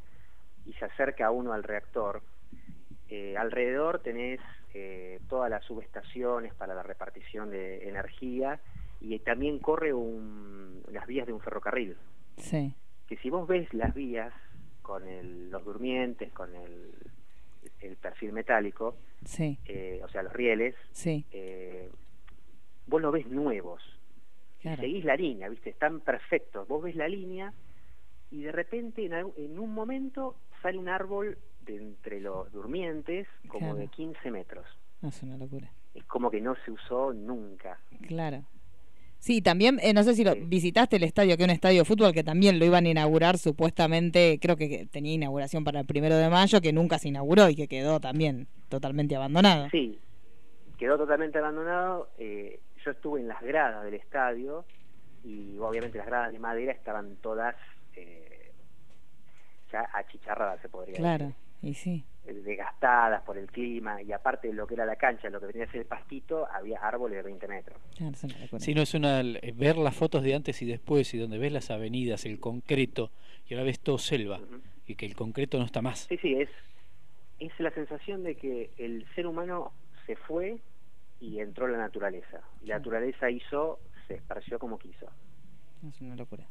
y 0.63 0.73
se 0.73 0.85
acerca 0.85 1.31
uno 1.31 1.53
al 1.53 1.63
reactor, 1.63 2.21
eh, 3.09 3.35
alrededor 3.35 3.99
tenés 4.03 4.39
todas 5.27 5.49
las 5.49 5.65
subestaciones 5.65 6.53
para 6.53 6.75
la 6.75 6.83
repartición 6.83 7.49
de 7.49 7.89
energía 7.89 8.59
y 9.01 9.17
también 9.17 9.57
corre 9.57 9.91
un- 9.91 10.83
las 10.91 11.07
vías 11.07 11.25
de 11.25 11.33
un 11.33 11.39
ferrocarril. 11.41 11.97
Sí. 12.37 12.75
Que 13.07 13.17
si 13.17 13.31
vos 13.31 13.47
ves 13.47 13.73
las 13.73 13.95
vías 13.95 14.31
con 14.87 15.05
el- 15.05 15.49
los 15.51 15.65
durmientes, 15.65 16.31
con 16.31 16.55
el, 16.55 16.93
el 17.81 17.97
perfil 17.97 18.31
metálico, 18.31 18.95
Sí. 19.25 19.59
eh, 19.65 19.99
o 20.01 20.07
sea, 20.07 20.23
los 20.23 20.31
rieles, 20.31 20.75
Sí. 20.91 21.25
eh, 21.31 21.89
vos 22.87 23.01
lo 23.01 23.11
ves 23.11 23.27
nuevos. 23.27 23.81
Claro. 24.61 24.81
Seguís 24.81 25.03
la 25.03 25.17
línea, 25.17 25.49
¿viste? 25.49 25.69
Están 25.69 25.99
perfectos. 25.99 26.65
Vos 26.69 26.81
ves 26.83 26.95
la 26.95 27.09
línea 27.09 27.53
y 28.31 28.41
de 28.43 28.51
repente 28.53 29.05
en, 29.05 29.13
en 29.35 29.59
un 29.59 29.73
momento 29.73 30.35
sale 30.61 30.77
un 30.77 30.87
árbol 30.87 31.37
de 31.65 31.75
entre 31.75 32.21
los 32.21 32.49
durmientes 32.53 33.27
como 33.49 33.59
Claro. 33.59 33.75
de 33.75 33.87
15 33.89 34.31
metros. 34.31 34.65
Es 35.03 35.21
una 35.21 35.37
locura. 35.37 35.69
Es 35.93 36.05
como 36.05 36.31
que 36.31 36.39
no 36.39 36.55
se 36.63 36.71
usó 36.71 37.11
nunca. 37.13 37.77
Claro. 38.07 38.43
Sí, 39.27 39.41
también, 39.41 39.77
eh, 39.83 39.91
no 39.93 40.03
sé 40.03 40.15
si 40.15 40.23
lo, 40.23 40.37
visitaste 40.37 40.95
el 40.95 41.03
estadio, 41.03 41.35
que 41.35 41.43
es 41.43 41.49
un 41.49 41.53
estadio 41.53 41.79
de 41.79 41.85
fútbol 41.85 42.13
que 42.13 42.23
también 42.23 42.59
lo 42.59 42.63
iban 42.63 42.85
a 42.85 42.89
inaugurar 42.89 43.37
supuestamente, 43.37 44.39
creo 44.41 44.55
que 44.55 44.87
tenía 44.89 45.15
inauguración 45.15 45.65
para 45.65 45.81
el 45.81 45.85
primero 45.85 46.15
de 46.15 46.29
mayo, 46.29 46.61
que 46.61 46.71
nunca 46.71 46.97
se 46.97 47.09
inauguró 47.09 47.49
y 47.49 47.55
que 47.57 47.67
quedó 47.67 47.99
también 47.99 48.47
totalmente 48.69 49.17
abandonado. 49.17 49.67
Sí, 49.69 49.99
quedó 50.77 50.97
totalmente 50.97 51.39
abandonado. 51.39 52.09
eh, 52.17 52.61
yo 52.85 52.91
estuve 52.91 53.19
en 53.19 53.27
las 53.27 53.41
gradas 53.41 53.83
del 53.83 53.95
estadio 53.95 54.63
y 55.25 55.57
obviamente 55.57 55.97
las 55.97 56.07
gradas 56.07 56.31
de 56.31 56.39
madera 56.39 56.71
estaban 56.71 57.17
todas 57.17 57.53
eh, 57.97 58.53
ya 59.73 59.89
achicharradas, 59.93 60.61
se 60.61 60.69
podría 60.69 60.95
Claro, 60.95 61.33
y 61.61 61.73
sí. 61.73 62.05
Decir, 62.27 62.43
desgastadas 62.43 63.23
por 63.23 63.37
el 63.37 63.47
clima 63.47 64.01
y 64.01 64.11
aparte 64.11 64.47
de 64.47 64.53
lo 64.53 64.67
que 64.67 64.75
era 64.75 64.85
la 64.85 64.95
cancha, 64.95 65.29
lo 65.29 65.39
que 65.39 65.47
venía 65.47 65.65
a 65.65 65.71
ser 65.71 65.81
el 65.81 65.87
pastito, 65.87 66.47
había 66.51 66.79
árboles 66.79 67.17
de 67.17 67.23
20 67.23 67.47
metros. 67.47 67.77
Claro, 67.95 68.13
locura. 68.41 68.59
Si 68.59 68.73
no 68.73 68.81
es 68.81 68.93
una 68.93 69.21
eh, 69.21 69.53
ver 69.55 69.77
las 69.77 69.95
fotos 69.95 70.23
de 70.23 70.35
antes 70.35 70.61
y 70.61 70.65
después 70.65 71.13
y 71.13 71.17
donde 71.17 71.37
ves 71.37 71.51
las 71.51 71.71
avenidas, 71.71 72.25
el 72.25 72.39
concreto 72.39 73.11
y 73.47 73.53
ahora 73.53 73.65
ves 73.65 73.79
todo 73.79 73.97
selva 73.97 74.39
y 74.85 74.95
que 74.95 75.05
el 75.05 75.15
concreto 75.15 75.57
no 75.57 75.65
está 75.65 75.81
más. 75.81 76.07
Sí, 76.09 76.17
sí, 76.17 76.33
es, 76.35 76.49
es 77.39 77.51
la 77.59 77.71
sensación 77.71 78.23
de 78.23 78.35
que 78.35 78.71
el 78.77 79.05
ser 79.15 79.27
humano 79.27 79.73
se 80.05 80.15
fue 80.15 80.57
y 81.19 81.39
entró 81.39 81.67
la 81.67 81.77
naturaleza. 81.77 82.41
Y 82.61 82.67
la 82.67 82.77
naturaleza 82.77 83.29
hizo, 83.29 83.79
se 84.07 84.15
esparció 84.15 84.59
como 84.59 84.77
quiso. 84.77 85.07
Es 85.87 86.01
una 86.01 86.15
locura. 86.15 86.45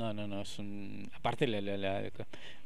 No, 0.00 0.14
no, 0.14 0.26
no, 0.26 0.40
es 0.40 0.58
un... 0.58 1.10
Aparte, 1.14 1.46
la, 1.46 1.60
la- 1.60 1.76
la- 1.76 2.10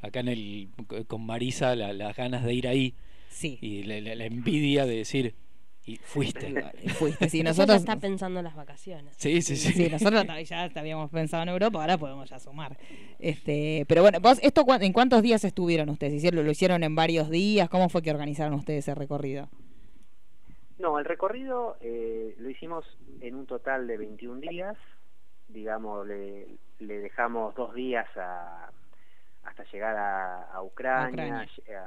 acá 0.02 0.20
en 0.20 0.28
el 0.28 0.68
con 1.08 1.26
Marisa, 1.26 1.74
la- 1.74 1.92
las 1.92 2.16
ganas 2.16 2.44
de 2.44 2.54
ir 2.54 2.68
ahí 2.68 2.94
Sí. 3.28 3.58
y 3.60 3.82
la, 3.82 4.00
la- 4.00 4.14
la 4.14 4.24
envidia 4.26 4.86
de 4.86 4.98
decir, 4.98 5.34
y 5.84 5.96
fuiste. 5.96 6.54
Fuiste, 6.96 7.28
sí, 7.28 7.42
nosotros... 7.42 7.78
ya 7.84 7.92
está 7.92 7.96
pensando 7.96 8.38
en 8.38 8.44
las 8.44 8.54
vacaciones. 8.54 9.16
Sí, 9.18 9.42
sí, 9.42 9.56
sí. 9.56 9.72
Sí, 9.72 9.88
nosotros 9.90 10.24
ya 10.48 10.70
habíamos 10.76 11.10
pensado 11.10 11.42
en 11.42 11.48
Europa, 11.48 11.80
ahora 11.80 11.98
podemos 11.98 12.30
ya 12.30 12.38
sumar. 12.38 12.78
Este, 13.18 13.84
pero 13.88 14.02
bueno, 14.02 14.20
vos, 14.20 14.38
esto 14.40 14.64
¿en 14.80 14.92
cuántos 14.92 15.20
días 15.20 15.44
estuvieron 15.44 15.88
ustedes? 15.90 16.14
¿Hicieron, 16.14 16.44
¿Lo 16.44 16.52
hicieron 16.52 16.84
en 16.84 16.94
varios 16.94 17.30
días? 17.30 17.68
¿Cómo 17.68 17.88
fue 17.88 18.00
que 18.02 18.12
organizaron 18.12 18.54
ustedes 18.54 18.84
ese 18.84 18.94
recorrido? 18.94 19.48
No, 20.78 20.98
el 21.00 21.04
recorrido 21.04 21.76
eh, 21.80 22.34
lo 22.38 22.48
hicimos 22.48 22.84
en 23.20 23.34
un 23.34 23.46
total 23.46 23.86
de 23.88 23.96
21 23.96 24.40
días. 24.40 24.76
Digamos, 25.54 26.04
le, 26.06 26.48
le 26.80 26.98
dejamos 26.98 27.54
dos 27.54 27.72
días 27.74 28.08
a, 28.16 28.70
hasta 29.44 29.62
llegar 29.70 29.96
a, 29.96 30.42
a 30.52 30.62
Ucrania, 30.64 31.46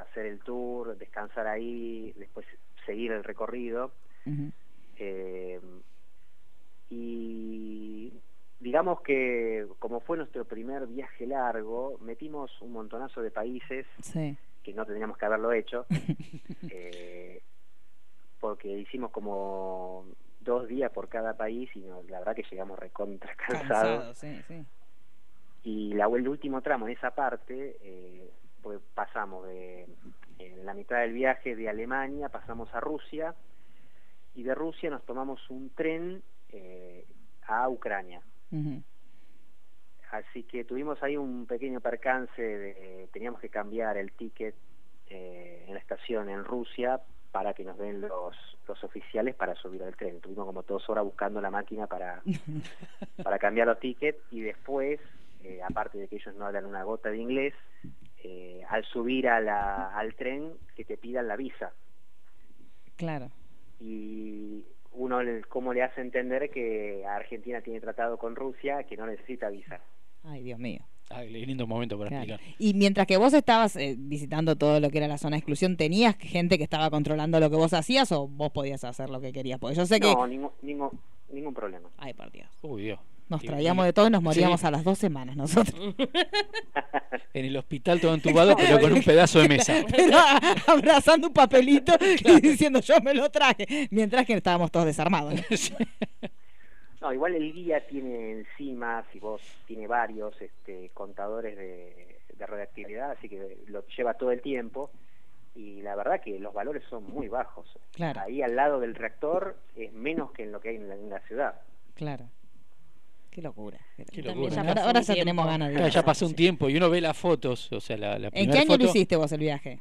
hacer 0.09 0.25
el 0.25 0.39
tour, 0.39 0.97
descansar 0.97 1.45
ahí, 1.47 2.13
después 2.17 2.45
seguir 2.85 3.11
el 3.11 3.25
recorrido. 3.25 3.91
Eh, 4.97 5.59
y 6.89 8.13
digamos 8.59 9.01
que 9.01 9.67
como 9.79 9.99
fue 9.99 10.17
nuestro 10.17 10.45
primer 10.45 10.87
viaje 10.87 11.27
largo, 11.27 11.97
metimos 12.01 12.49
un 12.61 12.71
montonazo 12.71 13.21
de 13.21 13.31
países 13.31 13.85
Sí. 14.01 14.37
que 14.63 14.73
no 14.73 14.85
tendríamos 14.85 15.17
que 15.17 15.25
haberlo 15.25 15.51
hecho, 15.51 15.85
eh, 16.71 17.41
porque 18.39 18.69
hicimos 18.69 19.11
como 19.11 20.05
dos 20.47 20.67
días 20.67 20.91
por 20.91 21.09
cada 21.09 21.35
país 21.35 21.69
y 21.75 21.81
no, 21.81 22.01
la 22.09 22.19
verdad 22.19 22.35
que 22.35 22.45
llegamos 22.49 22.79
recontra 22.79 23.35
cansados. 23.47 24.05
Cansado, 24.05 24.13
sí, 24.15 24.41
sí. 24.47 24.65
Y 25.63 25.93
la, 25.93 26.05
el 26.05 26.27
último 26.27 26.61
tramo 26.61 26.87
en 26.87 26.95
esa 26.95 27.11
parte, 27.11 27.77
eh, 27.81 28.31
pues 28.61 28.79
pasamos 28.95 29.45
de 29.47 29.85
en 30.39 30.65
la 30.65 30.73
mitad 30.73 30.99
del 30.99 31.13
viaje 31.13 31.55
de 31.55 31.67
Alemania, 31.67 32.29
pasamos 32.29 32.73
a 32.73 32.79
Rusia 32.79 33.35
y 34.35 34.43
de 34.43 34.53
Rusia 34.53 34.89
nos 34.89 35.03
tomamos 35.03 35.49
un 35.49 35.71
tren 35.71 36.21
eh, 36.49 37.05
a 37.47 37.67
Ucrania. 37.69 38.21
Así 40.11 40.43
que 40.43 40.63
tuvimos 40.63 41.01
ahí 41.03 41.17
un 41.17 41.47
pequeño 41.47 41.81
percance, 41.81 42.41
de, 42.41 43.09
teníamos 43.11 43.41
que 43.41 43.49
cambiar 43.49 43.97
el 43.97 44.13
ticket 44.13 44.55
eh, 45.09 45.65
en 45.67 45.73
la 45.73 45.79
estación 45.79 46.29
en 46.29 46.45
Rusia 46.45 47.01
para 47.31 47.53
que 47.53 47.63
nos 47.63 47.77
den 47.77 48.01
los, 48.01 48.35
los 48.67 48.83
oficiales 48.83 49.35
para 49.35 49.55
subir 49.55 49.83
al 49.83 49.95
tren. 49.95 50.19
Tuvimos 50.21 50.45
como 50.45 50.63
dos 50.63 50.89
horas 50.89 51.03
buscando 51.03 51.39
la 51.41 51.51
máquina 51.51 51.87
para, 51.87 52.21
para 53.23 53.37
cambiar 53.39 53.67
los 53.67 53.79
tickets 53.79 54.19
y 54.31 54.41
después, 54.41 54.99
eh, 55.43 55.61
aparte 55.61 55.97
de 55.97 56.07
que 56.07 56.15
ellos 56.17 56.35
no 56.35 56.45
hablan 56.45 56.65
una 56.65 56.83
gota 56.83 57.09
de 57.09 57.17
inglés, 57.17 57.53
eh, 58.23 58.63
al 58.69 58.83
subir 58.85 59.27
a 59.29 59.39
la, 59.39 59.95
al 59.95 60.15
tren 60.15 60.53
que 60.75 60.83
te 60.85 60.97
pidan 60.97 61.27
la 61.27 61.35
visa 61.35 61.71
Claro. 62.95 63.29
y 63.79 64.65
uno 64.93 65.19
cómo 65.49 65.73
le 65.73 65.83
hace 65.83 66.01
entender 66.01 66.49
que 66.49 67.05
Argentina 67.05 67.61
tiene 67.61 67.79
tratado 67.79 68.17
con 68.17 68.35
Rusia 68.35 68.83
que 68.83 68.97
no 68.97 69.05
necesita 69.05 69.49
visa. 69.49 69.79
Ay, 70.23 70.41
Dios 70.43 70.57
mío. 70.59 70.81
Ay, 71.09 71.29
lindo 71.45 71.65
momento 71.67 71.97
para 71.97 72.09
Claro. 72.09 72.33
explicar. 72.33 72.55
Y 72.59 72.73
mientras 72.73 73.07
que 73.07 73.17
vos 73.17 73.33
estabas 73.33 73.75
eh, 73.77 73.95
visitando 73.97 74.55
todo 74.55 74.79
lo 74.79 74.89
que 74.89 74.97
era 74.97 75.07
la 75.07 75.17
zona 75.17 75.35
de 75.35 75.39
exclusión, 75.39 75.77
¿tenías 75.77 76.15
gente 76.19 76.57
que 76.57 76.63
estaba 76.63 76.89
controlando 76.89 77.39
lo 77.39 77.49
que 77.49 77.55
vos 77.55 77.73
hacías 77.73 78.11
o 78.11 78.27
vos 78.27 78.51
podías 78.51 78.83
hacer 78.83 79.09
lo 79.09 79.21
que 79.21 79.31
querías? 79.31 79.59
Porque 79.59 79.75
yo 79.75 79.85
sé 79.85 79.99
que 79.99 80.13
No, 80.13 80.27
ningún, 80.27 80.51
ningún, 80.61 80.89
ningún 81.31 81.53
problema. 81.53 81.89
Ay, 81.97 82.13
por 82.13 82.29
Dios. 82.31 82.47
Uy, 82.61 82.83
Dios. 82.83 82.99
nos 83.29 83.41
traíamos 83.41 83.85
de 83.85 83.93
todo 83.93 84.07
y 84.07 84.09
nos 84.09 84.19
sí, 84.21 84.25
moríamos 84.25 84.63
a 84.63 84.71
las 84.71 84.83
dos 84.83 84.97
semanas 84.97 85.35
nosotros. 85.37 85.75
En 87.33 87.45
el 87.45 87.55
hospital 87.57 88.01
todo 88.01 88.15
entubado, 88.15 88.55
pero 88.55 88.79
con 88.79 88.91
un 88.93 89.03
pedazo 89.03 89.39
de 89.39 89.47
mesa. 89.49 89.75
Pero 89.95 90.17
abrazando 90.65 91.27
un 91.27 91.33
papelito 91.33 91.93
y 92.25 92.41
diciendo 92.41 92.79
yo 92.79 92.95
me 93.03 93.13
lo 93.13 93.29
traje, 93.29 93.87
mientras 93.91 94.25
que 94.25 94.33
estábamos 94.33 94.71
todos 94.71 94.87
desarmados. 94.87 95.35
¿no? 95.35 95.41
No, 97.01 97.13
igual 97.13 97.35
el 97.35 97.53
guía 97.53 97.85
tiene 97.87 98.31
encima, 98.31 99.05
si 99.11 99.19
vos 99.19 99.41
tiene 99.67 99.87
varios 99.87 100.39
este, 100.41 100.89
contadores 100.93 101.55
de, 101.55 102.17
de 102.35 102.45
radioactividad, 102.45 103.11
así 103.11 103.29
que 103.29 103.57
lo 103.67 103.85
lleva 103.87 104.15
todo 104.15 104.31
el 104.31 104.41
tiempo 104.41 104.89
y 105.55 105.81
la 105.81 105.95
verdad 105.95 106.21
que 106.21 106.39
los 106.39 106.53
valores 106.53 106.83
son 106.89 107.03
muy 107.03 107.27
bajos. 107.27 107.67
Claro. 107.93 108.21
Ahí 108.21 108.41
al 108.41 108.55
lado 108.55 108.79
del 108.79 108.95
reactor 108.95 109.57
es 109.75 109.91
menos 109.93 110.31
que 110.31 110.43
en 110.43 110.51
lo 110.51 110.59
que 110.59 110.69
hay 110.69 110.75
en 110.77 110.89
la, 110.89 110.95
en 110.95 111.09
la 111.09 111.19
ciudad. 111.21 111.61
Claro. 111.95 112.29
Qué 113.31 113.41
locura. 113.43 113.77
Qué 114.11 114.23
locura. 114.23 114.61
ahora 114.61 114.83
ahora 114.83 115.01
ya 115.01 115.13
tenemos 115.13 115.45
ganas 115.45 115.67
de 115.69 115.73
Claro, 115.75 115.87
ir. 115.87 115.93
ya 115.93 116.03
pasó 116.03 116.25
un 116.25 116.33
tiempo 116.33 116.69
y 116.69 116.77
uno 116.77 116.89
ve 116.89 117.01
las 117.01 117.15
fotos, 117.17 117.71
o 117.71 117.79
sea, 117.79 117.95
la, 117.97 118.17
la 118.17 118.29
¿En 118.33 118.49
qué 118.49 118.59
año 118.59 118.77
lo 118.77 118.85
hiciste 118.85 119.15
vos 119.15 119.31
el 119.31 119.39
viaje? 119.39 119.79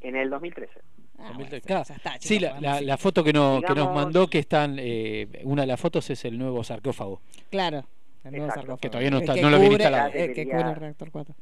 En 0.00 0.16
el 0.16 0.28
2013. 0.30 0.80
Ah, 1.18 1.28
2003, 1.28 1.62
bueno, 1.62 1.66
claro. 1.66 1.84
ya 1.88 1.94
está, 1.94 2.16
sí, 2.20 2.38
la, 2.38 2.96
foto 2.98 3.24
que, 3.24 3.32
no, 3.32 3.60
que 3.66 3.74
nos 3.74 3.94
mandó, 3.94 4.28
que 4.28 4.38
están, 4.40 4.76
eh, 4.78 5.28
una 5.44 5.62
de 5.62 5.68
las 5.68 5.80
fotos 5.80 6.08
es 6.10 6.24
el 6.24 6.38
nuevo 6.38 6.62
sarcófago. 6.62 7.20
Claro. 7.50 7.84
El 8.24 8.32
nuevo 8.32 8.46
Exacto. 8.46 8.60
sarcófago. 8.60 8.78
Que 8.78 8.88
todavía 8.90 9.10
no 9.10 9.18
está- 9.18 9.34
que 9.34 9.42
no 9.42 9.50
lo 9.50 9.58
viene 9.58 9.74
instalado. 9.74 10.12
Que 10.12 10.44
cubre 10.46 10.60
el 10.70 10.76
reactor 10.76 11.10
4. 11.10 11.34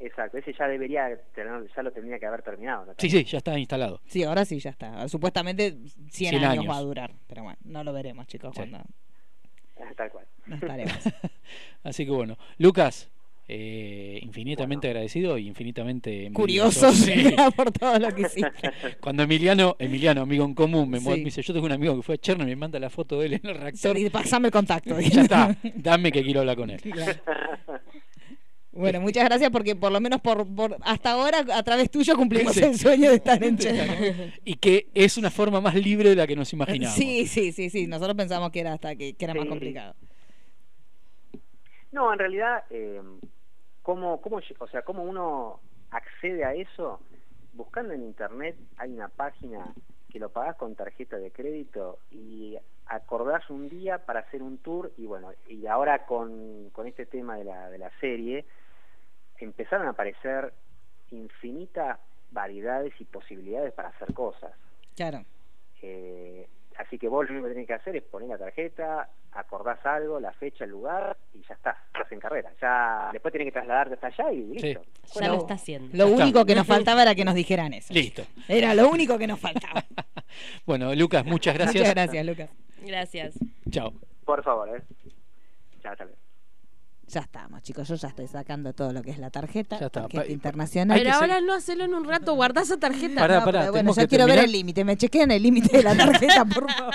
Exacto, 0.00 0.38
ese 0.38 0.52
ya 0.52 0.68
debería, 0.68 1.08
tener- 1.34 1.66
ya 1.74 1.82
lo 1.82 1.90
tendría 1.90 2.18
que 2.20 2.26
haber 2.26 2.42
terminado. 2.42 2.86
¿no? 2.86 2.94
Sí, 2.98 3.10
sí, 3.10 3.24
ya 3.24 3.38
está 3.38 3.58
instalado. 3.58 4.00
Sí, 4.06 4.22
ahora 4.22 4.44
sí, 4.44 4.60
ya 4.60 4.70
está. 4.70 5.08
Supuestamente 5.08 5.72
100, 5.72 6.10
100 6.10 6.34
años, 6.44 6.50
años. 6.60 6.68
va 6.72 6.76
a 6.76 6.82
durar. 6.82 7.12
Pero 7.26 7.42
bueno, 7.42 7.58
no 7.64 7.82
lo 7.82 7.92
veremos, 7.92 8.26
chicos, 8.28 8.52
Sí. 8.54 8.60
cuando 8.60 8.78
Tal 9.96 10.10
cual. 10.10 10.26
no 10.46 10.54
estaremos. 10.54 10.92
Así 11.82 12.04
que 12.04 12.12
bueno, 12.12 12.36
Lucas, 12.58 13.10
eh, 13.50 14.18
infinitamente 14.22 14.88
agradecido 14.88 15.38
y 15.38 15.46
infinitamente. 15.48 16.30
Curioso 16.34 16.92
Sí. 16.92 17.34
por 17.56 17.72
todo 17.72 17.98
lo 17.98 18.14
que 18.14 18.22
hiciste. 18.22 18.70
Cuando 19.00 19.22
Emiliano, 19.22 19.74
Emiliano, 19.78 20.20
amigo 20.22 20.44
en 20.44 20.54
común, 20.54 20.90
me, 20.90 21.00
mu- 21.00 21.12
Sí. 21.12 21.18
me 21.18 21.24
dice, 21.24 21.40
yo 21.42 21.54
tengo 21.54 21.64
un 21.66 21.72
amigo 21.72 21.96
que 21.96 22.02
fue 22.02 22.16
a 22.16 22.18
Chernobyl 22.18 22.52
y 22.52 22.56
me 22.56 22.60
manda 22.60 22.78
la 22.78 22.90
foto 22.90 23.18
de 23.20 23.26
él 23.26 23.32
en 23.42 23.46
el 23.46 23.54
reactor. 23.56 23.96
Y 23.98 24.10
pasame 24.10 24.48
el 24.48 24.52
contacto. 24.52 25.00
Y 25.00 25.08
ya 25.10 25.22
está, 25.22 25.56
dame 25.74 26.12
que 26.12 26.22
quiero 26.22 26.40
hablar 26.40 26.56
con 26.56 26.68
él. 26.70 26.80
Claro. 26.82 27.20
Bueno, 28.70 29.00
muchas 29.00 29.24
gracias 29.24 29.50
porque 29.50 29.74
por 29.74 29.90
lo 29.90 29.98
menos 30.00 30.20
por, 30.20 30.46
por 30.54 30.76
hasta 30.82 31.10
ahora 31.12 31.38
a 31.52 31.62
través 31.64 31.90
tuyo 31.90 32.14
cumplimos 32.16 32.52
Sí. 32.54 32.62
el 32.62 32.78
sueño 32.78 33.08
de 33.10 33.16
estar 33.16 33.42
en 33.42 33.56
Chernobyl. 33.58 34.34
Y 34.44 34.54
que 34.56 34.88
es 34.94 35.16
una 35.16 35.30
forma 35.30 35.60
más 35.60 35.74
libre 35.74 36.10
de 36.10 36.16
la 36.16 36.26
que 36.26 36.36
nos 36.36 36.52
imaginábamos. 36.52 36.96
Sí, 36.96 37.26
sí, 37.26 37.50
sí, 37.52 37.70
sí. 37.70 37.86
Nosotros 37.88 38.14
pensamos 38.14 38.50
que 38.50 38.60
era 38.60 38.74
hasta 38.74 38.94
que, 38.94 39.14
que 39.14 39.24
era 39.24 39.34
más 39.34 39.46
complicado. 39.46 39.94
No, 41.90 42.12
en 42.12 42.18
realidad, 42.18 42.64
eh, 42.70 43.00
¿cómo, 43.88 44.20
cómo, 44.20 44.42
o 44.58 44.68
sea, 44.68 44.82
¿cómo 44.82 45.02
uno 45.02 45.60
accede 45.90 46.44
a 46.44 46.52
eso? 46.52 47.00
Buscando 47.54 47.94
en 47.94 48.02
internet 48.02 48.54
hay 48.76 48.92
una 48.92 49.08
página 49.08 49.72
que 50.10 50.18
lo 50.18 50.28
pagás 50.28 50.56
con 50.56 50.74
tarjeta 50.74 51.16
de 51.16 51.30
crédito 51.30 51.98
y 52.10 52.58
acordás 52.84 53.48
un 53.48 53.70
día 53.70 54.04
para 54.04 54.20
hacer 54.20 54.42
un 54.42 54.58
tour 54.58 54.92
y 54.98 55.06
bueno, 55.06 55.32
y 55.48 55.66
ahora 55.66 56.04
con, 56.04 56.68
con 56.68 56.86
este 56.86 57.06
tema 57.06 57.38
de 57.38 57.44
la, 57.44 57.70
de 57.70 57.78
la 57.78 57.90
serie 57.98 58.44
empezaron 59.38 59.86
a 59.86 59.90
aparecer 59.92 60.52
infinitas 61.10 61.98
variedades 62.30 62.92
y 63.00 63.06
posibilidades 63.06 63.72
para 63.72 63.88
hacer 63.88 64.12
cosas. 64.12 64.52
Claro. 64.96 65.24
Eh, 65.80 66.46
así 66.78 66.98
que 66.98 67.08
vos 67.08 67.26
lo 67.26 67.32
único 67.32 67.48
que 67.48 67.54
tenés 67.54 67.66
que 67.66 67.74
hacer 67.74 67.96
es 67.96 68.02
poner 68.04 68.28
la 68.28 68.38
tarjeta, 68.38 69.08
acordás 69.32 69.84
algo, 69.84 70.18
la 70.18 70.32
fecha, 70.32 70.64
el 70.64 70.70
lugar 70.70 71.16
y 71.34 71.42
ya 71.46 71.54
está, 71.54 71.76
estás 71.92 72.10
en 72.10 72.20
carrera. 72.20 72.50
Ya 72.60 73.10
después 73.12 73.32
tenés 73.32 73.48
que 73.48 73.52
trasladarte 73.52 73.94
hasta 73.94 74.06
allá 74.06 74.32
y 74.32 74.42
listo. 74.44 74.82
Ya 75.14 75.28
lo 75.28 75.38
está 75.38 75.54
haciendo. 75.54 75.96
Lo 75.96 76.06
está. 76.06 76.22
único 76.24 76.44
que 76.46 76.54
nos 76.54 76.66
faltaba 76.66 77.02
era 77.02 77.14
que 77.14 77.24
nos 77.24 77.34
dijeran 77.34 77.74
eso. 77.74 77.92
Listo. 77.92 78.22
Era 78.48 78.74
lo 78.74 78.88
único 78.88 79.18
que 79.18 79.26
nos 79.26 79.38
faltaba. 79.38 79.84
Bueno, 80.66 80.94
Lucas, 80.94 81.24
muchas 81.24 81.54
gracias. 81.54 81.76
Muchas 81.82 81.94
gracias, 81.94 82.26
Lucas. 82.26 82.50
Gracias. 82.82 83.38
Chao. 83.70 83.94
Por 84.26 84.44
favor, 84.44 84.68
¿eh? 84.68 84.82
Ya, 85.82 85.92
hasta 85.92 86.04
luego. 86.04 86.27
Ya 87.10 87.20
estamos, 87.20 87.62
chicos. 87.62 87.88
Yo 87.88 87.94
ya 87.94 88.08
estoy 88.08 88.26
sacando 88.26 88.72
todo 88.74 88.92
lo 88.92 89.02
que 89.02 89.10
es 89.10 89.18
la 89.18 89.30
tarjeta, 89.30 89.78
Ya 89.80 89.86
está. 89.86 90.02
tarjeta 90.02 90.24
Pa- 90.24 90.30
internacional. 90.30 90.98
Pero 90.98 91.14
ahora 91.14 91.40
no 91.40 91.54
hacelo 91.54 91.84
en 91.84 91.94
un 91.94 92.04
rato, 92.04 92.34
guardá 92.34 92.60
esa 92.62 92.76
tarjeta. 92.76 93.20
Pará, 93.20 93.38
No, 93.40 93.44
pará, 93.46 93.60
pero 93.60 93.72
bueno, 93.72 93.94
yo 93.94 94.06
quiero 94.08 94.26
ver 94.26 94.40
el 94.40 94.52
límite. 94.52 94.84
Me 94.84 94.96
chequean 94.96 95.30
el 95.30 95.42
límite 95.42 95.76
de 95.78 95.82
la 95.82 95.96
tarjeta, 95.96 96.44
por 96.44 96.70
favor. 96.70 96.94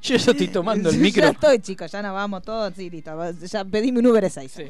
Yo 0.00 0.16
ya 0.16 0.30
estoy 0.30 0.48
tomando 0.48 0.90
el 0.90 0.96
Yo 0.96 1.02
micro. 1.02 1.22
Ya 1.24 1.30
estoy, 1.30 1.58
chicos. 1.58 1.90
Ya 1.90 2.02
nos 2.02 2.12
vamos 2.14 2.42
todos. 2.42 2.72
Sí, 2.76 2.88
listo. 2.88 3.30
Ya 3.32 3.64
pedime 3.64 3.98
un 3.98 4.06
Uber 4.06 4.30
6. 4.30 4.54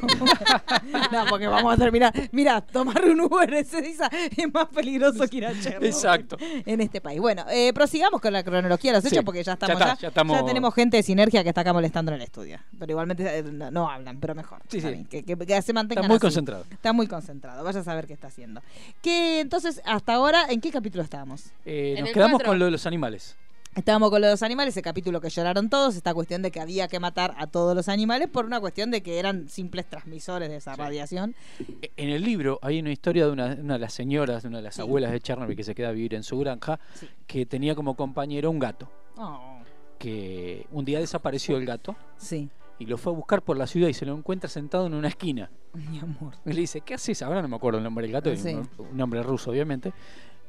no, 1.12 1.24
porque 1.28 1.46
vamos 1.46 1.74
a 1.74 1.76
terminar. 1.76 2.12
Mira, 2.32 2.60
tomar 2.60 3.04
un 3.04 3.20
Uber 3.20 3.64
6 3.64 3.98
es 4.36 4.52
más 4.52 4.66
peligroso 4.68 5.26
que 5.28 5.36
ir 5.38 5.46
a 5.46 5.52
Chernobyl. 5.58 5.88
Exacto. 5.88 6.36
En 6.40 6.80
este 6.80 7.00
país. 7.00 7.20
Bueno, 7.20 7.44
eh, 7.50 7.72
prosigamos 7.72 8.20
con 8.20 8.32
la 8.32 8.42
cronología 8.42 8.92
de 8.92 8.98
los 8.98 9.02
Sí, 9.04 9.08
hechos 9.14 9.24
porque 9.24 9.40
ya 9.42 9.44
ya 9.44 9.52
estamos. 9.54 9.80
está, 9.80 9.96
ya 9.98 10.08
estamos- 10.08 10.46
tenemos 10.46 10.74
gente 10.74 10.96
de 10.96 11.02
sinergia 11.02 11.42
que 11.42 11.48
está 11.50 11.62
acá 11.62 11.72
molestando 11.72 12.10
en 12.12 12.16
el 12.16 12.22
estudio. 12.22 12.58
Pero 12.78 12.92
igualmente 12.92 13.38
eh, 13.38 13.42
no, 13.42 13.70
no 13.70 13.88
hablan, 13.90 14.18
pero 14.20 14.34
mejor. 14.34 14.60
Sí, 14.68 14.78
Está 14.78 14.90
sí. 14.90 15.04
Que, 15.10 15.22
que- 15.24 15.36
que 15.36 15.62
se 15.62 15.72
mantengan 15.72 16.04
Está 16.04 16.08
muy 16.08 16.16
así. 16.16 16.22
concentrado. 16.22 16.64
Está 16.70 16.92
muy 16.92 17.06
concentrado. 17.06 17.64
Vaya 17.64 17.80
a 17.80 17.84
saber 17.84 18.06
qué 18.06 18.12
está 18.14 18.28
haciendo. 18.28 18.60
Que 19.02 19.40
entonces, 19.40 19.80
hasta 19.84 20.14
ahora, 20.14 20.46
¿en 20.48 20.60
qué 20.60 20.70
capítulo 20.70 21.02
estábamos? 21.02 21.46
Eh, 21.64 21.94
En 21.98 22.04
nos 22.04 22.12
quedamos 22.12 22.32
cuatro. 22.38 22.48
con 22.48 22.58
lo 22.58 22.64
de 22.66 22.70
los 22.70 22.86
animales. 22.86 23.36
Estábamos 23.78 24.10
con 24.10 24.20
los 24.20 24.28
dos 24.30 24.42
animales, 24.42 24.74
ese 24.74 24.82
capítulo 24.82 25.20
que 25.20 25.30
lloraron 25.30 25.70
todos, 25.70 25.94
esta 25.94 26.12
cuestión 26.12 26.42
de 26.42 26.50
que 26.50 26.58
había 26.58 26.88
que 26.88 26.98
matar 26.98 27.34
a 27.38 27.46
todos 27.46 27.76
los 27.76 27.88
animales 27.88 28.26
por 28.28 28.44
una 28.44 28.58
cuestión 28.58 28.90
de 28.90 29.04
que 29.04 29.20
eran 29.20 29.48
simples 29.48 29.86
transmisores 29.88 30.48
de 30.48 30.56
esa 30.56 30.74
radiación. 30.74 31.36
E- 31.80 31.92
En 31.96 32.08
el 32.08 32.22
libro 32.24 32.58
hay 32.60 32.80
una 32.80 32.90
historia 32.90 33.26
de 33.26 33.30
una, 33.32 33.56
una 33.60 33.74
de 33.74 33.78
las 33.78 33.92
señoras, 33.94 34.42
de 34.42 34.48
una 34.48 34.58
de 34.58 34.64
las 34.64 34.80
abuelas 34.80 35.12
de 35.12 35.20
Chernobyl 35.20 35.56
que 35.56 35.62
se 35.62 35.76
queda 35.76 35.90
a 35.90 35.92
vivir 35.92 36.14
en 36.14 36.24
su 36.24 36.36
granja, 36.40 36.80
que 37.28 37.46
tenía 37.46 37.76
como 37.76 37.94
compañero 37.94 38.50
un 38.50 38.58
gato. 38.58 38.90
Oh, 39.16 39.60
Que 39.96 40.66
un 40.72 40.84
día 40.84 40.98
desapareció 40.98 41.56
el 41.56 41.64
gato 41.64 41.94
sí, 42.16 42.50
y 42.80 42.86
lo 42.86 42.98
fue 42.98 43.12
a 43.12 43.16
buscar 43.16 43.42
por 43.42 43.56
la 43.56 43.68
ciudad 43.68 43.86
y 43.86 43.94
se 43.94 44.04
lo 44.06 44.16
encuentra 44.16 44.50
sentado 44.50 44.88
en 44.88 44.94
una 44.94 45.06
esquina. 45.06 45.50
mi 45.74 46.00
amor. 46.00 46.34
Y 46.44 46.52
le 46.52 46.62
dice, 46.62 46.80
¿qué 46.80 46.94
haces? 46.94 47.22
Ahora 47.22 47.42
no 47.42 47.46
me 47.48 47.54
acuerdo 47.54 47.78
el 47.78 47.84
nombre 47.84 48.02
del 48.02 48.12
gato, 48.12 48.34
Sí. 48.34 48.54
un, 48.54 48.68
un 48.76 48.96
nombre 48.96 49.22
ruso 49.22 49.52
obviamente. 49.52 49.92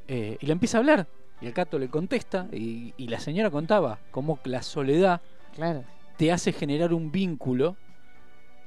Eh, 0.08 0.36
y 0.40 0.46
le 0.46 0.52
empieza 0.52 0.78
a 0.78 0.80
hablar. 0.80 1.06
Y 1.40 1.46
el 1.46 1.52
gato 1.52 1.78
le 1.78 1.88
contesta 1.88 2.48
y, 2.52 2.92
y 2.96 3.08
la 3.08 3.18
señora 3.20 3.50
contaba 3.50 3.98
cómo 4.10 4.38
la 4.44 4.62
soledad 4.62 5.20
Claro. 5.54 5.84
te 6.16 6.30
hace 6.30 6.52
generar 6.52 6.92
un 6.92 7.10
vínculo, 7.10 7.76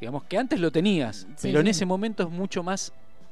digamos 0.02 0.24
que 0.26 0.38
antes 0.38 0.60
lo 0.60 0.72
tenías, 0.72 1.28
Sí, 1.38 1.48
pero 1.50 1.60
en 1.62 1.68
ese 1.68 1.86
momento 1.86 2.24
es 2.24 2.30
mucho 2.30 2.64
más 2.64 2.92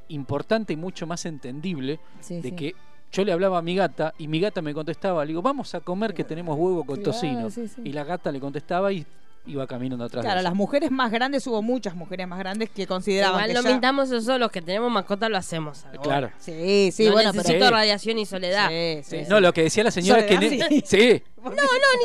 importante 0.10 0.74
y 0.74 0.76
mucho 0.78 1.06
más 1.08 1.26
entendible 1.26 2.00
Sí, 2.22 2.40
de 2.42 2.56
que 2.56 2.76
yo 3.12 3.26
le 3.26 3.32
hablaba 3.34 3.58
a 3.58 3.62
mi 3.62 3.76
gata 3.76 4.14
y 4.18 4.28
mi 4.28 4.40
gata 4.40 4.62
me 4.62 4.74
contestaba, 4.74 5.26
le 5.26 5.30
digo, 5.30 5.42
vamos 5.42 5.76
a 5.76 5.82
comer 5.82 6.14
que 6.14 6.24
tenemos 6.24 6.58
huevo 6.58 6.86
con 6.86 7.02
tocino. 7.04 7.50
sí, 7.50 7.68
sí. 7.68 7.82
Y 7.84 7.92
la 7.92 8.04
gata 8.06 8.32
le 8.32 8.40
contestaba 8.40 8.94
y 8.94 9.06
iba 9.46 9.66
caminando 9.68 10.06
atrás. 10.06 10.24
Claro, 10.24 10.38
de 10.40 10.44
las 10.44 10.54
mujeres 10.54 10.92
más 10.92 11.12
grandes, 11.12 11.46
hubo 11.48 11.62
muchas 11.62 11.96
mujeres 11.96 12.28
más 12.28 12.38
grandes 12.40 12.70
que 12.70 12.86
consideraban 12.88 13.36
Igual 13.40 13.48
que 13.50 13.54
no 13.56 13.62
ya- 13.64 13.70
mintamos 13.72 14.12
eso, 14.12 14.38
los 14.38 14.52
que 14.52 14.62
tenemos 14.62 14.92
mascota 14.92 15.30
lo 15.30 15.38
hacemos. 15.38 15.84
ahora. 15.86 16.02
Claro. 16.02 16.32
Sí, 16.38 16.92
sí, 16.94 17.06
no 17.06 17.14
bueno, 17.14 17.32
necesito 17.34 17.60
pero... 17.60 17.72
radiación 17.72 18.20
y 18.20 18.26
soledad. 18.26 18.70
Sí, 18.70 19.02
sí, 19.04 19.18
No, 19.28 19.40
lo 19.40 19.52
que 19.54 19.64
decía 19.64 19.84
la 19.84 19.92
señora 19.92 20.22
es 20.22 20.26
que... 20.40 20.84
sí. 20.86 21.24
No, 21.44 21.50
no, 21.50 21.56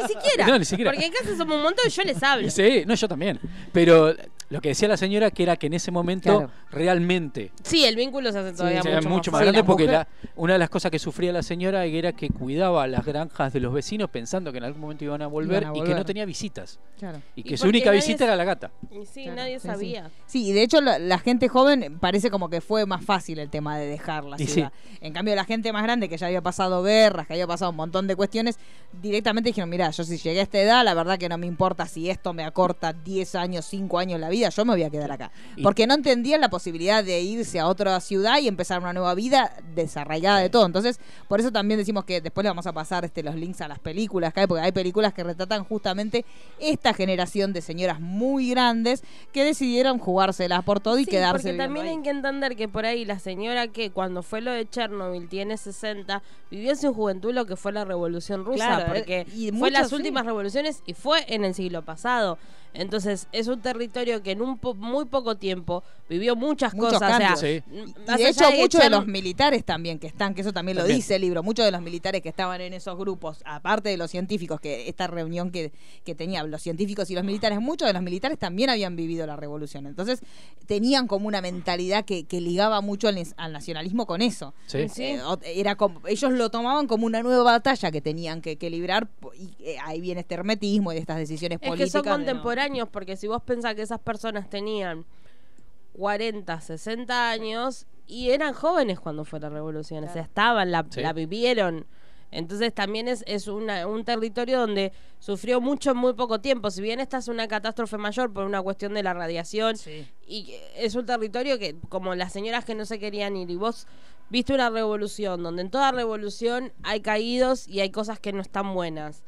ni 0.03 0.09
siquiera. 0.09 0.47
No, 0.47 0.59
ni 0.59 0.65
siquiera. 0.65 0.91
Porque 0.91 1.05
en 1.05 1.13
casa 1.13 1.37
somos 1.37 1.57
un 1.57 1.63
montón 1.63 1.85
y 1.87 1.91
yo 1.91 2.03
les 2.05 2.23
hablo. 2.23 2.49
Sí, 2.51 2.85
no, 2.87 2.95
yo 2.95 3.07
también. 3.07 3.39
Pero 3.71 4.15
lo 4.49 4.61
que 4.61 4.69
decía 4.71 4.87
la 4.89 4.97
señora 4.97 5.31
que 5.31 5.43
era 5.43 5.57
que 5.57 5.67
en 5.67 5.75
ese 5.75 5.91
momento 5.91 6.37
Claro. 6.39 6.51
realmente 6.71 7.51
Sí, 7.63 7.85
el 7.85 7.97
vínculo 7.97 8.31
se 8.33 8.39
hace 8.39 8.53
todavía 8.53 8.81
era 8.81 8.97
mucho, 8.99 9.09
mucho 9.09 9.31
más 9.33 9.41
Sí, 9.41 9.45
grande 9.45 9.61
la 9.61 9.67
porque 9.67 9.85
mujer- 9.85 9.99
la- 9.99 10.09
una 10.37 10.53
de 10.53 10.59
las 10.61 10.71
cosas 10.71 10.91
que 10.91 10.99
sufría 10.99 11.33
la 11.33 11.43
señora 11.43 11.85
era 11.85 12.13
que 12.13 12.29
cuidaba 12.29 12.87
las 12.87 13.05
granjas 13.05 13.53
de 13.53 13.61
los 13.61 13.73
vecinos 13.73 14.09
pensando 14.11 14.53
que 14.53 14.59
en 14.59 14.65
algún 14.65 14.81
momento 14.83 15.05
iban 15.05 15.23
a 15.23 15.27
volver, 15.27 15.63
Iban 15.65 15.75
a 15.75 15.79
y 15.79 15.83
que 15.83 15.95
no 15.95 16.05
tenía 16.05 16.25
visitas. 16.25 16.79
Claro. 16.99 17.21
Y 17.35 17.41
Y 17.41 17.45
que 17.45 17.57
su 17.57 17.67
única 17.69 17.91
visita 17.91 18.25
era 18.25 18.37
la 18.37 18.45
gata. 18.45 18.71
Y 18.91 19.05
sí, 19.07 19.25
Claro, 19.25 19.37
nadie 19.37 19.59
sí, 19.61 19.67
sabía. 19.67 20.11
Sí, 20.27 20.49
y 20.49 20.53
de 20.53 20.63
hecho 20.63 20.81
la, 20.81 20.99
la 20.99 21.19
gente 21.19 21.49
joven 21.49 21.99
parece 21.99 22.31
como 22.31 22.49
que 22.49 22.61
fue 22.61 22.87
más 22.87 23.05
fácil 23.05 23.39
el 23.39 23.51
tema 23.51 23.77
de 23.79 23.87
dejar 23.87 24.25
la 24.25 24.39
ciudad. 24.39 24.73
En 25.01 25.13
cambio 25.13 25.35
la 25.35 25.45
gente 25.45 25.73
más 25.73 25.83
grande 25.83 26.09
que 26.09 26.17
ya 26.17 26.27
había 26.29 26.41
pasado 26.43 26.83
guerras, 26.83 27.27
que 27.27 27.33
había 27.35 27.47
pasado 27.47 27.71
un 27.71 27.77
montón 27.77 28.07
de 28.07 28.15
cuestiones, 28.17 28.59
directamente 29.03 29.49
dijeron, 29.51 29.69
mira, 29.71 29.91
yo 29.91 30.05
si 30.05 30.17
llegué 30.19 30.41
a 30.41 30.43
esta 30.45 30.59
edad, 30.61 30.85
la 30.85 30.95
verdad 30.95 31.19
que 31.19 31.29
no 31.29 31.37
me 31.39 31.47
importa 31.47 31.87
si 31.87 32.09
esto 32.11 32.33
me 32.33 32.45
acorta 32.45 32.93
10 32.93 33.35
años, 33.35 33.65
5 33.67 33.99
años 33.99 34.21
la 34.21 34.29
vida, 34.29 34.36
yo 34.41 34.65
me 34.65 34.73
voy 34.73 34.83
a 34.83 34.91
quedar 34.91 35.11
acá. 35.13 35.31
Porque 35.63 35.87
no 35.87 35.95
entendían 35.95 36.41
la 36.41 36.49
posibilidad 36.49 37.03
de 37.05 37.21
irse 37.21 37.59
a 37.61 37.67
otra 37.67 37.99
ciudad 38.01 38.39
y 38.41 38.49
empezar 38.49 38.81
una 38.81 38.93
nueva 38.93 39.15
vida 39.15 39.53
desarraigada 39.75 40.41
de 40.41 40.51
todo. 40.51 40.67
Entonces, 40.67 40.99
por 41.29 41.41
eso 41.41 41.51
también 41.53 41.79
decimos 41.79 42.05
que 42.05 42.21
después 42.21 42.43
le 42.43 42.51
vamos 42.51 42.67
a 42.67 42.73
pasar 42.73 43.05
este, 43.05 43.23
los 43.23 43.35
links 43.35 43.61
a 43.61 43.69
las 43.69 43.79
películas 43.79 44.33
que 44.33 44.41
hay, 44.41 44.47
porque 44.47 44.63
hay 44.65 44.73
películas 44.73 45.13
que 45.15 45.25
retratan 45.25 45.65
justamente 45.65 46.25
esta 46.59 46.93
generación 46.95 47.53
de 47.53 47.61
señoras 47.63 48.01
muy 48.01 48.51
grandes 48.51 49.03
que 49.33 49.45
decidieron 49.45 49.99
jugárselas 49.99 50.63
por 50.65 50.81
todo 50.81 50.99
y 50.99 51.05
Sí, 51.05 51.11
quedarse 51.11 51.49
porque 51.51 51.59
también 51.59 51.87
ahí. 51.87 51.97
hay 51.97 52.03
que 52.03 52.11
entender 52.11 52.57
que 52.57 52.69
por 52.69 52.85
ahí 52.87 53.05
la 53.05 53.19
señora 53.19 53.69
que 53.69 53.91
cuando 53.91 54.23
fue 54.23 54.41
lo 54.41 54.51
de 54.53 54.69
Chernobyl 54.69 55.29
tiene 55.29 55.57
60, 55.57 56.23
vivió 56.51 56.71
en 56.71 56.77
su 56.77 56.93
juventud 56.95 57.33
lo 57.33 57.47
que 57.47 57.57
fue 57.57 57.73
la 57.73 57.85
revolución 57.85 58.45
rusa, 58.45 58.67
Claro, 58.67 58.93
porque 58.93 59.21
eh, 59.21 59.27
y 59.35 59.49
fue 59.51 59.59
muchos, 59.59 59.73
las 59.73 59.89
sí. 59.91 59.95
últimas 59.95 60.27
revoluciones 60.27 60.83
y 60.87 60.95
fue 60.95 61.25
en 61.33 61.45
el 61.45 61.55
siglo 61.55 61.83
pasado. 61.83 62.39
Entonces 62.75 63.29
es 63.33 63.47
un 63.49 63.61
territorio 63.61 64.23
que 64.23 64.26
en 64.33 64.43
un 64.43 64.59
po- 64.59 64.75
muy 64.75 65.05
poco 65.07 65.37
tiempo 65.37 65.83
vivió 66.09 66.37
muchas 66.37 66.73
Muchos 66.75 66.95
cosas. 66.95 67.03
o 67.15 67.17
sea, 67.19 67.19
cambios. 67.29 67.41
Sí. 67.41 67.63
m- 67.77 67.85
Y 67.91 68.05
de 68.05 68.13
allá 68.13 68.29
hecho, 68.29 68.49
que 68.51 68.59
muchos 68.59 68.81
de 68.81 68.91
los 68.91 69.07
militares 69.07 69.65
también 69.65 69.99
que 69.99 70.07
están, 70.07 70.35
que 70.35 70.43
eso 70.43 70.53
también 70.53 70.77
lo 70.77 70.83
También. 70.83 70.99
dice 70.99 71.17
el 71.17 71.23
libro, 71.23 71.43
muchos 71.43 71.65
de 71.65 71.73
los 71.73 71.81
militares 71.83 72.23
que 72.23 72.29
estaban 72.29 72.61
en 72.61 72.73
esos 72.75 72.97
grupos, 72.97 73.43
aparte 73.45 73.89
de 73.89 73.97
los 73.97 74.11
científicos, 74.11 74.61
que 74.61 74.89
esta 74.89 75.07
reunión 75.09 75.51
que, 75.51 75.73
que 76.05 76.15
tenían 76.15 76.51
los 76.51 76.63
científicos 76.63 77.11
y 77.11 77.15
los 77.15 77.25
militares, 77.25 77.61
muchos 77.61 77.87
de 77.89 77.93
los 77.93 78.03
militares 78.03 78.39
también 78.39 78.71
habían 78.71 78.95
vivido 78.97 79.27
la 79.27 79.37
revolución. 79.37 79.87
Entonces, 79.87 80.21
tenían 80.67 81.07
como 81.07 81.27
una 81.29 81.41
mentalidad 81.41 82.05
que, 82.05 82.25
que 82.25 82.41
ligaba 82.41 82.81
mucho 82.81 83.09
al, 83.09 83.19
al 83.37 83.53
nacionalismo 83.53 84.07
con 84.07 84.23
eso. 84.23 84.55
Sí. 84.67 84.89
Sí. 84.89 85.03
Eh, 85.05 85.21
era 85.45 85.75
como, 85.77 86.01
ellos 86.07 86.33
lo 86.33 86.51
tomaban 86.51 86.87
como 86.87 87.07
una 87.07 87.23
nueva 87.23 87.43
batalla 87.43 87.91
que 87.91 88.01
tenían 88.01 88.41
que, 88.43 88.57
que 88.57 88.71
librar 88.71 89.07
po- 89.09 89.33
y 89.35 89.55
eh, 89.61 89.77
ahí 89.85 90.01
viene 90.01 90.21
este 90.21 90.35
hermetismo 90.35 90.93
y 90.93 90.95
de 90.97 91.01
estas 91.01 91.17
decisiones 91.19 91.57
Es 91.57 91.63
que 91.63 91.69
políticas. 91.69 91.93
son 91.93 92.03
de 92.03 92.09
no- 92.11 92.17
contemporáneos, 92.17 92.89
porque 92.91 93.17
si 93.17 93.27
vos 93.27 93.43
pensás 93.43 93.75
que 93.75 93.83
esas 93.83 93.99
personas 94.17 94.49
tenían 94.51 95.05
40, 95.95 96.61
60 96.61 97.31
años 97.31 97.87
y 98.07 98.31
eran 98.31 98.53
jóvenes 98.55 99.01
cuando 99.01 99.25
fue 99.25 99.41
la 99.41 99.49
revolución, 99.49 100.05
o 100.05 100.13
sea, 100.13 100.23
estaban, 100.23 100.71
la, 100.71 100.87
Sí. 100.91 101.01
la 101.01 101.13
vivieron. 101.13 101.87
Entonces 102.31 102.75
también 102.75 103.09
es, 103.09 103.23
es 103.27 103.47
una- 103.47 103.87
un 103.87 104.05
territorio 104.05 104.61
donde 104.61 104.93
sufrió 105.21 105.61
mucho 105.61 105.93
en 105.93 105.97
muy 105.97 106.13
poco 106.15 106.41
tiempo. 106.41 106.71
Si 106.71 106.83
bien 106.83 106.99
esta 107.01 107.19
es 107.19 107.29
una 107.29 107.47
catástrofe 107.49 107.97
mayor 107.99 108.33
por 108.33 108.45
una 108.45 108.61
cuestión 108.63 108.95
de 108.95 109.03
la 109.03 109.15
radiación, 109.15 109.77
y 110.27 110.45
que 110.47 110.61
es 110.77 110.95
un 110.97 111.07
territorio 111.07 111.59
que, 111.59 111.77
como 111.89 112.15
las 112.15 112.33
señoras 112.33 112.65
que 112.65 112.75
no 112.75 112.85
se 112.85 112.99
querían 112.99 113.37
ir, 113.37 113.51
y 113.51 113.57
vos 113.57 113.87
viste 114.29 114.53
una 114.55 114.71
revolución, 114.71 115.43
donde 115.43 115.63
en 115.63 115.71
toda 115.71 115.93
revolución 115.93 116.73
hay 116.83 117.01
caídos 117.01 117.69
y 117.69 117.81
hay 117.81 117.91
cosas 117.91 118.19
que 118.19 118.33
no 118.33 118.41
están 118.43 118.75
buenas. 118.75 119.23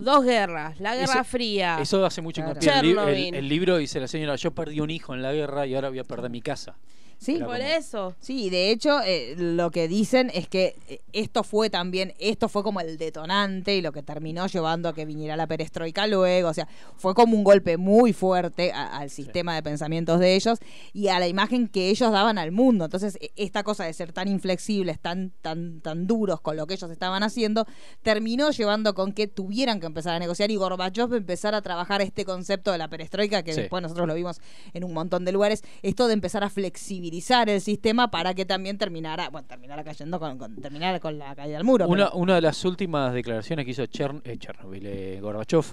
Dos 0.00 0.24
guerras, 0.24 0.78
la 0.80 0.94
Guerra 0.94 1.12
Eso- 1.14 1.24
Fría. 1.24 1.78
Eso 1.80 2.04
hace 2.04 2.20
mucho 2.22 2.42
Claro. 2.42 2.86
hincapié. 2.86 3.28
El, 3.28 3.34
el 3.34 3.48
libro 3.48 3.76
dice 3.76 4.00
la 4.00 4.08
señora, 4.08 4.36
yo 4.36 4.50
perdí 4.52 4.80
un 4.80 4.90
hijo 4.90 5.14
en 5.14 5.22
la 5.22 5.32
guerra 5.32 5.66
y 5.66 5.74
ahora 5.74 5.88
voy 5.90 5.98
a 5.98 6.04
perder 6.04 6.30
mi 6.30 6.40
casa. 6.40 6.76
Sí, 7.20 7.34
Era 7.34 7.46
Por 7.46 7.56
como- 7.58 7.68
eso. 7.68 8.14
Sí, 8.20 8.48
de 8.48 8.70
hecho, 8.70 9.00
eh, 9.04 9.34
lo 9.36 9.72
que 9.72 9.88
dicen 9.88 10.30
es 10.32 10.46
que 10.48 10.76
eh, 10.88 11.00
esto 11.12 11.42
fue 11.42 11.68
también, 11.68 12.14
esto 12.20 12.48
fue 12.48 12.62
como 12.62 12.80
el 12.80 12.96
detonante 12.96 13.74
y 13.76 13.82
lo 13.82 13.90
que 13.90 14.04
terminó 14.04 14.46
llevando 14.46 14.88
a 14.88 14.94
que 14.94 15.04
viniera 15.04 15.34
la 15.36 15.48
perestroika 15.48 16.06
luego. 16.06 16.48
O 16.48 16.54
sea, 16.54 16.68
fue 16.96 17.14
como 17.14 17.36
un 17.36 17.42
golpe 17.42 17.76
muy 17.76 18.12
fuerte 18.12 18.70
a- 18.72 18.96
al 18.98 19.10
sistema 19.10 19.56
de 19.56 19.64
pensamientos 19.64 20.20
de 20.20 20.36
ellos 20.36 20.60
y 20.92 21.08
a 21.08 21.18
la 21.18 21.26
imagen 21.26 21.66
que 21.66 21.90
ellos 21.90 22.12
daban 22.12 22.38
al 22.38 22.52
mundo. 22.52 22.84
Entonces, 22.84 23.18
e- 23.20 23.32
esta 23.34 23.64
cosa 23.64 23.82
de 23.84 23.94
ser 23.94 24.12
tan 24.12 24.28
inflexibles, 24.28 25.00
tan, 25.00 25.32
tan, 25.42 25.80
tan 25.80 26.06
duros 26.06 26.40
con 26.40 26.56
lo 26.56 26.68
que 26.68 26.74
ellos 26.74 26.90
estaban 26.92 27.24
haciendo, 27.24 27.66
terminó 28.04 28.52
llevando 28.52 28.94
con 28.94 29.12
que 29.12 29.26
tuvieran 29.26 29.80
que 29.80 29.86
empezar 29.86 30.14
a 30.14 30.20
negociar 30.20 30.52
y 30.52 30.56
Gorbachev 30.56 31.12
empezar 31.14 31.56
a 31.56 31.62
trabajar 31.62 32.00
este 32.00 32.24
concepto 32.24 32.70
de 32.70 32.78
la 32.78 32.86
perestroika, 32.86 33.42
que 33.42 33.54
Sí. 33.54 33.62
después 33.62 33.82
nosotros 33.82 34.06
lo 34.06 34.14
vimos 34.14 34.40
en 34.72 34.84
un 34.84 34.92
montón 34.94 35.24
de 35.24 35.32
lugares, 35.32 35.64
esto 35.82 36.06
de 36.06 36.12
empezar 36.14 36.44
a 36.44 36.48
flexibilizar 36.50 37.07
el 37.48 37.60
sistema 37.60 38.10
para 38.10 38.34
que 38.34 38.44
también 38.44 38.78
terminara, 38.78 39.28
bueno, 39.30 39.46
terminara 39.48 39.82
cayendo 39.84 40.18
con, 40.18 40.38
con- 40.38 40.56
terminara 40.56 41.00
con 41.00 41.18
la 41.18 41.34
caída 41.34 41.56
del 41.56 41.64
muro. 41.64 41.86
Una, 41.88 42.06
pero- 42.06 42.16
una 42.18 42.34
de 42.36 42.40
las 42.42 42.64
últimas 42.64 43.12
declaraciones 43.12 43.64
que 43.64 43.70
hizo 43.72 43.86
Chern, 43.86 44.20
eh, 44.24 44.36
Chernobyl, 44.38 44.86
eh, 44.86 45.18
Gorbachev, 45.20 45.64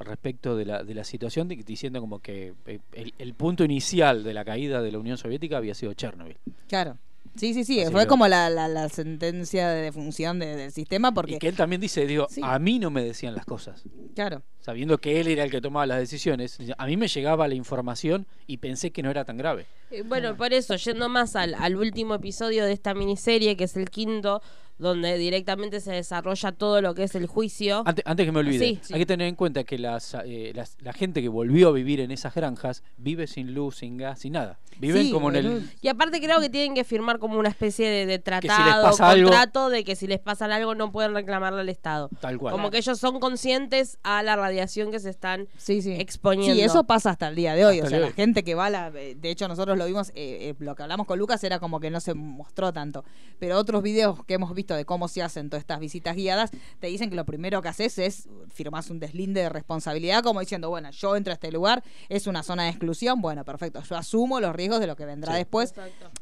respecto 0.00 0.56
de 0.56 0.64
la, 0.64 0.82
de 0.82 0.94
la 0.94 1.04
situación, 1.04 1.48
di- 1.48 1.62
diciendo 1.62 2.00
como 2.00 2.18
que 2.18 2.54
eh, 2.66 2.78
el, 2.92 3.14
el 3.18 3.34
punto 3.34 3.62
inicial 3.64 4.24
de 4.24 4.34
la 4.34 4.44
caída 4.44 4.82
de 4.82 4.90
la 4.92 4.98
Unión 4.98 5.16
Soviética 5.16 5.56
había 5.58 5.74
sido 5.74 5.92
Chernobyl. 5.94 6.36
Claro. 6.68 6.98
Sí, 7.36 7.54
sí, 7.54 7.64
sí, 7.64 7.80
Así 7.80 7.90
fue 7.90 8.02
que- 8.02 8.06
como 8.08 8.28
la, 8.28 8.50
la, 8.50 8.68
la 8.68 8.88
sentencia 8.90 9.68
de 9.70 9.80
defunción 9.82 10.38
de- 10.38 10.54
del 10.56 10.70
sistema 10.70 11.12
porque, 11.12 11.36
Y 11.36 11.38
que 11.38 11.48
él 11.48 11.56
también 11.56 11.80
dice, 11.80 12.06
digo, 12.06 12.26
Sí. 12.28 12.42
a 12.44 12.58
mí 12.58 12.78
no 12.78 12.90
me 12.90 13.02
decían 13.02 13.34
las 13.34 13.46
cosas. 13.46 13.84
claro, 14.14 14.42
Sabiendo 14.60 14.98
que 14.98 15.18
él 15.20 15.26
era 15.28 15.42
el 15.42 15.50
que 15.50 15.60
tomaba 15.60 15.86
las 15.86 15.98
decisiones, 15.98 16.58
a 16.78 16.86
mí 16.86 16.96
me 16.96 17.08
llegaba 17.08 17.48
la 17.48 17.54
información 17.54 18.26
y 18.46 18.58
pensé 18.58 18.92
que 18.92 19.02
no 19.02 19.10
era 19.10 19.24
tan 19.24 19.36
grave. 19.38 19.66
Eh, 19.90 20.02
Bueno, 20.06 20.36
por 20.36 20.52
eso, 20.52 20.76
yendo 20.76 21.08
más 21.08 21.34
al, 21.34 21.54
al 21.54 21.74
último 21.76 22.14
episodio 22.14 22.64
de 22.64 22.72
esta 22.72 22.94
miniserie, 22.94 23.56
que 23.56 23.64
es 23.64 23.76
el 23.76 23.88
quinto, 23.90 24.40
donde 24.78 25.16
directamente 25.18 25.80
se 25.80 25.92
desarrolla 25.92 26.52
todo 26.52 26.80
lo 26.82 26.94
que 26.94 27.04
es 27.04 27.14
el 27.14 27.26
juicio. 27.26 27.82
Antes, 27.86 28.04
antes 28.06 28.26
que 28.26 28.32
me 28.32 28.40
olvide, 28.40 28.58
Sí, 28.58 28.78
sí. 28.82 28.94
hay 28.94 29.00
que 29.00 29.06
tener 29.06 29.28
en 29.28 29.36
cuenta 29.36 29.64
que 29.64 29.78
las, 29.78 30.14
eh, 30.24 30.52
las- 30.54 30.76
la 30.80 30.92
gente 30.92 31.22
que 31.22 31.28
volvió 31.28 31.68
a 31.68 31.72
vivir 31.72 32.00
en 32.00 32.10
esas 32.10 32.34
granjas 32.34 32.82
vive 32.96 33.26
sin 33.26 33.54
luz, 33.54 33.76
sin 33.76 33.96
gas, 33.96 34.18
sin 34.20 34.32
nada. 34.32 34.58
Viven 34.78 35.04
Sí, 35.06 35.12
como 35.12 35.28
en 35.30 35.36
el... 35.36 35.70
Y 35.82 35.88
aparte 35.88 36.20
creo 36.20 36.40
que 36.40 36.48
tienen 36.50 36.74
que 36.74 36.82
firmar 36.84 37.18
como 37.18 37.38
una 37.38 37.48
especie 37.50 37.88
de, 38.06 38.18
tratado, 38.18 38.86
algo- 38.98 39.28
contrato 39.28 39.68
de 39.68 39.84
que 39.84 39.94
si 39.94 40.06
les 40.06 40.18
pasa 40.18 40.46
algo 40.46 40.74
no 40.74 40.90
pueden 40.90 41.14
reclamarle 41.14 41.60
al 41.60 41.68
Estado. 41.68 42.08
Tal 42.20 42.38
cual. 42.38 42.52
Como 42.52 42.70
que 42.70 42.78
ellos 42.78 42.98
son 42.98 43.20
conscientes 43.20 43.98
a 44.02 44.22
la 44.22 44.34
radiación 44.34 44.90
que 44.90 44.98
se 44.98 45.10
están 45.10 45.46
exponiendo. 45.68 46.54
Sí, 46.54 46.60
eso 46.62 46.84
pasa 46.84 47.10
hasta 47.10 47.28
el 47.28 47.34
día 47.36 47.54
de 47.54 47.64
hoy. 47.64 47.76
Hasta 47.76 47.86
o 47.86 47.90
sea, 47.90 48.00
la 48.00 48.06
hoy. 48.06 48.12
gente 48.14 48.42
que 48.44 48.54
va, 48.54 48.66
a 48.66 48.70
la, 48.70 48.90
de 48.90 49.30
hecho 49.30 49.46
nosotros 49.48 49.76
lo 49.78 49.86
vimos, 49.86 50.08
eh, 50.10 50.50
eh, 50.50 50.54
lo 50.58 50.74
que 50.74 50.82
hablamos 50.82 51.06
con 51.06 51.18
Lucas 51.18 51.42
era 51.44 51.58
como 51.58 51.80
que 51.80 51.90
no 51.90 52.00
se 52.00 52.14
mostró 52.14 52.72
tanto. 52.72 53.04
Pero 53.38 53.58
otros 53.58 53.82
videos 53.82 54.24
que 54.24 54.34
hemos 54.34 54.54
visto 54.54 54.61
de 54.68 54.84
cómo 54.84 55.08
se 55.08 55.22
hacen 55.22 55.50
todas 55.50 55.60
estas 55.62 55.80
visitas 55.80 56.16
guiadas, 56.16 56.50
te 56.80 56.86
dicen 56.86 57.10
que 57.10 57.16
lo 57.16 57.24
primero 57.24 57.60
que 57.62 57.68
haces 57.68 57.98
es 57.98 58.28
firmás 58.52 58.90
un 58.90 58.98
deslinde 59.00 59.40
de 59.42 59.48
responsabilidad, 59.48 60.22
como 60.22 60.40
diciendo, 60.40 60.68
bueno, 60.70 60.90
yo 60.90 61.16
entro 61.16 61.32
a 61.32 61.34
este 61.34 61.50
lugar, 61.52 61.82
es 62.08 62.26
una 62.26 62.42
zona 62.42 62.64
de 62.64 62.70
exclusión, 62.70 63.20
bueno, 63.20 63.44
perfecto, 63.44 63.82
yo 63.82 63.96
asumo 63.96 64.40
los 64.40 64.54
riesgos 64.54 64.80
de 64.80 64.86
lo 64.86 64.96
que 64.96 65.04
vendrá 65.04 65.32
Sí. 65.32 65.38
después. 65.38 65.74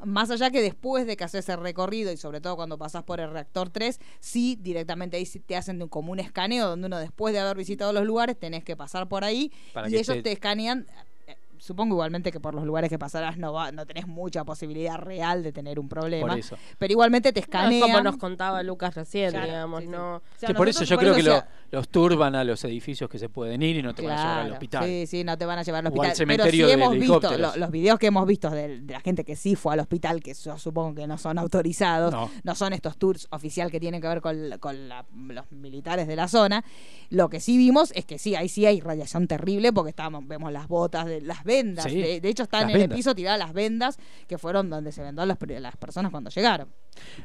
Más 0.05 0.31
allá 0.31 0.51
que 0.51 0.63
después 0.63 1.07
de 1.07 1.17
que 1.17 1.25
haces 1.25 1.49
el 1.49 1.59
recorrido 1.61 2.11
y 2.13 2.17
sobre 2.17 2.41
todo 2.41 2.57
cuando 2.57 2.79
pasas 2.79 3.03
por 3.05 3.21
el 3.21 3.31
reactor 3.31 3.71
3, 3.71 4.01
sí 4.21 4.57
directamente 4.61 5.17
ahí 5.17 5.27
te 5.27 5.57
hacen 5.57 5.79
de 5.79 5.85
un- 5.85 5.91
como 5.91 6.13
un 6.13 6.21
escaneo 6.21 6.69
donde 6.69 6.87
uno 6.87 6.99
después 6.99 7.35
de 7.35 7.41
haber 7.41 7.57
visitado 7.57 7.93
los 7.93 8.05
lugares 8.05 8.39
tenés 8.39 8.65
que 8.65 8.77
pasar 8.77 9.09
por 9.09 9.25
ahí 9.25 9.53
Para 9.75 9.89
y 9.89 9.95
ellos 9.95 10.07
te- 10.17 10.23
te 10.23 10.33
escanean. 10.33 10.87
Supongo 11.61 11.95
igualmente 11.95 12.33
que 12.33 12.41
por 12.41 12.55
los 12.55 12.65
lugares 12.65 12.89
que 12.89 12.99
pasarás 12.99 13.37
no 13.37 13.53
va, 13.53 13.71
no 13.71 13.85
tenés 13.85 14.07
mucha 14.07 14.45
posibilidad 14.45 14.97
real 14.97 15.43
de 15.43 15.53
tener 15.53 15.79
un 15.79 15.89
problema. 15.91 16.27
Por 16.29 16.39
eso. 16.39 16.57
Pero 16.79 16.93
igualmente 16.93 17.33
te 17.35 17.41
No, 17.41 17.43
es 17.43 17.49
escanean. 17.49 17.81
como 17.83 18.01
nos 18.03 18.17
contaba 18.17 18.63
Lucas 18.63 18.95
recién, 18.95 19.31
Claro, 19.33 19.47
digamos, 19.47 19.81
sí, 19.81 19.87
sí. 19.87 19.93
no. 19.93 20.17
O 20.17 20.23
sea, 20.39 20.47
Sí, 20.49 20.55
por 20.55 20.69
eso 20.71 20.85
yo 20.85 20.97
por 20.97 21.05
creo 21.05 21.15
eso, 21.17 21.23
que 21.25 21.31
o 21.31 21.35
lo- 21.35 21.45
los 21.71 21.89
turban 21.89 22.35
a 22.35 22.43
los 22.45 22.65
edificios 22.65 23.09
que 23.09 23.19
se 23.19 23.29
pueden 23.29 23.63
ir 23.63 23.77
y 23.77 23.83
no 23.83 23.95
te 23.95 24.03
van 24.03 24.13
a 24.13 24.17
llevar 24.23 24.39
al 24.47 24.53
hospital. 24.53 24.85
Sí, 24.85 25.07
sí, 25.07 25.25
no 25.25 25.39
te 25.39 25.45
van 25.47 25.59
a 25.59 25.63
llevar 25.63 25.87
al 25.87 25.93
O 25.93 25.95
al 25.95 25.99
hospital. 25.99 26.17
cementerio 26.17 26.67
Pero 26.67 26.79
sí 26.79 26.83
hemos 26.83 26.99
visto, 26.99 27.39
lo- 27.39 27.57
los 27.57 27.71
videos 27.71 27.99
que 27.99 28.07
hemos 28.09 28.27
visto 28.27 28.51
de, 28.51 28.81
de 28.81 28.93
la 28.93 29.01
gente 29.01 29.25
que 29.25 29.37
sí 29.37 29.55
fue 29.55 29.73
al 29.75 29.81
hospital, 29.81 30.21
que 30.23 30.35
yo 30.35 30.59
supongo 30.59 30.95
que 30.97 31.07
no 31.07 31.17
son 31.19 31.39
autorizados, 31.39 32.13
No. 32.13 32.31
no, 32.43 32.55
son 32.55 32.73
estos 32.73 32.97
tours 32.99 33.29
oficial 33.31 33.71
que 33.71 33.79
tienen 33.79 34.01
que 34.01 34.09
ver 34.09 34.21
con, 34.21 34.49
la- 34.51 34.59
con 34.59 34.89
la- 34.89 35.07
los 35.29 35.51
militares 35.53 36.07
de 36.09 36.17
la 36.17 36.27
zona. 36.29 36.65
Lo 37.09 37.29
que 37.29 37.41
sí 37.41 37.57
vimos 37.57 37.93
es 37.95 38.05
que 38.05 38.19
sí, 38.19 38.35
ahí 38.35 38.49
sí 38.49 38.67
hay 38.67 38.81
radiación 38.81 39.27
terrible 39.29 39.73
porque 39.73 39.91
estamos, 39.91 40.27
vemos 40.27 40.53
las 40.53 40.67
botas, 40.69 41.07
de, 41.07 41.21
las 41.21 41.45
vendas. 41.45 41.85
Sí, 41.85 42.01
de, 42.01 42.21
de 42.21 42.29
hecho, 42.29 42.43
están 42.45 42.63
en 42.63 42.75
vendas. 42.79 42.91
el 42.91 42.97
piso 42.97 43.15
tiradas 43.15 43.39
las 43.39 43.53
vendas 43.53 43.99
que 44.27 44.39
fueron 44.39 44.71
donde 44.71 44.93
se 44.93 45.03
vendó 45.03 45.23
a 45.23 45.27
las, 45.27 45.39
las 45.41 45.77
personas 45.77 46.11
cuando 46.11 46.31
llegaron. 46.31 46.69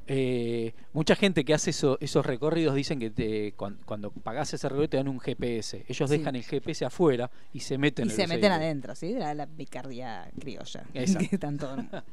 Eh, 0.08 0.74
mucha 0.94 1.16
gente 1.16 1.44
que 1.44 1.54
hace 1.54 1.72
eso- 1.72 1.98
esos 2.00 2.26
recorridos 2.26 2.76
dicen 2.76 3.00
que 3.00 3.10
te, 3.10 3.54
cuan- 3.54 3.78
cuando, 3.86 4.12
pagás 4.36 4.54
ese 4.54 4.68
recorrido 4.70 4.90
te 4.90 4.98
dan 4.98 5.08
un 5.08 5.20
GPS. 5.20 5.86
Ellos 5.88 6.10
Sí. 6.10 6.18
dejan 6.18 6.36
el 6.36 6.44
GPS 6.44 6.86
afuera 6.86 7.32
y 7.54 7.62
se 7.62 7.78
meten 7.78 8.08
Y 8.08 8.10
en 8.10 8.16
se 8.16 8.22
los 8.24 8.30
meten 8.30 8.52
adentro, 8.52 8.94
¿sí? 8.96 9.14
La, 9.14 9.34
la 9.34 9.48
picardía 9.48 10.30
criolla. 10.40 10.84
Exacto. 10.94 11.30
que 11.30 11.38
todos- 11.38 11.80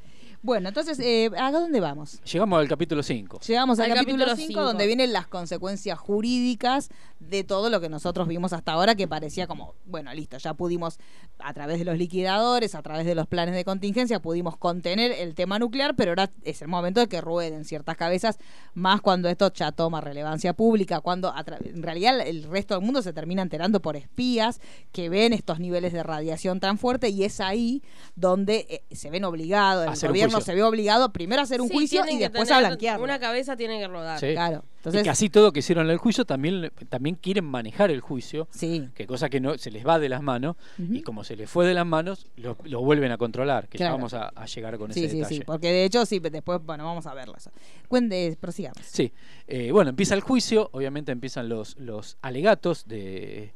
Bueno, 0.45 0.71
entonces, 0.71 0.99
eh, 0.99 1.31
¿a 1.39 1.53
dónde 1.53 1.79
vamos? 1.79 2.21
Llegamos 2.25 2.59
al 2.59 2.67
capítulo 2.67 3.05
5. 3.05 3.41
Llegamos 3.47 3.79
al, 3.79 3.93
Al 3.93 3.99
capítulo 3.99 4.25
capítulo 4.25 4.37
5 4.37 4.49
cinco. 4.49 4.65
donde 4.65 4.87
vienen 4.89 5.13
las 5.13 5.29
consecuencias 5.29 5.97
jurídicas 6.01 6.89
de 7.21 7.45
todo 7.45 7.71
lo 7.71 7.81
que 7.81 7.89
nosotros 7.89 8.27
vimos 8.27 8.53
hasta 8.53 8.73
ahora 8.73 8.97
que 8.97 9.07
parecía 9.07 9.47
como, 9.47 9.77
bueno, 9.85 10.13
listo, 10.13 10.39
ya 10.39 10.55
pudimos 10.55 10.99
a 11.39 11.55
través 11.55 11.79
de 11.79 11.85
los 11.85 11.97
liquidadores, 11.97 12.75
a 12.75 12.83
través 12.83 13.07
de 13.07 13.15
los 13.15 13.29
planes 13.29 13.55
de 13.55 13.65
contingencia, 13.65 14.19
pudimos 14.21 14.57
contener 14.57 15.13
el 15.13 15.37
tema 15.37 15.61
nuclear, 15.61 15.95
pero 15.95 16.11
ahora 16.11 16.29
es 16.43 16.61
el 16.61 16.67
momento 16.67 16.99
de 16.99 17.07
que 17.07 17.21
rueden 17.21 17.65
ciertas 17.65 17.97
cabezas, 17.97 18.39
más 18.75 19.01
cuando 19.01 19.29
esto 19.29 19.53
ya 19.53 19.71
toma 19.71 20.01
relevancia 20.01 20.55
pública, 20.55 21.01
cuando 21.01 21.33
en 21.65 21.83
realidad 21.85 22.21
el 22.21 22.43
resto 22.43 22.75
del 22.75 22.85
mundo 22.85 23.01
se 23.03 23.13
termina 23.13 23.43
enterando 23.43 23.81
por 23.81 23.95
espías 23.95 24.61
que 24.91 25.09
ven 25.09 25.33
estos 25.33 25.61
niveles 25.61 25.93
de 25.93 26.03
radiación 26.03 26.59
tan 26.59 26.79
fuerte 26.79 27.11
y 27.11 27.23
es 27.23 27.41
ahí 27.41 27.83
donde 28.17 28.67
eh, 28.69 28.95
se 28.95 29.09
ven 29.09 29.25
obligados, 29.25 30.03
el 30.03 30.32
un 30.32 30.32
gobierno 30.33 30.41
se 30.45 30.55
ve 30.55 30.63
obligado 30.63 31.13
primero 31.13 31.41
a 31.41 31.45
hacer 31.45 31.61
un 31.61 31.69
Sí, 31.69 31.75
juicio 31.75 32.03
y 32.11 32.19
después 32.19 32.51
a 32.51 32.59
blanquearlo. 32.59 33.05
Una 33.05 33.19
cabeza 33.19 33.57
tiene 33.57 33.79
que 33.79 33.89
rodar. 33.89 34.19
Sí. 34.21 34.33
Claro. 34.33 34.65
y 34.65 34.77
Entonces, 34.79 35.05
casi 35.05 35.31
todo 35.31 35.53
que 35.53 35.61
hicieron 35.61 35.89
el 35.91 35.97
juicio 35.99 36.25
también, 36.25 36.73
también 36.89 37.15
quieren 37.17 37.45
manejar 37.45 37.91
el 37.91 38.01
juicio. 38.01 38.49
Sí. 38.51 38.89
Que 38.95 39.07
cosa 39.07 39.29
que 39.29 39.41
no 39.41 39.57
se 39.59 39.71
les 39.71 39.87
va 39.87 39.99
de 39.99 40.09
las 40.09 40.23
manos. 40.23 40.57
Y 40.79 41.03
como 41.03 41.23
se 41.25 41.37
les 41.37 41.49
fue 41.49 41.67
de 41.67 41.75
las 41.75 41.87
manos, 41.87 42.27
lo, 42.37 42.57
lo 42.65 42.81
vuelven 42.83 43.13
a 43.13 43.19
controlar. 43.19 43.69
Que 43.69 43.79
ya 43.79 43.85
Claro. 43.87 43.97
vamos 43.97 44.15
a, 44.15 44.29
a 44.29 44.47
llegar 44.47 44.77
con 44.79 44.93
sí, 44.93 45.01
ese 45.05 45.11
sí, 45.11 45.17
detalle. 45.19 45.37
sí, 45.37 45.43
porque 45.45 45.69
de 45.73 45.85
hecho 45.85 46.05
sí, 46.07 46.19
después, 46.19 46.61
bueno, 46.65 46.85
vamos 46.85 47.07
a 47.07 47.15
verlo 47.15 47.35
eso. 47.37 47.51
Cuente, 47.89 48.37
prosigamos. 48.41 48.79
Sí, 48.85 49.13
eh, 49.47 49.71
bueno, 49.73 49.91
empieza 49.91 50.15
el 50.15 50.21
juicio, 50.21 50.69
obviamente 50.73 51.13
empiezan 51.13 51.49
los, 51.49 51.77
los 51.79 52.17
alegatos 52.23 52.87
de, 52.87 53.53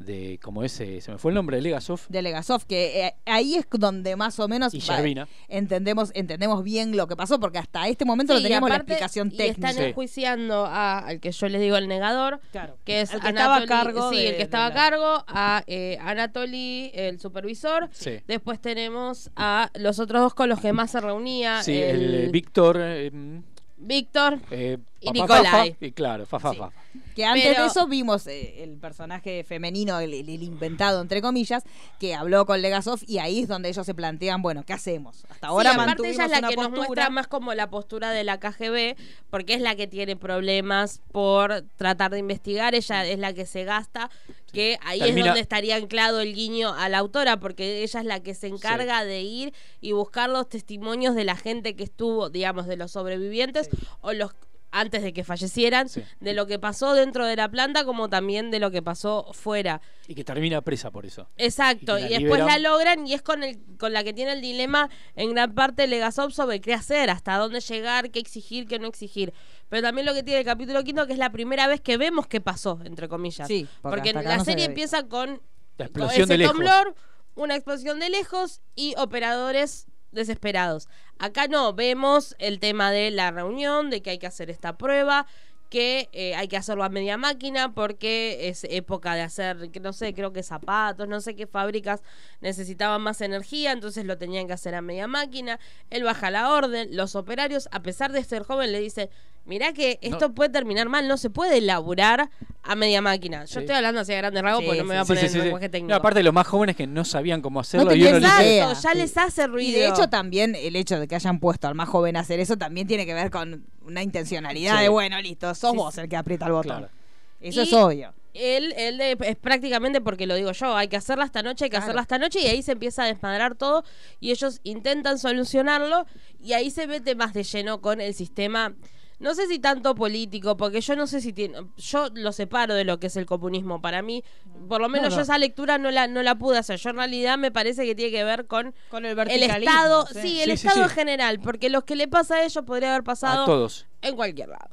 de 0.00 0.38
como 0.42 0.64
ese, 0.64 1.00
se 1.02 1.12
me 1.12 1.18
fue 1.18 1.30
el 1.30 1.34
nombre, 1.34 1.56
de 1.56 1.62
Legasov. 1.62 2.00
De 2.08 2.22
Legasov, 2.22 2.64
que 2.66 3.06
eh, 3.06 3.14
ahí 3.26 3.54
es 3.56 3.66
donde 3.70 4.16
más 4.16 4.38
o 4.40 4.48
menos 4.48 4.72
Y 4.74 4.80
va- 4.80 5.28
entendemos, 5.48 6.10
entendemos 6.14 6.64
bien 6.64 6.96
lo 6.96 7.06
que 7.06 7.16
pasó, 7.16 7.38
porque 7.38 7.58
hasta 7.58 7.86
este 7.86 8.04
momento 8.04 8.32
no 8.32 8.38
Sí, 8.38 8.42
y 8.44 8.46
teníamos 8.46 8.70
la 8.70 8.76
explicación 8.76 9.28
Y 9.32 9.36
técnica. 9.36 9.70
están 9.70 9.84
enjuiciando 9.84 10.64
a- 10.66 10.98
al 11.00 11.20
que 11.20 11.32
yo 11.32 11.48
les 11.48 11.60
digo 11.60 11.76
el 11.76 11.86
negador, 11.86 12.40
que 12.84 13.02
es 13.02 13.12
el 13.12 13.20
que 13.20 13.28
estaba 13.28 13.56
a 13.56 13.66
cargo 13.66 14.10
sí, 14.10 14.16
de- 14.16 14.28
el 14.30 14.36
que 14.36 14.42
estaba 14.42 14.66
a 14.66 14.68
la- 14.70 14.74
cargo, 14.74 15.24
a 15.28 15.64
eh, 15.66 15.98
Anatoly, 16.00 16.90
el 16.94 17.20
supervisor. 17.20 17.88
Sí. 17.92 18.20
Después 18.26 18.60
tenemos 18.60 19.30
a 19.36 19.70
los 19.74 19.98
otros 19.98 20.22
dos 20.22 20.34
con 20.34 20.48
los 20.48 20.60
que 20.60 20.72
más 20.72 20.90
se 20.92 21.00
reunía. 21.00 21.62
Sí, 21.62 21.76
el, 21.76 22.14
eh, 22.14 22.28
Víctor. 22.32 22.78
eh, 22.80 23.10
mm, 23.12 23.38
Víctor 23.82 24.38
eh, 24.50 24.78
y 25.00 25.10
Nicolai. 25.10 25.76
Y 25.80 25.92
claro, 25.92 26.26
fa, 26.26 26.38
fa, 26.38 26.52
fa. 26.54 26.70
Que 27.14 27.24
antes 27.24 27.44
Pero- 27.48 27.62
de 27.62 27.68
eso 27.68 27.86
vimos 27.86 28.26
eh, 28.26 28.62
el 28.62 28.76
personaje 28.78 29.44
femenino, 29.44 29.98
el, 30.00 30.12
inventado, 30.14 31.00
entre 31.00 31.20
comillas, 31.20 31.64
que 31.98 32.14
habló 32.14 32.46
con 32.46 32.62
Legasov 32.62 33.00
y 33.06 33.18
ahí 33.18 33.40
es 33.40 33.48
donde 33.48 33.68
ellos 33.68 33.84
se 33.84 33.94
plantean, 33.94 34.42
bueno, 34.42 34.64
¿qué 34.64 34.72
hacemos? 34.72 35.24
Hasta 35.28 35.48
ahora 35.48 35.72
sí, 35.72 35.78
aparte 35.80 36.08
ella 36.10 36.24
es 36.26 36.30
la 36.30 36.42
que 36.48 36.56
nos 36.56 36.70
muestra 36.70 37.10
más 37.10 37.26
como 37.26 37.52
la 37.54 37.68
postura 37.70 38.10
de 38.10 38.24
la 38.24 38.38
KGB, 38.38 38.96
porque 39.30 39.54
es 39.54 39.60
la 39.60 39.74
que 39.74 39.86
tiene 39.86 40.16
problemas 40.16 41.00
por 41.12 41.62
tratar 41.76 42.10
de 42.12 42.18
investigar, 42.18 42.74
ella 42.74 43.04
es 43.06 43.18
la 43.18 43.32
que 43.32 43.46
se 43.46 43.64
gasta, 43.64 44.10
que 44.52 44.78
ahí 44.84 45.00
Termina- 45.00 45.20
es 45.20 45.26
donde 45.26 45.40
estaría 45.40 45.76
anclado 45.76 46.20
el 46.20 46.34
guiño 46.34 46.72
a 46.74 46.88
la 46.88 46.98
autora, 46.98 47.38
porque 47.38 47.82
ella 47.82 48.00
es 48.00 48.06
la 48.06 48.20
que 48.20 48.34
se 48.34 48.46
encarga 48.48 49.04
de 49.04 49.22
ir 49.22 49.52
y 49.80 49.92
buscar 49.92 50.28
los 50.30 50.48
testimonios 50.48 51.14
de 51.14 51.24
la 51.24 51.36
gente 51.36 51.74
que 51.76 51.84
estuvo, 51.84 52.30
digamos, 52.30 52.66
de 52.66 52.76
los 52.76 52.92
sobrevivientes 52.92 53.68
o 54.00 54.12
los 54.12 54.32
antes 54.72 55.02
de 55.02 55.12
que 55.12 55.24
fallecieran, 55.24 55.88
de 56.20 56.34
lo 56.34 56.46
que 56.46 56.58
pasó 56.58 56.94
dentro 56.94 57.26
de 57.26 57.36
la 57.36 57.48
planta 57.48 57.84
como 57.84 58.08
también 58.08 58.50
de 58.50 58.60
lo 58.60 58.70
que 58.70 58.82
pasó 58.82 59.30
fuera. 59.32 59.80
Y 60.06 60.14
que 60.14 60.24
termina 60.24 60.60
presa 60.62 60.90
por 60.90 61.06
eso. 61.06 61.28
Exacto, 61.36 61.98
Y 61.98 62.08
después 62.08 62.44
la 62.44 62.58
logran 62.58 63.06
y 63.06 63.14
es 63.14 63.22
con 63.22 63.42
el 63.42 63.58
con 63.78 63.92
la 63.92 64.04
que 64.04 64.12
tiene 64.12 64.32
el 64.32 64.40
dilema 64.40 64.90
en 65.16 65.30
gran 65.30 65.54
parte 65.54 65.86
Legasov 65.86 66.32
sobre 66.32 66.60
qué 66.60 66.74
hacer, 66.74 67.10
hasta 67.10 67.36
dónde 67.36 67.60
llegar, 67.60 68.10
qué 68.10 68.18
exigir, 68.18 68.66
qué 68.66 68.78
no 68.78 68.86
exigir. 68.86 69.32
Pero 69.68 69.82
también 69.82 70.06
lo 70.06 70.14
que 70.14 70.22
tiene 70.22 70.40
el 70.40 70.46
capítulo 70.46 70.82
quinto 70.84 71.06
que 71.06 71.14
es 71.14 71.18
la 71.18 71.30
primera 71.30 71.66
vez 71.66 71.80
que 71.80 71.96
vemos 71.96 72.26
qué 72.26 72.40
pasó, 72.40 72.78
entre 72.84 73.08
comillas. 73.08 73.48
Sí, 73.48 73.66
porque 73.82 74.12
la 74.12 74.36
no 74.36 74.44
serie 74.44 74.66
empieza 74.66 75.04
con, 75.04 75.40
La 75.78 75.86
con 75.88 76.02
explosión 76.02 76.22
ese 76.24 76.32
de 76.32 76.38
lejos. 76.38 76.56
temblor, 76.56 76.94
una 77.36 77.54
explosión 77.54 78.00
de 78.00 78.10
lejos 78.10 78.60
y 78.74 78.94
operadores 78.98 79.86
desesperados. 80.12 80.88
Acá 81.18 81.46
no, 81.48 81.72
vemos 81.74 82.34
el 82.38 82.58
tema 82.60 82.90
de 82.90 83.10
la 83.10 83.30
reunión, 83.30 83.90
de 83.90 84.02
que 84.02 84.10
hay 84.10 84.18
que 84.18 84.26
hacer 84.26 84.50
esta 84.50 84.76
prueba, 84.76 85.26
que 85.70 86.08
eh, 86.12 86.34
hay 86.34 86.48
que 86.48 86.56
hacerlo 86.56 86.82
a 86.84 86.88
media 86.88 87.16
máquina 87.16 87.72
porque 87.72 88.48
es 88.48 88.64
época 88.68 89.14
de 89.14 89.22
hacer, 89.22 89.70
que 89.70 89.78
no 89.80 89.92
sé, 89.92 90.12
creo 90.12 90.32
que 90.32 90.42
zapatos, 90.42 91.06
no 91.08 91.20
sé 91.20 91.36
qué 91.36 91.46
fábricas 91.46 92.02
necesitaban 92.40 93.00
más 93.02 93.20
energía, 93.20 93.72
entonces 93.72 94.04
lo 94.04 94.18
tenían 94.18 94.46
que 94.46 94.52
hacer 94.52 94.74
a 94.74 94.82
media 94.82 95.06
máquina. 95.06 95.58
Él 95.90 96.02
baja 96.04 96.30
la 96.30 96.50
orden, 96.52 96.94
los 96.96 97.14
operarios, 97.14 97.68
a 97.72 97.82
pesar 97.82 98.12
de 98.12 98.22
ser 98.24 98.42
joven, 98.42 98.72
le 98.72 98.80
dicen, 98.80 99.08
mirá 99.44 99.72
que 99.72 99.98
esto 100.02 100.34
puede 100.34 100.50
terminar 100.50 100.88
mal, 100.88 101.06
no 101.08 101.16
se 101.16 101.30
puede 101.30 101.60
laburar 101.60 102.30
a 102.62 102.74
media 102.76 103.00
máquina. 103.00 103.44
Yo 103.44 103.54
Sí. 103.54 103.58
estoy 103.60 103.76
hablando 103.76 104.00
así 104.00 104.12
a 104.12 104.16
grandes 104.18 104.42
rasgos 104.42 104.60
Sí, 104.62 104.66
porque 104.66 104.78
no 104.82 104.84
me 104.88 104.94
voy 104.94 105.02
a 105.02 105.04
poner 105.04 105.20
sí, 105.20 105.26
en 105.26 105.32
sí, 105.32 105.38
sí. 105.38 105.42
lenguaje 105.44 105.68
técnico. 105.68 105.90
No, 105.90 105.96
aparte 105.96 106.22
los 106.22 106.34
más 106.34 106.46
jóvenes 106.46 106.76
que 106.76 106.86
no 106.86 107.04
sabían 107.04 107.40
cómo 107.40 107.60
hacerlo 107.60 107.86
No 107.90 107.94
y 107.96 108.02
uno 108.02 108.18
les 108.18 108.22
ya 108.22 108.74
Sí. 108.74 108.98
les 108.98 109.16
hace 109.16 109.42
Y 109.42 109.46
ruido. 109.46 109.78
de 109.80 109.88
hecho 109.88 110.08
también 110.08 110.54
el 110.54 110.76
hecho 110.76 110.98
de 111.00 111.08
que 111.08 111.14
hayan 111.14 111.40
puesto 111.40 111.68
al 111.68 111.74
más 111.74 111.88
joven 111.88 112.16
a 112.16 112.20
hacer 112.20 112.38
eso 112.40 112.56
también 112.58 112.86
tiene 112.86 113.06
que 113.06 113.14
ver 113.14 113.30
con 113.30 113.64
una 113.82 114.02
intencionalidad 114.02 114.76
Sí. 114.76 114.82
de, 114.82 114.88
bueno, 114.88 115.20
listo, 115.20 115.54
sos 115.54 115.70
Sí, 115.72 115.76
vos 115.76 115.98
el 115.98 116.08
que 116.08 116.16
aprieta 116.16 116.46
el 116.46 116.52
botón. 116.52 116.78
Claro. 116.78 116.92
Eso 117.40 117.60
Y- 117.60 117.64
es 117.64 117.72
obvio. 117.72 118.14
Él, 118.32 118.72
él 118.76 118.98
de- 118.98 119.16
es 119.22 119.36
prácticamente 119.36 120.00
porque 120.00 120.26
lo 120.26 120.36
digo 120.36 120.52
yo, 120.52 120.76
hay 120.76 120.86
que 120.86 120.96
hacerla 120.96 121.24
esta 121.24 121.42
noche, 121.42 121.64
hay 121.64 121.70
que 121.70 121.76
Claro. 121.76 121.84
hacerla 121.86 122.02
esta 122.02 122.18
noche 122.18 122.40
y 122.40 122.46
ahí 122.46 122.62
se 122.62 122.72
empieza 122.72 123.02
a 123.02 123.06
desmadrar 123.06 123.56
todo 123.56 123.82
y 124.20 124.30
ellos 124.30 124.60
intentan 124.62 125.18
solucionarlo 125.18 126.06
y 126.40 126.52
ahí 126.52 126.70
se 126.70 126.86
mete 126.86 127.14
más 127.16 127.32
de 127.32 127.42
lleno 127.42 127.80
con 127.80 128.00
el 128.00 128.14
sistema, 128.14 128.74
no 129.20 129.34
sé 129.34 129.46
si 129.46 129.58
tanto 129.58 129.94
político, 129.94 130.56
porque 130.56 130.80
yo 130.80 130.96
no 130.96 131.06
sé 131.06 131.20
si 131.20 131.32
tiene, 131.32 131.58
yo 131.76 132.08
lo 132.14 132.32
separo 132.32 132.74
de 132.74 132.84
lo 132.84 132.98
que 132.98 133.06
es 133.06 133.16
el 133.16 133.26
comunismo 133.26 133.80
para 133.80 134.02
mí, 134.02 134.24
por 134.68 134.80
lo 134.80 134.88
menos 134.88 135.10
No, 135.10 135.10
no. 135.10 135.16
yo 135.16 135.22
esa 135.22 135.38
lectura 135.38 135.78
no 135.78 135.90
la, 135.90 136.08
no 136.08 136.22
la 136.22 136.34
pude 136.36 136.58
hacer, 136.58 136.78
yo 136.78 136.90
en 136.90 136.96
realidad 136.96 137.38
me 137.38 137.52
parece 137.52 137.84
que 137.84 137.94
tiene 137.94 138.10
que 138.10 138.24
ver 138.24 138.46
con 138.46 138.74
Con 138.90 139.04
el. 139.04 139.16
Estado, 139.18 140.06
sí. 140.06 140.20
sí, 140.22 140.40
el 140.40 140.46
Sí, 140.58 140.66
Estado 140.66 140.76
sí. 140.78 140.82
en 140.82 140.88
general, 140.90 141.38
porque 141.40 141.70
lo 141.70 141.84
que 141.84 141.94
le 141.96 142.08
pasa 142.08 142.36
a 142.36 142.44
ellos 142.44 142.64
podría 142.64 142.90
haber 142.90 143.04
pasado 143.04 143.42
a 143.42 143.46
todos. 143.46 143.86
en 144.02 144.16
cualquier 144.16 144.48
lado. 144.48 144.68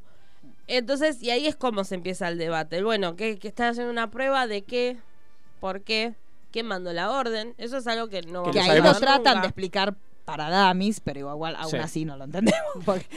Entonces, 0.67 1.21
y 1.23 1.29
ahí 1.29 1.47
es 1.47 1.55
como 1.55 1.83
se 1.85 1.95
empieza 1.95 2.27
el 2.27 2.37
debate. 2.37 2.83
Bueno, 2.83 3.15
que, 3.15 3.39
que 3.39 3.47
están 3.47 3.67
haciendo 3.69 3.91
una 3.91 4.11
prueba 4.11 4.47
de 4.47 4.63
qué, 4.63 4.97
por 5.61 5.81
qué, 5.81 6.13
quién 6.51 6.65
mandó 6.65 6.91
la 6.91 7.09
orden. 7.11 7.53
Eso 7.57 7.77
es 7.77 7.87
algo 7.87 8.09
que 8.09 8.21
no 8.23 8.43
que 8.51 8.59
vamos 8.59 8.69
a 8.69 8.71
ahí 8.73 8.77
lo 8.79 8.85
saber 8.85 8.99
tratan 8.99 9.23
nunca. 9.35 9.41
de 9.41 9.47
explicar 9.47 9.95
para 10.27 10.49
Damis, 10.49 10.99
pero 10.99 11.21
igual 11.21 11.55
aún 11.55 11.71
Sí. 11.71 11.77
así 11.77 12.03
no 12.03 12.17
lo 12.17 12.25
entendemos. 12.25 12.59
Porque 12.85 13.07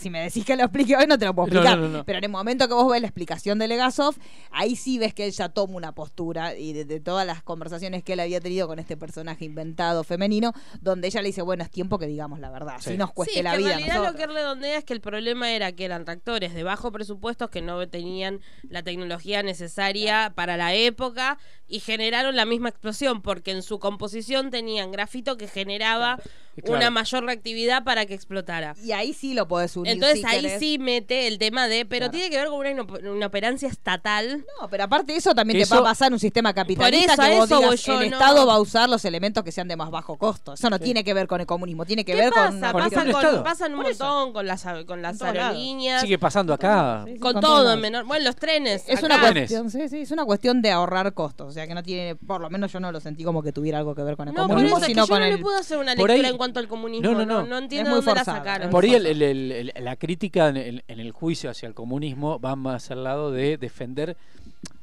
si 0.00 0.10
me 0.10 0.20
decís 0.22 0.44
que 0.44 0.56
lo 0.56 0.64
explique 0.64 0.96
hoy, 0.96 1.06
no 1.06 1.16
te 1.16 1.24
lo 1.24 1.32
puedo 1.32 1.46
explicar. 1.46 1.78
no, 1.78 1.86
no, 1.88 1.98
no. 1.98 2.04
Pero 2.04 2.18
en 2.18 2.24
el 2.24 2.30
momento 2.30 2.66
que 2.66 2.74
vos 2.74 2.90
ves 2.90 3.00
la 3.00 3.06
explicación 3.06 3.60
de 3.60 3.68
Legasov, 3.68 4.16
ahí 4.50 4.74
sí 4.74 4.98
ves 4.98 5.14
que 5.14 5.26
él 5.26 5.30
ya 5.30 5.50
toma 5.50 5.76
una 5.76 5.92
postura 5.92 6.56
y 6.56 6.72
de, 6.72 6.84
de 6.84 6.98
todas 6.98 7.24
las 7.24 7.44
conversaciones 7.44 8.02
que 8.02 8.14
él 8.14 8.20
había 8.20 8.40
tenido 8.40 8.66
con 8.66 8.80
este 8.80 8.96
personaje 8.96 9.44
inventado 9.44 10.02
femenino, 10.02 10.52
donde 10.80 11.06
ella 11.06 11.22
le 11.22 11.28
dice, 11.28 11.42
bueno, 11.42 11.62
es 11.62 11.70
tiempo 11.70 11.96
que 11.96 12.08
digamos 12.08 12.40
la 12.40 12.50
verdad, 12.50 12.74
Sí. 12.80 12.90
si 12.90 12.96
nos 12.98 13.12
cueste 13.12 13.34
Sí, 13.36 13.42
la 13.42 13.52
que 13.52 13.58
vida. 13.58 13.68
en 13.74 13.76
realidad 13.76 13.94
lo 13.94 14.00
nosotros". 14.02 14.16
que 14.16 14.30
él 14.32 14.34
redondea 14.36 14.78
es 14.78 14.84
que 14.84 14.92
el 14.94 15.00
problema 15.00 15.52
era 15.52 15.70
que 15.70 15.84
eran 15.84 16.04
tractores 16.04 16.54
de 16.54 16.64
bajo 16.64 16.90
presupuestos 16.90 17.50
que 17.50 17.62
no 17.62 17.88
tenían 17.88 18.40
la 18.68 18.82
tecnología 18.82 19.44
necesaria 19.44 20.32
para 20.34 20.56
la 20.56 20.74
época 20.74 21.38
y 21.68 21.78
generaron 21.78 22.34
la 22.34 22.46
misma 22.46 22.70
explosión 22.70 23.22
porque 23.22 23.52
en 23.52 23.62
su 23.62 23.78
composición 23.78 24.50
tenían 24.50 24.90
grafito 24.90 25.36
que 25.36 25.46
generaba 25.46 26.18
Claro. 26.56 26.76
una 26.76 26.90
mayor 26.90 27.24
reactividad 27.24 27.84
para 27.84 28.04
que 28.06 28.14
explotara. 28.14 28.74
Y 28.82 28.90
ahí 28.90 29.12
sí 29.12 29.32
lo 29.34 29.46
podés 29.46 29.76
unir. 29.76 29.92
Entonces 29.92 30.20
si 30.20 30.26
ahí 30.26 30.40
querés. 30.42 30.58
sí 30.58 30.78
mete 30.80 31.28
el 31.28 31.38
tema 31.38 31.68
de, 31.68 31.86
pero 31.86 32.06
Claro. 32.06 32.10
tiene 32.12 32.30
que 32.30 32.36
ver 32.36 32.48
con 32.48 32.58
una, 32.66 33.10
una 33.12 33.26
operancia 33.26 33.68
estatal. 33.68 34.44
No, 34.60 34.68
pero 34.68 34.82
aparte 34.84 35.12
de 35.12 35.18
eso 35.18 35.34
también 35.36 35.62
te 35.62 35.72
va 35.72 35.80
a 35.80 35.84
pasar 35.84 36.08
en 36.08 36.14
un 36.14 36.18
sistema 36.18 36.52
capitalista 36.52 37.14
Por 37.14 37.24
eso, 37.26 37.30
que 37.30 37.36
vos 37.36 37.44
eso 37.46 37.58
digas, 37.60 37.82
yo, 37.84 38.00
el 38.00 38.10
no. 38.10 38.16
Estado 38.18 38.44
va 38.46 38.54
a 38.54 38.60
usar 38.60 38.88
los 38.88 39.04
elementos 39.04 39.44
que 39.44 39.52
sean 39.52 39.68
de 39.68 39.76
más 39.76 39.90
bajo 39.90 40.16
costo. 40.18 40.54
Eso 40.54 40.68
no 40.68 40.80
tiene 40.80 41.04
que 41.04 41.14
ver 41.14 41.28
con 41.28 41.40
el 41.40 41.46
comunismo, 41.46 41.86
tiene 41.86 42.04
que 42.04 42.12
¿Qué 42.14 42.20
ver 42.22 42.30
pasa? 42.30 42.46
con 42.48 42.56
una 42.56 42.72
Pasa 42.72 42.78
cuestión- 42.82 43.06
el 43.06 43.12
con, 43.12 43.22
Estado. 43.24 43.44
pasan 43.44 43.74
un 43.74 43.82
montón 43.82 44.32
con 44.32 44.46
las, 44.46 44.64
con 44.86 45.00
las 45.02 45.22
aerolíneas. 45.22 46.02
Sigue 46.02 46.18
pasando 46.18 46.52
acá. 46.52 47.04
con, 47.20 47.34
con 47.34 47.40
todo 47.40 47.72
en 47.72 47.80
menor. 47.80 48.04
Bueno, 48.04 48.24
los 48.24 48.34
trenes. 48.36 48.82
Es 48.88 48.98
acá. 49.02 49.06
una 49.06 49.32
cuestión, 49.32 49.70
sí, 49.70 49.88
sí, 49.88 50.00
es 50.00 50.10
una 50.10 50.24
cuestión 50.24 50.60
de 50.60 50.72
ahorrar 50.72 51.14
costos, 51.14 51.48
o 51.48 51.52
sea 51.52 51.66
que 51.68 51.74
no 51.74 51.82
tiene, 51.84 52.16
por 52.16 52.40
lo 52.40 52.50
menos 52.50 52.72
yo 52.72 52.80
no 52.80 52.90
lo 52.90 52.98
sentí 53.00 53.22
como 53.22 53.42
que 53.42 53.52
tuviera 53.52 53.78
algo 53.78 53.94
que 53.94 54.02
ver 54.02 54.16
con 54.16 54.26
el 54.28 54.34
No, 54.34 54.48
comunismo, 54.48 54.80
sino 54.80 55.04
yo 55.04 55.08
con 55.08 55.20
no 55.20 55.24
el 55.26 55.36
le 55.36 55.38
puedo 55.38 55.56
hacer 55.56 55.78
una 55.78 55.94
Por 55.94 56.10
ahí- 56.10 56.18
al 56.56 56.68
comunismo. 56.68 57.10
No, 57.10 57.18
No, 57.18 57.26
no, 57.26 57.40
no, 57.42 57.46
no. 57.46 57.58
entiendo 57.58 57.90
Es 57.90 57.96
muy 57.96 58.04
dónde 58.04 58.20
forzado, 58.20 58.36
la 58.36 58.42
sacaron. 58.44 58.70
Por 58.70 58.84
ahí 58.84 58.94
el- 58.94 59.06
el- 59.06 59.22
el- 59.22 59.52
el- 59.52 59.84
la 59.84 59.96
crítica 59.96 60.48
en 60.48 60.56
el, 60.56 60.84
en 60.88 61.00
el 61.00 61.12
juicio 61.12 61.50
hacia 61.50 61.66
el 61.66 61.74
comunismo 61.74 62.38
va 62.40 62.56
más 62.56 62.90
al 62.90 63.04
lado 63.04 63.30
de 63.30 63.56
defender, 63.58 64.16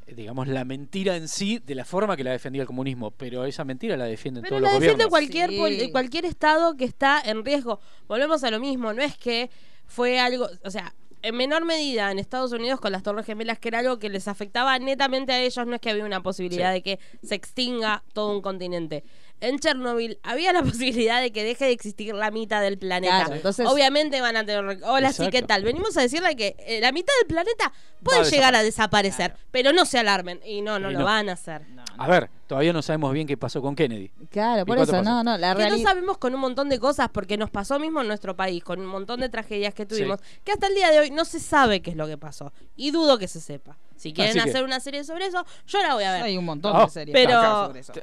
digamos, 0.07 0.47
la 0.47 0.63
mentira 0.65 1.15
en 1.17 1.27
sí 1.27 1.59
de 1.65 1.75
la 1.75 1.83
forma 1.85 2.15
que 2.15 2.23
la 2.23 2.31
defendía 2.31 2.61
el 2.61 2.67
comunismo, 2.67 3.11
pero 3.11 3.45
esa 3.45 3.63
mentira 3.65 3.97
la 3.97 4.05
defienden 4.05 4.43
Pero 4.43 4.57
todos 4.57 4.61
la 4.61 4.67
los 4.73 4.79
defiende 4.79 5.05
gobiernos. 5.05 5.09
cualquier, 5.09 5.49
Sí. 5.49 5.57
pol- 5.85 5.91
cualquier 5.91 6.25
estado 6.25 6.77
que 6.77 6.85
está 6.85 7.21
en 7.25 7.43
riesgo. 7.43 7.79
Volvemos 8.07 8.43
a 8.43 8.51
lo 8.51 8.59
mismo, 8.59 8.93
no 8.93 9.01
es 9.01 9.17
que 9.17 9.49
fue 9.85 10.19
algo, 10.19 10.47
o 10.63 10.69
sea, 10.69 10.93
en 11.21 11.35
menor 11.35 11.65
medida 11.65 12.11
en 12.11 12.19
Estados 12.19 12.51
Unidos 12.51 12.79
con 12.79 12.91
las 12.91 13.01
Torres 13.01 13.25
Gemelas, 13.25 13.57
que 13.57 13.69
era 13.69 13.79
algo 13.79 13.97
que 13.97 14.09
les 14.09 14.27
afectaba 14.27 14.77
netamente 14.77 15.31
a 15.33 15.41
ellos, 15.41 15.65
no 15.65 15.73
es 15.73 15.81
que 15.81 15.89
había 15.89 16.05
una 16.05 16.21
posibilidad 16.21 16.69
Sí. 16.69 16.73
de 16.75 16.81
que 16.83 16.99
se 17.23 17.33
extinga 17.33 18.03
todo 18.13 18.31
un 18.35 18.43
continente. 18.43 19.03
En 19.41 19.59
Chernobyl 19.59 20.17
había 20.23 20.53
la 20.53 20.63
posibilidad 20.63 21.21
de 21.21 21.31
que 21.31 21.43
deje 21.43 21.65
de 21.65 21.71
existir 21.71 22.15
la 22.15 22.31
mitad 22.31 22.61
del 22.61 22.77
planeta. 22.77 23.17
Claro, 23.25 23.35
entonces- 23.35 23.67
Obviamente 23.67 24.21
van 24.21 24.37
a 24.37 24.45
tener... 24.45 24.79
Hola, 24.85 25.11
sí, 25.11 25.27
¿qué 25.29 25.41
tal? 25.41 25.63
Venimos 25.63 25.95
a 25.97 26.01
decirle 26.01 26.35
que 26.35 26.55
eh, 26.59 26.79
la 26.79 26.91
mitad 26.91 27.13
del 27.19 27.27
planeta 27.27 27.71
puede 28.01 28.19
a 28.19 28.23
llegar 28.23 28.55
a 28.55 28.63
desaparecer, 28.63 29.35
pero 29.51 29.73
no 29.73 29.85
se 29.85 29.99
alarmen. 29.99 30.39
Y 30.45 30.61
no, 30.61 30.79
no 30.79 30.89
Y 30.89 30.93
lo 30.93 30.99
no. 30.99 31.05
van 31.05 31.29
a 31.29 31.33
hacer. 31.33 31.63
A 31.97 32.07
ver, 32.07 32.29
todavía 32.47 32.73
no 32.73 32.81
sabemos 32.81 33.13
bien 33.13 33.27
qué 33.27 33.37
pasó 33.37 33.61
con 33.61 33.75
Kennedy. 33.75 34.09
Claro, 34.29 34.61
¿Y 34.63 34.65
por 34.65 34.77
eso, 34.79 34.91
pasó? 34.93 35.03
no, 35.03 35.23
no, 35.23 35.37
la 35.37 35.49
que 35.55 35.61
no 35.63 35.67
realidad... 35.69 35.89
sabemos 35.89 36.17
con 36.17 36.33
un 36.33 36.41
montón 36.41 36.67
de 36.69 36.79
cosas, 36.79 37.09
porque 37.11 37.37
nos 37.37 37.49
pasó 37.49 37.77
mismo 37.79 38.01
en 38.01 38.07
nuestro 38.07 38.35
país, 38.35 38.63
con 38.63 38.79
un 38.79 38.85
montón 38.87 39.19
de 39.19 39.29
tragedias 39.29 39.73
que 39.73 39.85
tuvimos, 39.85 40.19
que 40.43 40.51
hasta 40.53 40.67
el 40.67 40.75
día 40.75 40.89
de 40.91 40.99
hoy 40.99 41.11
no 41.11 41.23
se 41.25 41.39
sabe 41.39 41.81
qué 41.81 41.91
es 41.91 41.97
lo 41.97 42.07
que 42.07 42.17
pasó. 42.17 42.51
Y 42.75 42.91
dudo 42.91 43.17
que 43.17 43.27
se 43.27 43.39
sepa. 43.41 43.77
Si 43.97 44.11
quieren 44.13 44.37
Así 44.37 44.43
que- 44.43 44.49
hacer 44.49 44.63
una 44.65 44.79
serie 44.81 45.03
sobre 45.05 45.25
eso, 45.27 45.45
yo 45.67 45.81
la 45.81 45.93
voy 45.93 46.03
a 46.03 46.11
ver. 46.13 46.23
Hay 46.23 46.37
un 46.37 46.45
montón 46.45 46.75
Oh, 46.75 46.85
de 46.85 46.89
series 46.91 47.13
pero- 47.13 47.37
acá 47.39 47.65
sobre 47.67 47.79
eso. 47.81 47.93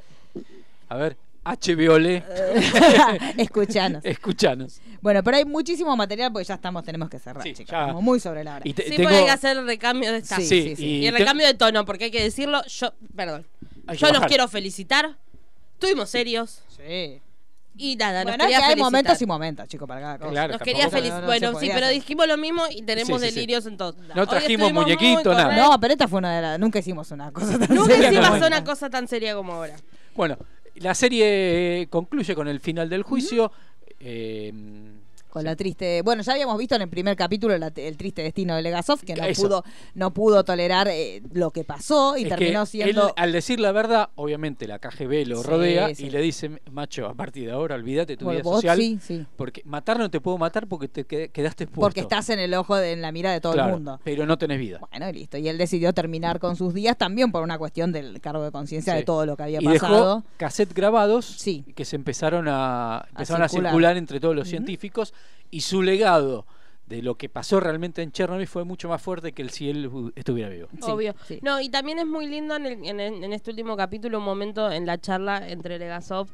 A 0.89 0.95
ver, 0.97 1.17
HBO 1.45 1.99
le, 1.99 2.23
Escuchanos. 3.37 4.03
escuchanos. 4.05 4.79
Bueno, 5.01 5.23
pero 5.23 5.37
hay 5.37 5.45
muchísimo 5.45 5.95
material 5.95 6.31
porque 6.31 6.45
ya 6.45 6.53
estamos, 6.55 6.83
tenemos 6.83 7.09
que 7.09 7.19
cerrar, 7.19 7.43
Sí, 7.43 7.53
chicos. 7.53 7.71
ya. 7.71 7.87
Como 7.87 8.01
muy 8.01 8.19
sobre 8.19 8.43
la 8.43 8.55
hora. 8.55 8.61
Y 8.63 8.73
te- 8.73 8.83
Sí, 8.83 8.89
tengo- 8.91 9.03
porque 9.03 9.17
hay 9.17 9.25
que 9.25 9.31
hacer 9.31 9.57
el 9.57 9.65
recambio 9.65 10.11
de 10.11 10.19
esta. 10.19 10.37
Sí, 10.37 10.43
Sí, 10.47 10.61
sí, 10.63 10.75
sí. 10.77 10.85
Y 10.85 10.95
y 11.03 11.07
el 11.07 11.13
te- 11.13 11.19
recambio 11.19 11.45
de 11.47 11.53
tono, 11.55 11.85
porque 11.85 12.05
hay 12.05 12.11
que 12.11 12.23
decirlo, 12.23 12.63
yo, 12.65 12.93
perdón. 13.15 13.45
Yo 13.87 14.07
nos 14.07 14.13
bajar. 14.13 14.27
quiero 14.29 14.47
felicitar. 14.47 15.17
Estuvimos 15.73 16.09
serios. 16.09 16.61
Sí. 16.69 17.19
Y 17.75 17.95
nada, 17.95 18.23
nos 18.23 18.33
Bueno, 18.33 18.43
es 18.43 18.47
quería 18.47 18.57
que 18.59 18.63
hay 18.63 18.69
felicitar. 18.69 18.85
momentos 18.91 19.21
y 19.21 19.25
momentos, 19.25 19.67
chicos, 19.67 19.87
para 19.87 19.99
cada 20.01 20.17
cosa. 20.19 20.31
Claro, 20.31 20.53
Nos 20.53 20.61
quería 20.61 20.89
felicitar. 20.89 21.21
no 21.21 21.25
bueno, 21.25 21.59
sí, 21.59 21.67
pero 21.73 21.85
hacer. 21.87 21.93
dijimos 21.95 22.27
lo 22.27 22.37
mismo 22.37 22.63
y 22.69 22.83
tenemos 22.83 23.19
Sí, 23.19 23.25
sí, 23.27 23.29
sí. 23.33 23.35
delirios 23.35 23.65
en 23.65 23.77
todo. 23.77 23.95
No 24.15 24.21
Hoy 24.21 24.27
trajimos 24.27 24.71
muñequito, 24.71 25.33
nada. 25.33 25.55
No, 25.57 25.77
pero 25.79 25.91
esta 25.93 26.07
fue 26.07 26.19
una 26.19 26.35
de 26.35 26.41
las... 26.43 26.59
Nunca 26.59 26.79
hicimos 26.79 27.09
una 27.11 27.31
cosa 27.33 27.57
tan 27.59 27.75
Nunca 27.75 27.91
seria 27.95 28.09
hicimos 28.11 28.29
como 28.29 28.45
una 28.47 28.63
cosa 28.63 28.89
tan 28.91 29.07
seria 29.07 29.35
como 29.35 29.53
ahora. 29.53 29.75
Bueno, 30.15 30.37
la 30.75 30.93
serie 30.95 31.87
concluye 31.89 32.35
con 32.35 32.47
el 32.47 32.59
final 32.59 32.89
del 32.89 33.03
juicio. 33.03 33.51
eh, 33.99 34.51
Con 35.33 35.45
la 35.45 35.55
triste. 35.55 36.03
Bueno, 36.03 36.21
ya 36.21 36.33
habíamos 36.33 36.55
visto 36.59 36.75
en 36.75 36.83
el 36.83 36.89
primer 36.89 37.15
capítulo 37.15 37.57
la- 37.57 37.71
el 37.75 37.97
triste 37.97 38.21
destino 38.21 38.55
de 38.55 38.61
Legasov, 38.61 38.99
que 39.01 39.15
no 39.15 39.23
Eso. 39.25 39.41
pudo, 39.41 39.63
no 39.95 40.13
pudo 40.13 40.43
tolerar 40.43 40.87
eh, 40.89 41.23
lo 41.33 41.49
que 41.49 41.63
pasó 41.63 42.15
y 42.17 42.23
es 42.23 42.29
terminó 42.29 42.67
siendo. 42.67 43.07
él, 43.07 43.13
al 43.15 43.31
decir 43.31 43.59
la 43.59 43.71
verdad, 43.71 44.09
obviamente 44.13 44.67
la 44.67 44.77
KGB 44.77 45.25
lo 45.25 45.41
Sí, 45.41 45.47
rodea 45.49 45.95
sí. 45.95 46.05
y 46.05 46.09
le 46.11 46.21
dice, 46.21 46.61
macho, 46.71 47.07
a 47.07 47.15
partir 47.15 47.47
de 47.47 47.51
ahora 47.53 47.73
olvídate 47.73 48.15
tu 48.15 48.25
Bueno, 48.25 48.41
vida 48.41 48.43
vos 48.43 48.61
social. 48.61 48.77
sí. 49.01 49.25
Porque 49.35 49.63
matar 49.65 49.97
no 49.97 50.11
te 50.11 50.21
puedo 50.21 50.37
matar 50.37 50.67
porque 50.67 50.87
te 50.87 51.07
qued- 51.07 51.31
quedaste 51.31 51.63
expuesto. 51.63 51.81
Porque 51.81 52.01
estás 52.01 52.29
en 52.29 52.37
el 52.37 52.53
ojo, 52.53 52.75
de- 52.75 52.91
en 52.91 53.01
la 53.01 53.11
mira 53.11 53.31
de 53.31 53.41
todo 53.41 53.53
Claro, 53.53 53.69
el 53.69 53.73
mundo. 53.77 53.99
Pero 54.03 54.27
no 54.27 54.37
tenés 54.37 54.59
vida. 54.59 54.79
Bueno, 54.91 55.09
y 55.09 55.13
listo. 55.13 55.39
Y 55.39 55.47
él 55.47 55.57
decidió 55.57 55.93
terminar 55.93 56.39
con 56.39 56.55
sus 56.55 56.75
días 56.75 56.95
también 56.95 57.31
por 57.31 57.41
una 57.41 57.57
cuestión 57.57 57.91
del 57.91 58.21
cargo 58.21 58.43
de 58.43 58.51
conciencia 58.51 58.93
de 58.93 59.01
todo 59.03 59.25
lo 59.25 59.35
que 59.35 59.41
había 59.43 59.59
y 59.61 59.65
pasado. 59.65 59.95
dejó 60.17 60.23
cassette 60.37 60.73
grabados 60.75 61.43
que 61.75 61.85
se 61.85 61.95
empezaron 61.95 62.45
a, 62.47 63.05
empezaron 63.09 63.41
a 63.41 63.49
circular. 63.49 63.71
circular. 63.71 63.97
entre 63.97 64.19
todos 64.19 64.35
los 64.35 64.47
científicos 64.47 65.13
y 65.51 65.61
su 65.61 65.81
legado 65.81 66.45
de 66.87 67.01
lo 67.01 67.15
que 67.15 67.29
pasó 67.29 67.59
realmente 67.59 68.01
en 68.01 68.11
Chernobyl 68.11 68.45
fue 68.47 68.65
mucho 68.65 68.89
más 68.89 69.01
fuerte 69.01 69.31
que 69.31 69.41
el 69.41 69.49
si 69.51 69.69
él 69.69 69.87
uh, 69.87 70.11
estuviera 70.15 70.49
vivo. 70.49 70.67
Sí, 70.73 70.91
Obvio. 70.91 71.15
sí. 71.27 71.39
No, 71.41 71.59
y 71.61 71.69
también 71.69 71.97
es 71.99 72.05
muy 72.05 72.27
lindo 72.27 72.55
en, 72.55 72.65
el- 72.65 72.85
en, 72.85 72.99
en 72.99 73.33
este 73.33 73.51
último 73.51 73.77
capítulo, 73.77 74.19
un 74.19 74.25
momento 74.25 74.71
en 74.71 74.85
la 74.85 74.97
charla 74.99 75.47
entre 75.49 75.79
Legasov 75.79 76.27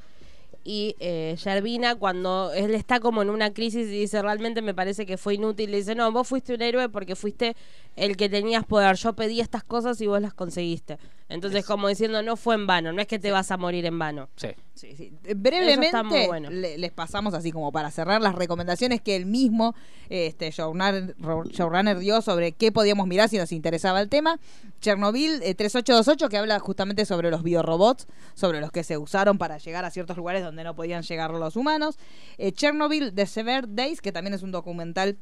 y 0.63 0.95
eh, 0.99 1.35
Yervina, 1.43 1.95
cuando 1.95 2.51
él 2.53 2.75
está 2.75 2.99
como 2.99 3.21
en 3.21 3.29
una 3.29 3.53
crisis 3.53 3.87
y 3.87 3.91
dice, 4.01 4.21
realmente 4.21 4.61
me 4.61 4.73
parece 4.73 5.05
que 5.05 5.17
fue 5.17 5.35
inútil. 5.35 5.71
Le 5.71 5.77
dice, 5.77 5.95
no, 5.95 6.11
vos 6.11 6.27
fuiste 6.27 6.53
un 6.53 6.61
héroe 6.61 6.89
porque 6.89 7.15
fuiste 7.15 7.55
el 7.95 8.17
que 8.17 8.27
tenías 8.27 8.65
poder. 8.65 8.95
Yo 8.97 9.13
pedí 9.13 9.39
estas 9.39 9.63
cosas 9.63 10.01
y 10.01 10.07
vos 10.07 10.21
las 10.21 10.33
conseguiste. 10.33 10.97
Entonces, 11.29 11.63
como 11.65 11.87
diciendo, 11.87 12.21
no 12.23 12.35
fue 12.35 12.55
en 12.55 12.65
vano, 12.67 12.91
no 12.91 13.01
es 13.01 13.07
que 13.07 13.19
te 13.19 13.31
vas 13.31 13.51
a 13.51 13.57
morir 13.57 13.85
en 13.85 13.97
vano. 13.99 14.29
Sí. 14.35 14.49
Sí, 14.73 14.95
sí. 14.95 15.13
Brevemente 15.35 16.25
bueno. 16.27 16.49
le- 16.49 16.77
les 16.77 16.91
pasamos 16.91 17.33
así 17.33 17.51
como 17.51 17.71
para 17.71 17.91
cerrar 17.91 18.21
las 18.21 18.33
recomendaciones 18.33 19.01
que 19.01 19.15
él 19.15 19.25
mismo, 19.25 19.75
este 20.09 20.49
showrunner, 20.51 21.99
dio 21.99 22.21
sobre 22.21 22.51
qué 22.53 22.71
podíamos 22.71 23.07
mirar 23.07 23.29
si 23.29 23.37
nos 23.37 23.51
interesaba 23.51 24.01
el 24.01 24.09
tema. 24.09 24.39
Chernobyl 24.81 25.41
eh, 25.43 25.53
3828 25.55 26.29
que 26.29 26.37
habla 26.37 26.59
justamente 26.59 27.05
sobre 27.05 27.29
los 27.29 27.43
biorobots, 27.43 28.07
sobre 28.33 28.61
los 28.61 28.71
que 28.71 28.83
se 28.83 28.97
usaron 28.97 29.37
para 29.37 29.57
llegar 29.57 29.85
a 29.85 29.91
ciertos 29.91 30.17
lugares 30.17 30.43
donde 30.43 30.63
no 30.63 30.75
podían 30.75 31.03
llegar 31.03 31.31
los 31.31 31.55
humanos. 31.55 31.97
Eh, 32.37 32.51
Chernobyl 32.51 33.13
The 33.13 33.25
Severe 33.25 33.67
Days, 33.69 34.01
que 34.01 34.11
también 34.11 34.33
es 34.33 34.43
un 34.43 34.51
documental 34.51 35.17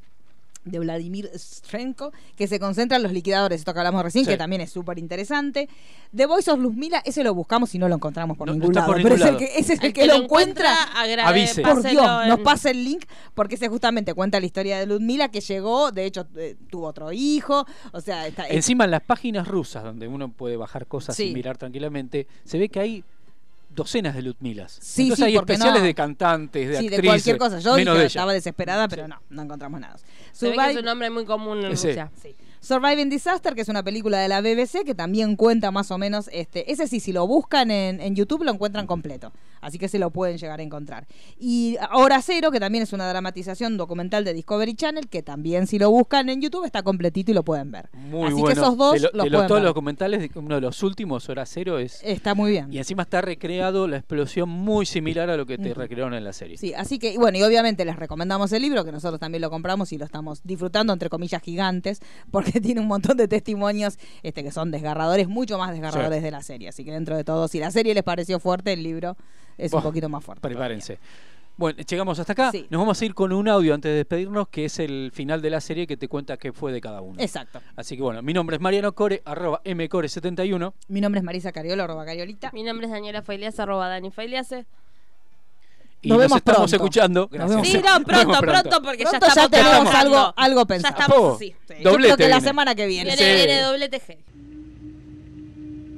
de 0.70 0.80
Vladimir 0.80 1.30
Strenko, 1.36 2.12
que 2.36 2.48
se 2.48 2.60
concentra 2.60 2.98
en 2.98 3.04
los 3.04 3.12
liquidadores, 3.12 3.60
esto 3.60 3.74
que 3.74 3.80
hablamos 3.80 4.04
recién, 4.04 4.26
Sí. 4.26 4.32
que 4.32 4.38
también 4.38 4.62
es 4.62 4.72
súper 4.72 5.00
interesante. 5.00 5.70
The 6.16 6.26
Voice 6.26 6.50
of 6.52 6.60
Luzmila, 6.60 7.02
ese 7.06 7.24
lo 7.24 7.34
buscamos 7.34 7.74
y 7.76 7.80
no 7.80 7.88
lo 7.90 7.96
encontramos 7.96 8.38
por 8.38 8.48
No- 8.48 8.54
ningún 8.54 8.74
lado, 8.74 8.88
por 8.94 9.02
pero 9.02 9.16
es 9.16 9.22
el 9.22 9.38
que, 9.38 9.46
ese 9.58 9.74
es 9.74 9.80
el, 9.80 9.88
El 9.88 9.94
que, 9.94 10.06
lo 10.08 10.16
encuentra. 10.16 10.74
agra- 10.96 11.28
Avise. 11.28 11.62
Por 11.62 11.84
Dios, 11.84 12.06
nos 12.28 12.40
pasa 12.40 12.70
el 12.70 12.84
link 12.84 13.06
porque 13.34 13.56
ese 13.56 13.68
justamente 13.68 14.14
cuenta 14.14 14.40
la 14.40 14.46
historia 14.46 14.80
de 14.80 14.86
Ludmila 14.86 15.30
que 15.30 15.42
llegó, 15.42 15.92
de 15.92 16.06
hecho 16.06 16.28
eh, 16.36 16.56
tuvo 16.70 16.88
otro 16.88 17.12
hijo, 17.12 17.66
o 17.92 18.02
sea, 18.02 18.28
está, 18.28 18.48
Encima 18.48 18.86
en 18.86 18.92
las 18.92 19.02
páginas 19.02 19.48
rusas, 19.48 19.84
donde 19.84 20.08
uno 20.08 20.30
puede 20.32 20.58
bajar 20.58 20.88
cosas 20.88 21.16
Sí. 21.16 21.26
y 21.30 21.34
mirar 21.34 21.58
tranquilamente, 21.58 22.28
se 22.44 22.58
ve 22.58 22.70
que 22.70 22.80
hay 22.80 23.04
docenas 23.78 24.16
de 24.16 24.24
Lutmilas. 24.24 24.78
Sí, 24.82 25.04
Entonces 25.04 25.24
sí, 25.24 25.32
hay 25.32 25.36
especiales 25.38 25.80
no. 25.82 25.86
de 25.86 25.94
cantantes, 25.94 26.68
de 26.68 26.74
sí, 26.80 26.86
actrices. 26.88 27.02
de 27.02 27.08
cualquier 27.08 27.38
cosa. 27.38 27.60
Yo 27.60 27.76
dije, 27.76 27.90
de 27.92 28.06
estaba 28.06 28.34
desesperada, 28.34 28.88
pero 28.90 29.08
no, 29.08 29.22
no 29.30 29.42
encontramos 29.44 29.80
nada. 29.80 29.96
Se 30.34 30.50
ve 30.50 30.56
que 30.58 30.72
es 30.72 30.78
un 30.78 30.86
nombre 30.86 31.10
muy 31.10 31.24
común 31.24 31.64
en 31.64 31.78
Sí. 31.78 31.88
Rusia. 31.88 32.12
Surviving 32.60 33.10
Disaster, 33.10 33.54
que 33.54 33.62
es 33.62 33.70
una 33.70 33.84
película 33.84 34.18
de 34.20 34.28
la 34.28 34.42
BBC 34.42 34.84
que 34.84 34.96
también 34.96 35.36
cuenta 35.36 35.70
más 35.72 35.92
o 35.92 35.98
menos, 35.98 36.28
este, 36.34 36.70
ese 36.72 36.88
sí, 36.88 37.00
si 37.00 37.14
lo 37.14 37.26
buscan 37.28 37.70
en, 37.72 38.02
en 38.02 38.16
YouTube 38.16 38.44
lo 38.44 38.52
encuentran 38.52 38.88
completo. 38.88 39.32
Así 39.68 39.78
que 39.78 39.90
se 39.90 40.00
lo 40.00 40.12
pueden 40.12 40.38
llegar 40.38 40.60
a 40.60 40.64
encontrar. 40.64 41.06
Y 41.38 41.76
Hora 41.94 42.22
Cero, 42.22 42.52
que 42.52 42.60
también 42.60 42.84
es 42.84 42.94
una 42.94 43.08
dramatización 43.10 43.76
documental 43.76 44.24
de 44.24 44.34
Discovery 44.34 44.74
Channel, 44.76 45.10
que 45.10 45.22
también 45.24 45.68
si 45.68 45.78
lo 45.78 45.92
buscan 45.92 46.30
en 46.30 46.42
YouTube 46.42 46.64
está 46.66 46.84
completito 46.84 47.32
y 47.32 47.34
lo 47.34 47.44
pueden 47.44 47.70
ver. 47.72 47.90
Muy 47.94 48.24
Así 48.28 48.34
bueno. 48.34 48.46
que 48.48 48.54
esos 48.54 48.78
dos 48.78 48.94
de, 48.94 49.00
lo- 49.02 49.10
los 49.14 49.24
de 49.26 49.30
los- 49.30 49.38
pueden 49.40 49.48
todos 49.48 49.60
ver. 49.60 49.64
los 49.64 49.70
documentales, 49.72 50.30
uno 50.36 50.56
de 50.56 50.62
los 50.62 50.82
últimos, 50.84 51.28
Hora 51.28 51.46
Cero, 51.46 51.80
es... 51.80 52.02
Está 52.04 52.34
muy 52.34 52.52
bien. 52.52 52.72
Y 52.72 52.78
encima 52.78 53.04
está 53.04 53.22
recreado 53.22 53.88
la 53.88 53.98
explosión 53.98 54.48
muy 54.48 54.86
similar 54.86 55.30
a 55.30 55.36
lo 55.38 55.46
que 55.46 55.58
te 55.58 55.74
recrearon 55.74 56.14
en 56.14 56.24
la 56.24 56.32
serie. 56.34 56.58
Sí, 56.58 56.74
así 56.74 56.98
que, 56.98 57.18
bueno, 57.18 57.38
y 57.38 57.44
obviamente 57.44 57.84
les 57.84 57.98
recomendamos 57.98 58.52
el 58.54 58.62
libro, 58.62 58.86
que 58.86 58.92
nosotros 58.94 59.20
también 59.20 59.42
lo 59.42 59.50
compramos 59.50 59.92
y 59.92 59.98
lo 59.98 60.06
estamos 60.06 60.42
disfrutando, 60.44 60.94
entre 60.94 61.10
comillas, 61.10 61.42
gigantes, 61.42 62.00
porque 62.32 62.62
tiene 62.62 62.80
un 62.82 62.88
montón 62.88 63.18
de 63.18 63.28
testimonios 63.28 64.00
este, 64.24 64.44
que 64.44 64.52
son 64.52 64.72
desgarradores, 64.72 65.28
mucho 65.28 65.58
más 65.58 65.72
desgarradores 65.72 66.20
Sí. 66.20 66.24
de 66.24 66.32
la 66.32 66.42
serie. 66.42 66.70
Así 66.70 66.86
que 66.86 66.92
dentro 66.92 67.18
de 67.18 67.24
todo, 67.24 67.48
si 67.48 67.60
la 67.60 67.70
serie 67.72 67.94
les 67.94 68.04
pareció 68.04 68.40
fuerte, 68.40 68.72
el 68.74 68.84
libro 68.84 69.18
es 69.58 69.74
un 69.74 69.82
poquito 69.82 70.08
más 70.10 70.24
fuerte. 70.24 70.42
Prepárense. 70.48 71.00
Bueno, 71.60 71.80
llegamos 71.90 72.20
hasta 72.20 72.34
acá. 72.34 72.52
Sí. 72.52 72.68
Nos 72.70 72.78
vamos 72.80 73.02
a 73.02 73.06
ir 73.06 73.16
con 73.16 73.34
un 73.34 73.48
audio 73.48 73.74
antes 73.74 73.90
de 73.90 73.96
despedirnos, 73.96 74.48
que 74.48 74.66
es 74.66 74.78
el 74.78 75.10
final 75.12 75.42
de 75.42 75.50
la 75.50 75.60
serie 75.60 75.88
que 75.88 75.98
te 75.98 76.08
cuenta 76.08 76.38
qué 76.38 76.54
fue 76.54 76.72
de 76.72 76.80
cada 76.80 77.02
uno. 77.02 77.20
Exacto. 77.20 77.60
Así 77.76 77.96
que 77.96 78.04
bueno, 78.04 78.22
mi 78.22 78.32
nombre 78.32 78.58
es 78.58 78.62
Mariano 78.62 78.94
Core, 78.94 79.24
arroba 79.26 79.60
mcore71. 79.64 80.74
Mi 80.88 81.02
nombre 81.02 81.18
es 81.20 81.24
Marisa 81.26 81.52
Cariola, 81.52 81.86
arroba 81.86 82.06
Cariolita. 82.06 82.52
Mi 82.54 82.62
nombre 82.62 82.86
es 82.86 82.92
Daniela 82.92 83.24
Failias, 83.24 83.60
arroba 83.60 83.88
Dani 83.90 84.12
Failiase. 84.12 84.66
Y 86.04 86.10
Nos 86.10 86.18
nos, 86.20 86.26
vemos 86.26 86.38
estamos 86.38 86.58
pronto. 86.70 86.76
escuchando. 86.76 87.22
Nos 87.22 87.32
Gracias. 87.32 87.50
vemos 87.50 87.68
Sí, 87.68 87.78
no, 87.78 87.82
Nos 87.98 88.04
pronto, 88.06 88.28
vemos 88.28 88.40
pronto, 88.62 88.82
porque 88.84 89.04
Pronto 89.04 89.20
ya 89.20 89.20
ya 89.20 89.28
estamos 89.28 89.50
tenemos 89.52 89.72
trabajando. 89.90 90.18
algo, 90.18 90.34
algo 90.38 90.62
Ya 90.62 90.66
pensado. 90.68 90.94
estamos, 91.00 91.20
Oh, 91.20 91.38
sí. 91.40 91.56
Yo 91.84 91.94
creo 91.96 92.18
que 92.18 92.24
la 92.24 92.36
viene. 92.36 92.42
semana 92.42 92.76
que 92.76 92.86
viene. 92.86 93.16
Viene, 93.16 93.32
Sí. 93.40 93.46
viene 93.48 93.62
doble 93.64 93.90
TG. 93.90 94.18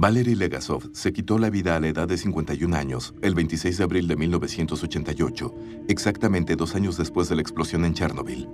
Valery 0.02 0.34
Legasov 0.34 0.90
se 0.94 1.12
quitó 1.12 1.38
la 1.38 1.50
vida 1.50 1.76
a 1.76 1.80
la 1.82 1.90
edad 1.90 2.08
de 2.08 2.18
51 2.18 2.74
años 2.74 3.14
el 3.22 3.36
26 3.36 3.80
de 3.80 3.84
abril 3.84 4.08
de 4.08 4.16
1988, 4.16 5.54
exactamente 5.90 6.56
dos 6.56 6.74
años 6.74 6.96
después 6.96 7.28
de 7.28 7.36
la 7.36 7.42
explosión 7.42 7.84
en 7.84 7.94
Chernobyl. 7.94 8.48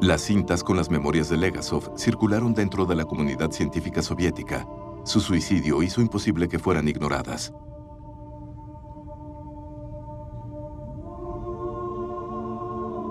Las 0.00 0.20
cintas 0.20 0.62
con 0.62 0.76
las 0.76 0.88
memorias 0.88 1.28
de 1.30 1.36
Legasov 1.36 1.98
circularon 1.98 2.54
dentro 2.54 2.86
de 2.86 2.94
la 2.94 3.04
comunidad 3.04 3.50
científica 3.50 4.02
soviética. 4.02 4.64
Su 5.04 5.18
suicidio 5.18 5.82
hizo 5.82 6.00
imposible 6.00 6.46
que 6.46 6.60
fueran 6.60 6.86
ignoradas. 6.86 7.52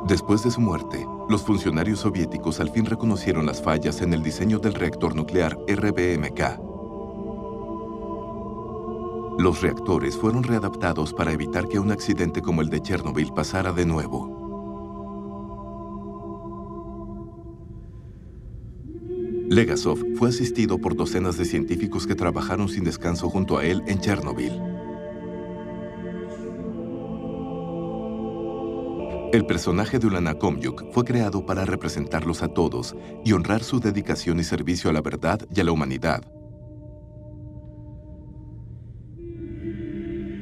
Después 0.07 0.43
de 0.43 0.51
su 0.51 0.59
muerte, 0.59 1.07
los 1.29 1.43
funcionarios 1.43 1.99
soviéticos 2.01 2.59
al 2.59 2.69
fin 2.69 2.85
reconocieron 2.85 3.45
las 3.45 3.61
fallas 3.61 4.01
en 4.01 4.13
el 4.13 4.21
diseño 4.21 4.59
del 4.59 4.73
reactor 4.73 5.15
nuclear 5.15 5.57
RBMK. 5.65 6.59
Los 9.39 9.61
reactores 9.61 10.17
fueron 10.17 10.43
readaptados 10.43 11.13
para 11.13 11.31
evitar 11.31 11.69
que 11.69 11.79
un 11.79 11.91
accidente 11.91 12.41
como 12.41 12.61
el 12.61 12.69
de 12.69 12.81
Chernobyl 12.81 13.33
pasara 13.33 13.71
de 13.71 13.85
nuevo. 13.85 14.43
Legasov 19.49 19.99
fue 20.17 20.29
asistido 20.29 20.79
por 20.79 20.97
docenas 20.97 21.37
de 21.37 21.45
científicos 21.45 22.05
que 22.05 22.15
trabajaron 22.15 22.67
sin 22.67 22.83
descanso 22.83 23.29
junto 23.29 23.57
a 23.57 23.63
él 23.63 23.81
en 23.87 24.01
Chernobyl. 24.01 24.72
El 29.33 29.47
personaje 29.47 29.97
de 29.97 30.05
Ulana 30.05 30.35
Komyuk 30.35 30.93
fue 30.93 31.03
creado 31.03 31.43
para 31.43 31.65
representarlos 31.65 32.43
a 32.43 32.49
todos 32.49 32.95
y 33.25 33.31
honrar 33.33 33.63
su 33.63 33.79
dedicación 33.79 34.39
y 34.39 34.43
servicio 34.43 34.91
a 34.91 34.93
la 34.93 35.01
verdad 35.01 35.41
y 35.51 35.59
a 35.59 35.63
la 35.63 35.71
humanidad. 35.71 36.21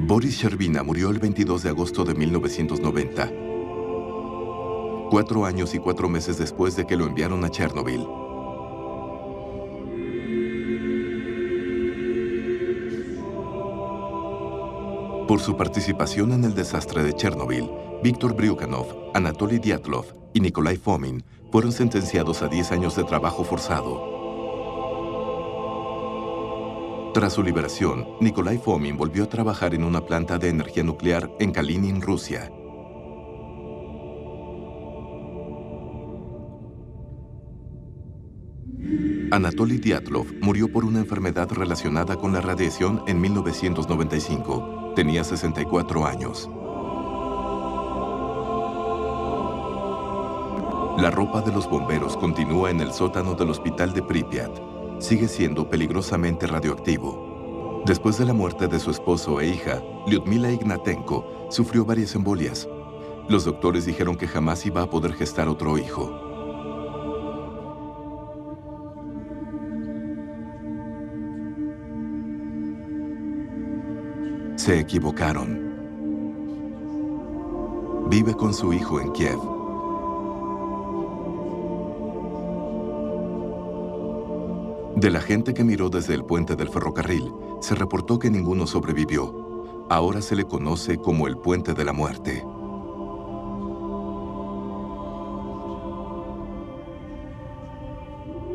Boris 0.02 0.36
Sherbina 0.36 0.84
murió 0.84 1.10
el 1.10 1.20
22 1.20 1.64
de 1.64 1.70
agosto 1.70 2.04
de 2.04 2.16
1990, 2.16 3.32
cuatro 5.10 5.46
años 5.46 5.74
y 5.74 5.80
cuatro 5.80 6.10
meses 6.10 6.38
después 6.38 6.76
de 6.76 6.86
que 6.86 6.98
lo 6.98 7.06
enviaron 7.06 7.46
a 7.46 7.50
Chernobyl. 7.50 8.06
Por 15.30 15.40
su 15.40 15.56
participación 15.56 16.34
en 16.34 16.44
el 16.44 16.54
desastre 16.54 17.04
de 17.04 17.14
Chernobyl, 17.14 17.70
Víctor 18.04 18.36
Bryukhanov, 18.36 19.12
Anatoly 19.14 19.60
Dyatlov 19.60 20.06
y 20.34 20.40
Nikolai 20.40 20.76
Fomin 20.76 21.24
fueron 21.52 21.72
sentenciados 21.72 22.42
a 22.42 22.48
10 22.48 22.72
años 22.72 22.96
de 22.96 23.04
trabajo 23.04 23.44
forzado. 23.44 24.10
Tras 27.14 27.34
su 27.34 27.44
liberación, 27.44 28.08
Nikolai 28.20 28.58
Fomin 28.58 28.98
volvió 28.98 29.26
a 29.26 29.30
trabajar 29.30 29.76
en 29.76 29.84
una 29.84 30.02
planta 30.02 30.40
de 30.40 30.50
energía 30.50 30.82
nuclear 30.84 31.30
en 31.40 31.52
Kalinin, 31.52 32.02
Rusia. 32.02 32.52
Anatoly 39.30 39.78
Dyatlov 39.78 40.26
murió 40.42 40.72
por 40.72 40.86
una 40.86 41.00
enfermedad 41.00 41.52
relacionada 41.52 42.16
con 42.16 42.34
la 42.34 42.42
radiación 42.42 43.04
en 43.06 43.22
1995. 43.22 44.94
Tenía 44.96 45.24
64 45.24 46.06
años. 46.06 46.50
La 50.98 51.10
ropa 51.10 51.42
de 51.42 51.52
los 51.52 51.70
bomberos 51.70 52.16
continúa 52.18 52.70
en 52.70 52.80
el 52.82 52.92
sótano 52.92 53.34
del 53.34 53.50
hospital 53.50 53.94
de 53.94 54.04
Pripyat. 54.04 54.52
Sigue 55.00 55.28
siendo 55.28 55.70
peligrosamente 55.70 56.46
radioactivo. 56.46 57.82
Después 57.86 58.18
de 58.20 58.26
la 58.26 58.34
muerte 58.34 58.68
de 58.68 58.80
su 58.80 58.92
esposo 58.92 59.42
e 59.42 59.48
hija, 59.48 59.82
Lyudmila 60.06 60.52
Ignatenko 60.52 61.48
sufrió 61.50 61.86
varias 61.86 62.14
embolias. 62.14 62.68
Los 63.28 63.46
doctores 63.46 63.86
dijeron 63.86 64.16
que 64.16 64.28
jamás 64.28 64.66
iba 64.66 64.84
a 64.84 64.90
poder 64.90 65.14
gestar 65.14 65.48
otro 65.48 65.78
hijo. 65.78 66.12
Se 74.56 74.80
equivocaron. 74.80 75.72
Vive 78.10 78.36
con 78.36 78.54
su 78.54 78.74
hijo 78.74 79.00
en 79.00 79.12
Kiev. 79.14 79.51
De 84.96 85.10
la 85.10 85.22
gente 85.22 85.54
que 85.54 85.64
miró 85.64 85.90
desde 85.90 86.14
el 86.14 86.26
puente 86.26 86.56
del 86.58 86.70
ferrocarril, 86.70 87.32
se 87.62 87.76
reportó 87.76 88.20
que 88.20 88.30
ninguno 88.30 88.68
sobrevivió. 88.68 89.86
Ahora 89.90 90.22
se 90.22 90.36
le 90.36 90.44
conoce 90.44 90.98
como 90.98 91.28
el 91.28 91.38
puente 91.38 91.74
de 91.74 91.86
la 91.86 91.94
muerte. 91.94 92.46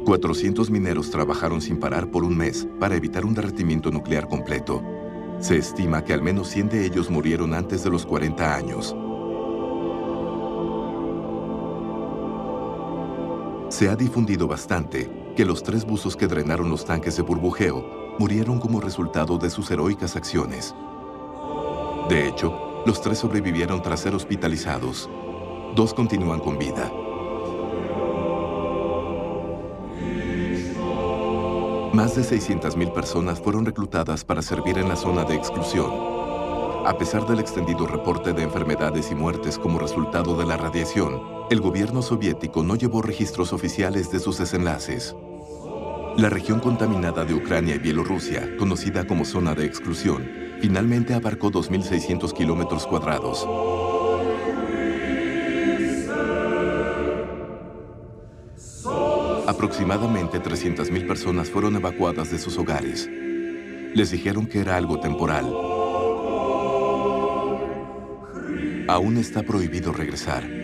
Cuatrocientos 0.05 0.71
mineros 0.71 1.11
trabajaron 1.11 1.61
sin 1.61 1.81
parar 1.81 2.11
por 2.11 2.23
un 2.23 2.37
mes 2.37 2.69
para 2.79 2.97
evitar 2.97 3.25
un 3.25 3.35
derretimiento 3.35 3.91
nuclear 3.91 4.29
completo. 4.29 4.83
Se 5.41 5.57
estima 5.57 6.05
que 6.05 6.13
al 6.13 6.23
menos 6.23 6.49
100 6.49 6.69
de 6.69 6.87
ellos 6.87 7.11
murieron 7.11 7.55
antes 7.55 7.83
de 7.83 7.91
los 7.91 8.05
40 8.05 8.55
años. 8.55 8.95
Se 13.71 13.89
ha 13.89 13.97
difundido 13.97 14.47
bastante 14.47 15.26
que 15.37 15.45
los 15.45 15.63
tres 15.63 15.85
buzos 15.85 16.17
que 16.17 16.27
drenaron 16.27 16.71
los 16.71 16.87
tanques 16.87 17.15
de 17.17 17.23
burbujeo 17.23 18.17
murieron 18.19 18.59
como 18.59 18.81
resultado 18.81 19.37
de 19.37 19.51
sus 19.51 19.71
heroicas 19.71 20.17
acciones. 20.17 20.75
De 22.09 22.27
hecho, 22.27 22.83
los 22.87 23.03
tres 23.03 23.19
sobrevivieron 23.19 23.83
tras 23.83 24.01
ser 24.01 24.15
hospitalizados. 24.15 25.11
Dos 25.75 25.93
continúan 25.93 26.41
con 26.41 26.59
vida. 26.59 26.91
Más 31.93 32.17
de 32.17 32.23
600.000 32.23 32.93
personas 32.93 33.39
fueron 33.39 33.67
reclutadas 33.67 34.25
para 34.25 34.41
servir 34.41 34.79
en 34.79 34.89
la 34.89 34.97
zona 34.97 35.25
de 35.25 35.35
exclusión. 35.35 35.91
A 36.87 36.97
pesar 36.99 37.27
del 37.27 37.41
extendido 37.41 37.87
reporte 37.87 38.33
de 38.33 38.43
enfermedades 38.43 39.11
y 39.11 39.15
muertes 39.15 39.59
como 39.59 39.79
resultado 39.79 40.37
de 40.37 40.47
la 40.47 40.57
radiación, 40.57 41.21
el 41.51 41.61
gobierno 41.61 42.03
soviético 42.03 42.63
no 42.63 42.77
llevó 42.77 43.03
registros 43.03 43.53
oficiales 43.53 44.11
de 44.11 44.21
sus 44.21 44.39
desenlaces. 44.39 45.17
La 46.19 46.31
región 46.31 46.61
contaminada 46.61 47.27
de 47.27 47.35
Ucrania 47.35 47.75
y 47.75 47.79
Bielorrusia, 47.79 48.57
conocida 48.57 49.07
como 49.07 49.27
zona 49.27 49.55
de 49.55 49.67
exclusión, 49.67 50.27
finalmente 50.63 51.13
abarcó 51.13 51.53
2.600 51.53 52.33
kilómetros 52.33 52.87
cuadrados. 52.87 53.47
Aproximadamente 59.47 60.41
300.000 60.41 61.07
personas 61.07 61.51
fueron 61.51 61.77
evacuadas 61.77 62.31
de 62.31 62.39
sus 62.39 62.57
hogares. 62.57 63.07
Les 63.95 64.11
dijeron 64.11 64.47
que 64.47 64.61
era 64.61 64.79
algo 64.79 64.99
temporal. 64.99 65.45
Aún 68.89 69.19
está 69.19 69.43
prohibido 69.43 69.93
regresar. 69.93 70.56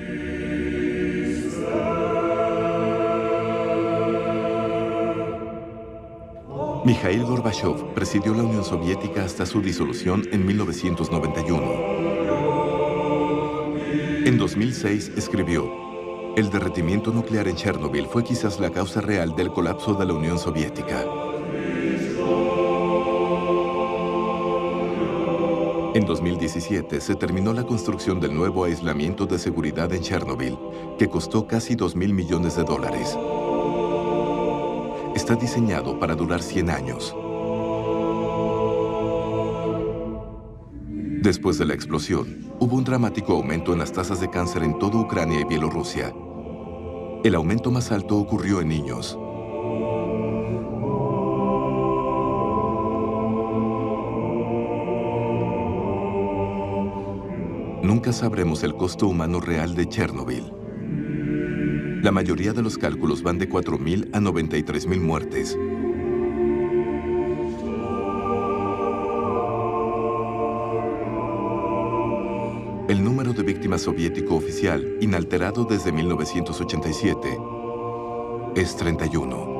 Mikhail 6.93 7.25
Gorbachev 7.25 7.95
presidió 7.95 8.35
la 8.35 8.43
Unión 8.43 8.63
Soviética 8.63 9.25
hasta 9.25 9.47
su 9.47 9.63
disolución 9.63 10.29
en 10.31 10.45
1991. 10.45 11.63
En 14.27 14.37
2006 14.37 15.13
escribió, 15.17 15.73
El 16.37 16.51
derretimiento 16.51 17.11
nuclear 17.11 17.49
en 17.49 17.57
Chernobyl 17.57 18.05
fue 18.05 18.23
quizás 18.23 18.61
la 18.61 18.69
causa 18.69 19.01
real 19.01 19.35
del 19.35 19.51
colapso 19.51 19.95
de 19.95 20.05
la 20.05 20.13
Unión 20.13 20.39
Soviética. 20.39 21.03
En 25.95 26.05
2017 26.05 27.01
se 27.01 27.15
terminó 27.15 27.55
la 27.55 27.65
construcción 27.65 28.21
del 28.21 28.35
nuevo 28.35 28.65
aislamiento 28.65 29.25
de 29.25 29.39
seguridad 29.39 29.91
en 29.95 30.03
Chernobyl, 30.03 30.59
que 30.99 31.09
costó 31.09 31.47
casi 31.47 31.75
2 31.75 31.97
mil 31.97 32.13
millones 32.13 32.57
de 32.57 32.65
dólares. 32.65 33.17
Está 35.23 35.37
diseñado 35.37 36.01
para 36.01 36.17
durar 36.17 36.43
100 36.43 36.69
años. 36.69 37.15
Después 41.23 41.59
de 41.59 41.65
la 41.65 41.75
explosión, 41.75 42.53
hubo 42.59 42.75
un 42.75 42.83
dramático 42.83 43.35
aumento 43.35 43.73
en 43.73 43.79
las 43.79 43.93
tasas 43.93 44.21
de 44.21 44.29
cáncer 44.29 44.65
en 44.65 44.81
toda 44.81 44.99
Ucrania 44.99 45.39
y 45.39 45.45
Bielorrusia. 45.45 46.13
El 47.23 47.37
aumento 47.37 47.71
más 47.71 47.93
alto 47.93 48.17
ocurrió 48.19 48.61
en 48.61 48.69
niños. 48.69 49.17
Nunca 57.85 58.13
sabremos 58.13 58.65
el 58.65 58.75
costo 58.75 59.07
humano 59.07 59.39
real 59.39 59.77
de 59.77 59.89
Chernobyl. 59.89 60.62
La 62.03 62.11
mayoría 62.11 62.53
de 62.53 62.63
los 62.63 62.79
cálculos 62.79 63.23
van 63.23 63.39
de 63.39 63.49
4.000 63.49 64.09
a 64.13 64.19
93.000 64.19 65.01
muertes. 65.01 65.57
El 72.89 73.05
número 73.05 73.33
de 73.33 73.45
víctimas 73.45 73.83
soviético 73.83 74.35
oficial, 74.35 74.97
inalterado 75.01 75.65
desde 75.65 75.93
1987, 75.93 77.39
es 78.57 78.77
31. 78.77 79.52